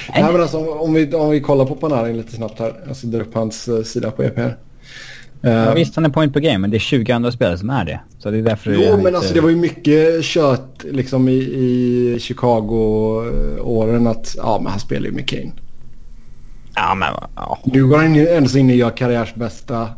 Nej 0.09 0.33
men 0.33 0.41
alltså 0.41 0.71
om 0.71 0.95
vi, 0.95 1.15
om 1.15 1.31
vi 1.31 1.41
kollar 1.41 1.65
på 1.65 1.75
Panarin 1.75 2.17
lite 2.17 2.33
snabbt 2.33 2.59
här. 2.59 2.85
Jag 2.87 2.97
ska 2.97 3.07
dra 3.07 3.21
upp 3.21 3.35
hans 3.35 3.69
uh, 3.69 3.83
sida 3.83 4.11
på 4.11 4.23
EP 4.23 4.37
här. 4.37 4.57
Uh, 5.45 5.51
ja, 5.51 5.75
visst 5.75 5.97
han 5.97 6.05
är 6.05 6.09
point 6.09 6.33
per 6.33 6.41
game 6.41 6.59
men 6.59 6.71
det 6.71 6.77
är 6.77 6.79
20 6.79 7.13
andra 7.13 7.33
spelare 7.33 7.59
som 7.59 7.71
är 7.71 7.85
det. 7.85 8.01
Så 8.19 8.31
det 8.31 8.39
är 8.39 8.43
därför 8.43 8.73
Jo 8.73 8.97
men 8.97 8.99
inte... 8.99 9.17
alltså 9.17 9.35
det 9.35 9.41
var 9.41 9.51
ju 9.51 9.57
mycket 9.57 10.25
kött 10.25 10.85
liksom 10.85 11.29
i, 11.29 11.33
i 11.33 12.17
Chicago-åren 12.21 14.07
att 14.07 14.35
ja 14.37 14.61
men 14.63 14.71
han 14.71 14.81
spelar 14.81 15.07
ju 15.07 15.13
med 15.13 15.29
Kane. 15.29 15.53
Ja, 16.75 16.95
men 16.95 17.09
ja. 17.35 17.59
Nu 17.65 17.87
går 17.87 17.97
han 17.97 18.15
ju 18.15 18.29
ändå 18.29 18.59
in 18.59 18.71
och 18.71 18.77
gör 18.77 18.91
karriärsbästa 18.91 19.89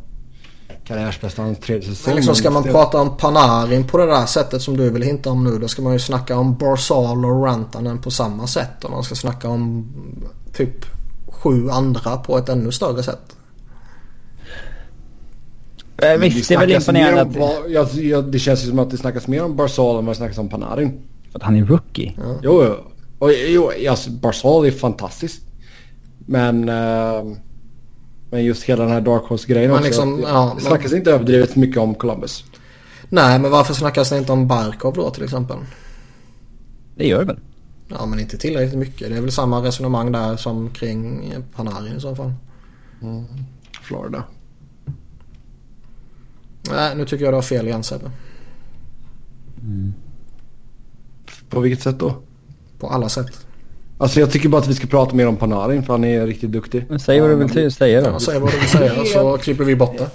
karriärsbästa 0.91 1.43
hans 1.43 1.59
tredje 1.59 1.89
säsong. 1.89 2.15
Liksom 2.15 2.35
ska 2.35 2.51
man 2.51 2.63
prata 2.63 3.01
om 3.01 3.17
Panarin 3.17 3.87
på 3.87 3.99
det 3.99 4.07
där 4.07 4.27
sättet 4.27 4.63
som 4.63 4.77
du 4.77 4.91
vill 4.91 5.03
hinta 5.03 5.31
om 5.31 5.45
nu. 5.45 5.59
Då 5.59 5.69
ska 5.69 5.83
man 5.83 5.93
ju 5.93 5.99
snacka 5.99 6.37
om 6.37 6.57
Barzal 6.57 7.25
och 7.25 7.45
Rantanen 7.45 7.99
på 7.99 8.11
samma 8.11 8.47
sätt. 8.47 8.85
Och 8.85 8.91
man 8.91 9.05
ska 9.05 9.15
snacka 9.15 9.49
om 9.49 9.87
typ 10.53 10.87
sju 11.29 11.71
andra 11.71 12.17
på 12.17 12.39
ett 12.39 12.49
ännu 12.49 12.73
större 12.73 13.03
sätt. 13.03 13.37
Eh, 16.03 16.19
Visst, 16.21 16.49
det 16.49 16.55
är 16.55 16.59
väl 16.59 16.71
imponerande 16.73 17.21
att, 17.23 17.33
Ba- 17.33 17.69
ja, 17.69 17.89
ja, 17.95 18.21
det 18.23 18.39
känns 18.39 18.65
ju 18.65 18.69
som 18.69 18.79
att 18.79 18.91
det 18.91 18.97
snackas 18.97 19.29
mer 19.29 19.43
om 19.45 19.57
Barzal 19.57 19.99
än 19.99 20.07
vad 20.07 20.15
det 20.15 20.19
snackas 20.19 20.39
om 20.39 20.49
Panarin. 20.49 21.03
att 21.33 21.43
han 21.43 21.57
är 21.57 21.65
rookie. 21.65 22.15
Jo, 22.43 22.65
jo. 22.65 22.75
Och, 23.19 23.31
jo 23.49 23.71
alltså, 23.91 24.11
Barzal 24.11 24.67
är 24.67 24.71
fantastiskt. 24.71 25.43
Men... 26.27 26.69
eh, 26.69 27.25
men 28.33 28.45
just 28.45 28.63
hela 28.63 28.83
den 28.85 28.93
här 28.93 29.01
Dark 29.01 29.23
Horse-grejen 29.23 29.71
Men 29.71 29.79
också. 29.79 29.87
liksom, 29.89 30.21
ja, 30.27 30.45
det 30.49 30.55
men- 30.55 30.65
snackas 30.65 30.93
inte 30.93 31.11
överdrivet 31.13 31.57
mycket 31.57 31.77
om 31.77 31.95
Columbus. 31.95 32.45
Nej, 33.09 33.39
men 33.39 33.51
varför 33.51 33.75
snackas 33.75 34.11
det 34.11 34.19
inte 34.19 34.33
om 34.33 34.49
Barkov 34.49 34.95
då 34.95 35.11
till 35.11 35.25
exempel? 35.25 35.57
Det 36.97 37.07
gör 37.09 37.19
det 37.19 37.25
väl? 37.25 37.39
Ja, 37.89 38.07
men 38.07 38.21
inte 38.21 38.39
tillräckligt 38.39 38.79
mycket. 38.79 39.09
Det 39.11 39.17
är 39.17 39.21
väl 39.21 39.33
samma 39.33 39.65
resonemang 39.65 40.13
där 40.13 40.37
som 40.37 40.71
kring 40.71 41.35
Panarin 41.57 41.97
i 41.97 42.01
så 42.01 42.15
fall. 42.17 42.33
Florida. 43.83 44.25
Nej, 46.71 46.97
nu 46.97 47.05
tycker 47.05 47.25
jag 47.25 47.33
du 47.33 47.37
har 47.37 47.43
fel 47.43 47.67
igen 47.67 47.83
Sebbe. 47.83 48.11
På 51.49 51.61
vilket 51.61 51.83
sätt 51.83 51.99
då? 51.99 52.15
På 52.79 52.89
alla 52.89 53.09
sätt. 53.09 53.47
Alltså 53.99 54.21
jag 54.21 54.31
tycker 54.31 54.49
bara 54.49 54.61
att 54.61 54.69
vi 54.69 54.75
ska 54.75 54.87
prata 54.87 55.15
mer 55.15 55.29
om 55.29 55.37
Panarin 55.37 55.83
för 55.83 55.93
han 55.93 56.05
är 56.05 56.27
riktigt 56.27 56.53
duktig. 56.53 56.85
Men 56.89 57.01
säg 57.01 57.21
vad 57.21 57.31
du 57.31 57.37
vill 57.37 57.73
säga 57.73 58.01
då. 58.01 58.07
Ja, 58.07 58.21
säg 58.21 58.41
vad 58.41 58.53
du 58.53 58.59
vill 58.59 58.69
säga 58.69 59.05
så 59.05 59.39
klipper 59.43 59.65
vi 59.65 59.77
bort 59.77 59.99
det. 59.99 60.11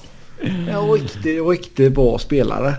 Ja, 0.72 0.80
riktigt, 0.80 1.48
riktigt 1.50 1.94
bra 1.94 2.18
spelare. 2.18 2.74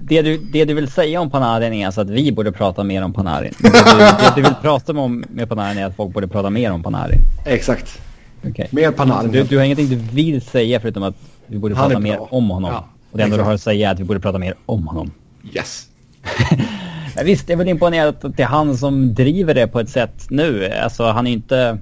Det, 0.00 0.22
du, 0.22 0.38
det 0.38 0.64
du 0.64 0.74
vill 0.74 0.90
säga 0.90 1.20
om 1.20 1.30
Panarin 1.30 1.72
är 1.72 1.86
alltså 1.86 2.00
att 2.00 2.10
vi 2.10 2.32
borde 2.32 2.52
prata 2.52 2.84
mer 2.84 3.04
om 3.04 3.12
Panarin. 3.12 3.54
Det 3.58 3.68
du, 3.68 3.98
det 3.98 4.32
du 4.36 4.42
vill 4.42 4.54
prata 4.62 4.92
om 4.92 5.24
med 5.28 5.48
Panarin 5.48 5.78
är 5.78 5.86
att 5.86 5.96
folk 5.96 6.14
borde 6.14 6.28
prata 6.28 6.50
mer 6.50 6.72
om 6.72 6.82
Panarin. 6.82 7.20
Exakt. 7.44 8.00
Okej. 8.48 8.68
Mer 8.70 8.90
Panarin. 8.90 9.32
Du, 9.32 9.42
du 9.42 9.56
har 9.56 9.64
ingenting 9.64 9.88
du 9.88 9.96
vill 9.96 10.42
säga 10.42 10.80
förutom 10.80 11.02
att 11.02 11.16
vi 11.46 11.58
borde 11.58 11.74
Han 11.74 11.88
prata 11.88 12.00
mer 12.00 12.34
om 12.34 12.50
honom. 12.50 12.70
Ja, 12.72 12.88
och 13.10 13.18
det 13.18 13.24
enda 13.24 13.36
du 13.36 13.42
har 13.42 13.54
att 13.54 13.60
säga 13.60 13.88
är 13.88 13.92
att 13.92 14.00
vi 14.00 14.04
borde 14.04 14.20
prata 14.20 14.38
mer 14.38 14.54
om 14.66 14.86
honom. 14.86 15.10
Yes. 15.52 15.88
Men 17.16 17.26
visst, 17.26 17.46
det 17.46 17.52
är 17.52 17.56
väl 17.56 17.68
imponerande 17.68 18.08
att 18.08 18.36
det 18.36 18.42
är 18.42 18.46
han 18.46 18.76
som 18.76 19.14
driver 19.14 19.54
det 19.54 19.66
på 19.66 19.80
ett 19.80 19.88
sätt 19.88 20.26
nu. 20.30 20.70
Alltså 20.70 21.04
han 21.04 21.26
är 21.26 21.30
inte... 21.30 21.78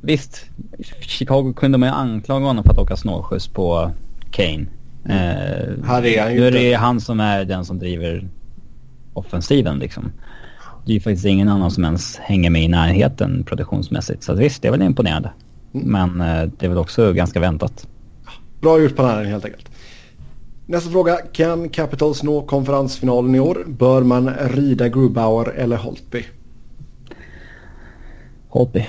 Visst, 0.00 0.46
Chicago 1.00 1.52
kunde 1.56 1.78
man 1.78 1.88
ju 1.88 1.94
anklaga 1.94 2.46
honom 2.46 2.64
för 2.64 2.72
att 2.72 2.78
åka 2.78 2.96
snålskjuts 2.96 3.48
på 3.48 3.90
Kane. 4.30 4.66
Eh, 5.04 5.84
Här 5.84 6.04
är 6.04 6.22
han 6.22 6.34
ju 6.34 6.40
nu 6.40 6.46
är 6.46 6.50
det 6.50 6.74
han 6.74 7.00
som 7.00 7.20
är 7.20 7.44
den 7.44 7.64
som 7.64 7.78
driver 7.78 8.28
offensiven 9.12 9.78
liksom. 9.78 10.12
Det 10.84 10.92
är 10.92 10.94
ju 10.94 11.00
faktiskt 11.00 11.26
ingen 11.26 11.48
annan 11.48 11.70
som 11.70 11.84
ens 11.84 12.16
hänger 12.16 12.50
med 12.50 12.62
i 12.62 12.68
närheten 12.68 13.44
produktionsmässigt. 13.44 14.22
Så 14.22 14.34
visst, 14.34 14.62
det 14.62 14.68
är 14.68 14.72
väl 14.72 14.82
imponerande. 14.82 15.30
Men 15.72 16.20
eh, 16.20 16.48
det 16.58 16.66
är 16.66 16.68
väl 16.68 16.78
också 16.78 17.12
ganska 17.12 17.40
väntat. 17.40 17.86
Bra 18.60 18.80
gjort 18.80 18.96
Panarin 18.96 19.30
helt 19.30 19.44
enkelt. 19.44 19.68
Nästa 20.66 20.90
fråga. 20.90 21.16
Kan 21.32 21.68
Capitals 21.68 22.22
nå 22.22 22.42
konferensfinalen 22.42 23.34
i 23.34 23.40
år? 23.40 23.64
Bör 23.66 24.02
man 24.02 24.30
rida 24.40 24.88
Grubauer 24.88 25.48
eller 25.48 25.76
Holtby? 25.76 26.26
Holtby. 28.48 28.86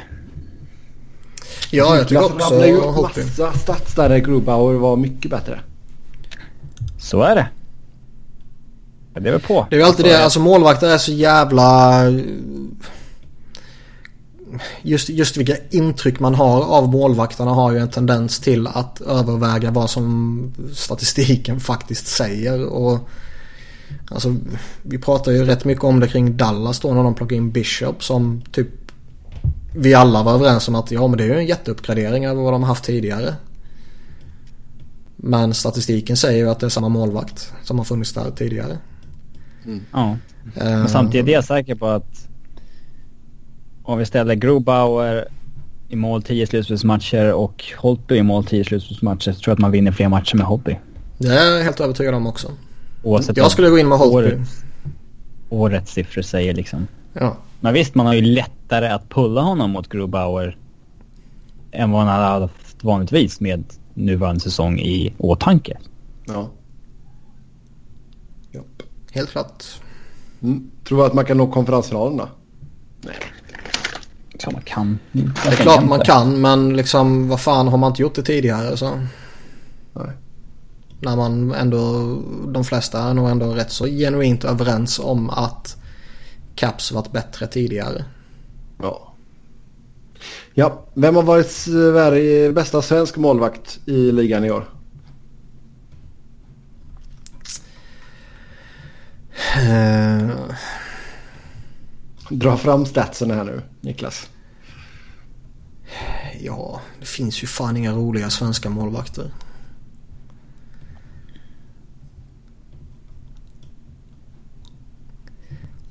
Ja, 1.71 1.95
jag 1.95 2.07
tycker 2.07 2.21
Niklas 2.21 2.51
rabblade 2.51 2.67
ju 2.67 2.77
också 2.77 2.89
Holtby. 2.89 3.21
massa 3.21 3.53
stats 3.53 3.95
där 3.95 4.17
Grubauer 4.17 4.73
var 4.73 4.95
mycket 4.95 5.31
bättre. 5.31 5.59
Så 6.99 7.21
är 7.21 7.35
det. 7.35 7.47
Ja, 9.13 9.19
Det 9.19 9.29
är 9.29 9.31
väl 9.31 9.41
på. 9.41 9.67
Det 9.69 9.75
är 9.75 9.79
ju 9.79 9.85
alltid 9.85 10.05
det, 10.05 10.23
alltså 10.23 10.39
målvakter 10.39 10.87
är 10.87 10.97
så 10.97 11.11
jävla... 11.11 12.01
Just, 14.81 15.09
just 15.09 15.37
vilka 15.37 15.55
intryck 15.69 16.19
man 16.19 16.35
har 16.35 16.61
av 16.61 16.89
målvakterna 16.89 17.51
har 17.51 17.71
ju 17.71 17.77
en 17.77 17.89
tendens 17.89 18.39
till 18.39 18.67
att 18.67 19.01
överväga 19.01 19.71
vad 19.71 19.89
som 19.89 20.53
statistiken 20.73 21.59
faktiskt 21.59 22.07
säger. 22.07 22.65
Och 22.65 23.09
alltså, 24.11 24.35
vi 24.81 24.97
pratar 24.97 25.31
ju 25.31 25.45
rätt 25.45 25.65
mycket 25.65 25.83
om 25.83 25.99
det 25.99 26.07
kring 26.07 26.37
Dallas 26.37 26.79
då 26.79 26.93
när 26.93 27.03
de 27.03 27.15
plockade 27.15 27.35
in 27.35 27.51
Bishop 27.51 28.03
som 28.03 28.41
typ 28.51 28.67
vi 29.75 29.93
alla 29.93 30.23
var 30.23 30.33
överens 30.33 30.67
om 30.67 30.75
att 30.75 30.91
ja 30.91 31.07
men 31.07 31.17
det 31.17 31.23
är 31.23 31.27
ju 31.27 31.37
en 31.37 31.45
jätteuppgradering 31.45 32.25
över 32.25 32.41
vad 32.41 32.53
de 32.53 32.61
har 32.61 32.67
haft 32.67 32.83
tidigare. 32.83 33.35
Men 35.15 35.53
statistiken 35.53 36.17
säger 36.17 36.37
ju 36.37 36.49
att 36.49 36.59
det 36.59 36.65
är 36.65 36.69
samma 36.69 36.89
målvakt 36.89 37.53
som 37.63 37.77
har 37.77 37.85
funnits 37.85 38.13
där 38.13 38.31
tidigare. 38.31 38.77
Ja. 39.91 40.17
Eh, 40.55 40.65
Men 40.65 40.89
samtidigt 40.89 41.27
är 41.27 41.31
jag 41.31 41.45
säker 41.45 41.75
på 41.75 41.87
att 41.87 42.27
om 43.83 43.97
vi 43.97 44.05
ställer 44.05 44.35
Grubauer 44.35 45.27
i 45.89 45.95
mål 45.95 46.23
10 46.23 46.47
slutspelsmatcher 46.47 47.33
och 47.33 47.63
Holtby 47.77 48.15
i 48.15 48.23
mål 48.23 48.45
10 48.45 48.63
slutspelsmatcher 48.63 49.31
så 49.31 49.39
tror 49.39 49.51
jag 49.51 49.53
att 49.53 49.59
man 49.59 49.71
vinner 49.71 49.91
fler 49.91 50.07
matcher 50.09 50.35
med 50.37 50.45
Holtby. 50.45 50.79
Det 51.17 51.27
är 51.27 51.55
jag 51.57 51.63
helt 51.63 51.79
övertygad 51.79 52.13
om 52.13 52.27
också. 52.27 52.51
Oavsett 53.03 53.37
Jag 53.37 53.51
skulle 53.51 53.69
gå 53.69 53.77
in 53.77 53.89
med 53.89 53.97
Holtby. 53.97 54.15
årets, 54.17 54.63
årets 55.49 55.91
siffror 55.93 56.21
säger 56.21 56.53
liksom. 56.53 56.87
Ja. 57.13 57.37
Men 57.59 57.73
visst, 57.73 57.95
man 57.95 58.05
har 58.05 58.13
ju 58.13 58.21
lättare 58.21 58.87
att 58.87 59.09
pulla 59.09 59.41
honom 59.41 59.71
mot 59.71 59.89
Grubauer 59.89 60.57
än 61.71 61.91
vad 61.91 62.01
han 62.01 62.09
hade 62.09 62.41
haft 62.45 62.83
vanligtvis 62.83 63.39
med 63.39 63.63
nuvarande 63.93 64.41
säsong 64.41 64.79
i 64.79 65.13
åtanke. 65.17 65.77
Ja. 66.25 66.49
Japp. 68.51 68.83
Helt 69.11 69.29
klart. 69.29 69.63
Mm. 70.41 70.71
Tror 70.87 70.97
du 70.97 71.05
att 71.05 71.13
man 71.13 71.25
kan 71.25 71.37
nå 71.37 71.47
konferensfinalen 71.47 72.17
då? 72.17 72.27
Så 74.43 74.51
man 74.51 74.61
kan. 74.61 74.99
Det 75.11 75.49
är 75.49 75.55
klart 75.55 75.85
man 75.85 75.99
kan 75.99 76.41
men 76.41 76.75
liksom 76.75 77.29
vad 77.29 77.41
fan 77.41 77.67
har 77.67 77.77
man 77.77 77.91
inte 77.91 78.01
gjort 78.01 78.15
det 78.15 78.23
tidigare 78.23 78.77
så. 78.77 78.99
Nej. 79.93 80.11
När 80.99 81.15
man 81.15 81.51
ändå, 81.51 82.15
de 82.47 82.63
flesta 82.63 83.03
är 83.03 83.13
nog 83.13 83.29
ändå 83.29 83.53
rätt 83.53 83.71
så 83.71 83.85
genuint 83.85 84.43
överens 84.43 84.99
om 84.99 85.29
att 85.29 85.77
Caps 86.55 86.91
varit 86.91 87.11
bättre 87.11 87.47
tidigare. 87.47 88.05
Ja. 88.81 89.13
Ja, 90.53 90.85
vem 90.93 91.15
har 91.15 91.23
varit 91.23 91.51
Sverige 91.51 92.51
bästa 92.51 92.81
svensk 92.81 93.17
målvakt 93.17 93.79
i 93.85 94.11
ligan 94.11 94.45
i 94.45 94.51
år? 94.51 94.69
Eh, 99.55 100.29
Dra 102.31 102.57
fram 102.57 102.85
statsen 102.85 103.31
här 103.31 103.43
nu, 103.43 103.61
Niklas. 103.81 104.29
ja, 106.39 106.81
det 106.99 107.05
finns 107.05 107.43
ju 107.43 107.47
fan 107.47 107.77
inga 107.77 107.91
roliga 107.91 108.29
svenska 108.29 108.69
målvakter. 108.69 109.31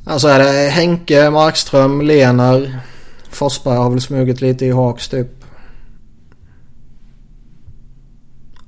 Alltså 0.05 0.29
är 0.29 0.39
det 0.39 0.71
Henke, 0.71 1.31
Markström, 1.31 2.01
Lener, 2.01 2.81
Forsberg 3.31 3.77
har 3.77 3.91
väl 3.91 4.01
smugit 4.01 4.41
lite 4.41 4.67
i 4.67 4.71
Hawks 4.71 5.09
typ. 5.09 5.29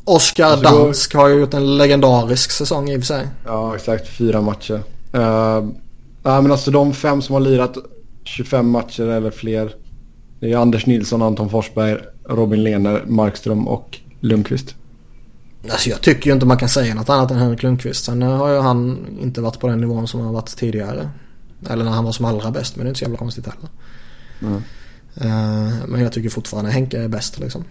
Oskar 0.04 0.44
Alltså, 0.44 0.70
Dansk 0.70 1.14
har 1.14 1.28
ju 1.28 1.40
gjort 1.40 1.54
en 1.54 1.78
legendarisk 1.78 2.50
säsong 2.50 2.90
i 2.90 2.96
och 2.96 3.00
för 3.00 3.06
sig. 3.06 3.28
Ja, 3.44 3.76
exakt. 3.76 4.08
Fyra 4.08 4.40
matcher. 4.40 4.82
Uh, 5.14 5.68
ja, 6.22 6.40
men 6.40 6.52
alltså 6.52 6.70
de 6.70 6.94
fem 6.94 7.22
som 7.22 7.32
har 7.32 7.40
lirat 7.40 7.76
25 8.24 8.70
matcher 8.70 9.02
eller 9.02 9.30
fler. 9.30 9.74
Det 10.40 10.52
är 10.52 10.56
Anders 10.56 10.86
Nilsson, 10.86 11.22
Anton 11.22 11.50
Forsberg, 11.50 11.98
Robin 12.28 12.62
Lehner, 12.62 13.04
Markström 13.06 13.68
och 13.68 13.98
Lundqvist. 14.20 14.74
Alltså 15.70 15.90
jag 15.90 16.00
tycker 16.00 16.26
ju 16.26 16.34
inte 16.34 16.46
man 16.46 16.56
kan 16.56 16.68
säga 16.68 16.94
något 16.94 17.08
annat 17.08 17.30
än 17.30 17.36
Henrik 17.36 17.62
Lundqvist. 17.62 18.04
Sen 18.04 18.22
har 18.22 18.48
ju 18.48 18.60
han 18.60 19.06
inte 19.20 19.40
varit 19.40 19.60
på 19.60 19.68
den 19.68 19.80
nivån 19.80 20.08
som 20.08 20.20
han 20.20 20.26
har 20.26 20.34
varit 20.34 20.56
tidigare. 20.56 21.08
Eller 21.70 21.84
när 21.84 21.92
han 21.92 22.04
var 22.04 22.12
som 22.12 22.24
allra 22.24 22.50
bäst. 22.50 22.76
Men 22.76 22.84
det 22.84 22.88
är 22.88 22.90
inte 22.90 22.98
så 22.98 23.04
jävla 23.04 23.18
konstigt 23.18 23.46
heller. 23.46 23.68
Mm. 24.42 24.62
Eh, 25.14 25.86
men 25.88 26.00
jag 26.00 26.12
tycker 26.12 26.28
fortfarande 26.28 26.70
Henke 26.70 27.02
är 27.02 27.08
bäst 27.08 27.38
liksom. 27.38 27.64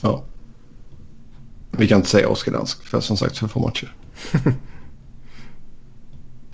Ja. 0.00 0.24
Vi 1.78 1.88
kan 1.88 1.96
inte 1.96 2.08
säga 2.08 2.28
Oskar 2.28 2.52
Dansk 2.52 2.84
för 2.84 3.00
som 3.00 3.16
sagt 3.16 3.38
för 3.38 3.48
få 3.48 3.60
matcher. 3.60 3.94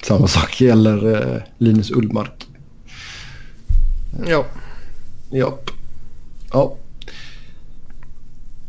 Samma 0.03 0.29
sak 0.29 0.61
gäller 0.61 1.15
eh, 1.15 1.43
Linus 1.59 1.91
Ullmark. 1.91 2.49
Ja. 4.27 4.45
Japp. 5.31 5.71
Ja. 6.53 6.77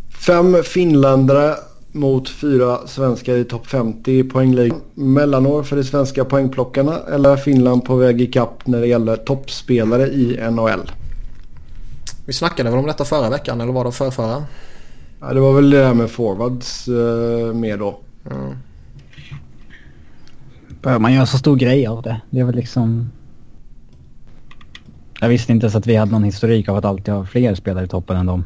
Fem 0.09 0.63
finländare 0.63 1.55
mot 1.91 2.29
fyra 2.29 2.87
svenskar 2.87 3.35
i 3.35 3.43
topp 3.43 3.67
50 3.67 4.11
i 4.11 4.23
poängligan. 4.23 4.81
Mellanår 4.93 5.63
för 5.63 5.75
de 5.75 5.83
svenska 5.83 6.25
poängplockarna 6.25 6.99
eller 7.11 7.37
Finland 7.37 7.85
på 7.85 7.95
väg 7.95 8.21
ikapp 8.21 8.67
när 8.67 8.81
det 8.81 8.87
gäller 8.87 9.15
toppspelare 9.15 10.07
i 10.07 10.51
NHL? 10.51 10.91
Vi 12.25 12.33
snackade 12.33 12.69
väl 12.69 12.79
om 12.79 12.87
detta 12.87 13.05
förra 13.05 13.29
veckan 13.29 13.61
eller 13.61 13.73
var 13.73 13.85
det 13.85 13.91
förra? 13.91 14.45
Ja, 15.21 15.33
det 15.33 15.39
var 15.39 15.53
väl 15.53 15.69
det 15.69 15.77
där 15.77 15.93
med 15.93 16.09
forwards 16.09 16.87
eh, 16.87 17.53
med 17.53 17.79
då. 17.79 17.99
Mm. 18.31 18.55
Bör 20.81 20.99
man 20.99 21.13
göra 21.13 21.25
så 21.25 21.37
stor 21.37 21.55
grej 21.55 21.87
av 21.87 22.01
det? 22.01 22.21
Det 22.29 22.39
är 22.39 22.43
väl 22.43 22.55
liksom... 22.55 23.11
Jag 25.19 25.29
visste 25.29 25.51
inte 25.51 25.65
ens 25.65 25.75
att 25.75 25.87
vi 25.87 25.95
hade 25.95 26.11
någon 26.11 26.23
historik 26.23 26.69
av 26.69 26.77
att 26.77 26.85
alltid 26.85 27.13
ha 27.13 27.25
fler 27.25 27.55
spelare 27.55 27.85
i 27.85 27.87
toppen 27.87 28.17
än 28.17 28.25
dem. 28.25 28.43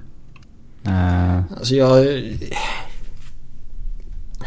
Uh, 0.88 1.53
Alltså 1.57 1.76
jag... 1.76 2.06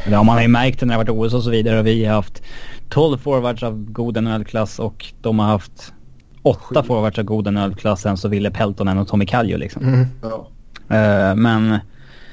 det 0.06 0.14
har 0.14 0.24
man 0.24 0.42
ju 0.42 0.48
märkt 0.48 0.80
när 0.80 0.88
det 0.88 0.94
har 0.94 1.04
varit 1.04 1.26
OS 1.26 1.34
och 1.34 1.42
så 1.42 1.50
vidare. 1.50 1.78
Och 1.78 1.86
vi 1.86 2.04
har 2.04 2.14
haft 2.14 2.42
12 2.88 3.18
forwards 3.18 3.62
av 3.62 3.84
god 3.92 4.22
NHL-klass 4.22 4.78
och 4.78 5.06
de 5.20 5.38
har 5.38 5.46
haft 5.46 5.92
8 6.42 6.82
forwards 6.82 7.18
av 7.18 7.24
god 7.24 7.52
NHL-klass. 7.52 8.00
Sen 8.00 8.16
så 8.16 8.28
Ville 8.28 8.50
Peltonen 8.50 8.98
och 8.98 9.08
Tommy 9.08 9.26
Kallio 9.26 9.56
liksom. 9.56 9.82
Mm. 9.82 10.06
Ja. 10.22 10.48
Eh, 10.96 11.34
men 11.34 11.78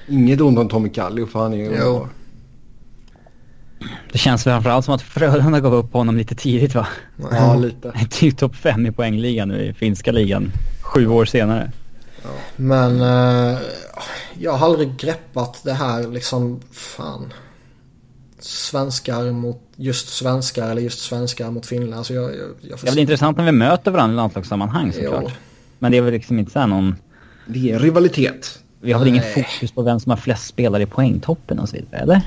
Inget 0.07 0.41
ont 0.41 0.59
om 0.59 0.69
Tommy 0.69 0.89
Kallio 0.89 1.25
för 1.25 1.39
han 1.39 1.53
är 1.53 1.57
ju 1.57 1.67
underbar. 1.67 2.09
det 4.11 4.17
känns 4.17 4.43
framförallt 4.43 4.85
som 4.85 4.93
att 4.93 5.01
Frölunda 5.01 5.59
gav 5.59 5.73
upp 5.73 5.91
på 5.91 5.97
honom 5.97 6.17
lite 6.17 6.35
tidigt 6.35 6.75
va? 6.75 6.87
Ja, 7.31 7.55
lite. 7.55 7.93
Till 8.09 8.35
topp 8.35 8.55
5 8.55 8.85
i 8.85 8.91
poängligan 8.91 9.47
nu 9.47 9.65
i 9.65 9.73
finska 9.73 10.11
ligan. 10.11 10.51
Sju 10.81 11.07
år 11.07 11.25
senare. 11.25 11.71
Men 12.55 13.01
eh, 13.01 13.59
jag 14.39 14.53
har 14.53 14.67
aldrig 14.67 14.97
greppat 14.97 15.61
det 15.63 15.73
här 15.73 16.07
liksom, 16.07 16.61
fan. 16.71 17.33
Svenskar 18.39 19.31
mot 19.31 19.61
just 19.75 20.09
svenskar 20.09 20.71
eller 20.71 20.81
just 20.81 20.99
svenskar 20.99 21.51
mot 21.51 21.65
finländare. 21.65 21.97
Alltså 21.97 22.13
jag, 22.13 22.23
jag, 22.23 22.49
jag 22.61 22.79
Det 22.81 22.87
är 22.87 22.91
väl 22.91 22.99
intressant 22.99 23.37
när 23.37 23.45
vi 23.45 23.51
möter 23.51 23.91
varandra 23.91 24.13
i 24.13 24.15
landslagssammanhang 24.15 24.93
såklart. 24.93 25.23
Jo. 25.25 25.31
Men 25.79 25.91
det 25.91 25.97
är 25.97 26.01
väl 26.01 26.13
liksom 26.13 26.39
inte 26.39 26.51
så 26.51 26.59
här 26.59 26.67
någon... 26.67 26.95
Det 27.45 27.71
är 27.71 27.79
rivalitet. 27.79 28.59
Vi 28.85 28.91
har 28.91 28.99
väl 28.99 29.07
ingen 29.07 29.23
fokus 29.33 29.71
på 29.71 29.81
vem 29.81 29.99
som 29.99 30.09
har 30.09 30.17
flest 30.17 30.47
spelare 30.47 30.83
i 30.83 30.85
poängtoppen 30.85 31.59
och 31.59 31.69
så 31.69 31.75
vidare, 31.75 32.01
eller? 32.01 32.21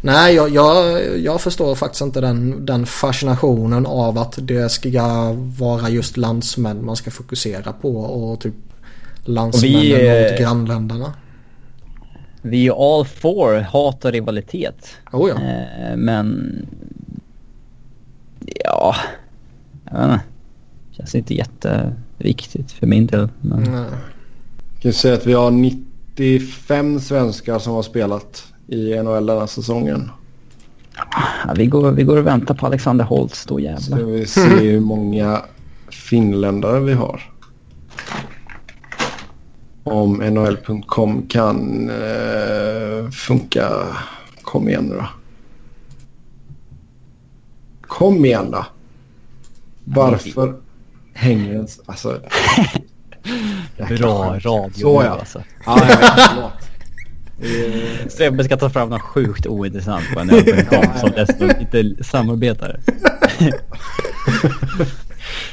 Nej, 0.00 0.34
jag, 0.34 0.50
jag, 0.50 1.00
jag 1.18 1.40
förstår 1.40 1.74
faktiskt 1.74 2.02
inte 2.02 2.20
den, 2.20 2.66
den 2.66 2.86
fascinationen 2.86 3.86
av 3.86 4.18
att 4.18 4.38
det 4.42 4.68
ska 4.72 5.32
vara 5.58 5.88
just 5.88 6.16
landsmän 6.16 6.84
man 6.84 6.96
ska 6.96 7.10
fokusera 7.10 7.72
på 7.72 7.96
och 7.96 8.40
typ 8.40 8.54
landsmännen 9.24 9.76
Och 9.78 9.84
vi, 9.84 10.08
eh, 10.08 10.30
mot 10.30 10.40
grannländerna. 10.40 11.14
Vi 12.42 12.66
är 12.66 12.98
all 12.98 13.04
for 13.04 13.60
hat 13.60 14.04
och 14.04 14.12
rivalitet. 14.12 14.96
Oh 15.12 15.28
ja. 15.28 15.42
Eh, 15.42 15.96
men... 15.96 16.56
Ja... 18.64 18.96
Jag 19.90 19.98
vet 19.98 20.04
inte. 20.04 20.20
Känns 20.90 21.14
inte 21.14 21.34
jätteviktigt 21.34 22.72
för 22.72 22.86
min 22.86 23.06
del. 23.06 23.28
Men... 23.40 23.62
Nej. 23.62 23.84
Kan 24.80 24.92
säga 24.92 25.14
att 25.14 25.26
vi 25.26 25.32
har 25.32 25.50
95 25.50 27.00
svenskar 27.00 27.58
som 27.58 27.72
har 27.72 27.82
spelat 27.82 28.52
i 28.66 28.94
NHL 29.02 29.26
den 29.26 29.38
här 29.38 29.46
säsongen. 29.46 30.10
Ja, 31.46 31.52
vi, 31.56 31.66
går, 31.66 31.92
vi 31.92 32.02
går 32.02 32.16
och 32.16 32.26
väntar 32.26 32.54
på 32.54 32.66
Alexander 32.66 33.04
Holtz 33.04 33.44
då 33.46 33.54
Ska 33.54 33.62
jävlar. 33.64 33.98
vi 33.98 34.26
se 34.26 34.40
hur 34.40 34.80
många 34.80 35.42
finländare 35.90 36.80
vi 36.80 36.92
har. 36.92 37.22
Om 39.84 40.12
NHL.com 40.16 41.26
kan 41.28 41.90
eh, 41.90 43.10
funka. 43.10 43.70
Kom 44.42 44.68
igen 44.68 44.84
nu 44.84 44.94
då. 44.94 45.06
Kom 47.80 48.24
igen 48.24 48.50
då. 48.50 48.66
Varför 49.84 50.54
hänger 51.12 51.52
den... 51.54 51.64
s- 51.64 51.80
Alltså... 51.86 52.20
Bra 53.88 54.38
radio 54.38 54.70
Så 54.74 55.02
ja. 55.04 55.08
alltså. 55.08 55.42
Ja, 55.66 55.74
vet. 55.74 55.98
Förlåt. 56.28 56.52
Eh, 57.42 58.08
Sebbe 58.08 58.44
ska 58.44 58.56
ta 58.56 58.70
fram 58.70 58.88
något 58.88 59.02
sjukt 59.02 59.46
ointressant 59.46 60.04
på 60.14 60.20
en 60.20 60.30
öppen 60.30 60.88
som 61.00 61.10
dessutom 61.10 61.50
inte 61.60 62.04
samarbetar. 62.04 62.80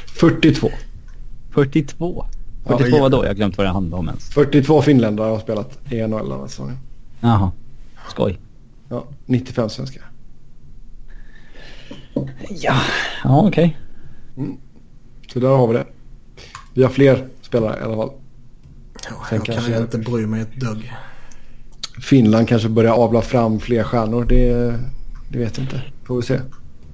42. 0.06 0.70
42. 1.50 2.26
Ja, 2.64 2.78
42 2.78 2.96
ja. 2.96 3.02
vadå? 3.02 3.24
Jag 3.24 3.28
har 3.28 3.34
glömt 3.34 3.56
vad 3.56 3.66
det 3.66 3.70
handlar 3.70 3.98
om 3.98 4.08
ens. 4.08 4.28
42 4.30 4.82
finländare 4.82 5.30
har 5.30 5.38
spelat 5.38 5.78
i 5.92 6.06
NHL 6.06 6.28
den 6.28 6.40
här 6.40 6.46
säsongen. 6.46 6.78
Jaha. 7.20 7.52
Skoj. 8.08 8.38
Ja, 8.88 9.04
95 9.26 9.68
svenskar. 9.68 10.02
Ja, 12.48 12.80
ja 13.24 13.46
okej. 13.46 13.78
Så 15.32 15.40
där 15.40 15.48
har 15.48 15.66
vi 15.66 15.74
det. 15.74 15.86
Vi 16.74 16.82
har 16.82 16.90
fler 16.90 17.28
spelare 17.48 17.80
i 17.80 17.82
alla 17.82 17.96
fall. 17.96 18.10
Ja, 18.94 19.00
Sen 19.28 19.36
jag 19.36 19.44
kan 19.46 19.54
kanske- 19.54 19.72
ju 19.72 19.78
inte 19.78 19.98
bry 19.98 20.26
mig 20.26 20.40
ett 20.40 20.56
dugg. 20.60 20.92
Finland 22.02 22.48
kanske 22.48 22.68
börjar 22.68 22.92
avla 22.92 23.22
fram 23.22 23.60
fler 23.60 23.82
stjärnor. 23.82 24.24
Det, 24.24 24.52
det 25.32 25.38
vet 25.38 25.56
jag 25.58 25.64
inte. 25.64 25.82
Får 26.04 26.16
vi 26.16 26.22
se. 26.22 26.40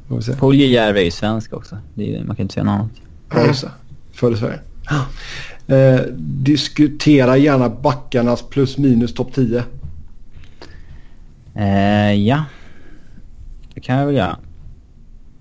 Får 0.09 0.16
vi 0.16 0.22
se. 0.22 0.32
Puljujärvi 0.32 1.01
är 1.01 1.05
ju 1.05 1.10
svensk 1.10 1.52
också. 1.52 1.78
Det 1.94 2.16
är, 2.16 2.24
man 2.24 2.36
kan 2.36 2.43
inte 2.43 2.55
säga 2.55 2.64
något 2.64 2.72
annat. 2.72 2.90
Ja, 3.35 3.47
just 3.47 3.64
det. 4.20 4.32
I 4.32 4.36
Sverige. 4.36 4.59
Eh, 5.66 6.01
diskutera 6.18 7.36
gärna 7.36 7.68
backarnas 7.68 8.43
plus 8.43 8.78
minus 8.78 9.14
topp 9.14 9.35
10. 9.35 9.64
Eh, 11.55 12.12
ja. 12.14 12.44
Det 13.74 13.81
kan 13.81 13.97
jag 13.98 14.06
väl 14.06 14.14
göra. 14.14 14.39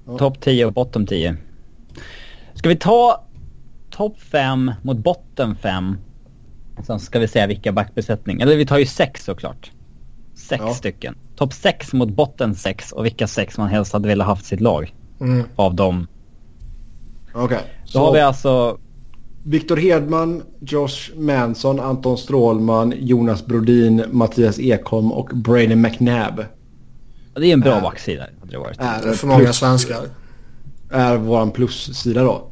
Ja. 0.06 0.18
Topp 0.18 0.41
10 0.41 0.65
och 0.65 0.73
bottom 0.73 1.06
10. 1.07 1.35
Ska 2.56 2.69
vi 2.69 2.76
ta 2.76 3.23
topp 3.95 4.20
5 4.22 4.72
mot 4.82 4.98
botten 4.98 5.56
5? 5.56 5.98
Sen 6.88 6.99
ska 6.99 7.20
vi 7.20 7.28
säga 7.28 7.48
vilka 7.48 7.72
backbesättning. 7.72 8.41
Eller 8.41 8.56
vi 8.57 8.65
tar 8.65 8.78
ju 8.78 8.86
sex 8.86 9.24
såklart. 9.26 9.72
Sex 10.36 10.64
Ja. 10.68 10.74
stycken. 10.74 11.15
Topp 11.36 11.53
6 11.53 11.94
mot 11.94 12.10
botten 12.10 12.56
6 12.56 12.91
och 12.91 13.06
vilka 13.06 13.28
sex 13.28 13.57
man 13.57 13.68
helst 13.70 13.94
hade 13.94 14.07
velat 14.07 14.28
haft 14.28 14.45
sitt 14.45 14.61
lag. 14.61 14.94
Mm. 15.22 15.44
Av 15.56 15.76
dem. 15.76 16.07
Okej. 17.34 17.60
Då 17.94 17.99
har 17.99 18.14
vi 18.14 18.20
alltså... 18.20 18.78
Viktor 19.45 19.78
Hedman, 19.78 20.44
Josh 20.60 21.15
Manson, 21.18 21.80
Anton 21.80 22.18
Strålman, 22.18 22.94
Jonas 22.99 23.45
Brodin, 23.45 24.03
Mattias 24.11 24.60
Ekholm 24.60 25.11
och 25.11 25.30
Brady 25.34 25.76
McNabb. 25.76 26.45
Det 27.36 27.45
är 27.48 27.53
en 27.53 27.60
bra 27.60 27.76
Äh. 27.78 27.82
backsida 27.82 28.24
hade 28.40 28.52
det 28.52 28.57
varit. 28.57 28.80
Är 28.80 29.07
Är, 29.10 29.14
för 29.14 29.28
många 29.28 29.53
svenskar. 29.53 30.02
är 30.91 31.18
våran 31.18 31.52
plussida 31.52 32.24
då. 32.24 32.52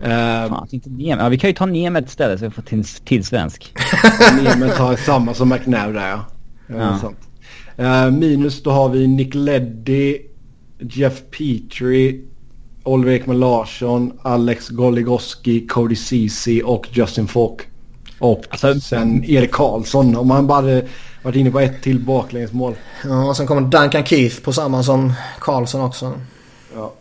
Eh, 0.00 0.48
Fan, 0.48 0.68
inte 0.70 0.90
Nemeth. 0.90 1.22
Ja, 1.22 1.28
vi 1.28 1.38
kan 1.38 1.50
ju 1.50 1.54
ta 1.54 1.66
Nemeth 1.66 2.06
istället 2.08 2.38
så 2.40 2.44
vi 2.44 2.50
får 2.50 2.62
till, 2.62 2.84
till 2.84 3.24
svensk. 3.24 3.74
Nemeth 4.42 4.80
har 4.80 4.96
samma 4.96 5.34
som 5.34 5.48
McNabb 5.48 5.94
där 5.94 6.08
ja. 6.08 6.24
ja. 6.66 6.98
Sant. 6.98 7.18
Eh, 7.76 8.10
minus 8.10 8.62
då 8.62 8.70
har 8.70 8.88
vi 8.88 9.06
Nick 9.06 9.34
Leddy, 9.34 10.18
Jeff 10.78 11.22
Petrie, 11.30 12.20
Oliver 12.82 13.12
Ekman 13.12 13.38
Larsson, 13.40 14.12
Alex 14.22 14.68
Goligoski, 14.68 15.66
Cody 15.66 15.96
Ceesay 15.96 16.62
och 16.62 16.88
Justin 16.92 17.26
Falk. 17.28 17.60
Och 18.18 18.44
Alltså- 18.50 18.80
sen 18.80 19.24
Erik 19.24 19.52
Karlsson. 19.52 20.16
Om 20.16 20.30
han 20.30 20.46
bara 20.46 20.54
hade 20.60 20.86
varit 21.22 21.36
inne 21.36 21.50
på 21.50 21.60
ett 21.60 21.82
till 21.82 22.00
baklängesmål. 22.00 22.74
Ja, 23.04 23.28
och 23.28 23.36
sen 23.36 23.46
kommer 23.46 23.60
Duncan 23.60 24.04
Keith 24.04 24.40
på 24.40 24.52
samma 24.52 24.82
som 24.82 25.12
Karlsson 25.40 25.80
också. 25.80 26.12
Ja. 26.74 26.92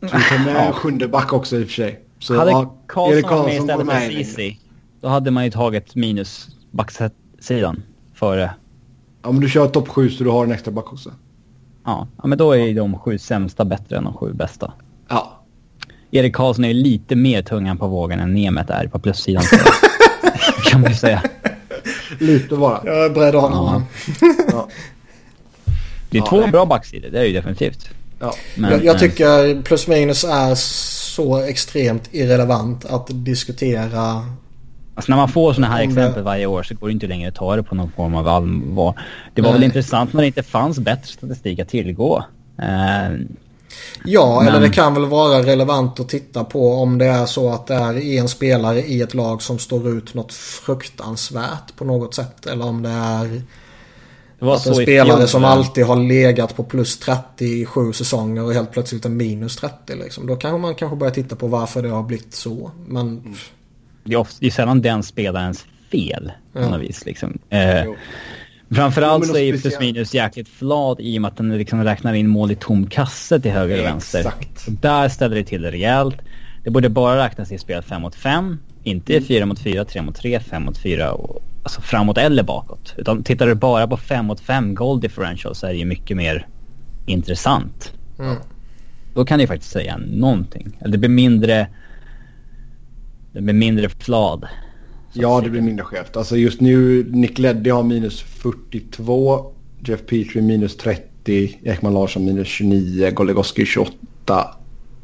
Så 0.00 0.16
vi 0.16 0.22
tar 0.22 0.44
med 0.44 0.74
sjunde 0.74 1.08
back 1.08 1.32
också 1.32 1.56
i 1.56 1.62
och 1.64 1.66
för 1.66 1.74
sig. 1.74 2.00
Så, 2.22 2.36
hade 2.36 2.50
ja, 2.50 2.74
Karlsson 2.86 3.14
Erik 3.14 3.30
varit 3.30 3.46
med 3.46 3.56
istället 3.56 3.86
för. 3.86 4.24
Ceesay. 4.24 4.56
Då 5.00 5.08
hade 5.08 5.30
man 5.30 5.44
ju 5.44 5.50
tagit 5.50 5.94
minus 5.94 6.48
backsidan 6.70 7.82
före. 8.14 8.50
Ja 9.22 9.32
men 9.32 9.40
du 9.40 9.48
kör 9.48 9.68
topp 9.68 9.88
sju 9.88 10.10
så 10.10 10.24
du 10.24 10.30
har 10.30 10.44
en 10.44 10.52
extra 10.52 10.72
back 10.72 10.92
också. 10.92 11.10
Ja, 11.84 12.08
ja 12.22 12.26
men 12.26 12.38
då 12.38 12.52
är 12.52 12.56
ju 12.56 12.74
de 12.74 12.98
sju 12.98 13.18
sämsta 13.18 13.64
bättre 13.64 13.96
än 13.96 14.04
de 14.04 14.14
sju 14.14 14.32
bästa. 14.32 14.72
Ja. 15.08 15.42
Erik 16.10 16.34
Karlsson 16.34 16.64
är 16.64 16.68
ju 16.68 16.74
lite 16.74 17.16
mer 17.16 17.42
tungan 17.42 17.78
på 17.78 17.86
vågen 17.86 18.20
än 18.20 18.34
Nemeth 18.34 18.72
är 18.72 18.86
på 18.86 18.98
plussidan. 18.98 19.42
kan 20.70 20.80
man 20.80 20.90
ju 20.90 20.96
säga. 20.96 21.22
Lite 22.20 22.56
bara. 22.56 22.80
Jag 22.84 23.04
är 23.04 23.10
beredd 23.10 23.34
att 23.34 23.42
ha 23.42 23.48
honom. 23.48 23.84
Ja. 24.52 24.68
Det 26.10 26.18
är 26.18 26.22
Ja, 26.22 26.26
två 26.26 26.40
nej. 26.40 26.50
bra 26.50 26.66
backsidor, 26.66 27.10
det 27.10 27.18
är 27.18 27.24
ju 27.24 27.32
definitivt. 27.32 27.88
Ja. 28.18 28.34
Men, 28.56 28.70
jag, 28.70 28.84
jag 28.84 28.94
eh, 28.94 29.00
tycker 29.00 29.62
plus 29.62 29.88
minus 29.88 30.24
är 30.24 30.54
så 31.14 31.38
extremt 31.38 32.08
irrelevant 32.12 32.84
att 32.84 33.06
diskutera. 33.10 34.26
Alltså 34.94 35.12
när 35.12 35.16
man 35.16 35.28
får 35.28 35.52
såna 35.52 35.66
här 35.66 35.82
exempel 35.82 36.22
varje 36.22 36.46
år 36.46 36.62
så 36.62 36.74
går 36.74 36.86
det 36.86 36.92
inte 36.92 37.06
längre 37.06 37.28
att 37.28 37.34
ta 37.34 37.56
det 37.56 37.62
på 37.62 37.74
någon 37.74 37.90
form 37.90 38.14
av 38.14 38.28
allvar. 38.28 39.00
Det 39.34 39.42
var 39.42 39.50
väl 39.50 39.60
Nej. 39.60 39.66
intressant 39.66 40.12
när 40.12 40.20
det 40.20 40.26
inte 40.26 40.42
fanns 40.42 40.78
bättre 40.78 41.06
statistik 41.06 41.58
att 41.58 41.68
tillgå. 41.68 42.24
Eh, 42.58 43.26
Ja, 44.04 44.38
Men... 44.38 44.48
eller 44.48 44.60
det 44.60 44.74
kan 44.74 44.94
väl 44.94 45.06
vara 45.06 45.42
relevant 45.42 46.00
att 46.00 46.08
titta 46.08 46.44
på 46.44 46.72
om 46.72 46.98
det 46.98 47.06
är 47.06 47.26
så 47.26 47.52
att 47.52 47.66
det 47.66 47.74
är 47.74 48.20
en 48.20 48.28
spelare 48.28 48.82
i 48.82 49.00
ett 49.00 49.14
lag 49.14 49.42
som 49.42 49.58
står 49.58 49.88
ut 49.88 50.14
något 50.14 50.32
fruktansvärt 50.32 51.76
på 51.76 51.84
något 51.84 52.14
sätt. 52.14 52.46
Eller 52.46 52.66
om 52.66 52.82
det 52.82 52.88
är 52.90 53.42
det 54.42 54.46
var 54.46 54.54
att 54.54 54.66
en 54.66 54.74
spelare 54.74 55.26
som 55.26 55.44
alltid 55.44 55.84
har 55.84 55.96
legat 55.96 56.56
på 56.56 56.64
plus 56.64 56.98
30 56.98 57.44
i 57.44 57.66
sju 57.66 57.92
säsonger 57.92 58.44
och 58.44 58.52
helt 58.52 58.72
plötsligt 58.72 59.04
är 59.04 59.08
minus 59.08 59.56
30 59.56 59.96
liksom. 59.96 60.26
Då 60.26 60.36
kanske 60.36 60.58
man 60.58 60.74
kanske 60.74 60.96
börjar 60.96 61.14
titta 61.14 61.36
på 61.36 61.46
varför 61.46 61.82
det 61.82 61.88
har 61.88 62.02
blivit 62.02 62.34
så. 62.34 62.70
Men... 62.86 63.08
Mm. 63.08 63.34
Det 64.04 64.14
är, 64.14 64.16
ofta, 64.16 64.36
det 64.40 64.46
är 64.46 64.50
sällan 64.50 64.82
den 64.82 65.02
spelarens 65.02 65.66
fel 65.90 66.32
på 66.52 66.60
ja. 66.60 66.68
något 66.68 66.80
vis 66.80 67.06
liksom. 67.06 67.38
Eh, 67.50 67.92
framförallt 68.70 69.26
så 69.26 69.36
är 69.36 69.58
plus 69.58 69.80
minus 69.80 70.14
jäkligt 70.14 70.48
flad 70.48 71.00
i 71.00 71.18
och 71.18 71.22
med 71.22 71.28
att 71.28 71.36
den 71.36 71.58
liksom 71.58 71.84
räknar 71.84 72.14
in 72.14 72.28
mål 72.28 72.50
i 72.50 72.56
tom 72.56 72.86
kasse 72.86 73.40
till 73.40 73.50
höger 73.50 73.78
och 73.78 73.84
vänster. 73.84 74.18
Exakt. 74.18 74.66
där 74.66 75.08
ställer 75.08 75.36
det 75.36 75.44
till 75.44 75.62
det 75.62 75.70
rejält. 75.70 76.16
Det 76.64 76.70
borde 76.70 76.88
bara 76.88 77.24
räknas 77.24 77.52
i 77.52 77.58
spel 77.58 77.82
5 77.82 78.02
mot 78.02 78.14
5. 78.14 78.58
Inte 78.82 79.20
4 79.20 79.36
mm. 79.36 79.48
mot 79.48 79.58
4, 79.58 79.84
3 79.84 80.02
mot 80.02 80.16
3, 80.16 80.40
5 80.40 80.62
mot 80.62 80.78
4 80.78 81.12
och 81.12 81.42
alltså 81.62 81.80
framåt 81.80 82.18
eller 82.18 82.42
bakåt. 82.42 82.94
Utan 82.96 83.24
tittar 83.24 83.46
du 83.46 83.54
bara 83.54 83.88
på 83.88 83.96
5 83.96 84.26
mot 84.26 84.40
5 84.40 84.74
goal 84.74 85.00
differential 85.00 85.54
så 85.54 85.66
är 85.66 85.70
det 85.70 85.78
ju 85.78 85.84
mycket 85.84 86.16
mer 86.16 86.46
intressant. 87.06 87.92
Mm. 88.18 88.36
Då 89.14 89.24
kan 89.24 89.38
det 89.38 89.42
ju 89.42 89.48
faktiskt 89.48 89.72
säga 89.72 89.96
någonting. 89.96 90.78
Eller 90.80 90.92
det 90.92 90.98
blir 90.98 91.08
mindre... 91.08 91.68
Det 93.32 93.40
blir 93.40 93.54
mindre 93.54 93.88
flad. 93.88 94.46
Ja, 95.12 95.40
det 95.40 95.50
blir 95.50 95.60
mindre 95.60 95.84
skevt. 95.84 96.16
Alltså 96.16 96.36
just 96.36 96.60
nu, 96.60 97.04
Nick 97.10 97.38
Leddy 97.38 97.70
har 97.70 97.82
minus 97.82 98.20
42, 98.20 99.52
Jeff 99.80 100.00
Petrie 100.06 100.42
minus 100.42 100.76
30, 100.76 101.58
Ekman 101.62 101.94
Larsson 101.94 102.24
minus 102.24 102.48
29, 102.48 103.10
Goligoski 103.10 103.66
28, 103.66 104.54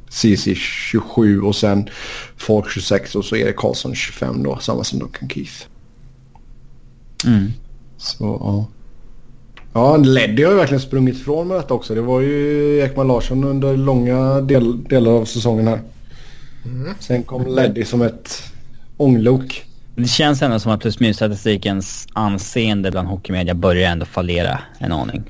CC 0.08 0.54
27 0.54 1.40
och 1.40 1.56
sen 1.56 1.88
Falk 2.36 2.70
26 2.70 3.14
och 3.14 3.24
så 3.24 3.36
Erik 3.36 3.56
Karlsson 3.56 3.94
25 3.94 4.42
då, 4.42 4.58
samma 4.58 4.84
som 4.84 4.98
Duncan 4.98 5.28
Keith. 5.28 5.66
Mm. 7.26 7.52
Så 7.96 8.24
ja. 8.24 8.66
Ja, 9.72 9.96
Leddy 9.96 10.44
har 10.44 10.52
ju 10.52 10.58
verkligen 10.58 10.80
sprungit 10.80 11.14
ifrån 11.16 11.48
med 11.48 11.56
detta 11.56 11.74
också. 11.74 11.94
Det 11.94 12.00
var 12.00 12.20
ju 12.20 12.78
Ekman 12.82 13.08
Larsson 13.08 13.44
under 13.44 13.76
långa 13.76 14.40
del, 14.40 14.84
delar 14.84 15.10
av 15.10 15.24
säsongen 15.24 15.68
här. 15.68 15.80
Mm. 16.64 16.94
Sen 17.00 17.22
kom 17.22 17.46
Leddy 17.46 17.84
som 17.84 18.02
ett 18.02 18.42
ånglok. 18.96 19.64
Det 19.96 20.08
känns 20.08 20.42
ändå 20.42 20.58
som 20.58 20.72
att 20.72 20.80
plus 20.80 21.00
minus-statistikens 21.00 22.08
anseende 22.12 22.90
bland 22.90 23.08
hockeymedia 23.08 23.54
börjar 23.54 23.90
ändå 23.90 24.06
fallera 24.06 24.58
en 24.78 24.92
aning. 24.92 25.22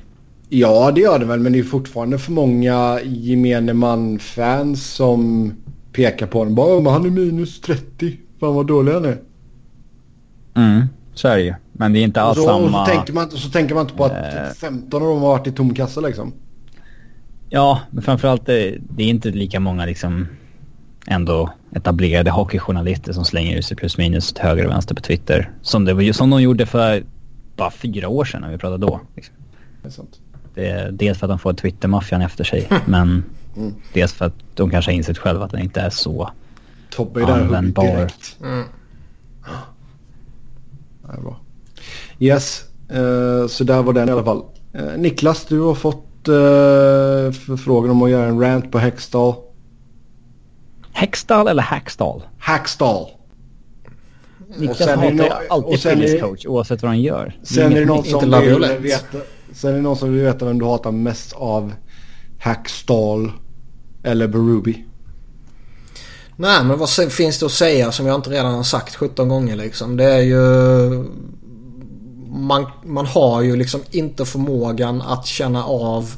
Ja, 0.48 0.92
det 0.94 1.00
gör 1.00 1.18
det 1.18 1.24
väl. 1.24 1.40
Men 1.40 1.52
det 1.52 1.58
är 1.58 1.62
fortfarande 1.62 2.18
för 2.18 2.32
många 2.32 3.00
gemene 3.02 3.72
man-fans 3.72 4.86
som 4.86 5.52
pekar 5.92 6.26
på 6.26 6.44
den. 6.44 6.54
Bara, 6.54 6.90
han 6.90 7.06
är 7.06 7.10
minus 7.10 7.60
30. 7.60 8.16
Fan 8.40 8.54
vad 8.54 8.66
dålig 8.66 8.92
han 8.92 9.04
är. 9.04 9.18
Mm. 10.54 10.86
Så 11.18 11.28
är 11.28 11.36
det 11.36 11.42
ju. 11.42 11.54
Men 11.72 11.92
det 11.92 11.98
är 11.98 12.02
inte 12.02 12.22
alls 12.22 12.38
så, 12.38 12.44
samma... 12.44 12.86
Så 12.86 12.92
tänker, 12.92 13.12
man, 13.12 13.30
så 13.30 13.50
tänker 13.50 13.74
man 13.74 13.84
inte 13.84 13.94
på 13.94 14.04
att 14.04 14.56
15 14.56 15.02
av 15.02 15.08
dem 15.08 15.22
har 15.22 15.28
varit 15.28 15.46
i 15.46 15.52
tom 15.52 15.74
kassa 15.74 16.00
liksom. 16.00 16.32
Ja, 17.48 17.80
men 17.90 18.02
framförallt 18.02 18.46
det, 18.46 18.76
det 18.80 19.02
är 19.02 19.06
inte 19.06 19.30
lika 19.30 19.60
många 19.60 19.86
liksom 19.86 20.26
ändå 21.06 21.52
etablerade 21.72 22.30
hockeyjournalister 22.30 23.12
som 23.12 23.24
slänger 23.24 23.56
ut 23.56 23.64
sig 23.64 23.76
plus 23.76 23.98
minus 23.98 24.32
till 24.32 24.44
höger 24.44 24.64
och 24.64 24.70
vänster 24.70 24.94
på 24.94 25.00
Twitter. 25.00 25.50
Som, 25.62 25.84
det, 25.84 26.12
som 26.14 26.30
de 26.30 26.42
gjorde 26.42 26.66
för 26.66 27.04
bara 27.56 27.70
fyra 27.70 28.08
år 28.08 28.24
sedan 28.24 28.40
när 28.40 28.50
vi 28.50 28.58
pratade 28.58 28.86
då. 28.86 29.00
Liksom. 29.16 29.34
Det 29.82 29.88
är 29.88 29.92
sant. 29.92 30.20
Det 30.54 30.90
dels 30.92 31.18
för 31.18 31.26
att 31.26 31.30
de 31.30 31.38
får 31.38 31.52
Twitter-maffian 31.52 32.22
efter 32.22 32.44
sig, 32.44 32.68
men 32.86 33.24
mm. 33.56 33.74
dels 33.92 34.12
för 34.12 34.26
att 34.26 34.34
de 34.54 34.70
kanske 34.70 34.90
har 34.90 34.96
insett 34.96 35.18
själva 35.18 35.44
att 35.44 35.50
den 35.50 35.60
inte 35.60 35.80
är 35.80 35.90
så 35.90 36.30
Tobbe 36.90 37.22
är 37.22 37.26
användbar. 37.26 37.84
direkt. 37.84 38.36
Mm. 38.42 38.64
Ja, 41.08 41.20
bra. 41.20 41.40
Yes, 42.18 42.64
uh, 42.92 43.46
så 43.46 43.64
där 43.64 43.82
var 43.82 43.92
den 43.92 44.08
i 44.08 44.12
alla 44.12 44.24
fall. 44.24 44.42
Uh, 44.78 44.98
Niklas, 44.98 45.44
du 45.44 45.60
har 45.60 45.74
fått 45.74 46.28
uh, 46.28 46.34
förfrågan 47.32 47.90
om 47.90 48.02
att 48.02 48.10
göra 48.10 48.26
en 48.26 48.40
rant 48.40 48.72
på 48.72 48.78
Hextall. 48.78 49.34
Hextall 50.92 51.48
eller 51.48 51.62
Hackstall? 51.62 52.22
Hackstall. 52.38 53.06
Niklas 54.56 54.88
hatar 54.88 55.12
no 55.12 55.22
alltid 55.50 56.20
coach 56.20 56.46
oavsett 56.46 56.82
vad 56.82 56.90
han 56.90 57.00
gör. 57.00 57.36
Sen 57.42 57.72
är 57.72 57.80
det 57.80 57.86
någon 57.86 58.04
som 58.04 58.30
vill 58.40 58.66
veta, 58.80 59.18
sen 59.52 59.70
är 59.70 59.76
det 59.76 59.82
någon 59.82 59.96
som 59.96 60.12
vill 60.12 60.22
veta 60.22 60.44
vem 60.44 60.58
du 60.58 60.64
hatar 60.64 60.92
mest 60.92 61.32
av 61.32 61.72
Hackstall 62.38 63.32
eller 64.02 64.28
Berubi. 64.28 64.87
Nej 66.40 66.64
men 66.64 66.78
vad 66.78 66.90
finns 66.90 67.38
det 67.38 67.46
att 67.46 67.52
säga 67.52 67.92
som 67.92 68.06
jag 68.06 68.14
inte 68.14 68.30
redan 68.30 68.54
har 68.54 68.62
sagt 68.62 68.94
17 68.94 69.28
gånger 69.28 69.56
liksom. 69.56 69.96
Det 69.96 70.04
är 70.04 70.20
ju... 70.20 71.04
Man, 72.28 72.66
man 72.84 73.06
har 73.06 73.42
ju 73.42 73.56
liksom 73.56 73.80
inte 73.90 74.24
förmågan 74.24 75.02
att 75.02 75.26
känna 75.26 75.64
av 75.64 76.14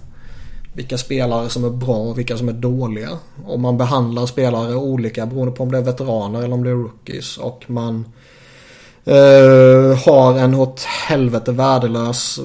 vilka 0.73 0.99
spelare 0.99 1.49
som 1.49 1.65
är 1.65 1.71
bra 1.71 1.97
och 1.97 2.19
vilka 2.19 2.37
som 2.37 2.49
är 2.49 2.53
dåliga. 2.53 3.09
Och 3.45 3.61
man 3.61 3.79
behandlar 3.79 4.27
spelare 4.27 4.75
olika 4.75 5.27
beroende 5.27 5.53
på 5.53 5.63
om 5.63 5.73
det 5.73 5.79
är 5.79 5.83
veteraner 5.83 6.43
eller 6.43 6.55
om 6.55 6.65
det 6.65 6.71
är 6.71 6.75
rookies. 6.75 7.39
Och 7.39 7.65
man 7.67 8.05
eh, 9.05 9.99
har 10.07 10.39
en 10.39 10.55
åt 10.55 10.83
helvete 10.83 11.53
värdelös 11.53 12.41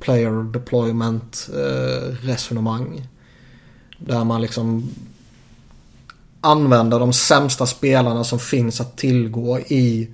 player 0.00 0.52
deployment 0.52 1.48
eh, 1.54 2.26
resonemang. 2.26 3.08
Där 3.98 4.24
man 4.24 4.42
liksom 4.42 4.90
använda 6.40 6.98
de 6.98 7.12
sämsta 7.12 7.66
spelarna 7.66 8.24
som 8.24 8.38
finns 8.38 8.80
att 8.80 8.96
tillgå 8.96 9.58
i 9.58 10.08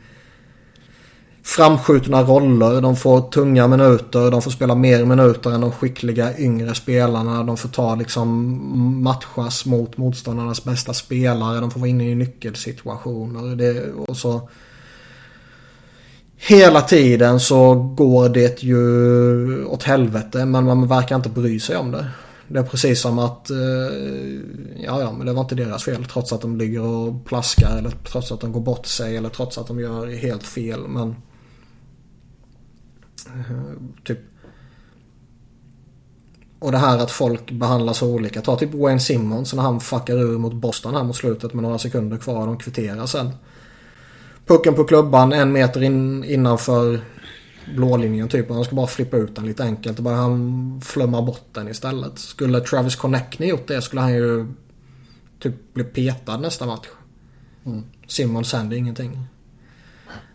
framskjutna 1.43 2.23
roller. 2.23 2.81
De 2.81 2.97
får 2.97 3.20
tunga 3.20 3.69
minuter. 3.69 4.31
De 4.31 4.43
får 4.43 4.51
spela 4.51 4.74
mer 4.74 5.05
minuter 5.05 5.51
än 5.51 5.61
de 5.61 5.73
skickliga 5.73 6.39
yngre 6.39 6.74
spelarna. 6.74 7.43
De 7.43 7.57
får 7.57 7.69
ta 7.69 7.94
liksom 7.94 8.61
matchas 9.03 9.66
mot 9.66 9.97
motståndarnas 9.97 10.65
bästa 10.65 10.94
spelare. 10.94 11.61
De 11.61 11.70
får 11.70 11.81
vara 11.81 11.90
inne 11.90 12.11
i 12.11 12.15
nyckelsituationer. 12.15 13.57
Det, 13.57 13.93
och 13.93 14.16
så 14.16 14.48
Hela 16.39 16.81
tiden 16.81 17.40
så 17.40 17.74
går 17.74 18.28
det 18.28 18.62
ju 18.62 19.65
åt 19.65 19.82
helvete 19.82 20.44
men 20.44 20.65
man 20.65 20.89
verkar 20.89 21.16
inte 21.16 21.28
bry 21.28 21.61
sig 21.61 21.77
om 21.77 21.93
det. 21.93 22.07
Det 22.48 22.59
är 22.59 22.62
precis 22.62 23.01
som 23.01 23.18
att, 23.18 23.51
eh, 23.51 23.56
ja 24.77 25.01
ja 25.01 25.12
men 25.12 25.27
det 25.27 25.32
var 25.32 25.43
inte 25.43 25.55
deras 25.55 25.85
fel 25.85 26.05
trots 26.05 26.32
att 26.32 26.40
de 26.40 26.56
ligger 26.56 26.82
och 26.82 27.24
plaskar 27.24 27.78
eller 27.78 27.90
trots 27.90 28.32
att 28.32 28.40
de 28.40 28.52
går 28.52 28.60
bort 28.60 28.86
sig 28.86 29.16
eller 29.16 29.28
trots 29.28 29.59
att 29.59 29.66
de 29.66 29.81
gör 29.81 30.06
helt 30.06 30.43
fel 30.43 30.89
men 30.89 31.16
eh, 33.27 33.73
typ 34.05 34.18
och 36.59 36.73
det 36.73 36.78
här 36.78 36.98
att 36.98 37.10
folk 37.10 37.51
behandlas 37.51 38.02
olika. 38.02 38.40
Ta 38.40 38.56
typ 38.56 38.74
Wayne 38.74 39.01
Simmons 39.01 39.55
när 39.55 39.62
han 39.62 39.81
fuckar 39.81 40.16
ur 40.16 40.39
mot 40.39 40.52
Boston 40.52 40.94
här 40.94 41.05
mot 41.05 41.16
slutet 41.16 41.55
med 41.55 41.62
några 41.62 41.78
sekunder 41.78 42.16
kvar 42.16 42.40
och 42.40 42.47
de 42.47 42.59
kvitterar 42.59 43.06
sen. 43.06 43.31
Pucken 44.47 44.74
på 44.74 44.85
klubban 44.85 45.32
en 45.32 45.52
meter 45.52 45.82
in, 45.82 46.24
innanför 46.24 47.01
blålinjen 47.74 48.28
typ. 48.28 48.51
Han 48.51 48.64
ska 48.64 48.74
bara 48.74 48.86
flippa 48.86 49.16
ut 49.16 49.36
den 49.36 49.47
lite 49.47 49.64
enkelt 49.64 49.98
och 49.98 50.05
bara 50.05 50.14
han 50.14 50.80
flömmar 50.84 51.22
bort 51.22 51.48
den 51.52 51.68
istället. 51.68 52.18
Skulle 52.18 52.60
Travis 52.60 52.97
Connectney 52.97 53.48
gjort 53.48 53.68
det 53.68 53.82
skulle 53.82 54.01
han 54.01 54.14
ju 54.14 54.47
typ 55.38 55.74
bli 55.74 55.84
petad 55.84 56.36
nästa 56.36 56.66
match. 56.66 56.86
Mm. 57.66 57.82
Simon 58.06 58.44
sänder 58.44 58.76
ingenting. 58.76 59.26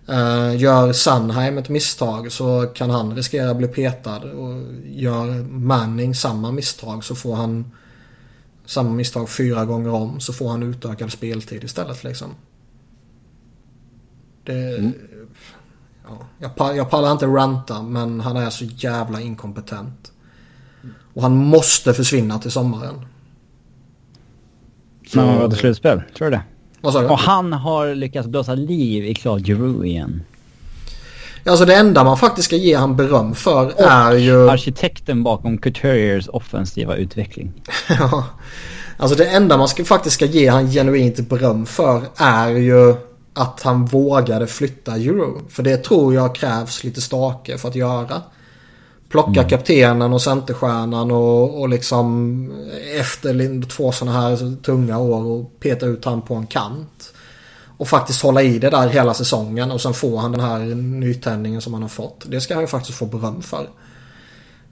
Uh, 0.09 0.57
gör 0.57 0.93
Sandheim 0.93 1.57
ett 1.57 1.69
misstag 1.69 2.31
så 2.31 2.65
kan 2.75 2.89
han 2.89 3.15
riskera 3.15 3.51
att 3.51 3.57
bli 3.57 3.67
petad. 3.67 4.23
Och 4.23 4.63
gör 4.85 5.43
Manning 5.43 6.15
samma 6.15 6.51
misstag 6.51 7.03
så 7.03 7.15
får 7.15 7.35
han 7.35 7.71
samma 8.65 8.89
misstag 8.89 9.29
fyra 9.29 9.65
gånger 9.65 9.93
om 9.93 10.19
så 10.19 10.33
får 10.33 10.49
han 10.49 10.63
utökad 10.63 11.11
speltid 11.11 11.63
istället 11.63 12.03
liksom. 12.03 12.35
Det, 14.43 14.77
mm. 14.77 14.93
Ja, 16.39 16.49
jag, 16.57 16.77
jag 16.77 16.89
pallar 16.89 17.11
inte 17.11 17.25
ranta 17.25 17.81
men 17.81 18.21
han 18.21 18.37
är 18.37 18.49
så 18.49 18.65
jävla 18.65 19.21
inkompetent. 19.21 20.11
Och 21.13 21.21
han 21.21 21.35
måste 21.35 21.93
försvinna 21.93 22.39
till 22.39 22.51
sommaren. 22.51 23.05
Så... 25.07 25.17
Men 25.17 25.39
vad 25.39 25.57
slutspel? 25.57 26.01
Tror 26.17 26.29
du 26.29 26.35
det? 26.35 26.41
Vad 26.81 26.93
sa 26.93 27.01
du? 27.01 27.07
Och 27.07 27.19
han 27.19 27.53
har 27.53 27.95
lyckats 27.95 28.27
blåsa 28.27 28.55
liv 28.55 29.05
i 29.05 29.15
Claude 29.15 29.43
Giroux 29.43 29.85
igen. 29.85 30.23
Alltså 31.45 31.65
det 31.65 31.75
enda 31.75 32.03
man 32.03 32.17
faktiskt 32.17 32.45
ska 32.45 32.55
ge 32.55 32.75
han 32.75 32.95
beröm 32.95 33.35
för 33.35 33.65
och 33.65 33.81
är 33.81 34.13
ju... 34.13 34.49
arkitekten 34.49 35.23
bakom 35.23 35.57
Couturiers 35.57 36.27
offensiva 36.27 36.95
utveckling. 36.95 37.51
ja. 37.89 38.25
Alltså 38.97 39.17
det 39.17 39.25
enda 39.25 39.57
man 39.57 39.67
ska, 39.67 39.85
faktiskt 39.85 40.15
ska 40.15 40.25
ge 40.25 40.47
han 40.47 40.71
genuint 40.71 41.29
beröm 41.29 41.65
för 41.65 42.01
är 42.17 42.49
ju 42.49 42.95
att 43.33 43.61
han 43.61 43.85
vågade 43.85 44.47
flytta 44.47 44.95
Euro. 44.95 45.41
För 45.49 45.63
det 45.63 45.77
tror 45.77 46.13
jag 46.13 46.35
krävs 46.35 46.83
lite 46.83 47.01
stake 47.01 47.57
för 47.57 47.69
att 47.69 47.75
göra. 47.75 48.21
Plocka 49.09 49.39
mm. 49.39 49.49
kaptenen 49.49 50.13
och 50.13 50.21
centerstjärnan 50.21 51.11
och, 51.11 51.61
och 51.61 51.69
liksom 51.69 52.51
efter 52.99 53.69
två 53.69 53.91
sådana 53.91 54.21
här 54.21 54.61
tunga 54.61 54.97
år 54.97 55.25
och 55.25 55.59
peta 55.59 55.85
ut 55.85 56.05
han 56.05 56.21
på 56.21 56.35
en 56.35 56.47
kant. 56.47 57.13
Och 57.77 57.87
faktiskt 57.87 58.21
hålla 58.21 58.41
i 58.41 58.59
det 58.59 58.69
där 58.69 58.87
hela 58.87 59.13
säsongen 59.13 59.71
och 59.71 59.81
sen 59.81 59.93
får 59.93 60.17
han 60.17 60.31
den 60.31 60.41
här 60.41 60.59
nytändningen 60.75 61.61
som 61.61 61.73
han 61.73 61.81
har 61.81 61.89
fått. 61.89 62.23
Det 62.27 62.41
ska 62.41 62.53
han 62.53 62.63
ju 62.63 62.67
faktiskt 62.67 62.97
få 62.97 63.05
beröm 63.05 63.41
för. 63.41 63.69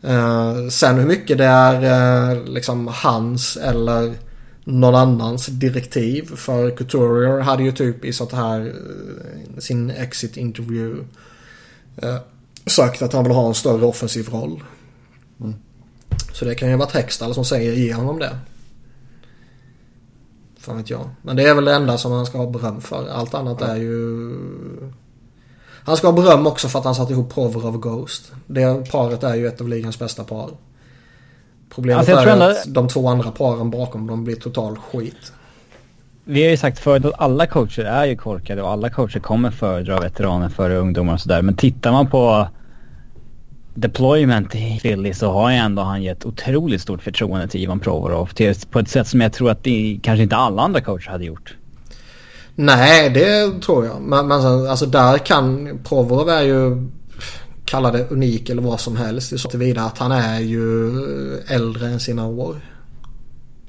Uh, 0.08 0.70
sen 0.70 0.98
hur 0.98 1.06
mycket 1.06 1.38
det 1.38 1.46
är 1.46 2.34
uh, 2.34 2.44
liksom 2.44 2.88
hans 2.88 3.58
eller 3.58 4.14
någon 4.70 4.96
annans 4.96 5.46
direktiv. 5.46 6.36
För 6.36 6.70
Couturier 6.70 7.40
hade 7.40 7.64
ju 7.64 7.72
typ 7.72 8.06
i 8.06 8.14
sånt 8.14 8.32
här 8.32 8.62
uh, 8.62 9.60
sin 9.60 9.90
exit 9.90 10.38
interview 10.38 11.06
sagt 12.66 13.02
att 13.02 13.14
han 13.14 13.24
vill 13.24 13.34
ha 13.34 13.48
en 13.48 13.54
större 13.54 13.86
offensiv 13.86 14.30
roll. 14.30 14.64
Mm. 15.40 15.54
Så 16.34 16.46
det 16.46 16.56
kan 16.56 16.70
ju 16.70 16.76
vara 16.76 16.90
Hextall 16.90 17.34
som 17.34 17.46
säger 17.46 17.74
ge 17.74 17.94
honom 17.94 18.20
det. 18.20 18.38
Fan 20.60 20.78
vet 20.78 20.90
jag. 20.90 21.10
Men 21.22 21.36
det 21.36 21.44
är 21.44 21.56
väl 21.56 21.66
det 21.66 21.74
enda 21.74 21.98
som 21.98 22.12
han 22.12 22.26
ska 22.26 22.38
ha 22.38 22.50
beröm 22.50 22.82
för. 22.82 23.08
Allt 23.08 23.34
annat 23.34 23.62
är 23.62 23.76
ju... 23.76 24.36
Han 25.84 25.98
ska 25.98 26.08
ha 26.08 26.14
beröm 26.14 26.48
också 26.48 26.68
för 26.68 26.80
att 26.80 26.86
han 26.86 26.96
satte 26.96 27.14
ihop 27.14 27.34
Provorov 27.34 27.80
Ghost. 27.80 28.32
Det 28.48 28.92
paret 28.92 29.24
är 29.24 29.36
ju 29.36 29.48
ett 29.48 29.62
av 29.62 29.70
ligans 29.70 30.00
bästa 30.00 30.24
par. 30.24 30.50
Problemet 31.76 32.10
alltså, 32.10 32.30
är 32.30 32.50
att 32.52 32.74
de 32.74 32.88
två 32.88 33.08
andra 33.08 33.32
paren 33.32 33.70
bakom 33.70 34.08
de 34.08 34.24
blir 34.24 34.36
total 34.36 34.78
skit. 34.78 35.34
Vi 36.24 36.44
har 36.44 36.50
ju 36.50 36.58
sagt 36.58 36.80
förut 36.80 37.06
att 37.06 37.14
alla 37.18 37.48
coacher 37.48 37.84
är 37.84 38.06
ju 38.06 38.16
korkade 38.16 38.62
och 38.62 38.70
alla 38.70 38.90
coacher 38.90 39.20
kommer 39.20 39.52
föredra 39.52 40.00
veteraner 40.00 40.50
före 40.50 40.78
ungdomar 40.78 41.14
och 41.14 41.22
sådär. 41.22 41.42
Men 41.42 41.56
tittar 41.56 41.92
man 41.92 42.10
på 42.10 42.48
deployment 43.74 44.56
i 44.56 44.80
Philly 44.82 45.14
så 45.14 45.32
har 45.32 45.52
ju 45.52 45.58
ändå 45.58 45.82
han 45.82 46.04
gett 46.04 46.26
otroligt 46.26 46.82
stort 46.82 47.02
förtroende 47.02 47.48
till 47.48 47.64
Ivan 47.64 47.80
Provorov. 47.80 48.30
på 48.72 48.80
ett 48.80 48.90
sätt 48.90 49.08
som 49.08 49.22
jag 49.22 49.34
tror 49.34 49.52
att 49.52 49.64
det 49.64 50.00
kanske 50.04 50.24
inte 50.24 50.36
alla 50.36 50.62
andra 50.62 50.82
coacher 50.82 51.10
hade 51.10 51.26
gjort. 51.26 51.56
Nej, 52.56 53.10
det 53.10 53.62
tror 53.62 53.86
jag. 53.86 54.02
Men, 54.02 54.28
men 54.28 54.68
alltså 54.68 54.86
där 54.86 55.18
kan 55.18 55.80
Provorov 55.84 56.30
är 56.30 56.42
ju 56.42 56.88
kalla 57.70 57.92
det 57.92 58.12
unik 58.12 58.50
eller 58.50 58.62
vad 58.62 58.80
som 58.80 58.96
helst. 58.96 59.40
Så 59.40 59.50
tillvida 59.50 59.84
att 59.84 59.98
han 59.98 60.12
är 60.12 60.40
ju 60.40 60.92
äldre 61.38 61.88
än 61.88 62.00
sina 62.00 62.28
år. 62.28 62.56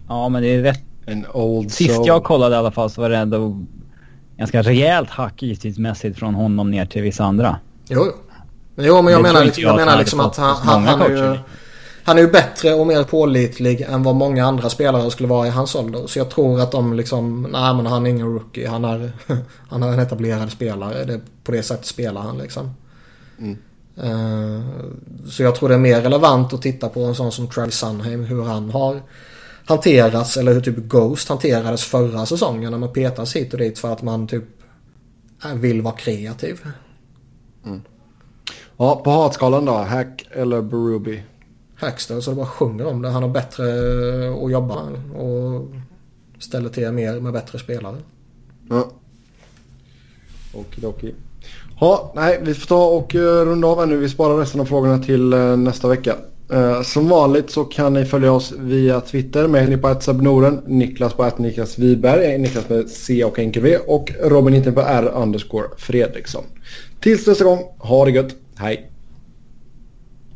Ja, 0.09 0.29
men 0.29 0.43
det 0.43 0.49
är 0.49 0.63
rätt. 0.63 0.85
Sist 1.69 1.95
soul. 1.95 2.07
jag 2.07 2.25
kollade 2.25 2.55
i 2.55 2.59
alla 2.59 2.71
fall 2.71 2.91
så 2.91 3.01
var 3.01 3.11
det 3.11 3.17
ändå 3.17 3.67
ganska 4.37 4.63
rejält 4.63 5.11
hack 5.11 5.43
istidsmässigt 5.43 6.19
från 6.19 6.35
honom 6.35 6.71
ner 6.71 6.87
till 6.87 7.03
vissa 7.03 7.25
andra. 7.25 7.59
Jo, 7.89 8.13
Jo, 8.77 9.03
men 9.03 9.13
jag 9.13 9.23
menar, 9.23 9.45
liksom, 9.45 9.63
jag, 9.63 9.71
jag 9.71 9.77
menar 9.77 9.99
liksom 9.99 10.21
att 10.21 10.37
han, 10.37 10.57
han, 10.57 10.85
han, 10.85 11.01
är 11.01 11.09
ju, 11.09 11.39
han 12.05 12.19
är 12.19 12.23
ju 12.23 12.31
bättre 12.31 12.75
och 12.75 12.87
mer 12.87 13.05
pålitlig 13.05 13.81
än 13.81 14.03
vad 14.03 14.15
många 14.15 14.47
andra 14.47 14.71
spelare 14.71 15.11
skulle 15.11 15.29
vara 15.29 15.47
i 15.47 15.51
hans 15.51 15.75
ålder. 15.75 16.07
Så 16.07 16.19
jag 16.19 16.31
tror 16.31 16.61
att 16.61 16.73
de 16.73 16.95
liksom, 16.95 17.43
nej 17.43 17.75
men 17.75 17.87
han 17.87 18.07
är 18.07 18.11
ingen 18.11 18.27
rookie. 18.27 18.69
Han 18.69 18.85
är, 18.85 19.13
han 19.69 19.83
är 19.83 19.93
en 19.93 19.99
etablerad 19.99 20.51
spelare. 20.51 21.05
Det, 21.05 21.21
på 21.45 21.53
det 21.53 21.63
sättet 21.63 21.87
spelar 21.87 22.21
han 22.21 22.39
liksom. 22.39 22.75
Mm. 23.39 23.59
Uh, 23.99 24.61
så 25.29 25.43
jag 25.43 25.55
tror 25.55 25.69
det 25.69 25.75
är 25.75 25.79
mer 25.79 26.01
relevant 26.01 26.53
att 26.53 26.63
titta 26.63 26.89
på 26.89 27.05
en 27.05 27.15
sån 27.15 27.33
som 27.33 27.49
Travis 27.49 27.75
Sunheim. 27.75 28.25
Hur 28.25 28.43
han 28.43 28.71
har 28.71 29.03
hanterats 29.65 30.37
eller 30.37 30.55
hur 30.55 30.61
typ 30.61 30.77
Ghost 30.77 31.29
hanterades 31.29 31.85
förra 31.85 32.27
säsongen. 32.27 32.71
När 32.71 32.79
man 32.79 32.93
petas 32.93 33.37
hit 33.37 33.53
och 33.53 33.59
dit 33.59 33.79
för 33.79 33.93
att 33.93 34.03
man 34.03 34.27
typ 34.27 34.45
vill 35.55 35.83
vara 35.83 35.95
kreativ. 35.95 36.61
Mm. 37.65 37.81
Ja, 38.77 39.01
på 39.05 39.11
hatskalan 39.11 39.65
då? 39.65 39.73
Hack 39.73 40.29
eller 40.31 40.63
Berubi? 40.63 41.23
Hackster, 41.77 42.21
så 42.21 42.31
det 42.31 42.37
bara 42.37 42.47
sjunger 42.47 42.87
om 42.87 43.03
det. 43.03 43.09
Han 43.09 43.23
har 43.23 43.31
bättre 43.31 43.65
att 44.45 44.53
jobba 44.53 44.75
och 45.17 45.69
ställer 46.39 46.69
till 46.69 46.93
mer 46.93 47.21
med 47.21 47.33
bättre 47.33 47.59
spelare. 47.59 47.97
Ja. 48.69 48.91
Okidoki. 50.55 51.15
Ja, 51.81 52.13
nej, 52.15 52.39
vi 52.43 52.55
får 52.55 52.67
ta 52.67 52.87
och 52.87 53.15
eh, 53.15 53.45
runda 53.45 53.69
av 53.69 53.79
här 53.79 53.87
nu. 53.87 53.97
Vi 53.97 54.09
sparar 54.09 54.39
resten 54.39 54.61
av 54.61 54.65
frågorna 54.65 54.99
till 54.99 55.33
eh, 55.33 55.57
nästa 55.57 55.89
vecka. 55.89 56.17
Eh, 56.53 56.83
som 56.83 57.09
vanligt 57.09 57.51
så 57.51 57.65
kan 57.65 57.95
ni 57.95 58.05
följa 58.05 58.33
oss 58.33 58.53
via 58.59 59.01
Twitter. 59.01 59.47
Med 59.47 59.83
på 59.83 59.89
att 59.89 60.07
Noren, 60.07 60.61
Niklas 60.67 61.13
på 61.13 61.23
att 61.23 61.39
Niklas 61.39 61.79
Wiberg, 61.79 62.39
Niklas 62.39 62.69
med 62.69 62.89
C 62.89 63.25
och 63.25 63.39
NKV 63.39 63.77
och 63.87 64.13
Robin 64.23 64.55
inte 64.55 64.73
på 64.73 64.81
R 64.81 65.13
underscore 65.15 65.69
Fredriksson. 65.77 66.45
Tills 67.01 67.27
nästa 67.27 67.45
gång, 67.45 67.59
ha 67.79 68.05
det 68.05 68.11
gött! 68.11 68.35
Hej! 68.57 68.90